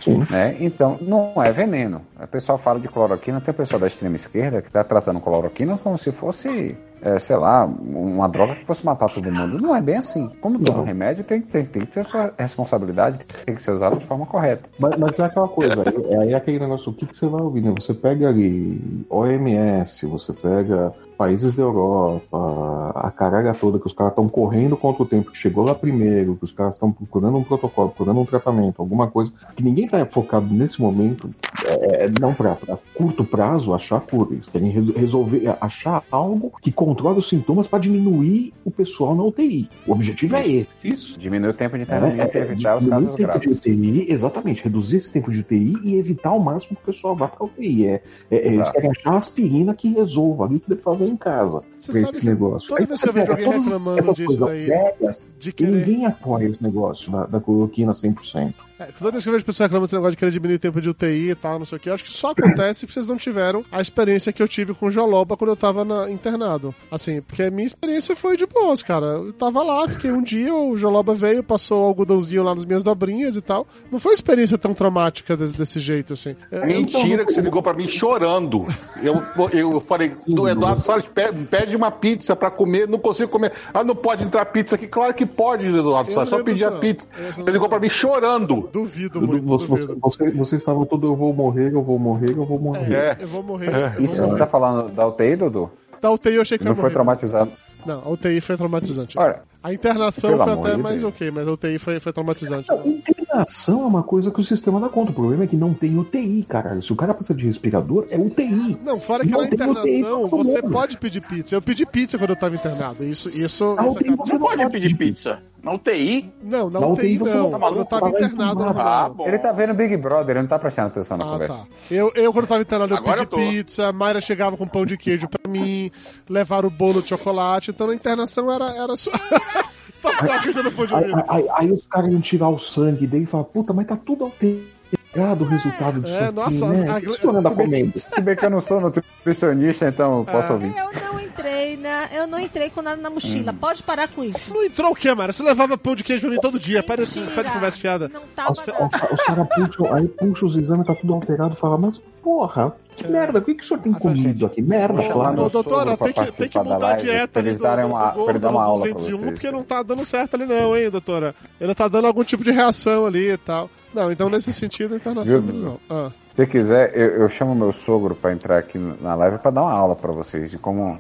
Sim. 0.01 0.25
Né? 0.31 0.57
Então, 0.61 0.97
não 1.01 1.33
é 1.43 1.51
veneno. 1.51 2.03
O 2.21 2.27
pessoal 2.27 2.59
fala 2.59 2.79
de 2.79 2.89
cloroquina, 2.89 3.41
tem 3.41 3.53
pessoal 3.53 3.81
da 3.81 3.87
extrema 3.87 4.17
esquerda 4.17 4.63
que 4.63 4.69
está 4.69 4.85
tratando 4.85 5.21
cloroquina 5.21 5.79
como 5.79 5.99
se 5.99 6.13
fosse, 6.13 6.77
é, 7.03 7.19
sei 7.19 7.37
lá, 7.37 7.65
uma 7.65 8.29
droga 8.29 8.55
que 8.55 8.65
fosse 8.65 8.85
matar 8.85 9.09
todo 9.09 9.31
mundo. 9.31 9.61
Não 9.61 9.75
é 9.75 9.83
bem 9.83 9.97
assim. 9.97 10.31
Como 10.41 10.59
todo 10.61 10.83
remédio, 10.83 11.25
tem, 11.25 11.41
tem, 11.41 11.65
tem 11.65 11.83
que 11.83 11.93
ter 11.93 12.05
sua 12.05 12.33
responsabilidade, 12.39 13.19
tem 13.45 13.55
que 13.55 13.63
ser 13.63 13.73
usado 13.73 13.99
de 13.99 14.07
forma 14.07 14.27
correta. 14.27 14.69
Mas, 14.79 14.97
mas 14.97 15.19
é 15.19 15.25
aquela 15.25 15.49
coisa, 15.49 15.83
aí, 15.83 16.17
aí 16.17 16.33
é 16.33 16.37
aquele 16.37 16.61
negócio, 16.61 16.93
o 16.93 16.95
que, 16.95 17.07
que 17.07 17.17
você 17.17 17.27
vai 17.27 17.41
ouvir, 17.41 17.63
né? 17.63 17.73
Você 17.79 17.95
pega 17.95 18.29
ali 18.29 19.05
OMS, 19.11 20.07
você 20.07 20.33
pega 20.33 20.93
países 21.19 21.53
da 21.53 21.63
Europa, 21.65 22.93
a 22.95 23.11
caralho 23.11 23.53
toda, 23.59 23.79
que 23.79 23.87
os 23.87 23.93
caras 23.93 24.13
estão 24.13 24.29
correndo 24.29 24.77
contra 24.77 25.03
o 25.03 25.07
tempo, 25.07 25.31
que 25.33 25.37
chegou 25.37 25.65
lá 25.65 25.75
primeiro, 25.75 26.37
que 26.37 26.45
os 26.45 26.53
caras 26.53 26.75
estão 26.75 26.93
procurando 26.93 27.37
um 27.37 27.43
protocolo, 27.45 27.89
procurando 27.89 28.21
um 28.21 28.25
tratamento, 28.25 28.81
alguma 28.81 29.09
coisa, 29.09 29.33
que 29.57 29.63
ninguém 29.63 29.89
tá 29.89 30.05
focado 30.07 30.47
nesse 30.55 30.81
momento, 30.81 31.29
é, 31.65 32.05
é, 32.05 32.13
não 32.21 32.33
pra 32.33 32.57
curto 32.95 33.25
prazo, 33.25 33.75
achar 33.75 34.01
cura. 34.01 34.33
Eles 34.33 34.47
querem 34.47 34.71
res- 34.71 34.95
resolver, 34.95 35.57
achar 35.61 36.03
algo 36.11 36.53
que 36.63 36.71
controle 36.71 37.19
os 37.19 37.29
sintomas 37.29 37.67
para 37.67 37.81
diminuir 37.81 38.53
o 38.65 38.71
pessoal 38.71 39.15
na 39.17 39.25
UTI. 39.25 39.69
O 39.87 39.93
objetivo 39.93 40.37
é 40.37 40.47
esse. 40.47 40.69
Isso. 40.85 41.19
Diminui 41.19 41.51
o 41.51 41.55
tempo 41.55 41.77
de 41.77 41.83
É, 41.83 41.85
internamento 41.85 42.37
e 42.37 42.41
é, 42.41 42.43
evitar 42.45 42.77
os 42.77 42.85
diminuir 42.85 43.05
casos 43.07 43.15
o 43.15 43.17
tempo 43.17 43.29
graves. 43.33 43.61
de 43.61 43.71
UTI, 43.73 44.13
exatamente, 44.13 44.63
reduzir 44.65 44.97
esse 44.97 45.13
tempo 45.13 45.31
de 45.33 45.41
UTI 45.41 45.77
e 45.83 45.97
evitar 45.97 46.31
ao 46.31 46.39
máximo 46.39 46.77
que 46.77 46.83
o 46.83 46.87
pessoal 46.87 47.17
vá 47.17 47.27
para 47.27 47.45
UTI. 47.45 47.87
É, 47.87 48.03
é, 48.31 48.37
é, 48.37 48.55
eles 48.55 48.69
querem 48.69 48.91
achar 48.91 49.15
a 49.15 49.17
aspirina 49.17 49.75
que 49.75 49.89
resolva 49.93 50.45
ali 50.45 50.61
que 50.61 50.69
deve 50.69 50.83
fazer 50.83 51.08
em 51.09 51.17
casa. 51.17 51.63
Você 51.79 52.01
sabe 52.01 52.17
esse 52.17 52.27
negócio. 52.27 52.69
toda 52.69 52.81
Aí 52.81 52.87
vez 52.87 53.01
que 53.01 53.09
eu 53.09 53.13
vejo 53.13 53.33
alguém 53.33 53.51
reclamando 53.51 54.13
disso 54.13 54.37
daí, 54.39 54.67
velhas, 54.67 55.25
de 55.39 55.53
querer. 55.53 55.73
ninguém 55.73 56.07
apoia 56.07 56.49
esse 56.49 56.63
negócio 56.63 57.11
da, 57.11 57.27
da 57.27 57.41
cloroquina 57.41 57.93
100%. 57.93 58.55
É, 58.79 58.87
toda 58.99 59.11
vez 59.11 59.23
que 59.25 59.29
eu 59.29 59.33
vejo 59.33 59.45
pessoas 59.45 59.67
reclamando 59.67 59.87
desse 59.87 59.95
negócio 59.97 60.13
de 60.13 60.17
querer 60.17 60.31
diminuir 60.31 60.57
o 60.57 60.59
tempo 60.59 60.81
de 60.81 60.89
UTI 60.89 61.31
e 61.31 61.35
tal, 61.35 61.59
não 61.59 61.67
sei 61.67 61.77
o 61.77 61.81
que, 61.81 61.89
eu 61.91 61.95
acho 61.95 62.05
que 62.05 62.11
só 62.13 62.31
acontece 62.31 62.87
porque 62.87 62.95
vocês 62.95 63.07
não 63.07 63.17
tiveram 63.17 63.65
a 63.73 63.81
experiência 63.81 64.33
que 64.33 64.43
eu 64.43 64.47
tive 64.49 64.73
com 64.75 64.89
Joloba 64.91 65.37
quando 65.37 65.51
eu 65.51 65.57
tava 65.57 65.85
na- 65.85 66.09
internado. 66.11 66.75
Assim, 66.91 67.21
porque 67.21 67.43
a 67.43 67.51
minha 67.51 67.67
experiência 67.67 68.15
foi 68.15 68.37
de 68.37 68.47
boas, 68.47 68.83
cara. 68.83 69.07
Eu 69.07 69.33
tava 69.33 69.63
lá, 69.63 69.89
fiquei 69.89 70.13
um 70.13 70.23
dia, 70.23 70.55
o 70.55 70.77
Joloba 70.77 71.15
veio, 71.15 71.43
passou 71.43 71.83
o 71.83 71.87
algodãozinho 71.87 72.43
lá 72.43 72.55
nas 72.55 72.65
minhas 72.65 72.83
dobrinhas 72.83 73.37
e 73.37 73.41
tal. 73.41 73.67
Não 73.91 73.99
foi 73.99 74.13
uma 74.13 74.15
experiência 74.17 74.57
tão 74.57 74.73
traumática 74.75 75.37
desse, 75.37 75.59
desse 75.59 75.81
jeito, 75.81 76.13
assim. 76.13 76.37
É, 76.51 76.65
Mentira 76.67 77.25
que 77.25 77.33
você 77.33 77.41
ligou 77.41 77.63
pra 77.63 77.75
mim 77.75 77.89
chorando. 77.89 78.65
Eu, 79.03 79.23
eu 79.53 79.81
falei, 79.81 80.13
do 80.27 80.49
Eduardo 80.49 80.81
Salles, 80.83 81.07
pe- 81.07 81.33
pede 81.51 81.75
uma 81.77 81.91
pizza 81.91 82.37
pra 82.37 82.51
comer, 82.51 82.87
não 82.87 82.99
consigo 82.99 83.31
comer. 83.31 83.53
Ah, 83.75 83.83
não 83.83 83.97
pode 83.97 84.23
entrar 84.25 84.45
pizza 84.47 84.77
aqui? 84.77 84.87
Claro 84.87 85.13
que 85.15 85.27
pode, 85.27 85.67
Eduardo 85.67 86.13
Salles, 86.13 86.29
só 86.29 86.37
pedir 86.45 86.65
a 86.65 86.71
pizza. 86.73 87.09
Você 87.35 87.51
ligou 87.51 87.69
pra 87.69 87.81
mim 87.81 87.89
chorando. 87.89 88.68
Duvido 88.73 89.21
Eu- 89.21 89.27
muito, 89.27 89.47
você, 89.47 89.67
você, 89.67 89.83
duvido. 89.87 90.01
você, 90.01 90.31
você 90.31 90.57
estava 90.57 90.85
todo, 90.87 91.07
eu 91.07 91.17
vou 91.17 91.33
morrer, 91.33 91.73
eu 91.73 91.83
vou 91.83 91.99
morrer, 91.99 92.31
eu 92.37 92.45
vou 92.45 92.59
morrer. 92.59 92.93
É. 92.93 93.17
Eu 93.21 93.29
vou 93.29 93.43
morrer. 93.43 93.69
eu 93.69 93.91
vou 93.93 94.05
Isso 94.05 94.15
você 94.17 94.23
morrer. 94.23 94.39
tá 94.39 94.47
falando 94.47 94.89
da 94.91 95.07
UTI, 95.07 95.37
Dudu? 95.37 95.71
Da 96.01 96.11
UTI 96.11 96.35
eu 96.35 96.43
achei 96.43 96.59
que 96.59 96.63
eu 96.63 96.67
Não 96.67 96.73
ia 96.73 96.77
foi 96.77 96.83
morrer. 96.85 96.95
traumatizado. 96.95 97.53
Não, 97.87 98.03
a 98.05 98.11
UTI 98.11 98.41
foi 98.41 98.57
traumatizante. 98.57 99.17
Olha, 99.19 99.41
a 99.63 99.73
internação 99.73 100.37
foi 100.37 100.53
até 100.53 100.75
de 100.77 100.83
mais 100.83 101.01
Deus. 101.01 101.13
ok, 101.15 101.31
mas 101.31 101.47
a 101.49 101.53
UTI 101.53 101.79
foi, 101.79 102.01
foi 102.01 102.13
traumatizante. 102.13 102.69
Não, 102.69 102.85
Internação 103.31 103.83
é 103.83 103.87
uma 103.87 104.03
coisa 104.03 104.31
que 104.31 104.41
o 104.41 104.43
sistema 104.43 104.81
dá 104.81 104.89
conta. 104.89 105.11
O 105.13 105.15
problema 105.15 105.45
é 105.45 105.47
que 105.47 105.57
não 105.57 105.73
tem 105.75 105.97
UTI, 105.99 106.45
caralho. 106.49 106.83
Se 106.83 106.93
o 106.93 106.97
cara 106.97 107.15
precisa 107.15 107.39
de 107.39 107.47
respirador, 107.47 108.07
é 108.11 108.19
UTI. 108.19 108.79
Não, 108.85 108.99
fora 109.01 109.23
que 109.25 109.31
Não 109.31 109.41
na 109.41 109.47
UTI 109.47 109.55
internação 109.55 110.29
todo 110.29 110.45
você 110.45 110.61
mundo. 110.63 110.73
pode 110.73 110.97
pedir 110.99 111.21
pizza. 111.21 111.55
Eu 111.55 111.63
pedi 111.63 111.87
pizza 111.87 112.19
quando 112.19 112.31
eu 112.31 112.37
tava 112.37 112.55
internado. 112.57 113.05
Isso, 113.05 113.29
isso. 113.29 113.45
Isso 113.45 113.65
UTI 113.73 114.09
acaba- 114.09 114.17
você 114.27 114.33
Não 114.39 114.41
pode 114.41 114.71
pedir 114.71 114.97
pizza. 114.97 115.39
Na 115.63 115.73
UTI? 115.73 116.33
Não, 116.43 116.71
na 116.71 116.79
Na 116.81 116.87
UTI, 116.87 117.19
UTI 117.19 117.19
não. 117.19 117.25
não 117.27 117.35
tá 117.35 117.41
quando 117.41 117.53
eu 117.53 117.59
maluco? 117.59 117.85
tava 117.91 118.11
Tava 118.13 118.25
internado, 118.25 118.65
normal. 118.65 119.17
Ah, 119.19 119.29
ele 119.29 119.39
tá 119.39 119.53
vendo 119.53 119.75
Big 119.75 119.97
Brother, 119.97 120.31
ele 120.37 120.43
não 120.43 120.49
tá 120.49 120.59
prestando 120.59 120.89
atenção 120.89 121.17
na 121.17 121.25
Ah, 121.25 121.29
conversa. 121.33 121.59
tá. 121.59 121.67
Eu, 121.91 122.13
eu, 122.15 122.33
quando 122.33 122.47
tava 122.47 122.63
internado, 122.63 122.95
eu 122.95 122.99
Agora 122.99 123.27
pedi 123.27 123.43
eu 123.43 123.51
pizza, 123.65 123.93
Mayra 123.93 124.21
chegava 124.21 124.57
com 124.57 124.69
pão 124.69 124.87
de 124.87 124.97
queijo 124.97 125.29
pra 125.29 125.51
mim, 125.51 125.91
levaram 126.29 126.69
o 126.69 126.71
bolo 126.71 127.03
de 127.03 127.09
chocolate, 127.09 127.71
então 127.73 127.89
na 127.89 127.95
internação 127.95 128.51
era, 128.53 128.71
era 128.71 128.97
só. 128.97 129.11
tá 130.01 130.11
Aí, 130.21 131.11
ouvir. 131.11 131.25
aí- 131.29 131.49
aí 131.57 131.73
os 131.73 131.85
caras 131.87 132.11
iam 132.13 132.21
tirar 132.21 132.49
o 132.51 132.59
sangue 132.59 133.07
dele 133.07 133.25
e 133.25 133.27
falar, 133.27 133.45
puta, 133.45 133.73
mas 133.73 133.87
tá 133.87 133.97
tudo 133.97 134.25
alterado 134.25 134.78
o 135.17 135.45
resultado 135.45 136.01
disso 136.01 136.15
é, 136.17 136.25
aqui, 136.27 136.35
nossa, 136.35 136.69
né? 136.69 136.91
a- 136.91 136.97
O 136.99 137.01
que 137.01 137.09
o 137.09 137.15
senhor 137.15 137.31
anda 137.37 137.43
se 137.49 137.55
bem- 137.55 137.67
comendo? 137.67 137.99
Se 137.99 138.21
bem 138.21 138.37
que 138.37 138.45
eu 138.45 138.51
não 138.51 138.61
sou 138.61 138.81
nutricionista, 138.81 139.89
então 139.89 140.19
eu 140.19 140.25
posso 140.25 140.53
ouvir. 140.53 140.75
Eu 140.77 140.93
não 140.93 141.21
entrei 141.21 141.77
na. 141.77 142.07
Eu 142.13 142.27
não 142.27 142.39
entrei 142.39 142.71
com 142.71 142.83
nada 142.83 143.01
na 143.01 143.09
mochila. 143.11 143.53
Hum. 143.53 143.57
Pode 143.57 143.83
parar 143.83 144.09
com 144.09 144.23
isso. 144.23 144.53
Não 144.53 144.63
entrou 144.65 144.93
o 144.93 144.95
quê, 144.95 145.15
Mayra? 145.15 145.33
Você 145.33 145.43
levava 145.43 145.79
pão 145.79 145.95
de 145.95 146.05
queijo 146.05 146.23
pra 146.23 146.31
mim 146.31 146.41
todo 146.41 146.59
dia. 146.59 146.83
Para 146.83 147.05
de, 147.05 147.21
para 147.21 147.43
de 147.45 147.51
conversa 147.53 147.79
fiada. 147.79 148.09
Não 148.13 148.23
tava. 148.35 148.53
Os, 148.53 148.67
não. 148.67 148.87
os- 148.87 149.11
os 149.13 149.25
caras 149.25 149.49
puxam, 149.55 149.95
aí 149.95 150.09
puxa 150.09 150.47
os 150.47 150.57
exames, 150.57 150.87
tá 150.87 150.95
tudo 150.95 151.15
alterado, 151.15 151.57
fala, 151.57 151.79
mas 151.79 151.99
porra, 152.23 152.73
que 153.05 153.09
merda, 153.09 153.39
o 153.39 153.43
que, 153.43 153.55
que 153.55 153.63
o 153.65 153.67
senhor 153.67 153.81
tem 153.81 153.93
Ah, 153.93 153.95
tá, 153.95 154.01
comido 154.01 154.47
aqui? 154.47 154.63
Merda, 154.63 155.03
claro. 155.13 155.43
Ô, 155.43 155.49
doutora, 155.49 155.97
tem 155.97 156.13
que, 156.13 156.37
tem 156.37 156.49
que 156.49 156.59
mudar 156.59 156.91
a 156.91 156.97
dieta 156.97 157.39
ali 157.41 157.49
eles 157.49 157.59
do, 157.59 157.63
darem 157.63 157.85
do, 157.87 157.91
uma- 157.93 158.11
do 158.11 158.31
ele 158.31 158.39
dar 158.39 158.51
uma 158.51 158.63
aula 158.65 158.83
pra 158.83 158.93
201, 158.93 159.19
vocês. 159.19 159.31
porque 159.33 159.51
não 159.51 159.63
tá 159.63 159.83
dando 159.83 160.05
certo 160.05 160.35
ali 160.35 160.47
não, 160.47 160.77
hein, 160.77 160.91
doutora? 160.91 161.35
Ele 161.61 161.75
tá 161.75 161.89
dando 161.89 162.07
algum 162.07 162.23
tipo 162.25 162.45
de 162.45 162.51
reação 162.51 163.07
ali 163.07 163.31
e 163.33 163.37
tal. 163.37 163.71
Não, 163.95 164.13
então 164.13 164.29
nesse 164.29 164.53
sentido, 164.53 165.01
Viu, 165.25 165.81
é. 165.91 165.95
Ah. 165.95 166.11
Se 166.29 166.47
quiser, 166.47 166.93
eu, 166.97 167.23
eu 167.23 167.29
chamo 167.29 167.53
meu 167.55 167.73
sogro 167.73 168.15
pra 168.15 168.33
entrar 168.33 168.59
aqui 168.59 168.79
na 169.01 169.15
live 169.17 169.39
pra 169.39 169.51
dar 169.51 169.63
uma 169.63 169.73
aula 169.73 169.97
pra 169.97 170.13
vocês 170.13 170.51
de 170.53 170.59
como 170.59 170.97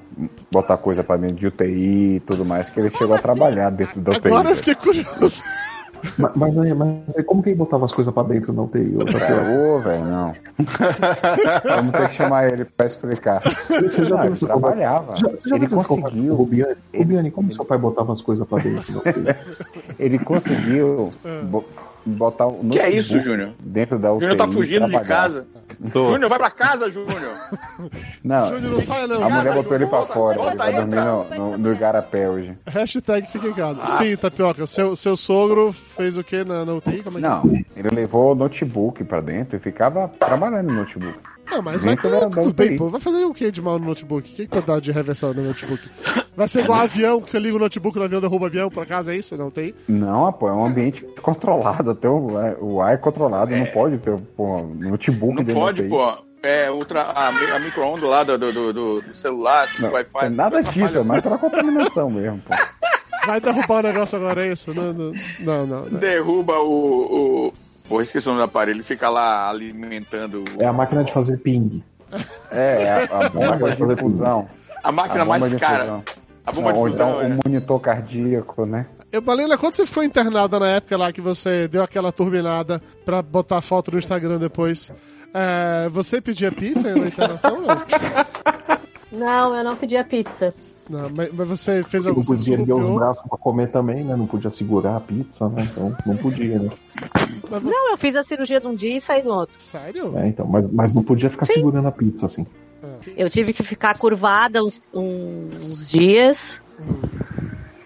botar 0.51 0.76
coisa 0.78 1.05
pra 1.05 1.16
dentro 1.16 1.36
de 1.36 1.46
UTI 1.46 2.16
e 2.16 2.20
tudo 2.26 2.44
mais, 2.44 2.70
que 2.70 2.80
ele 2.80 2.90
chegou 2.90 3.14
a 3.14 3.18
trabalhar 3.18 3.70
dentro 3.70 4.01
da 4.01 4.12
UTI. 4.12 4.26
Agora 4.26 4.51
eu 4.51 4.57
fiquei 4.57 4.74
curioso. 4.74 5.42
Mas, 6.18 6.30
mas, 6.34 6.59
aí- 6.59 6.74
mas 6.74 7.26
como 7.26 7.42
que 7.42 7.51
ele 7.51 7.57
botava 7.59 7.84
as 7.84 7.92
coisas 7.92 8.12
pra 8.12 8.22
dentro 8.22 8.53
na 8.53 8.62
UTI? 8.62 8.96
Ô? 8.96 9.01
É, 9.01 9.76
Ô, 9.76 9.78
velho, 9.80 10.05
não. 10.05 10.32
Vamos 11.76 11.92
ter 11.92 12.09
que 12.09 12.14
chamar 12.14 12.53
ele 12.53 12.64
pra 12.64 12.86
explicar. 12.86 13.40
Você 13.42 14.05
já 14.05 14.16
Não, 14.16 14.24
ele 14.24 14.36
trabalhava. 14.36 15.16
Já- 15.16 15.28
você 15.28 15.49
já 15.49 15.57
Ele 15.57 15.68
conseguiu. 15.68 16.34
Rubiane, 16.34 16.76
Rubiane, 16.96 17.30
como 17.30 17.53
seu 17.55 17.64
pai 17.64 17.78
botava 17.78 18.12
as 18.12 18.20
coisas 18.22 18.46
pra 18.46 18.59
dentro? 18.59 19.03
Ele 19.99 20.18
conseguiu 20.18 21.11
bo- 21.51 21.64
botar 22.05 22.46
o 22.46 22.68
Que 22.68 22.78
é 22.78 22.90
isso, 22.90 23.20
Júnior? 23.20 23.53
Dentro 23.61 23.99
da 23.99 24.12
UTI. 24.12 24.20
Júnior 24.28 24.36
tá 24.36 24.49
fugindo 24.53 24.88
de 24.88 25.01
casa. 25.01 25.46
Júnior, 25.92 26.28
vai 26.28 26.38
pra 26.38 26.51
casa, 26.51 26.90
Júnior. 26.90 27.16
Não, 28.24 28.46
Júnior, 28.46 28.72
não 28.72 28.80
saia 28.80 29.07
não. 29.07 29.22
a 29.24 29.30
mulher 29.30 29.55
botou 29.55 29.74
ele 29.76 29.86
pra 29.86 30.03
fora. 30.05 30.40
Ele 30.40 30.62
aí, 30.62 30.74
dormir 30.74 31.38
no, 31.38 31.57
no, 31.59 31.72
Igarapé 31.72 32.28
hoje. 32.28 32.57
Hashtag 32.66 33.26
fica 33.28 33.46
em 33.46 33.53
casa. 33.53 33.86
Sim, 33.86 34.16
Tapioca, 34.16 34.66
seu, 34.66 34.96
seu 34.96 35.16
sogro 35.16 35.72
fez 35.72 36.18
o 36.18 36.24
quê 36.24 36.44
na, 36.44 36.64
na 36.64 36.74
UTI? 36.74 37.03
Como 37.03 37.18
é 37.18 37.20
que 37.20 37.26
é? 37.26 37.30
Não, 37.30 37.42
ele 37.76 37.88
levou 37.94 38.32
o 38.32 38.34
notebook 38.34 39.05
pra 39.05 39.20
dentro 39.20 39.57
e 39.57 39.61
ficava 39.61 40.09
trabalhando 40.18 40.66
no 40.68 40.74
notebook. 40.74 41.18
Não, 41.51 41.62
mas 41.62 41.86
aí 41.86 41.94
Dentro 41.94 42.11
tá 42.11 42.20
da- 42.20 42.26
da 42.28 42.42
tudo 42.42 42.53
bem, 42.53 42.76
pô. 42.76 42.88
Vai 42.88 43.01
fazer 43.01 43.24
o 43.24 43.32
que 43.32 43.51
de 43.51 43.62
mal 43.62 43.78
no 43.78 43.86
notebook? 43.86 44.30
O 44.30 44.34
que, 44.34 44.42
que 44.42 44.49
pode 44.49 44.66
dar 44.66 44.80
de 44.80 44.92
reversão 44.92 45.32
no 45.32 45.42
notebook? 45.42 45.82
Vai 46.39 46.47
ser 46.49 46.61
igual 46.62 46.80
avião, 46.80 47.20
que 47.20 47.28
você 47.30 47.39
liga 47.39 47.57
o 47.57 47.59
notebook 47.59 47.99
no 47.99 48.05
avião, 48.05 48.20
derruba 48.20 48.45
o 48.45 48.47
avião, 48.47 48.70
por 48.70 48.84
acaso 48.84 49.11
é 49.11 49.16
isso? 49.16 49.36
Não 49.36 49.51
tem? 49.51 49.74
Não, 49.89 50.32
pô, 50.32 50.49
é 50.49 50.53
um 50.53 50.64
ambiente 50.64 51.05
controlado. 51.20 51.91
Até 51.91 52.09
o, 52.09 52.41
é, 52.41 52.57
o 52.61 52.80
ar 52.80 52.95
é 52.95 52.97
controlado. 52.97 53.55
Não 53.57 53.66
pode 53.66 53.99
ter 53.99 54.16
pô, 54.36 54.62
notebook 54.62 55.34
Não 55.34 55.43
dentro 55.43 55.61
pode, 55.61 55.82
pô. 55.82 56.16
É, 56.41 56.70
ultra, 56.70 57.03
a, 57.03 57.28
a 57.28 57.59
micro-onda 57.59 58.07
lá 58.07 58.22
do, 58.22 58.39
do, 58.39 58.53
do- 58.53 58.72
do- 59.03 59.14
celular, 59.14 59.64
esses 59.64 59.80
Não, 59.80 59.91
Wi-Fi. 59.91 60.20
tem 60.20 60.30
nada 60.30 60.62
disso, 60.62 60.99
é 60.99 61.03
mais 61.03 61.20
pela 61.20 61.36
contaminação 61.36 62.09
mesmo, 62.09 62.39
pô. 62.47 62.55
Vai 63.26 63.41
derrubar 63.41 63.80
o 63.80 63.82
negócio 63.82 64.16
agora, 64.16 64.47
é 64.47 64.53
isso? 64.53 64.72
Não, 64.72 64.93
não, 64.93 65.12
não. 65.41 65.66
não, 65.66 65.84
não. 65.91 65.99
Derruba 65.99 66.61
o. 66.61 67.49
o... 67.49 67.53
Pô, 67.89 68.01
esqueci 68.01 68.26
o 68.28 68.30
nome 68.30 68.43
do 68.43 68.45
aparelho. 68.45 68.76
Ele 68.76 68.82
fica 68.84 69.11
lá 69.11 69.51
alimentando 69.51 70.45
o- 70.45 70.62
É 70.62 70.66
a 70.66 70.72
máquina 70.72 71.03
de 71.03 71.12
fazer 71.12 71.36
ping. 71.39 71.82
É, 72.53 73.09
a, 73.11 73.26
a 73.26 73.28
bomba 73.28 73.74
de 73.74 73.82
infusão. 73.82 74.49
a 74.84 74.93
máquina 74.93 75.22
A 75.22 75.26
mais 75.26 75.53
cara. 75.57 75.84
infusão. 75.84 76.05
A 76.49 76.53
bomba 76.53 76.72
de 76.72 76.78
Ou 76.78 76.88
fusão. 76.88 77.11
então 77.11 77.22
é. 77.22 77.26
o 77.26 77.38
monitor 77.44 77.78
cardíaco, 77.80 78.64
né? 78.64 78.86
Eu, 79.12 79.20
Balena, 79.20 79.59
quando 79.59 79.74
você 79.74 79.84
foi 79.86 80.07
internada 80.07 80.59
na 80.59 80.68
época 80.68 80.96
lá 80.96 81.12
que 81.12 81.20
você 81.20 81.68
deu 81.68 81.82
aquela 81.82 82.11
turbinada 82.11 82.80
pra 83.05 83.20
botar 83.20 83.61
foto 83.61 83.90
no 83.90 83.99
Instagram 83.99 84.38
depois, 84.38 84.90
é, 85.34 85.88
você 85.90 86.22
pedia 86.22 86.51
pizza 86.51 86.94
na 86.94 87.07
internação 87.07 87.57
ou 87.57 87.62
não? 87.62 87.76
Não, 89.11 89.54
eu 89.54 89.64
não 89.64 89.76
pedia 89.76 90.04
pizza. 90.04 90.54
Não, 90.88 91.09
mas, 91.11 91.32
mas 91.32 91.48
você 91.48 91.82
fez 91.84 92.04
Não 92.04 92.11
algum 92.12 92.22
você 92.22 92.34
podia 92.36 92.54
erguer 92.54 92.72
os 92.74 92.94
braços 92.94 93.22
pra 93.28 93.38
comer 93.38 93.70
também, 93.70 94.04
né? 94.04 94.16
Não 94.16 94.26
podia 94.26 94.50
segurar 94.50 94.96
a 94.96 95.00
pizza, 95.00 95.48
né? 95.48 95.66
Então 95.70 95.94
não 96.06 96.16
podia, 96.16 96.59
né? 96.59 96.70
Você... 97.50 97.64
Não, 97.64 97.90
eu 97.90 97.96
fiz 97.98 98.16
a 98.16 98.22
cirurgia 98.24 98.61
de 98.61 98.66
um 98.66 98.74
dia 98.74 98.96
e 98.96 99.00
saí 99.00 99.22
do 99.22 99.30
outro. 99.30 99.54
Sério? 99.59 100.16
É, 100.18 100.28
então, 100.28 100.46
mas, 100.46 100.70
mas 100.70 100.92
não 100.92 101.02
podia 101.02 101.30
ficar 101.30 101.46
segurando 101.46 101.88
a 101.88 101.92
pizza 101.92 102.26
assim. 102.26 102.46
Eu 103.16 103.28
tive 103.28 103.52
que 103.52 103.62
ficar 103.62 103.96
curvada 103.98 104.62
uns, 104.64 104.80
uns 104.94 105.88
dias. 105.88 106.62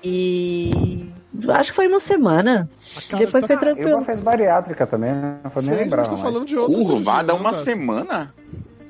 E. 0.02 1.08
Acho 1.48 1.70
que 1.70 1.76
foi 1.76 1.88
uma 1.88 2.00
semana. 2.00 2.68
A 2.96 3.10
cara 3.10 3.24
Depois 3.24 3.42
tá- 3.42 3.46
foi 3.48 3.56
Eu 3.56 3.60
tranquilo. 3.60 4.00
fez 4.02 4.20
bariátrica 4.20 4.86
também, 4.86 5.12
né? 5.12 5.38
Não 5.42 5.50
vou 5.50 5.62
nem 5.62 5.74
lembrar. 5.74 6.08
mas 6.10 6.20
falando 6.20 6.46
de 6.46 6.54
Curvada 6.54 7.34
uma 7.34 7.52
né, 7.52 7.56
semana? 7.58 8.34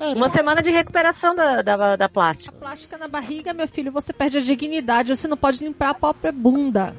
É, 0.03 0.15
Uma 0.15 0.29
semana 0.29 0.61
de 0.61 0.71
recuperação 0.71 1.33
da, 1.33 1.63
da, 1.63 1.95
da 1.95 2.09
plástica. 2.09 2.51
Plástica 2.59 2.99
na 2.99 3.07
barriga, 3.07 3.53
meu 3.53 3.69
filho, 3.69 3.93
você 3.93 4.13
perde 4.13 4.39
a 4.39 4.41
dignidade. 4.41 5.15
Você 5.15 5.29
não 5.29 5.37
pode 5.37 5.63
limpar 5.63 5.91
a 5.91 5.95
própria 5.95 6.33
bunda. 6.33 6.97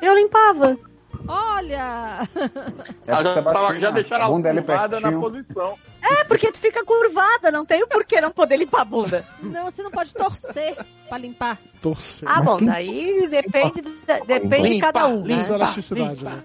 Eu 0.00 0.14
limpava. 0.14 0.78
Olha! 1.26 2.28
É 3.06 3.10
Ela 3.10 3.34
já, 3.34 3.42
tava, 3.42 3.78
já 3.80 3.90
deixaram 3.90 4.26
a 4.26 4.28
bunda 4.28 4.54
curvada 4.54 5.00
na 5.00 5.12
posição. 5.18 5.76
É, 6.08 6.24
porque 6.24 6.52
tu 6.52 6.58
fica 6.58 6.84
curvada, 6.84 7.50
não 7.50 7.64
tem 7.64 7.82
o 7.82 7.86
porquê 7.86 8.20
não 8.20 8.30
poder 8.30 8.56
limpar 8.56 8.82
a 8.82 8.84
bunda. 8.84 9.24
Não, 9.42 9.64
você 9.64 9.82
não 9.82 9.90
pode 9.90 10.14
torcer 10.14 10.76
pra 11.08 11.18
limpar. 11.18 11.58
Torcer. 11.82 12.28
Ah, 12.28 12.40
bom, 12.42 12.58
daí 12.64 13.26
depende, 13.28 13.82
da- 14.06 14.18
depende 14.20 14.70
de 14.74 14.80
cada 14.80 15.06
um, 15.06 15.22
né? 15.24 15.34
Isso 15.34 15.52
é 15.52 15.54
elasticidade, 15.56 16.24
né? 16.24 16.42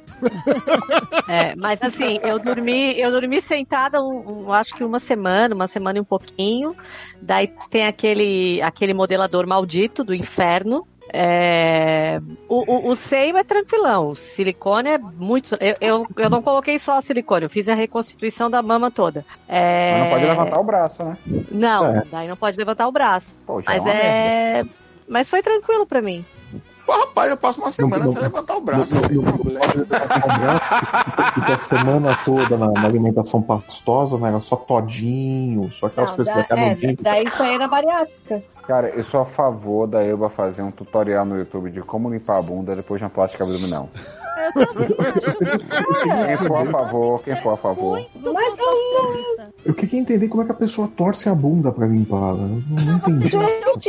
É, 1.28 1.55
mas 1.55 1.82
assim, 1.82 2.20
eu 2.24 2.39
dormi, 2.39 2.99
eu 2.99 3.12
dormi 3.12 3.41
sentada, 3.41 4.01
um, 4.01 4.45
um- 4.47 4.53
acho 4.53 4.74
que 4.76 4.84
uma 4.84 4.99
semana, 4.99 5.55
uma 5.55 5.68
semana 5.68 5.97
e 5.97 6.01
um 6.01 6.05
pouquinho. 6.05 6.76
Daí 7.22 7.47
tem 7.70 7.86
aquele, 7.88 8.62
aquele 8.62 8.93
modelador 8.93 9.47
maldito 9.47 10.03
do 10.03 10.14
inferno. 10.14 10.88
É, 11.14 12.22
o, 12.47 12.64
o, 12.88 12.91
o 12.91 12.95
seio 12.95 13.36
é 13.36 13.43
tranquilão, 13.43 14.09
o 14.09 14.16
silicone 14.16 14.89
é 14.89 14.97
muito. 14.97 15.55
Eu, 15.59 15.76
eu, 15.82 16.07
eu 16.16 16.30
não 16.30 16.41
coloquei 16.41 16.80
só 16.80 16.97
a 16.97 17.01
silicone, 17.01 17.43
eu 17.45 17.49
fiz 17.49 17.68
a 17.68 17.76
reconstituição 17.76 18.49
da 18.49 18.62
mama 18.62 18.89
toda. 18.89 19.26
É, 19.47 19.91
Mas 19.91 20.03
não 20.03 20.09
pode 20.12 20.26
levantar 20.26 20.59
o 20.59 20.64
braço, 20.64 21.03
né? 21.03 21.18
Não, 21.51 21.86
É. 21.95 22.03
daí 22.09 22.28
não 22.28 22.38
pode 22.38 22.57
levantar 22.57 22.88
o 22.88 22.91
braço. 22.91 23.36
Já 23.47 23.53
Mas 23.74 23.84
merda. 23.84 23.89
é. 23.99 24.64
Mas 25.07 25.30
foi 25.30 25.41
tranquilo 25.41 25.86
pra 25.86 26.01
mim. 26.01 26.26
Pô, 26.86 26.93
rapaz, 26.97 27.30
eu 27.30 27.38
passo 27.38 27.62
uma 27.62 27.72
semana 27.72 28.05
não- 28.05 28.12
sem 28.14 28.22
levantar 28.22 28.55
o 28.57 28.62
braço. 28.62 28.88
Não, 28.93 29.01
não, 29.01 29.24
a 31.53 31.68
semana 31.68 32.18
toda 32.26 32.57
na, 32.57 32.68
na 32.72 32.86
alimentação 32.86 33.41
pastosa, 33.41 34.18
né? 34.18 34.30
Era 34.30 34.39
só 34.39 34.55
todinho, 34.55 35.72
só 35.72 35.86
aquelas 35.88 36.09
Não, 36.12 36.16
coisas 36.18 36.34
da- 36.34 36.43
que 36.43 36.53
é, 36.53 36.95
daí 37.01 37.24
isso 37.26 37.41
aí 37.43 37.53
era 37.55 37.68
bariátrica. 37.68 38.43
Cara, 38.68 38.89
eu 38.89 39.03
sou 39.03 39.22
a 39.22 39.26
favor 39.26 39.88
da 39.88 40.03
Elba 40.03 40.30
fazer 40.30 40.62
um 40.62 40.72
tutorial 40.72 41.26
no 41.26 41.38
YouTube 41.38 41.72
de 41.72 41.82
como 41.82 42.09
limpar 42.09 42.38
a 42.39 42.41
bunda 42.41 42.76
depois 42.76 42.99
de 42.99 43.05
uma 43.05 43.09
plástica 43.09 43.43
abdominal. 43.43 43.89
Eu 44.55 44.68
também 44.68 44.88
acho. 44.99 46.28
Quem 46.28 46.47
for 46.47 46.57
a 46.57 46.66
favor, 46.66 47.24
quem 47.24 47.36
for 47.38 47.53
a 47.53 47.57
favor. 47.57 47.91
Muito 47.97 48.12
contorcionista. 48.24 49.53
Eu 49.66 49.74
queria 49.74 49.99
entender 49.99 50.28
como 50.28 50.43
é 50.43 50.45
que 50.45 50.51
a 50.51 50.55
pessoa 50.55 50.88
torce 50.95 51.28
a 51.28 51.36
bunda 51.36 51.72
pra 51.72 51.86
limpar. 51.88 52.34
né? 52.36 52.62
Eu 52.70 52.86
não 52.86 52.97
entendi. 52.97 53.30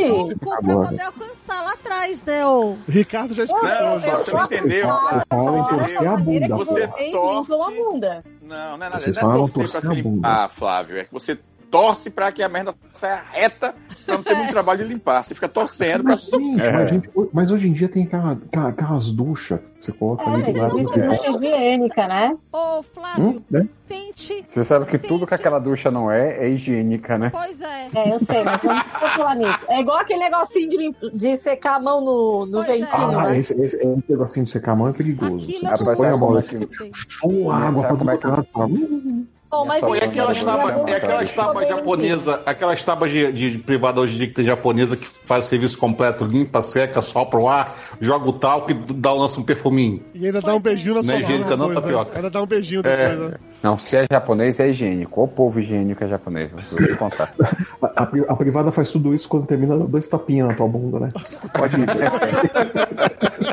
Corpo 0.09 0.39
pra 0.39 0.57
Agora. 0.57 0.87
poder 0.89 1.01
alcançar 1.03 1.61
lá 1.63 1.73
atrás, 1.73 2.23
né? 2.25 2.45
ô? 2.45 2.75
Ricardo 2.87 3.33
já 3.33 3.43
explicou 3.43 3.69
Não, 3.69 3.99
já. 3.99 4.17
você 4.17 4.31
não 4.35 4.43
entendeu. 4.45 4.87
Vocês 4.87 5.23
falaram 5.29 5.57
em 5.59 5.67
torcer 5.77 6.07
a 6.07 6.17
bunda, 6.17 6.55
Você 6.57 6.87
torce. 7.11 7.51
a 7.53 7.71
bunda. 7.71 8.21
Não, 8.41 8.77
não 8.77 8.85
é 8.85 8.89
nada. 8.89 8.99
Vocês 9.01 9.15
não 9.15 9.21
é 9.21 9.25
falaram 9.25 9.47
torcer 9.47 9.53
pra 9.71 9.81
torcer 9.81 9.81
se 9.81 9.87
a 9.87 10.03
bunda. 10.03 10.15
limpar, 10.27 10.49
Flávio. 10.49 10.97
É 10.97 11.03
que 11.03 11.13
você 11.13 11.39
torce 11.73 12.11
pra 12.11 12.31
que 12.31 12.43
a 12.43 12.47
merda 12.47 12.71
saia 12.93 13.23
reta 13.31 13.73
pra 14.05 14.15
não 14.15 14.23
ter 14.23 14.35
muito 14.35 14.51
trabalho 14.51 14.83
de 14.85 14.93
limpar. 14.93 15.23
Você 15.23 15.33
fica 15.33 15.49
torcendo 15.49 16.03
pra 16.03 16.11
Mas, 16.11 16.21
gente, 16.29 16.61
É. 16.61 16.71
mas, 16.71 16.89
gente, 16.91 17.09
mas 17.33 17.49
hoje 17.51 17.67
em 17.67 17.73
dia 17.73 17.89
tem 17.89 18.03
aquela- 18.03 18.33
aquela- 18.33 18.69
aquelas 18.69 19.11
duchas 19.11 19.59
que 19.59 19.83
você 19.85 19.91
coloca 19.91 20.23
É, 20.23 20.33
ali 20.35 20.53
do 20.53 20.59
lado 20.61 20.77
do 20.77 20.83
ducha 20.83 21.29
higiênica, 21.31 22.07
né? 22.07 22.37
Ô, 22.51 22.83
Flávio, 22.83 23.23
Hum, 23.29 23.41
né? 23.49 23.67
tente. 23.87 24.45
Você 24.47 24.63
sabe 24.63 24.85
que 24.85 24.99
tudo 24.99 25.25
que 25.25 25.33
aquela 25.33 25.57
ducha 25.57 25.89
não 25.89 26.11
é, 26.11 26.45
é 26.45 26.49
higiênica, 26.49 27.17
né? 27.17 27.31
Pois 27.31 27.59
é. 27.59 27.87
É, 27.95 28.13
eu 28.13 28.19
sei, 28.19 28.43
mas 28.43 28.61
vamos 28.61 28.83
falar 29.15 29.33
nisso. 29.35 29.59
É 29.67 29.79
igual 29.81 29.97
aquele 29.97 30.19
negocinho 30.29 30.69
de, 30.69 30.95
de 31.17 31.37
secar 31.37 31.77
a 31.77 31.79
mão 31.79 32.01
no, 32.01 32.45
no 32.45 32.51
Pois 32.63 32.69
é. 32.69 32.71
ventinho, 32.85 33.19
Ah, 33.19 33.29
né? 33.29 33.39
esse, 33.39 33.53
esse, 33.59 33.77
esse 33.77 34.03
negocinho 34.09 34.45
de 34.45 34.51
secar 34.51 34.73
a 34.73 34.75
mão 34.75 34.89
é 34.89 34.93
perigoso. 34.93 35.37
Aquilo 35.37 35.69
Você 35.75 35.83
é 35.91 35.95
põe 35.95 36.07
a 36.07 36.17
mão 36.17 36.35
é 36.35 36.39
assim, 36.39 36.59
que- 36.67 36.91
com 37.19 37.49
água 37.51 37.81
pra 37.97 38.13
é 38.13 38.17
todo 38.17 38.47
lado. 38.55 39.27
Fala, 39.53 39.63
"Hum, 39.63 39.81
Bom, 39.81 39.89
mas 39.89 40.03
aquelas 40.03 40.37
Sim, 40.37 40.45
tábuas, 40.45 40.73
sim, 40.75 40.83
e 40.87 40.93
aquelas 40.95 41.29
sim. 41.29 41.35
tábuas 41.35 41.67
japonesas, 41.69 42.39
aquelas 42.45 42.83
tábuas 42.83 43.11
de, 43.11 43.31
de, 43.31 43.51
de 43.51 43.57
privada 43.59 44.01
hoje 44.01 44.15
em 44.15 44.17
dia 44.17 44.27
que 44.27 44.33
tem 44.33 44.45
japonesa 44.45 44.97
que 44.97 45.05
faz 45.05 45.45
o 45.45 45.49
serviço 45.49 45.77
completo, 45.77 46.25
limpa, 46.25 46.61
seca, 46.61 47.01
sopra 47.01 47.39
o 47.39 47.47
ar, 47.47 47.75
joga 48.01 48.29
o 48.29 48.33
talco 48.33 48.71
e 48.71 48.73
dá 48.73 49.11
lança 49.13 49.39
um 49.39 49.43
perfuminho. 49.43 50.01
E 50.13 50.25
ainda 50.25 50.41
dá 50.41 50.55
um 50.55 50.59
beijinho 50.59 50.95
na 50.95 50.99
Não 51.01 51.03
sua 51.03 51.13
é 51.13 51.15
mão 51.17 51.23
higiênica 51.23 51.57
não, 51.57 51.67
depois, 51.67 51.75
né? 51.75 51.81
tapioca? 51.81 52.15
Ainda 52.17 52.29
dá 52.29 52.41
um 52.41 52.45
beijinho 52.47 52.83
depois, 52.83 53.19
né? 53.19 53.37
Não, 53.61 53.79
se 53.79 53.95
é 53.95 54.05
japonês, 54.11 54.59
é 54.59 54.69
higiênico. 54.69 55.23
O 55.23 55.27
povo 55.27 55.59
higiênico 55.59 56.03
é 56.03 56.07
japonês. 56.07 56.51
Vou 56.69 56.85
te 56.85 56.95
contar. 56.95 57.33
A, 57.81 58.03
a 58.03 58.05
pri- 58.05 58.25
a 58.27 58.35
privada 58.35 58.71
faz 58.71 58.91
tudo 58.91 59.15
isso 59.15 59.29
quando 59.29 59.45
termina 59.45 59.77
dois 59.77 60.07
tapinhas 60.07 60.49
na 60.49 60.53
tua 60.53 60.67
bunda, 60.67 60.99
né? 60.99 61.09
Pode 61.53 61.79
ir. 61.79 61.87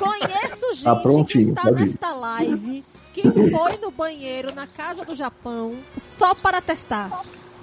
Conheço 0.01 0.75
gente 0.75 0.85
Tá 0.85 0.97
que 1.27 1.39
está 1.39 1.71
nesta 1.71 2.13
live 2.13 2.85
que 3.23 3.51
foi 3.51 3.77
no 3.79 3.91
banheiro 3.91 4.55
na 4.55 4.67
casa 4.67 5.05
do 5.05 5.15
Japão 5.15 5.79
só 5.97 6.35
para 6.35 6.61
testar. 6.61 7.11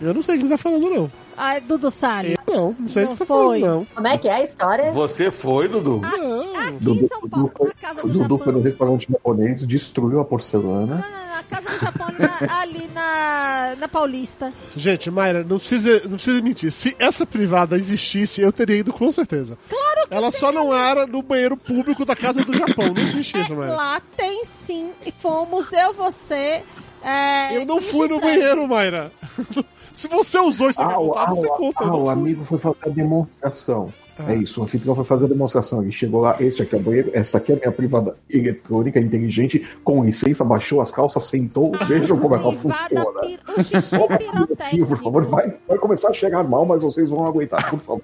Eu 0.02 0.14
não 0.14 0.22
sei 0.22 0.36
o 0.36 0.40
que 0.40 0.46
você 0.46 0.52
tá 0.52 0.58
falando, 0.58 0.90
não. 0.90 1.12
Ai, 1.36 1.62
Dudu 1.62 1.90
Salles. 1.92 2.36
Não, 2.48 2.76
não 2.80 2.88
sei 2.88 3.04
o 3.04 3.08
que 3.08 3.12
Não 3.12 3.18
você 3.18 3.18
tá 3.20 3.26
foi. 3.26 3.60
falando, 3.62 3.76
não. 3.76 3.86
Como 3.94 4.08
é 4.08 4.18
que 4.18 4.28
é 4.28 4.34
a 4.34 4.44
história? 4.44 4.92
Você 4.92 5.32
foi, 5.32 5.68
Dudu? 5.68 6.02
Aqui 6.04 6.78
Dudu- 6.82 7.04
em 7.04 7.08
São 7.08 7.28
Paulo, 7.30 7.52
Dudu- 7.56 7.66
na 7.68 7.74
casa 7.74 8.00
O 8.04 8.08
do 8.08 8.14
Dudu 8.14 8.28
foi 8.38 8.38
Japão. 8.46 8.54
no 8.54 8.62
restaurante 8.62 9.08
japonês, 9.12 9.66
destruiu 9.68 10.20
a 10.20 10.26
porcelana. 10.26 10.96
Na, 10.96 11.10
na- 11.10 11.28
na 11.38 11.44
casa 11.44 11.70
do 11.70 11.80
Japão, 11.80 12.08
ali 12.08 12.18
na, 12.20 12.60
ali 12.60 12.90
na, 12.96 13.76
na 13.80 13.88
Paulista. 13.88 14.52
Gente, 14.76 15.12
Mayra, 15.12 15.44
não 15.48 15.60
precisa, 15.60 16.08
não 16.10 16.16
precisa 16.16 16.42
mentir. 16.42 16.72
Se 16.72 16.96
essa 16.98 17.26
privada 17.28 17.76
existisse, 17.78 18.42
eu 18.42 18.52
teria 18.52 18.78
ido 18.78 18.92
com 18.92 19.12
certeza. 19.12 19.56
Claro 19.70 20.08
que 20.08 20.14
Ela 20.16 20.32
só 20.32 20.52
não 20.52 20.76
era 20.76 21.06
no 21.06 21.22
banheiro 21.22 21.56
público 21.56 22.04
da 22.06 22.16
casa 22.16 22.44
do 22.44 22.54
Japão. 22.54 22.88
Não 22.96 23.02
existe 23.04 23.40
isso, 23.40 23.54
é, 23.54 23.56
Mayra. 23.56 23.76
lá 23.76 24.02
tem 24.16 24.44
sim. 24.46 24.90
E 25.06 25.12
fomos 25.12 25.72
eu, 25.72 25.94
você. 25.94 26.64
É, 27.10 27.58
Eu 27.58 27.66
não 27.66 27.82
fui 27.82 28.08
no 28.08 28.20
banheiro, 28.20 28.68
Mayra. 28.68 29.12
Se 29.94 30.08
você 30.08 30.38
usou 30.40 30.72
você 30.72 30.84
quer 30.86 30.94
Ah, 30.94 31.00
o, 31.00 31.08
contar, 31.10 31.24
ah, 31.24 31.30
você 31.30 31.48
o- 31.48 31.50
conta. 31.56 31.84
ah, 31.84 31.88
eu 31.88 31.90
não 31.92 32.00
o 32.02 32.04
fui. 32.04 32.14
amigo 32.14 32.46
foi 32.46 32.60
fazer 32.60 32.78
a 32.86 32.90
demonstração. 32.90 33.94
Tá. 34.18 34.32
É 34.32 34.36
isso, 34.36 34.60
o 34.60 34.64
anfitrião 34.64 34.96
foi 34.96 35.06
fazer 35.06 35.26
a 35.26 35.28
demonstração. 35.28 35.82
Ele 35.84 35.92
chegou 35.92 36.22
lá, 36.22 36.36
este 36.40 36.64
aqui 36.64 36.76
é 36.76 36.78
o 36.80 36.82
banheiro, 36.82 37.12
esta 37.14 37.38
aqui 37.38 37.52
é 37.52 37.56
a 37.56 37.60
minha 37.60 37.72
privada 37.72 38.18
eletrônica 38.30 39.00
inteligente. 39.00 39.64
Com 39.84 40.04
licença, 40.04 40.44
baixou 40.44 40.82
as 40.82 40.90
calças, 40.92 41.24
sentou. 41.26 41.72
Vejam 41.88 42.18
como 42.20 42.36
é 42.36 42.40
que 42.40 42.44
ela 42.46 42.56
funciona. 42.56 43.22
pir- 43.22 43.40
o 43.58 43.62
xixi 43.64 44.86
por 44.88 44.98
favor, 45.04 45.26
vai, 45.26 45.54
vai 45.68 45.78
começar 45.78 46.10
a 46.10 46.14
chegar 46.14 46.44
mal, 46.44 46.66
mas 46.66 46.82
vocês 46.82 47.10
vão 47.10 47.26
aguentar, 47.28 47.70
por 47.70 47.80
favor. 47.80 48.02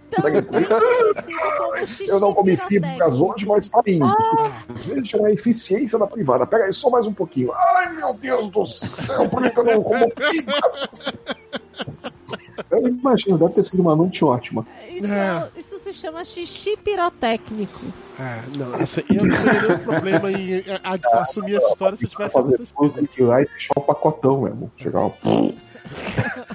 Eu 2.08 2.20
não 2.20 2.34
comi 2.34 2.58
fibras 2.58 3.20
hoje, 3.20 3.46
mas 3.48 3.68
tá 3.68 3.82
indo. 3.88 4.06
Veja 4.70 5.26
a 5.26 5.32
eficiência 5.32 5.98
da 5.98 6.06
privada. 6.08 6.46
Pega 6.46 6.66
aí 6.66 6.74
só 6.74 6.90
mais 6.90 7.08
um 7.08 7.14
pouquinho. 7.14 7.52
Ai, 7.54 7.94
meu 7.96 8.14
Deus 8.14 8.50
do 8.50 8.66
céu, 8.66 9.28
por 9.30 9.42
que 9.42 9.50
que 9.50 9.60
eu 9.60 9.64
não 9.64 9.82
como 9.84 10.12
fibras? 10.30 10.90
Eu 12.70 12.88
imagino, 12.88 13.38
deve 13.38 13.54
ter 13.54 13.64
sido 13.64 13.82
uma 13.82 13.96
noite 13.96 14.24
ótima. 14.26 14.66
Isso, 15.04 15.14
É. 15.14 15.48
isso 15.58 15.80
se 15.80 15.94
chama 15.94 16.24
xixi 16.24 16.78
pirotécnico. 16.78 17.82
É, 18.20 18.42
não, 18.58 18.76
assim, 18.76 19.02
eu 19.10 19.26
não 19.26 19.36
teria 19.44 19.62
nenhum 19.62 19.80
problema 19.80 20.32
em 20.32 20.60
a- 20.60 20.80
a- 21.18 21.22
assumir 21.22 21.56
essa 21.56 21.70
história 21.72 21.98
se 21.98 22.08
tivesse 22.08 22.34
fazer 22.34 22.50
acontecido. 22.54 22.78
tudo, 22.78 22.94
tem 22.94 23.06
que 23.06 23.22
ir 23.22 23.26
lá 23.26 23.42
e 23.42 23.46
deixar 23.46 23.74
o 23.76 23.82
pacotão 23.82 24.42
mesmo. 24.42 24.72
Chegar, 24.78 25.00
ó. 25.02 25.12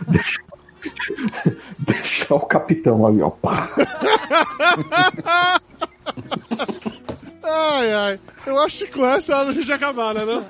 deixar, 0.07 0.43
deixar 1.81 2.35
o 2.35 2.41
capitão 2.41 3.07
ali, 3.07 3.21
ó. 3.23 3.31
Pá. 3.31 3.69
Ai, 7.51 7.93
ai. 7.95 8.21
Eu 8.47 8.59
acho 8.61 8.85
que 8.87 8.93
com 8.93 9.07
essa 9.07 9.37
a 9.39 9.53
gente 9.53 9.73
acabar, 9.73 10.13
né? 10.15 10.25
Não? 10.25 10.45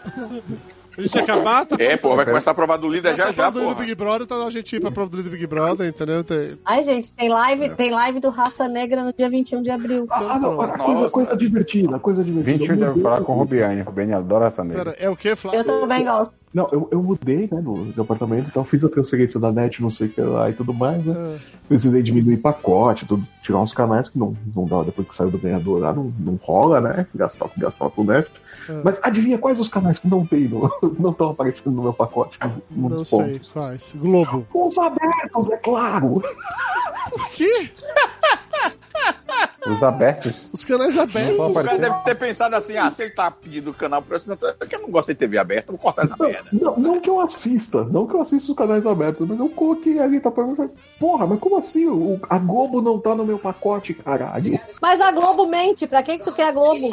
A 0.98 1.02
gente 1.02 1.18
acabar, 1.18 1.64
tá 1.64 1.76
É, 1.78 1.96
pô, 1.96 2.16
vai 2.16 2.24
começar 2.26 2.50
a 2.50 2.54
provar 2.54 2.76
do 2.76 2.88
líder 2.88 3.14
já 3.16 3.26
já, 3.30 3.32
prova 3.52 3.60
do 3.60 3.74
pô. 3.76 3.80
Big 3.82 3.94
Brother, 3.94 4.26
tá 4.26 4.34
a 4.34 4.50
gente 4.50 4.74
ir 4.76 4.80
pra 4.80 4.90
prova 4.90 5.08
do 5.10 5.16
líder 5.16 5.30
Big 5.30 5.46
Brother, 5.46 5.88
entendeu? 5.88 6.24
Tem... 6.24 6.58
Ai, 6.64 6.82
gente, 6.82 7.12
tem 7.12 7.28
live, 7.28 7.70
tem 7.76 7.90
live 7.92 8.18
do 8.20 8.30
Raça 8.30 8.66
Negra 8.68 9.04
no 9.04 9.12
dia 9.12 9.30
21 9.30 9.62
de 9.62 9.70
abril. 9.70 10.06
Ah, 10.10 10.38
não, 10.40 10.56
pronto. 10.56 10.74
a 10.74 10.78
coisa, 10.78 11.10
coisa 11.10 11.36
divertida, 11.36 11.98
coisa 12.00 12.24
divertida. 12.24 12.58
21 12.58 12.72
Eu 12.74 12.78
deve 12.80 12.90
mudei- 12.90 13.02
falar 13.04 13.20
com 13.22 13.32
o 13.32 13.38
Rubiane. 13.38 13.82
Rubiane 13.82 14.12
adora 14.12 14.46
essa 14.46 14.64
Pera, 14.64 14.90
nele. 14.90 14.96
é 14.98 15.08
o 15.08 15.16
que, 15.16 15.36
Flávio? 15.36 15.60
Eu 15.60 15.64
também 15.64 16.04
gosto. 16.04 16.34
Não, 16.52 16.66
eu, 16.72 16.88
eu 16.90 17.02
mudei, 17.02 17.48
né, 17.52 17.60
no, 17.60 17.92
de 17.92 18.00
apartamento, 18.00 18.48
então 18.48 18.64
fiz 18.64 18.82
a 18.82 18.88
transferência 18.88 19.38
da 19.38 19.52
net, 19.52 19.82
não 19.82 19.90
sei 19.90 20.06
o 20.06 20.10
que 20.10 20.20
lá 20.20 20.48
e 20.48 20.54
tudo 20.54 20.72
mais, 20.72 21.04
né? 21.04 21.12
Ah. 21.14 21.36
Precisei 21.68 22.02
diminuir 22.02 22.38
pacote, 22.38 23.04
tudo, 23.04 23.22
tirar 23.42 23.58
uns 23.58 23.74
canais 23.74 24.08
que 24.08 24.18
não, 24.18 24.34
não 24.56 24.64
dá 24.64 24.82
depois 24.82 25.06
que 25.06 25.14
saiu 25.14 25.30
do 25.30 25.38
ganhador 25.38 25.78
lá, 25.78 25.92
não, 25.92 26.10
não 26.18 26.36
rola, 26.42 26.80
né? 26.80 27.06
Gastar 27.14 27.44
o 27.44 27.90
com 27.90 28.02
net. 28.04 28.28
Ah. 28.68 28.80
Mas 28.84 29.00
adivinha 29.02 29.38
quais 29.38 29.58
os 29.60 29.68
canais 29.68 29.98
que 29.98 30.06
não 30.08 30.26
tem, 30.26 30.48
no, 30.48 30.70
não 30.98 31.10
estão 31.10 31.30
aparecendo 31.30 31.70
no 31.70 31.82
meu 31.82 31.92
pacote? 31.92 32.38
no- 32.70 32.88
Não 32.90 33.04
sei 33.04 33.18
pontos? 33.32 33.50
quais. 33.50 33.94
Globo. 33.96 34.46
Os 34.52 34.76
abertos, 34.78 35.50
é 35.50 35.56
claro! 35.56 36.20
Por 37.10 37.28
quê? 37.30 37.70
Os 39.66 39.82
abertos. 39.82 40.46
Os 40.52 40.64
canais 40.64 40.96
abertos. 40.96 41.36
Não 41.36 41.50
O 41.50 41.54
cara 41.54 41.76
deve 41.78 41.94
ter 42.04 42.14
pensado 42.14 42.54
assim, 42.54 42.76
ah, 42.76 42.90
se 42.90 43.02
ele 43.02 43.10
tá 43.10 43.30
pedindo 43.30 43.70
o 43.70 43.74
canal 43.74 44.00
por 44.00 44.14
assinatura, 44.16 44.56
é 44.60 44.66
que 44.66 44.74
eu 44.76 44.80
não 44.82 44.90
gosto 44.90 45.08
de 45.08 45.14
TV 45.16 45.36
aberta, 45.36 45.70
eu 45.72 45.76
vou 45.76 45.78
cortar 45.82 46.04
essa 46.04 46.16
merda. 46.16 46.48
Não, 46.52 46.76
não 46.76 47.00
que 47.00 47.10
eu 47.10 47.20
assista, 47.20 47.82
não 47.84 48.06
que 48.06 48.14
eu 48.14 48.22
assista 48.22 48.52
os 48.52 48.56
canais 48.56 48.86
abertos, 48.86 49.26
mas 49.28 49.38
eu 49.38 49.48
coloquei 49.50 49.98
ali, 49.98 50.20
tá 50.20 50.30
pra 50.30 50.44
mim 50.44 50.52
e 50.52 50.56
falei, 50.56 50.70
porra, 50.98 51.26
mas 51.26 51.38
como 51.40 51.58
assim? 51.58 51.86
O, 51.86 52.20
a 52.30 52.38
Globo 52.38 52.80
não 52.80 52.98
tá 53.00 53.14
no 53.14 53.26
meu 53.26 53.38
pacote, 53.38 53.92
caralho. 53.94 54.58
Mas 54.80 55.00
a 55.00 55.10
Globo 55.10 55.46
mente, 55.46 55.86
pra 55.86 56.02
que 56.02 56.18
que 56.18 56.24
tu 56.24 56.32
quer 56.32 56.48
a 56.48 56.52
Globo? 56.52 56.88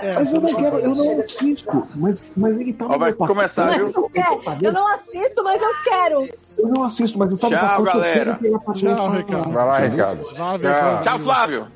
É, 0.00 0.14
Mas 0.14 0.32
eu 0.32 0.40
não 0.40 0.54
quero, 0.54 0.78
eu 0.78 0.94
não 0.94 1.20
assisto, 1.20 1.88
mas, 1.96 2.32
mas 2.36 2.56
ele 2.58 2.72
tá 2.72 2.84
no 2.86 2.94
Ó, 2.94 2.98
vai 2.98 3.10
meu 3.10 3.18
pacote. 3.18 3.36
começar, 3.36 3.66
Mas 3.66 3.84
viu? 3.84 4.10
quer? 4.10 4.24
Eu 4.62 4.72
não 4.72 4.86
assisto, 4.88 5.44
mas 5.44 5.60
eu 5.60 5.74
quero. 5.82 6.28
Eu 6.58 6.68
não 6.68 6.84
assisto, 6.84 7.18
mas 7.18 7.32
eu 7.32 7.38
tá 7.38 7.50
no 7.50 7.56
Tchau, 7.56 7.68
pacote. 7.68 7.88
eu 7.88 7.92
galera. 8.00 8.40
Tchau, 8.74 9.10
Ricardo. 9.10 9.50
Vai 9.52 9.66
lá, 9.66 9.78
Ricardo. 9.78 10.24
Tchau. 10.34 10.58
pra- 10.58 11.00
Tchau, 11.02 11.18
Flávio. 11.18 11.66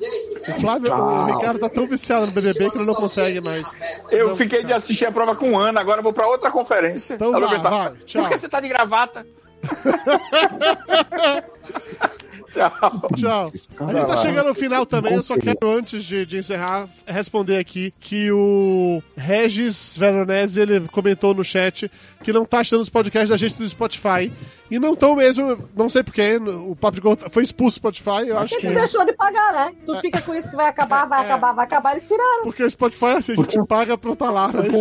O 0.47 0.59
Flávio, 0.59 0.93
o 0.93 1.25
Ricardo 1.25 1.59
tá 1.59 1.69
tão 1.69 1.87
viciado 1.87 2.27
no 2.27 2.31
BBB 2.31 2.69
que 2.69 2.77
ele 2.77 2.85
não 2.85 2.93
consegue 2.93 3.41
mais. 3.41 3.67
Eu 4.09 4.35
fiquei 4.35 4.63
de 4.63 4.73
assistir 4.73 5.05
a 5.05 5.11
prova 5.11 5.35
com 5.35 5.57
Ana, 5.57 5.81
agora 5.81 5.99
eu 5.99 6.03
vou 6.03 6.13
pra 6.13 6.27
outra 6.27 6.51
conferência. 6.51 7.15
Então 7.15 7.31
vai, 7.31 7.57
vai, 7.57 7.93
tchau. 8.05 8.23
Por 8.23 8.31
que 8.31 8.37
você 8.37 8.49
tá 8.49 8.59
de 8.59 8.67
gravata? 8.67 9.25
Tchau. 12.53 13.09
Tchau. 13.15 13.51
A 13.87 13.93
gente 13.93 14.07
tá 14.07 14.17
chegando 14.17 14.47
ao 14.47 14.55
final 14.55 14.85
também, 14.85 15.15
eu 15.15 15.23
só 15.23 15.37
quero, 15.37 15.69
antes 15.69 16.03
de, 16.03 16.25
de 16.25 16.37
encerrar, 16.37 16.87
responder 17.05 17.57
aqui 17.57 17.93
que 17.99 18.31
o 18.31 19.01
Regis 19.15 19.95
Veronese, 19.97 20.61
ele 20.61 20.87
comentou 20.87 21.33
no 21.33 21.43
chat 21.43 21.89
que 22.23 22.33
não 22.33 22.45
tá 22.45 22.59
achando 22.59 22.81
os 22.81 22.89
podcasts 22.89 23.29
da 23.29 23.37
gente 23.37 23.57
do 23.57 23.67
Spotify. 23.67 24.31
E 24.69 24.77
não 24.77 24.95
tão 24.95 25.15
mesmo, 25.15 25.67
não 25.75 25.89
sei 25.89 26.03
porquê, 26.03 26.37
o 26.37 26.75
Papo 26.75 26.95
de 26.95 27.01
Gordo 27.01 27.29
foi 27.29 27.43
expulso 27.43 27.79
do 27.79 27.81
Spotify, 27.81 28.27
eu 28.27 28.37
acho 28.37 28.53
Porque 28.53 28.67
que... 28.67 28.73
tu 28.73 28.79
deixou 28.79 29.05
de 29.05 29.13
pagar, 29.13 29.53
né? 29.53 29.75
Tu 29.85 29.99
fica 29.99 30.21
com 30.21 30.35
isso 30.35 30.49
que 30.49 30.55
vai 30.55 30.67
acabar, 30.67 31.07
vai 31.07 31.25
acabar, 31.25 31.53
vai 31.53 31.65
acabar, 31.65 31.95
eles 31.95 32.07
tiraram. 32.07 32.43
Porque 32.43 32.63
o 32.63 32.69
Spotify, 32.69 33.05
assim, 33.05 33.33
a 33.33 33.35
gente 33.35 33.65
paga 33.65 33.97
pra 33.97 34.11
estar 34.11 34.29
lá, 34.29 34.51
mas... 34.53 34.71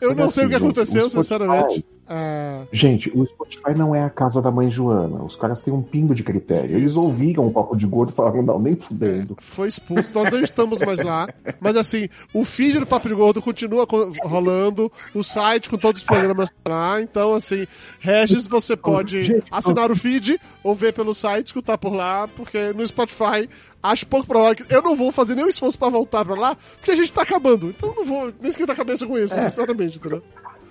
Eu 0.00 0.14
não 0.14 0.30
sei 0.30 0.46
o 0.46 0.48
que 0.48 0.54
aconteceu, 0.54 1.10
sinceramente. 1.10 1.84
Ah, 2.12 2.64
Gente, 2.72 3.08
o 3.14 3.24
Spotify 3.24 3.72
não 3.76 3.94
é 3.94 4.02
a 4.02 4.10
casa 4.10 4.42
da 4.42 4.50
mãe 4.50 4.68
Joana. 4.68 5.22
Os 5.22 5.36
caras 5.36 5.62
têm 5.62 5.72
um 5.72 5.80
pingo 5.80 6.12
de 6.12 6.24
critério. 6.24 6.76
Eles 6.76 6.96
ouviram 6.96 7.46
o 7.46 7.52
papo 7.52 7.76
de 7.76 7.86
gordo 7.86 8.10
e 8.10 8.14
falaram, 8.16 8.42
não, 8.42 8.58
nem 8.58 8.76
fudendo. 8.76 9.36
foi 9.40 9.68
expulso, 9.68 10.10
nós 10.12 10.30
não 10.32 10.40
estamos 10.40 10.80
mais 10.80 11.00
lá. 11.00 11.28
Mas 11.60 11.76
assim, 11.76 12.08
o 12.34 12.44
feed 12.44 12.80
do 12.80 12.86
Papo 12.86 13.06
de 13.08 13.14
Gordo 13.14 13.40
continua 13.40 13.86
co- 13.86 14.12
rolando, 14.24 14.90
o 15.14 15.22
site 15.22 15.70
com 15.70 15.76
todos 15.76 16.00
os 16.02 16.06
programas 16.06 16.50
tá 16.64 16.70
lá. 16.72 17.00
Então, 17.00 17.32
assim, 17.34 17.64
Regis, 18.00 18.46
você 18.48 18.76
pode 18.76 19.22
Gente, 19.22 19.44
assinar 19.50 19.90
o 19.90 19.96
feed 19.96 20.40
ou 20.64 20.74
ver 20.74 20.92
pelo 20.92 21.14
site, 21.14 21.46
escutar 21.46 21.78
por 21.78 21.94
lá, 21.94 22.26
porque 22.26 22.72
no 22.72 22.84
Spotify 22.86 23.48
acho 23.82 24.04
pouco 24.06 24.26
provável 24.26 24.56
que. 24.56 24.74
Eu 24.74 24.82
não 24.82 24.96
vou 24.96 25.12
fazer 25.12 25.34
nenhum 25.36 25.48
esforço 25.48 25.78
pra 25.78 25.88
voltar 25.88 26.24
pra 26.24 26.34
lá, 26.34 26.56
porque 26.76 26.90
a 26.90 26.96
gente 26.96 27.12
tá 27.12 27.22
acabando. 27.22 27.68
Então 27.70 27.90
eu 27.90 27.94
não 27.96 28.04
vou 28.04 28.28
nem 28.40 28.50
esquentar 28.50 28.74
a 28.74 28.76
cabeça 28.76 29.06
com 29.06 29.16
isso, 29.16 29.38
sinceramente, 29.38 29.98
entendeu? 29.98 30.22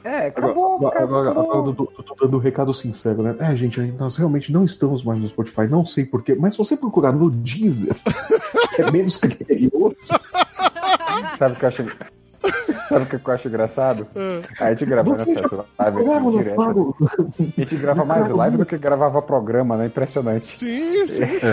É, 0.04 0.28
Agora, 0.36 1.04
agora, 1.04 1.30
agora 1.32 1.68
eu 1.68 1.74
tô, 1.74 1.86
tô 1.86 2.16
dando 2.26 2.38
um 2.38 2.40
recado 2.40 2.74
sincero, 2.74 3.22
né? 3.22 3.36
É, 3.40 3.56
gente, 3.56 3.80
nós 3.98 4.16
realmente 4.16 4.52
não 4.52 4.64
estamos 4.64 5.04
mais 5.04 5.20
no 5.22 5.28
Spotify, 5.28 5.68
não 5.68 5.86
sei 5.86 6.06
porquê, 6.06 6.36
mas 6.36 6.54
se 6.54 6.58
você 6.58 6.78
procurar 6.78 7.12
no 7.12 7.30
Deezer, 7.30 7.96
que 8.76 8.82
é 8.82 8.92
menos 8.92 9.18
criterioso, 9.18 9.96
sabe 11.36 11.54
o 11.54 11.58
que 11.58 11.66
eu 11.66 11.68
acho. 11.68 11.86
Sabe 12.88 13.04
o 13.04 13.08
que 13.08 13.30
eu 13.30 13.34
acho 13.34 13.48
engraçado? 13.48 14.08
A 14.60 14.70
gente 14.70 14.86
gravando 14.86 15.20
você 15.20 15.34
já 15.34 15.42
essa 15.42 15.66
live 15.78 15.98
procuraram 15.98 16.28
aqui 16.28 16.38
no 16.38 16.44
direto. 16.44 16.96
A 17.40 17.62
gente 17.62 17.76
grava 17.76 18.06
mais 18.06 18.30
live 18.30 18.58
do 18.58 18.66
que 18.66 18.78
gravava 18.78 19.22
programa, 19.22 19.78
né? 19.78 19.86
Impressionante. 19.88 20.46
Sim, 20.46 21.08
sim, 21.08 21.40
sim. 21.40 21.48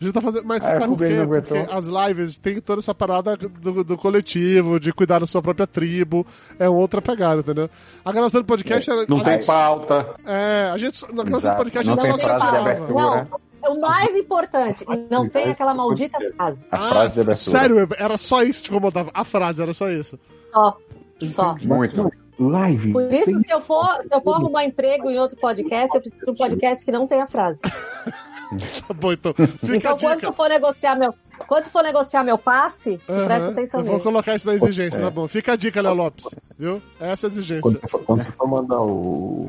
A 0.00 0.04
gente 0.04 0.14
tá 0.14 0.20
fazendo. 0.20 0.44
Mas 0.46 0.64
Ah, 0.64 0.78
por 0.78 0.96
quê? 0.96 1.08
Porque 1.26 1.66
as 1.70 1.86
lives 1.86 2.38
tem 2.38 2.58
toda 2.60 2.80
essa 2.80 2.94
parada 2.94 3.36
do, 3.36 3.84
do 3.84 3.98
coletivo, 3.98 4.80
de 4.80 4.92
cuidar 4.92 5.18
da 5.18 5.26
sua 5.26 5.42
própria 5.42 5.66
tribo. 5.66 6.26
É 6.58 6.68
outra 6.68 7.02
pegada, 7.02 7.40
entendeu? 7.40 7.68
A 8.04 8.10
gravação 8.10 8.40
do 8.40 8.46
podcast 8.46 8.90
era. 8.90 9.04
Não 9.06 9.22
tem 9.22 9.34
gente- 9.34 9.46
pauta. 9.46 10.14
É, 10.24 10.70
a 10.72 10.78
gente. 10.78 11.02
Na 11.14 11.22
gravação 11.22 11.50
do 11.50 11.56
podcast 11.58 11.86
Não 11.90 11.94
a 11.98 12.06
gente 12.06 12.16
tem 12.18 12.38
só 12.38 12.56
abertura. 12.56 12.92
Não, 12.94 13.16
é 13.62 13.68
o 13.68 13.78
mais 13.78 14.16
importante, 14.16 14.86
não 15.10 15.28
tem 15.28 15.50
aquela 15.50 15.74
maldita 15.74 16.18
frase. 16.34 16.66
A 16.70 16.78
frase 16.88 17.14
de 17.16 17.20
abertura. 17.20 17.58
sério, 17.58 17.88
era 17.98 18.16
só 18.16 18.42
isso 18.42 18.62
que 18.62 18.68
te 18.70 18.72
incomodava. 18.72 19.10
A 19.12 19.22
frase 19.22 19.60
era 19.60 19.74
só 19.74 19.90
isso. 19.90 20.18
Só. 20.50 20.78
Só. 21.28 21.56
Muito. 21.62 22.10
live. 22.38 22.90
Por 22.92 23.12
isso, 23.12 23.38
se 23.38 23.50
eu 23.52 23.60
for, 23.60 23.86
se 24.00 24.08
eu 24.10 24.20
for 24.22 24.36
arrumar 24.36 24.64
emprego 24.64 25.10
em 25.10 25.18
outro 25.18 25.36
podcast, 25.36 25.94
eu 25.94 26.00
preciso 26.00 26.24
de 26.24 26.30
um 26.30 26.34
podcast 26.34 26.82
que 26.86 26.90
não 26.90 27.06
tenha 27.06 27.26
frase. 27.26 27.60
Tá 28.86 28.94
bom, 28.94 29.12
então. 29.12 29.32
Fica 29.60 29.76
Então, 29.76 29.98
quando 29.98 30.20
tu 30.20 30.32
for 30.32 30.48
negociar 30.48 30.96
meu, 30.96 31.14
quando 31.46 31.66
for 31.66 31.82
negociar 31.82 32.22
meu 32.24 32.38
passe, 32.38 32.98
presta 33.06 33.48
atenção 33.50 33.80
eu 33.80 33.86
vou 33.86 34.00
colocar 34.00 34.34
isso 34.34 34.46
na 34.46 34.54
exigência, 34.54 35.00
tá 35.00 35.10
bom. 35.10 35.26
Fica 35.28 35.52
a 35.52 35.56
dica, 35.56 35.80
Léo 35.82 35.94
Lopes. 35.94 36.26
Viu? 36.58 36.80
Essa 37.00 37.26
é 37.26 37.28
a 37.28 37.30
exigência. 37.32 37.62
Quando 37.62 37.88
for, 37.88 37.98
quando 38.00 38.24
for 38.24 38.46
mandar 38.48 38.80
o, 38.80 39.48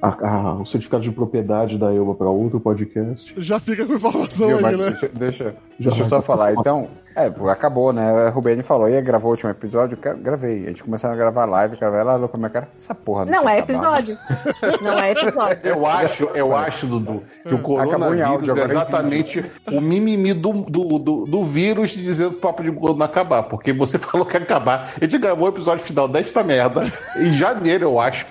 a- 0.00 0.28
a- 0.28 0.54
o 0.54 0.64
certificado 0.66 1.02
de 1.02 1.10
propriedade 1.10 1.76
da 1.78 1.92
Elba 1.94 2.14
para 2.14 2.28
outro 2.30 2.58
podcast, 2.60 3.32
Já 3.36 3.58
fica 3.60 3.84
com 3.84 3.94
informação 3.94 4.48
Viu, 4.48 4.66
aí, 4.66 4.76
né? 4.76 4.90
deixa, 4.90 5.08
deixa, 5.08 5.44
Já 5.78 5.90
deixa 5.90 6.02
eu 6.04 6.08
só 6.08 6.22
falar. 6.22 6.54
Então, 6.54 6.88
é, 7.14 7.26
acabou, 7.50 7.92
né? 7.92 8.26
A 8.26 8.30
Rubene 8.30 8.62
falou, 8.62 8.88
e 8.88 8.94
aí, 8.94 9.02
gravou 9.02 9.30
o 9.30 9.32
último 9.32 9.50
episódio? 9.50 9.98
Eu 10.02 10.16
gravei. 10.18 10.64
A 10.64 10.68
gente 10.68 10.84
começou 10.84 11.10
a 11.10 11.16
gravar 11.16 11.46
live, 11.46 11.76
gravei 11.76 12.00
ela 12.00 12.14
olhou 12.16 12.28
pra 12.28 12.38
minha 12.38 12.50
cara. 12.50 12.68
Essa 12.78 12.94
porra 12.94 13.24
Não 13.24 13.40
tinha 13.40 13.52
é 13.54 13.58
acabado." 13.60 13.98
episódio. 14.10 14.16
Não 14.82 14.98
é 14.98 15.10
episódio. 15.12 15.60
Eu 15.64 15.86
acho, 15.86 16.24
eu 16.34 16.54
acho, 16.56 16.86
Dudu, 16.86 17.22
que 17.42 17.54
o 17.54 17.58
coronavírus 17.58 18.22
áudio, 18.28 18.56
é 18.56 18.60
em 18.60 18.64
exatamente 18.64 19.44
o 19.72 19.80
mimimi 19.80 20.32
do, 20.32 20.52
do, 20.62 20.98
do, 20.98 21.17
do 21.26 21.44
vírus 21.44 21.90
dizendo 21.90 22.32
pro 22.32 22.40
papo 22.40 22.62
de 22.62 22.70
gordo 22.70 22.98
não 22.98 23.06
acabar. 23.06 23.42
Porque 23.44 23.72
você 23.72 23.96
falou 23.98 24.26
que 24.26 24.36
ia 24.36 24.42
acabar. 24.42 24.92
A 25.00 25.04
gente 25.04 25.18
gravou 25.18 25.46
o 25.46 25.50
episódio 25.50 25.84
final 25.84 26.06
desta 26.08 26.42
merda 26.44 26.82
em 27.18 27.32
janeiro, 27.32 27.84
eu 27.84 28.00
acho. 28.00 28.26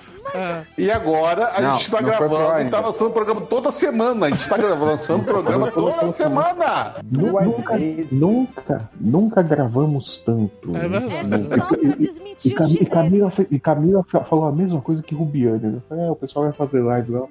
E 0.76 0.90
agora 0.90 1.52
a 1.56 1.60
Não, 1.62 1.72
gente 1.72 1.86
está 1.86 2.02
gravando 2.02 2.60
e 2.60 2.68
tá 2.68 2.80
lançando 2.80 3.06
o 3.08 3.12
programa 3.12 3.40
toda 3.40 3.72
semana. 3.72 4.26
A 4.26 4.30
gente 4.30 4.42
está 4.42 4.56
lançando 4.56 5.22
o 5.22 5.24
programa 5.24 5.70
toda 5.72 6.12
semana. 6.12 6.96
nunca, 7.10 7.78
vezes. 7.78 8.12
nunca, 8.12 8.90
nunca 9.00 9.40
gravamos 9.42 10.18
tanto. 10.18 10.70
É 10.76 10.86
verdade. 10.86 11.34
É 11.34 11.38
só 11.56 11.66
pra 11.68 11.78
E, 11.82 11.96
desmentir 11.96 12.60
os 12.60 12.74
e 12.74 12.84
Camila, 12.84 13.32
e 13.50 13.58
Camila 13.58 14.04
fa- 14.06 14.22
falou 14.22 14.44
a 14.46 14.52
mesma 14.52 14.82
coisa 14.82 15.02
que 15.02 15.14
Rubiane. 15.14 15.60
né? 15.66 16.06
É, 16.06 16.10
o 16.10 16.16
pessoal 16.16 16.44
vai 16.44 16.52
fazer 16.52 16.80
live 16.82 17.10
lá, 17.10 17.22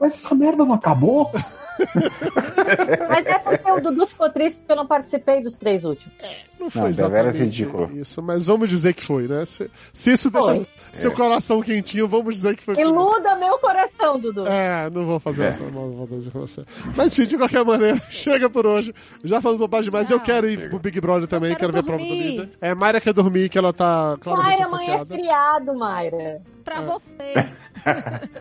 mas 0.00 0.14
essa 0.14 0.34
merda 0.34 0.64
não 0.64 0.74
acabou? 0.74 1.30
Mas 3.08 3.26
é 3.26 3.38
porque 3.38 3.70
o 3.70 3.80
Dudu 3.80 4.06
ficou 4.06 4.30
triste 4.30 4.60
porque 4.60 4.72
eu 4.72 4.76
não 4.76 4.86
participei 4.86 5.40
dos 5.42 5.56
três 5.56 5.84
últimos. 5.84 6.16
Não 6.58 6.68
foi 6.68 6.82
Não, 6.82 6.88
exatamente 6.88 7.16
deveras 7.24 7.36
ridículo. 7.38 7.90
isso, 7.94 8.22
mas 8.22 8.44
vamos 8.44 8.68
dizer 8.68 8.92
que 8.92 9.04
foi, 9.04 9.26
né? 9.26 9.44
Se, 9.46 9.70
se 9.94 10.12
isso 10.12 10.30
deixa 10.30 10.54
Foi. 10.54 10.66
seu 10.92 11.12
coração 11.12 11.62
quentinho, 11.62 12.06
vamos 12.06 12.34
dizer 12.34 12.54
que 12.56 12.62
foi. 12.62 12.78
Iluda 12.78 13.34
meu 13.36 13.58
coração, 13.58 14.18
Dudu. 14.18 14.46
É, 14.46 14.90
não 14.90 15.06
vou 15.06 15.18
fazer 15.18 15.44
É. 15.44 15.46
essa 15.48 15.64
malvadeza 15.64 16.30
com 16.30 16.40
você. 16.40 16.62
Mas, 16.94 17.12
enfim, 17.18 17.28
de 17.28 17.38
qualquer 17.38 17.64
maneira, 17.64 17.98
chega 18.10 18.50
por 18.50 18.66
hoje. 18.66 18.94
Já 19.24 19.40
falando 19.40 19.58
bobagem 19.58 19.90
demais. 19.90 20.10
Eu 20.10 20.20
quero 20.20 20.48
ir 20.50 20.68
pro 20.68 20.78
Big 20.78 21.00
Brother 21.00 21.26
também, 21.26 21.54
quero 21.56 21.72
quero, 21.72 21.72
ver 21.72 21.78
a 21.80 21.82
prova 21.82 22.04
do 22.04 22.10
líder. 22.14 22.50
É, 22.60 22.74
Mayra 22.74 23.00
quer 23.00 23.14
dormir, 23.14 23.48
que 23.48 23.56
ela 23.58 23.72
tá 23.72 24.16
claramente 24.20 24.58
Mayra, 24.58 24.66
amanhã 24.66 24.94
é 25.02 25.04
feriado, 25.06 25.74
Mayra. 25.74 26.42
Pra 26.80 26.82
você. 26.82 27.34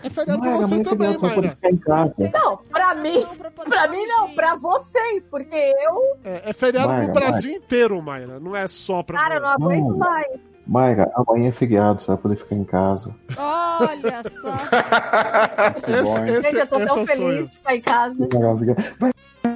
É 0.04 0.10
feriado 0.10 0.42
pra 0.42 0.52
Mayra, 0.52 0.68
você 0.68 0.84
também, 0.84 1.18
Mayra. 1.18 1.50
ficar 1.52 1.70
em 1.72 1.78
casa. 1.78 2.32
Não, 2.34 2.58
pra 2.58 2.96
mim, 2.96 3.26
Pra 3.68 3.88
mim 3.88 4.06
não, 4.06 4.30
pra 4.32 4.56
vocês, 4.56 5.26
porque 5.30 5.56
eu, 5.56 6.18
É, 6.24 6.50
é 6.50 6.54
feriado 6.54 6.90
Mayra, 6.90 7.08
no 7.08 7.14
Brasil 7.14 7.52
inteiro, 7.54 8.02
Mayra. 8.02 8.40
Não 8.40 8.56
é 8.56 8.68
só 8.68 9.02
pra. 9.02 9.18
cara, 9.20 9.36
eu 9.36 9.42
não 9.42 9.50
aguento 9.50 9.88
Não. 9.90 9.98
mais. 9.98 10.28
Mayra, 10.68 11.12
amanhã 11.16 11.50
é 11.50 11.52
feriado, 11.52 12.02
você 12.02 12.08
vai 12.08 12.18
poder 12.18 12.36
ficar 12.36 12.56
em 12.56 12.64
casa. 12.64 13.16
Olha 13.36 14.22
só. 14.42 14.54
Esse, 15.92 16.20
bom, 16.20 16.26
esse, 16.26 16.42
Gente, 16.44 16.56
eu 16.60 16.68
tô 16.68 16.80
tão 16.86 17.00
é 17.00 17.06
feliz 17.08 17.16
sonho. 17.18 17.46
de 17.46 17.52
ficar 17.52 17.76
em 17.76 17.82
casa. 17.82 18.28
Maravilha. 18.34 18.76
Ficar 18.76 19.10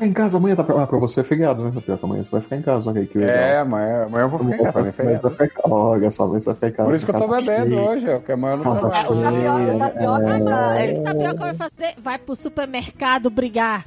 em 0.06 0.14
casa 0.14 0.38
amanhã, 0.38 0.56
tá 0.56 0.64
pra, 0.64 0.84
ah, 0.84 0.88
pra 0.88 0.98
você 0.98 1.20
é 1.22 1.24
feriado, 1.24 1.64
né? 1.64 1.72
Pior 1.86 1.98
que 1.98 2.06
amanhã 2.06 2.24
você 2.24 2.32
vai 2.32 2.42
ficar 2.42 2.56
em 2.58 2.62
casa, 2.62 2.92
aí 2.92 3.06
que 3.08 3.18
legal. 3.18 3.36
É, 3.36 3.58
amanhã, 3.60 4.04
amanhã 4.06 4.24
eu 4.26 4.30
vou 4.30 4.40
ficar 4.40 4.56
em 4.56 4.58
casa, 4.64 4.82
mim 4.82 4.88
é 4.88 4.92
Mas 4.92 4.96
vai 4.96 5.06
feriado. 5.06 5.30
ficar. 5.36 5.70
Olha 5.70 6.12
só, 6.12 6.28
mas 6.28 6.46
vai 6.46 6.56
ficar 6.56 6.68
em 6.68 6.72
casa. 6.72 6.90
Por 6.90 6.96
isso 6.96 7.06
que 7.06 7.12
eu 7.12 7.20
tô 7.20 7.28
bebendo 7.28 7.70
cheia. 7.70 7.82
hoje, 7.90 8.10
ó, 8.10 8.16
porque 8.18 8.32
amanhã 8.32 8.54
eu 8.54 8.58
não 8.58 8.64
Casa 8.64 8.80
trabalho. 8.80 9.10
O 9.10 9.22
tapioca, 9.24 9.74
o 9.76 9.80
tapioca, 9.80 10.52
é- 10.80 10.92
o 10.92 10.96
que 10.96 11.02
tapioca 11.02 11.38
vai 11.40 11.54
fazer? 11.54 11.94
Vai 12.02 12.18
pro 12.20 12.36
supermercado 12.36 13.30
brigar. 13.30 13.86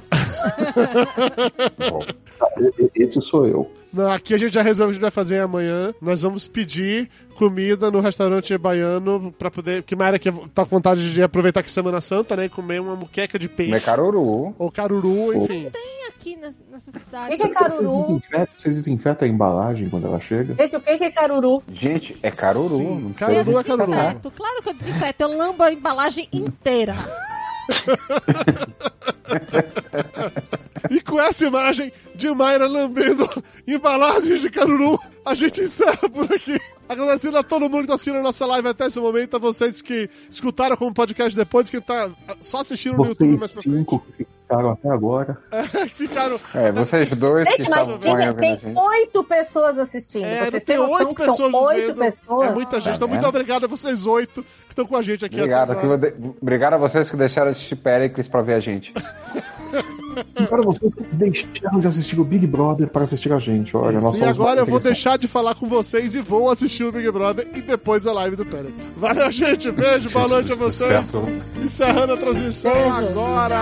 E- 2.59 2.91
e- 2.95 3.03
Esse 3.03 3.21
sou 3.21 3.47
eu. 3.47 3.71
Não, 3.93 4.11
aqui 4.11 4.33
a 4.33 4.37
gente 4.37 4.53
já 4.53 4.61
resolveu 4.61 4.89
o 4.89 4.91
que 4.91 4.91
a 4.91 4.93
gente 4.95 5.01
vai 5.01 5.11
fazer 5.11 5.39
amanhã. 5.39 5.93
Nós 6.01 6.21
vamos 6.21 6.47
pedir 6.47 7.09
comida 7.37 7.89
no 7.91 7.99
restaurante 7.99 8.57
baiano 8.57 9.31
pra 9.37 9.49
poder. 9.51 9.83
Que 9.83 9.95
Mayra 9.95 10.17
que 10.19 10.31
tá 10.49 10.63
com 10.63 10.69
vontade 10.77 11.13
de 11.13 11.21
aproveitar 11.23 11.61
que 11.61 11.69
é 11.69 11.71
Semana 11.71 12.01
Santa, 12.01 12.35
né? 12.35 12.45
E 12.45 12.49
comer 12.49 12.81
uma 12.81 12.95
muqueca 12.95 13.37
de 13.39 13.47
peixe. 13.47 13.71
Comer 13.71 13.83
caruru. 13.83 14.55
Ou 14.57 14.71
caruru, 14.71 15.33
enfim. 15.35 15.69
Tem 15.71 16.07
aqui 16.09 16.35
na- 16.35 16.51
nessa 16.71 16.89
O 16.89 16.99
cidade. 16.99 17.29
que, 17.31 17.37
que 17.37 17.43
é 17.43 17.47
Vocês 17.53 17.57
caruru? 17.73 18.03
desinfetam, 18.07 18.47
vocês 18.55 18.75
desinfetam 18.77 19.27
a 19.27 19.31
embalagem 19.31 19.89
quando 19.89 20.07
ela 20.07 20.19
chega? 20.19 20.55
Gente, 20.55 20.75
o 20.75 20.81
que, 20.81 20.97
que 20.97 21.03
é 21.03 21.11
caruru? 21.11 21.63
Gente, 21.71 22.17
é 22.23 22.31
caruru. 22.31 22.67
Sim, 22.69 22.99
não 22.99 23.13
caruru 23.13 23.39
é 23.59 23.63
caruru. 23.63 23.91
Desinfeto. 23.91 24.31
Claro 24.31 24.63
que 24.63 24.69
eu 24.69 24.73
desinfeto. 24.73 25.23
Eu 25.23 25.37
lambo 25.37 25.63
a 25.63 25.71
embalagem 25.71 26.27
inteira. 26.33 26.95
E 30.89 31.01
com 31.01 31.19
essa 31.19 31.45
imagem 31.45 31.91
de 32.15 32.29
Mayra 32.29 32.67
lambendo 32.67 33.27
embalagens 33.67 34.41
de 34.41 34.49
caruru, 34.49 34.99
a 35.25 35.33
gente 35.33 35.61
encerra 35.61 36.09
por 36.09 36.31
aqui. 36.33 36.57
Agradecendo 36.87 37.37
a 37.37 37.43
todo 37.43 37.69
mundo 37.69 37.81
que 37.81 37.87
tá 37.87 37.95
assistindo 37.95 38.17
a 38.17 38.21
nossa 38.21 38.45
live 38.45 38.69
até 38.69 38.85
esse 38.85 38.99
momento, 38.99 39.35
a 39.35 39.39
vocês 39.39 39.81
que 39.81 40.09
escutaram 40.29 40.77
como 40.77 40.93
podcast 40.93 41.37
depois, 41.37 41.69
que 41.69 41.81
tá 41.81 42.09
só 42.39 42.61
assistindo 42.61 42.97
no 42.97 43.05
YouTube 43.05 43.37
mais 43.37 43.51
pra 43.51 43.61
frente, 43.61 43.77
cinco 43.77 44.05
ficaram 44.47 44.71
até 44.71 44.89
agora. 44.89 45.37
que 45.89 45.95
ficaram. 46.07 46.39
É, 46.55 46.71
vocês 46.71 47.15
dois 47.17 47.47
que 47.49 47.57
Gente, 47.57 47.69
mas 47.69 47.79
estavam 47.81 47.97
tinha, 47.99 48.13
acompanhando 48.13 48.37
a 48.37 48.39
tem 48.39 48.77
oito 48.77 49.23
pessoas 49.23 49.77
assistindo. 49.77 50.25
É, 50.25 50.45
Vocês 50.49 50.63
tem 50.63 50.77
oito 50.79 51.07
que 51.09 51.15
pessoas 51.15 51.53
oito 51.53 51.95
pessoas? 51.95 52.49
É 52.49 52.53
muita 52.53 52.75
gente. 52.79 52.85
Tá 52.91 52.95
Então, 52.95 53.07
muito 53.07 53.21
vendo? 53.21 53.29
obrigado 53.29 53.65
a 53.65 53.67
vocês 53.67 54.05
oito 54.05 54.43
que 54.43 54.71
estão 54.73 54.85
com 54.85 54.95
a 54.95 55.01
gente 55.01 55.25
aqui. 55.25 55.35
Obrigado, 55.37 55.71
até 55.71 55.81
que 55.81 55.85
agora. 55.85 56.07
eu 56.07 56.11
de- 56.19 56.35
obrigado 56.41 56.73
a 56.73 56.77
vocês 56.77 57.09
que 57.09 57.17
deixaram 57.17 57.51
de 57.51 57.57
assistir 57.57 57.75
Pericles 57.75 58.27
pra 58.27 58.41
ver 58.41 58.53
a 58.53 58.59
gente. 58.59 58.93
Agora 60.35 60.63
vocês 60.63 60.91
deixaram 61.13 61.79
de 61.79 61.87
assistir 61.87 62.19
o 62.19 62.23
Big 62.23 62.47
Brother 62.47 62.87
para 62.87 63.03
assistir 63.03 63.31
a 63.31 63.39
gente. 63.39 63.75
Olha, 63.75 63.99
nós 63.99 64.13
E 64.15 64.23
agora 64.23 64.61
eu 64.61 64.65
vou 64.65 64.79
deixar 64.79 65.17
de 65.17 65.27
falar 65.27 65.55
com 65.55 65.67
vocês 65.67 66.15
e 66.15 66.21
vou 66.21 66.49
assistir 66.49 66.83
o 66.83 66.91
Big 66.91 67.09
Brother 67.11 67.47
e 67.55 67.61
depois 67.61 68.07
a 68.07 68.13
live 68.13 68.35
do 68.35 68.45
Pérez. 68.45 68.73
Valeu, 68.95 69.31
gente. 69.31 69.71
Beijo, 69.71 70.09
boa 70.09 70.27
noite 70.27 70.51
a 70.51 70.55
vocês. 70.55 71.05
Sucesso. 71.05 71.21
Encerrando 71.63 72.13
a 72.13 72.17
transmissão 72.17 72.71
agora. 72.91 73.57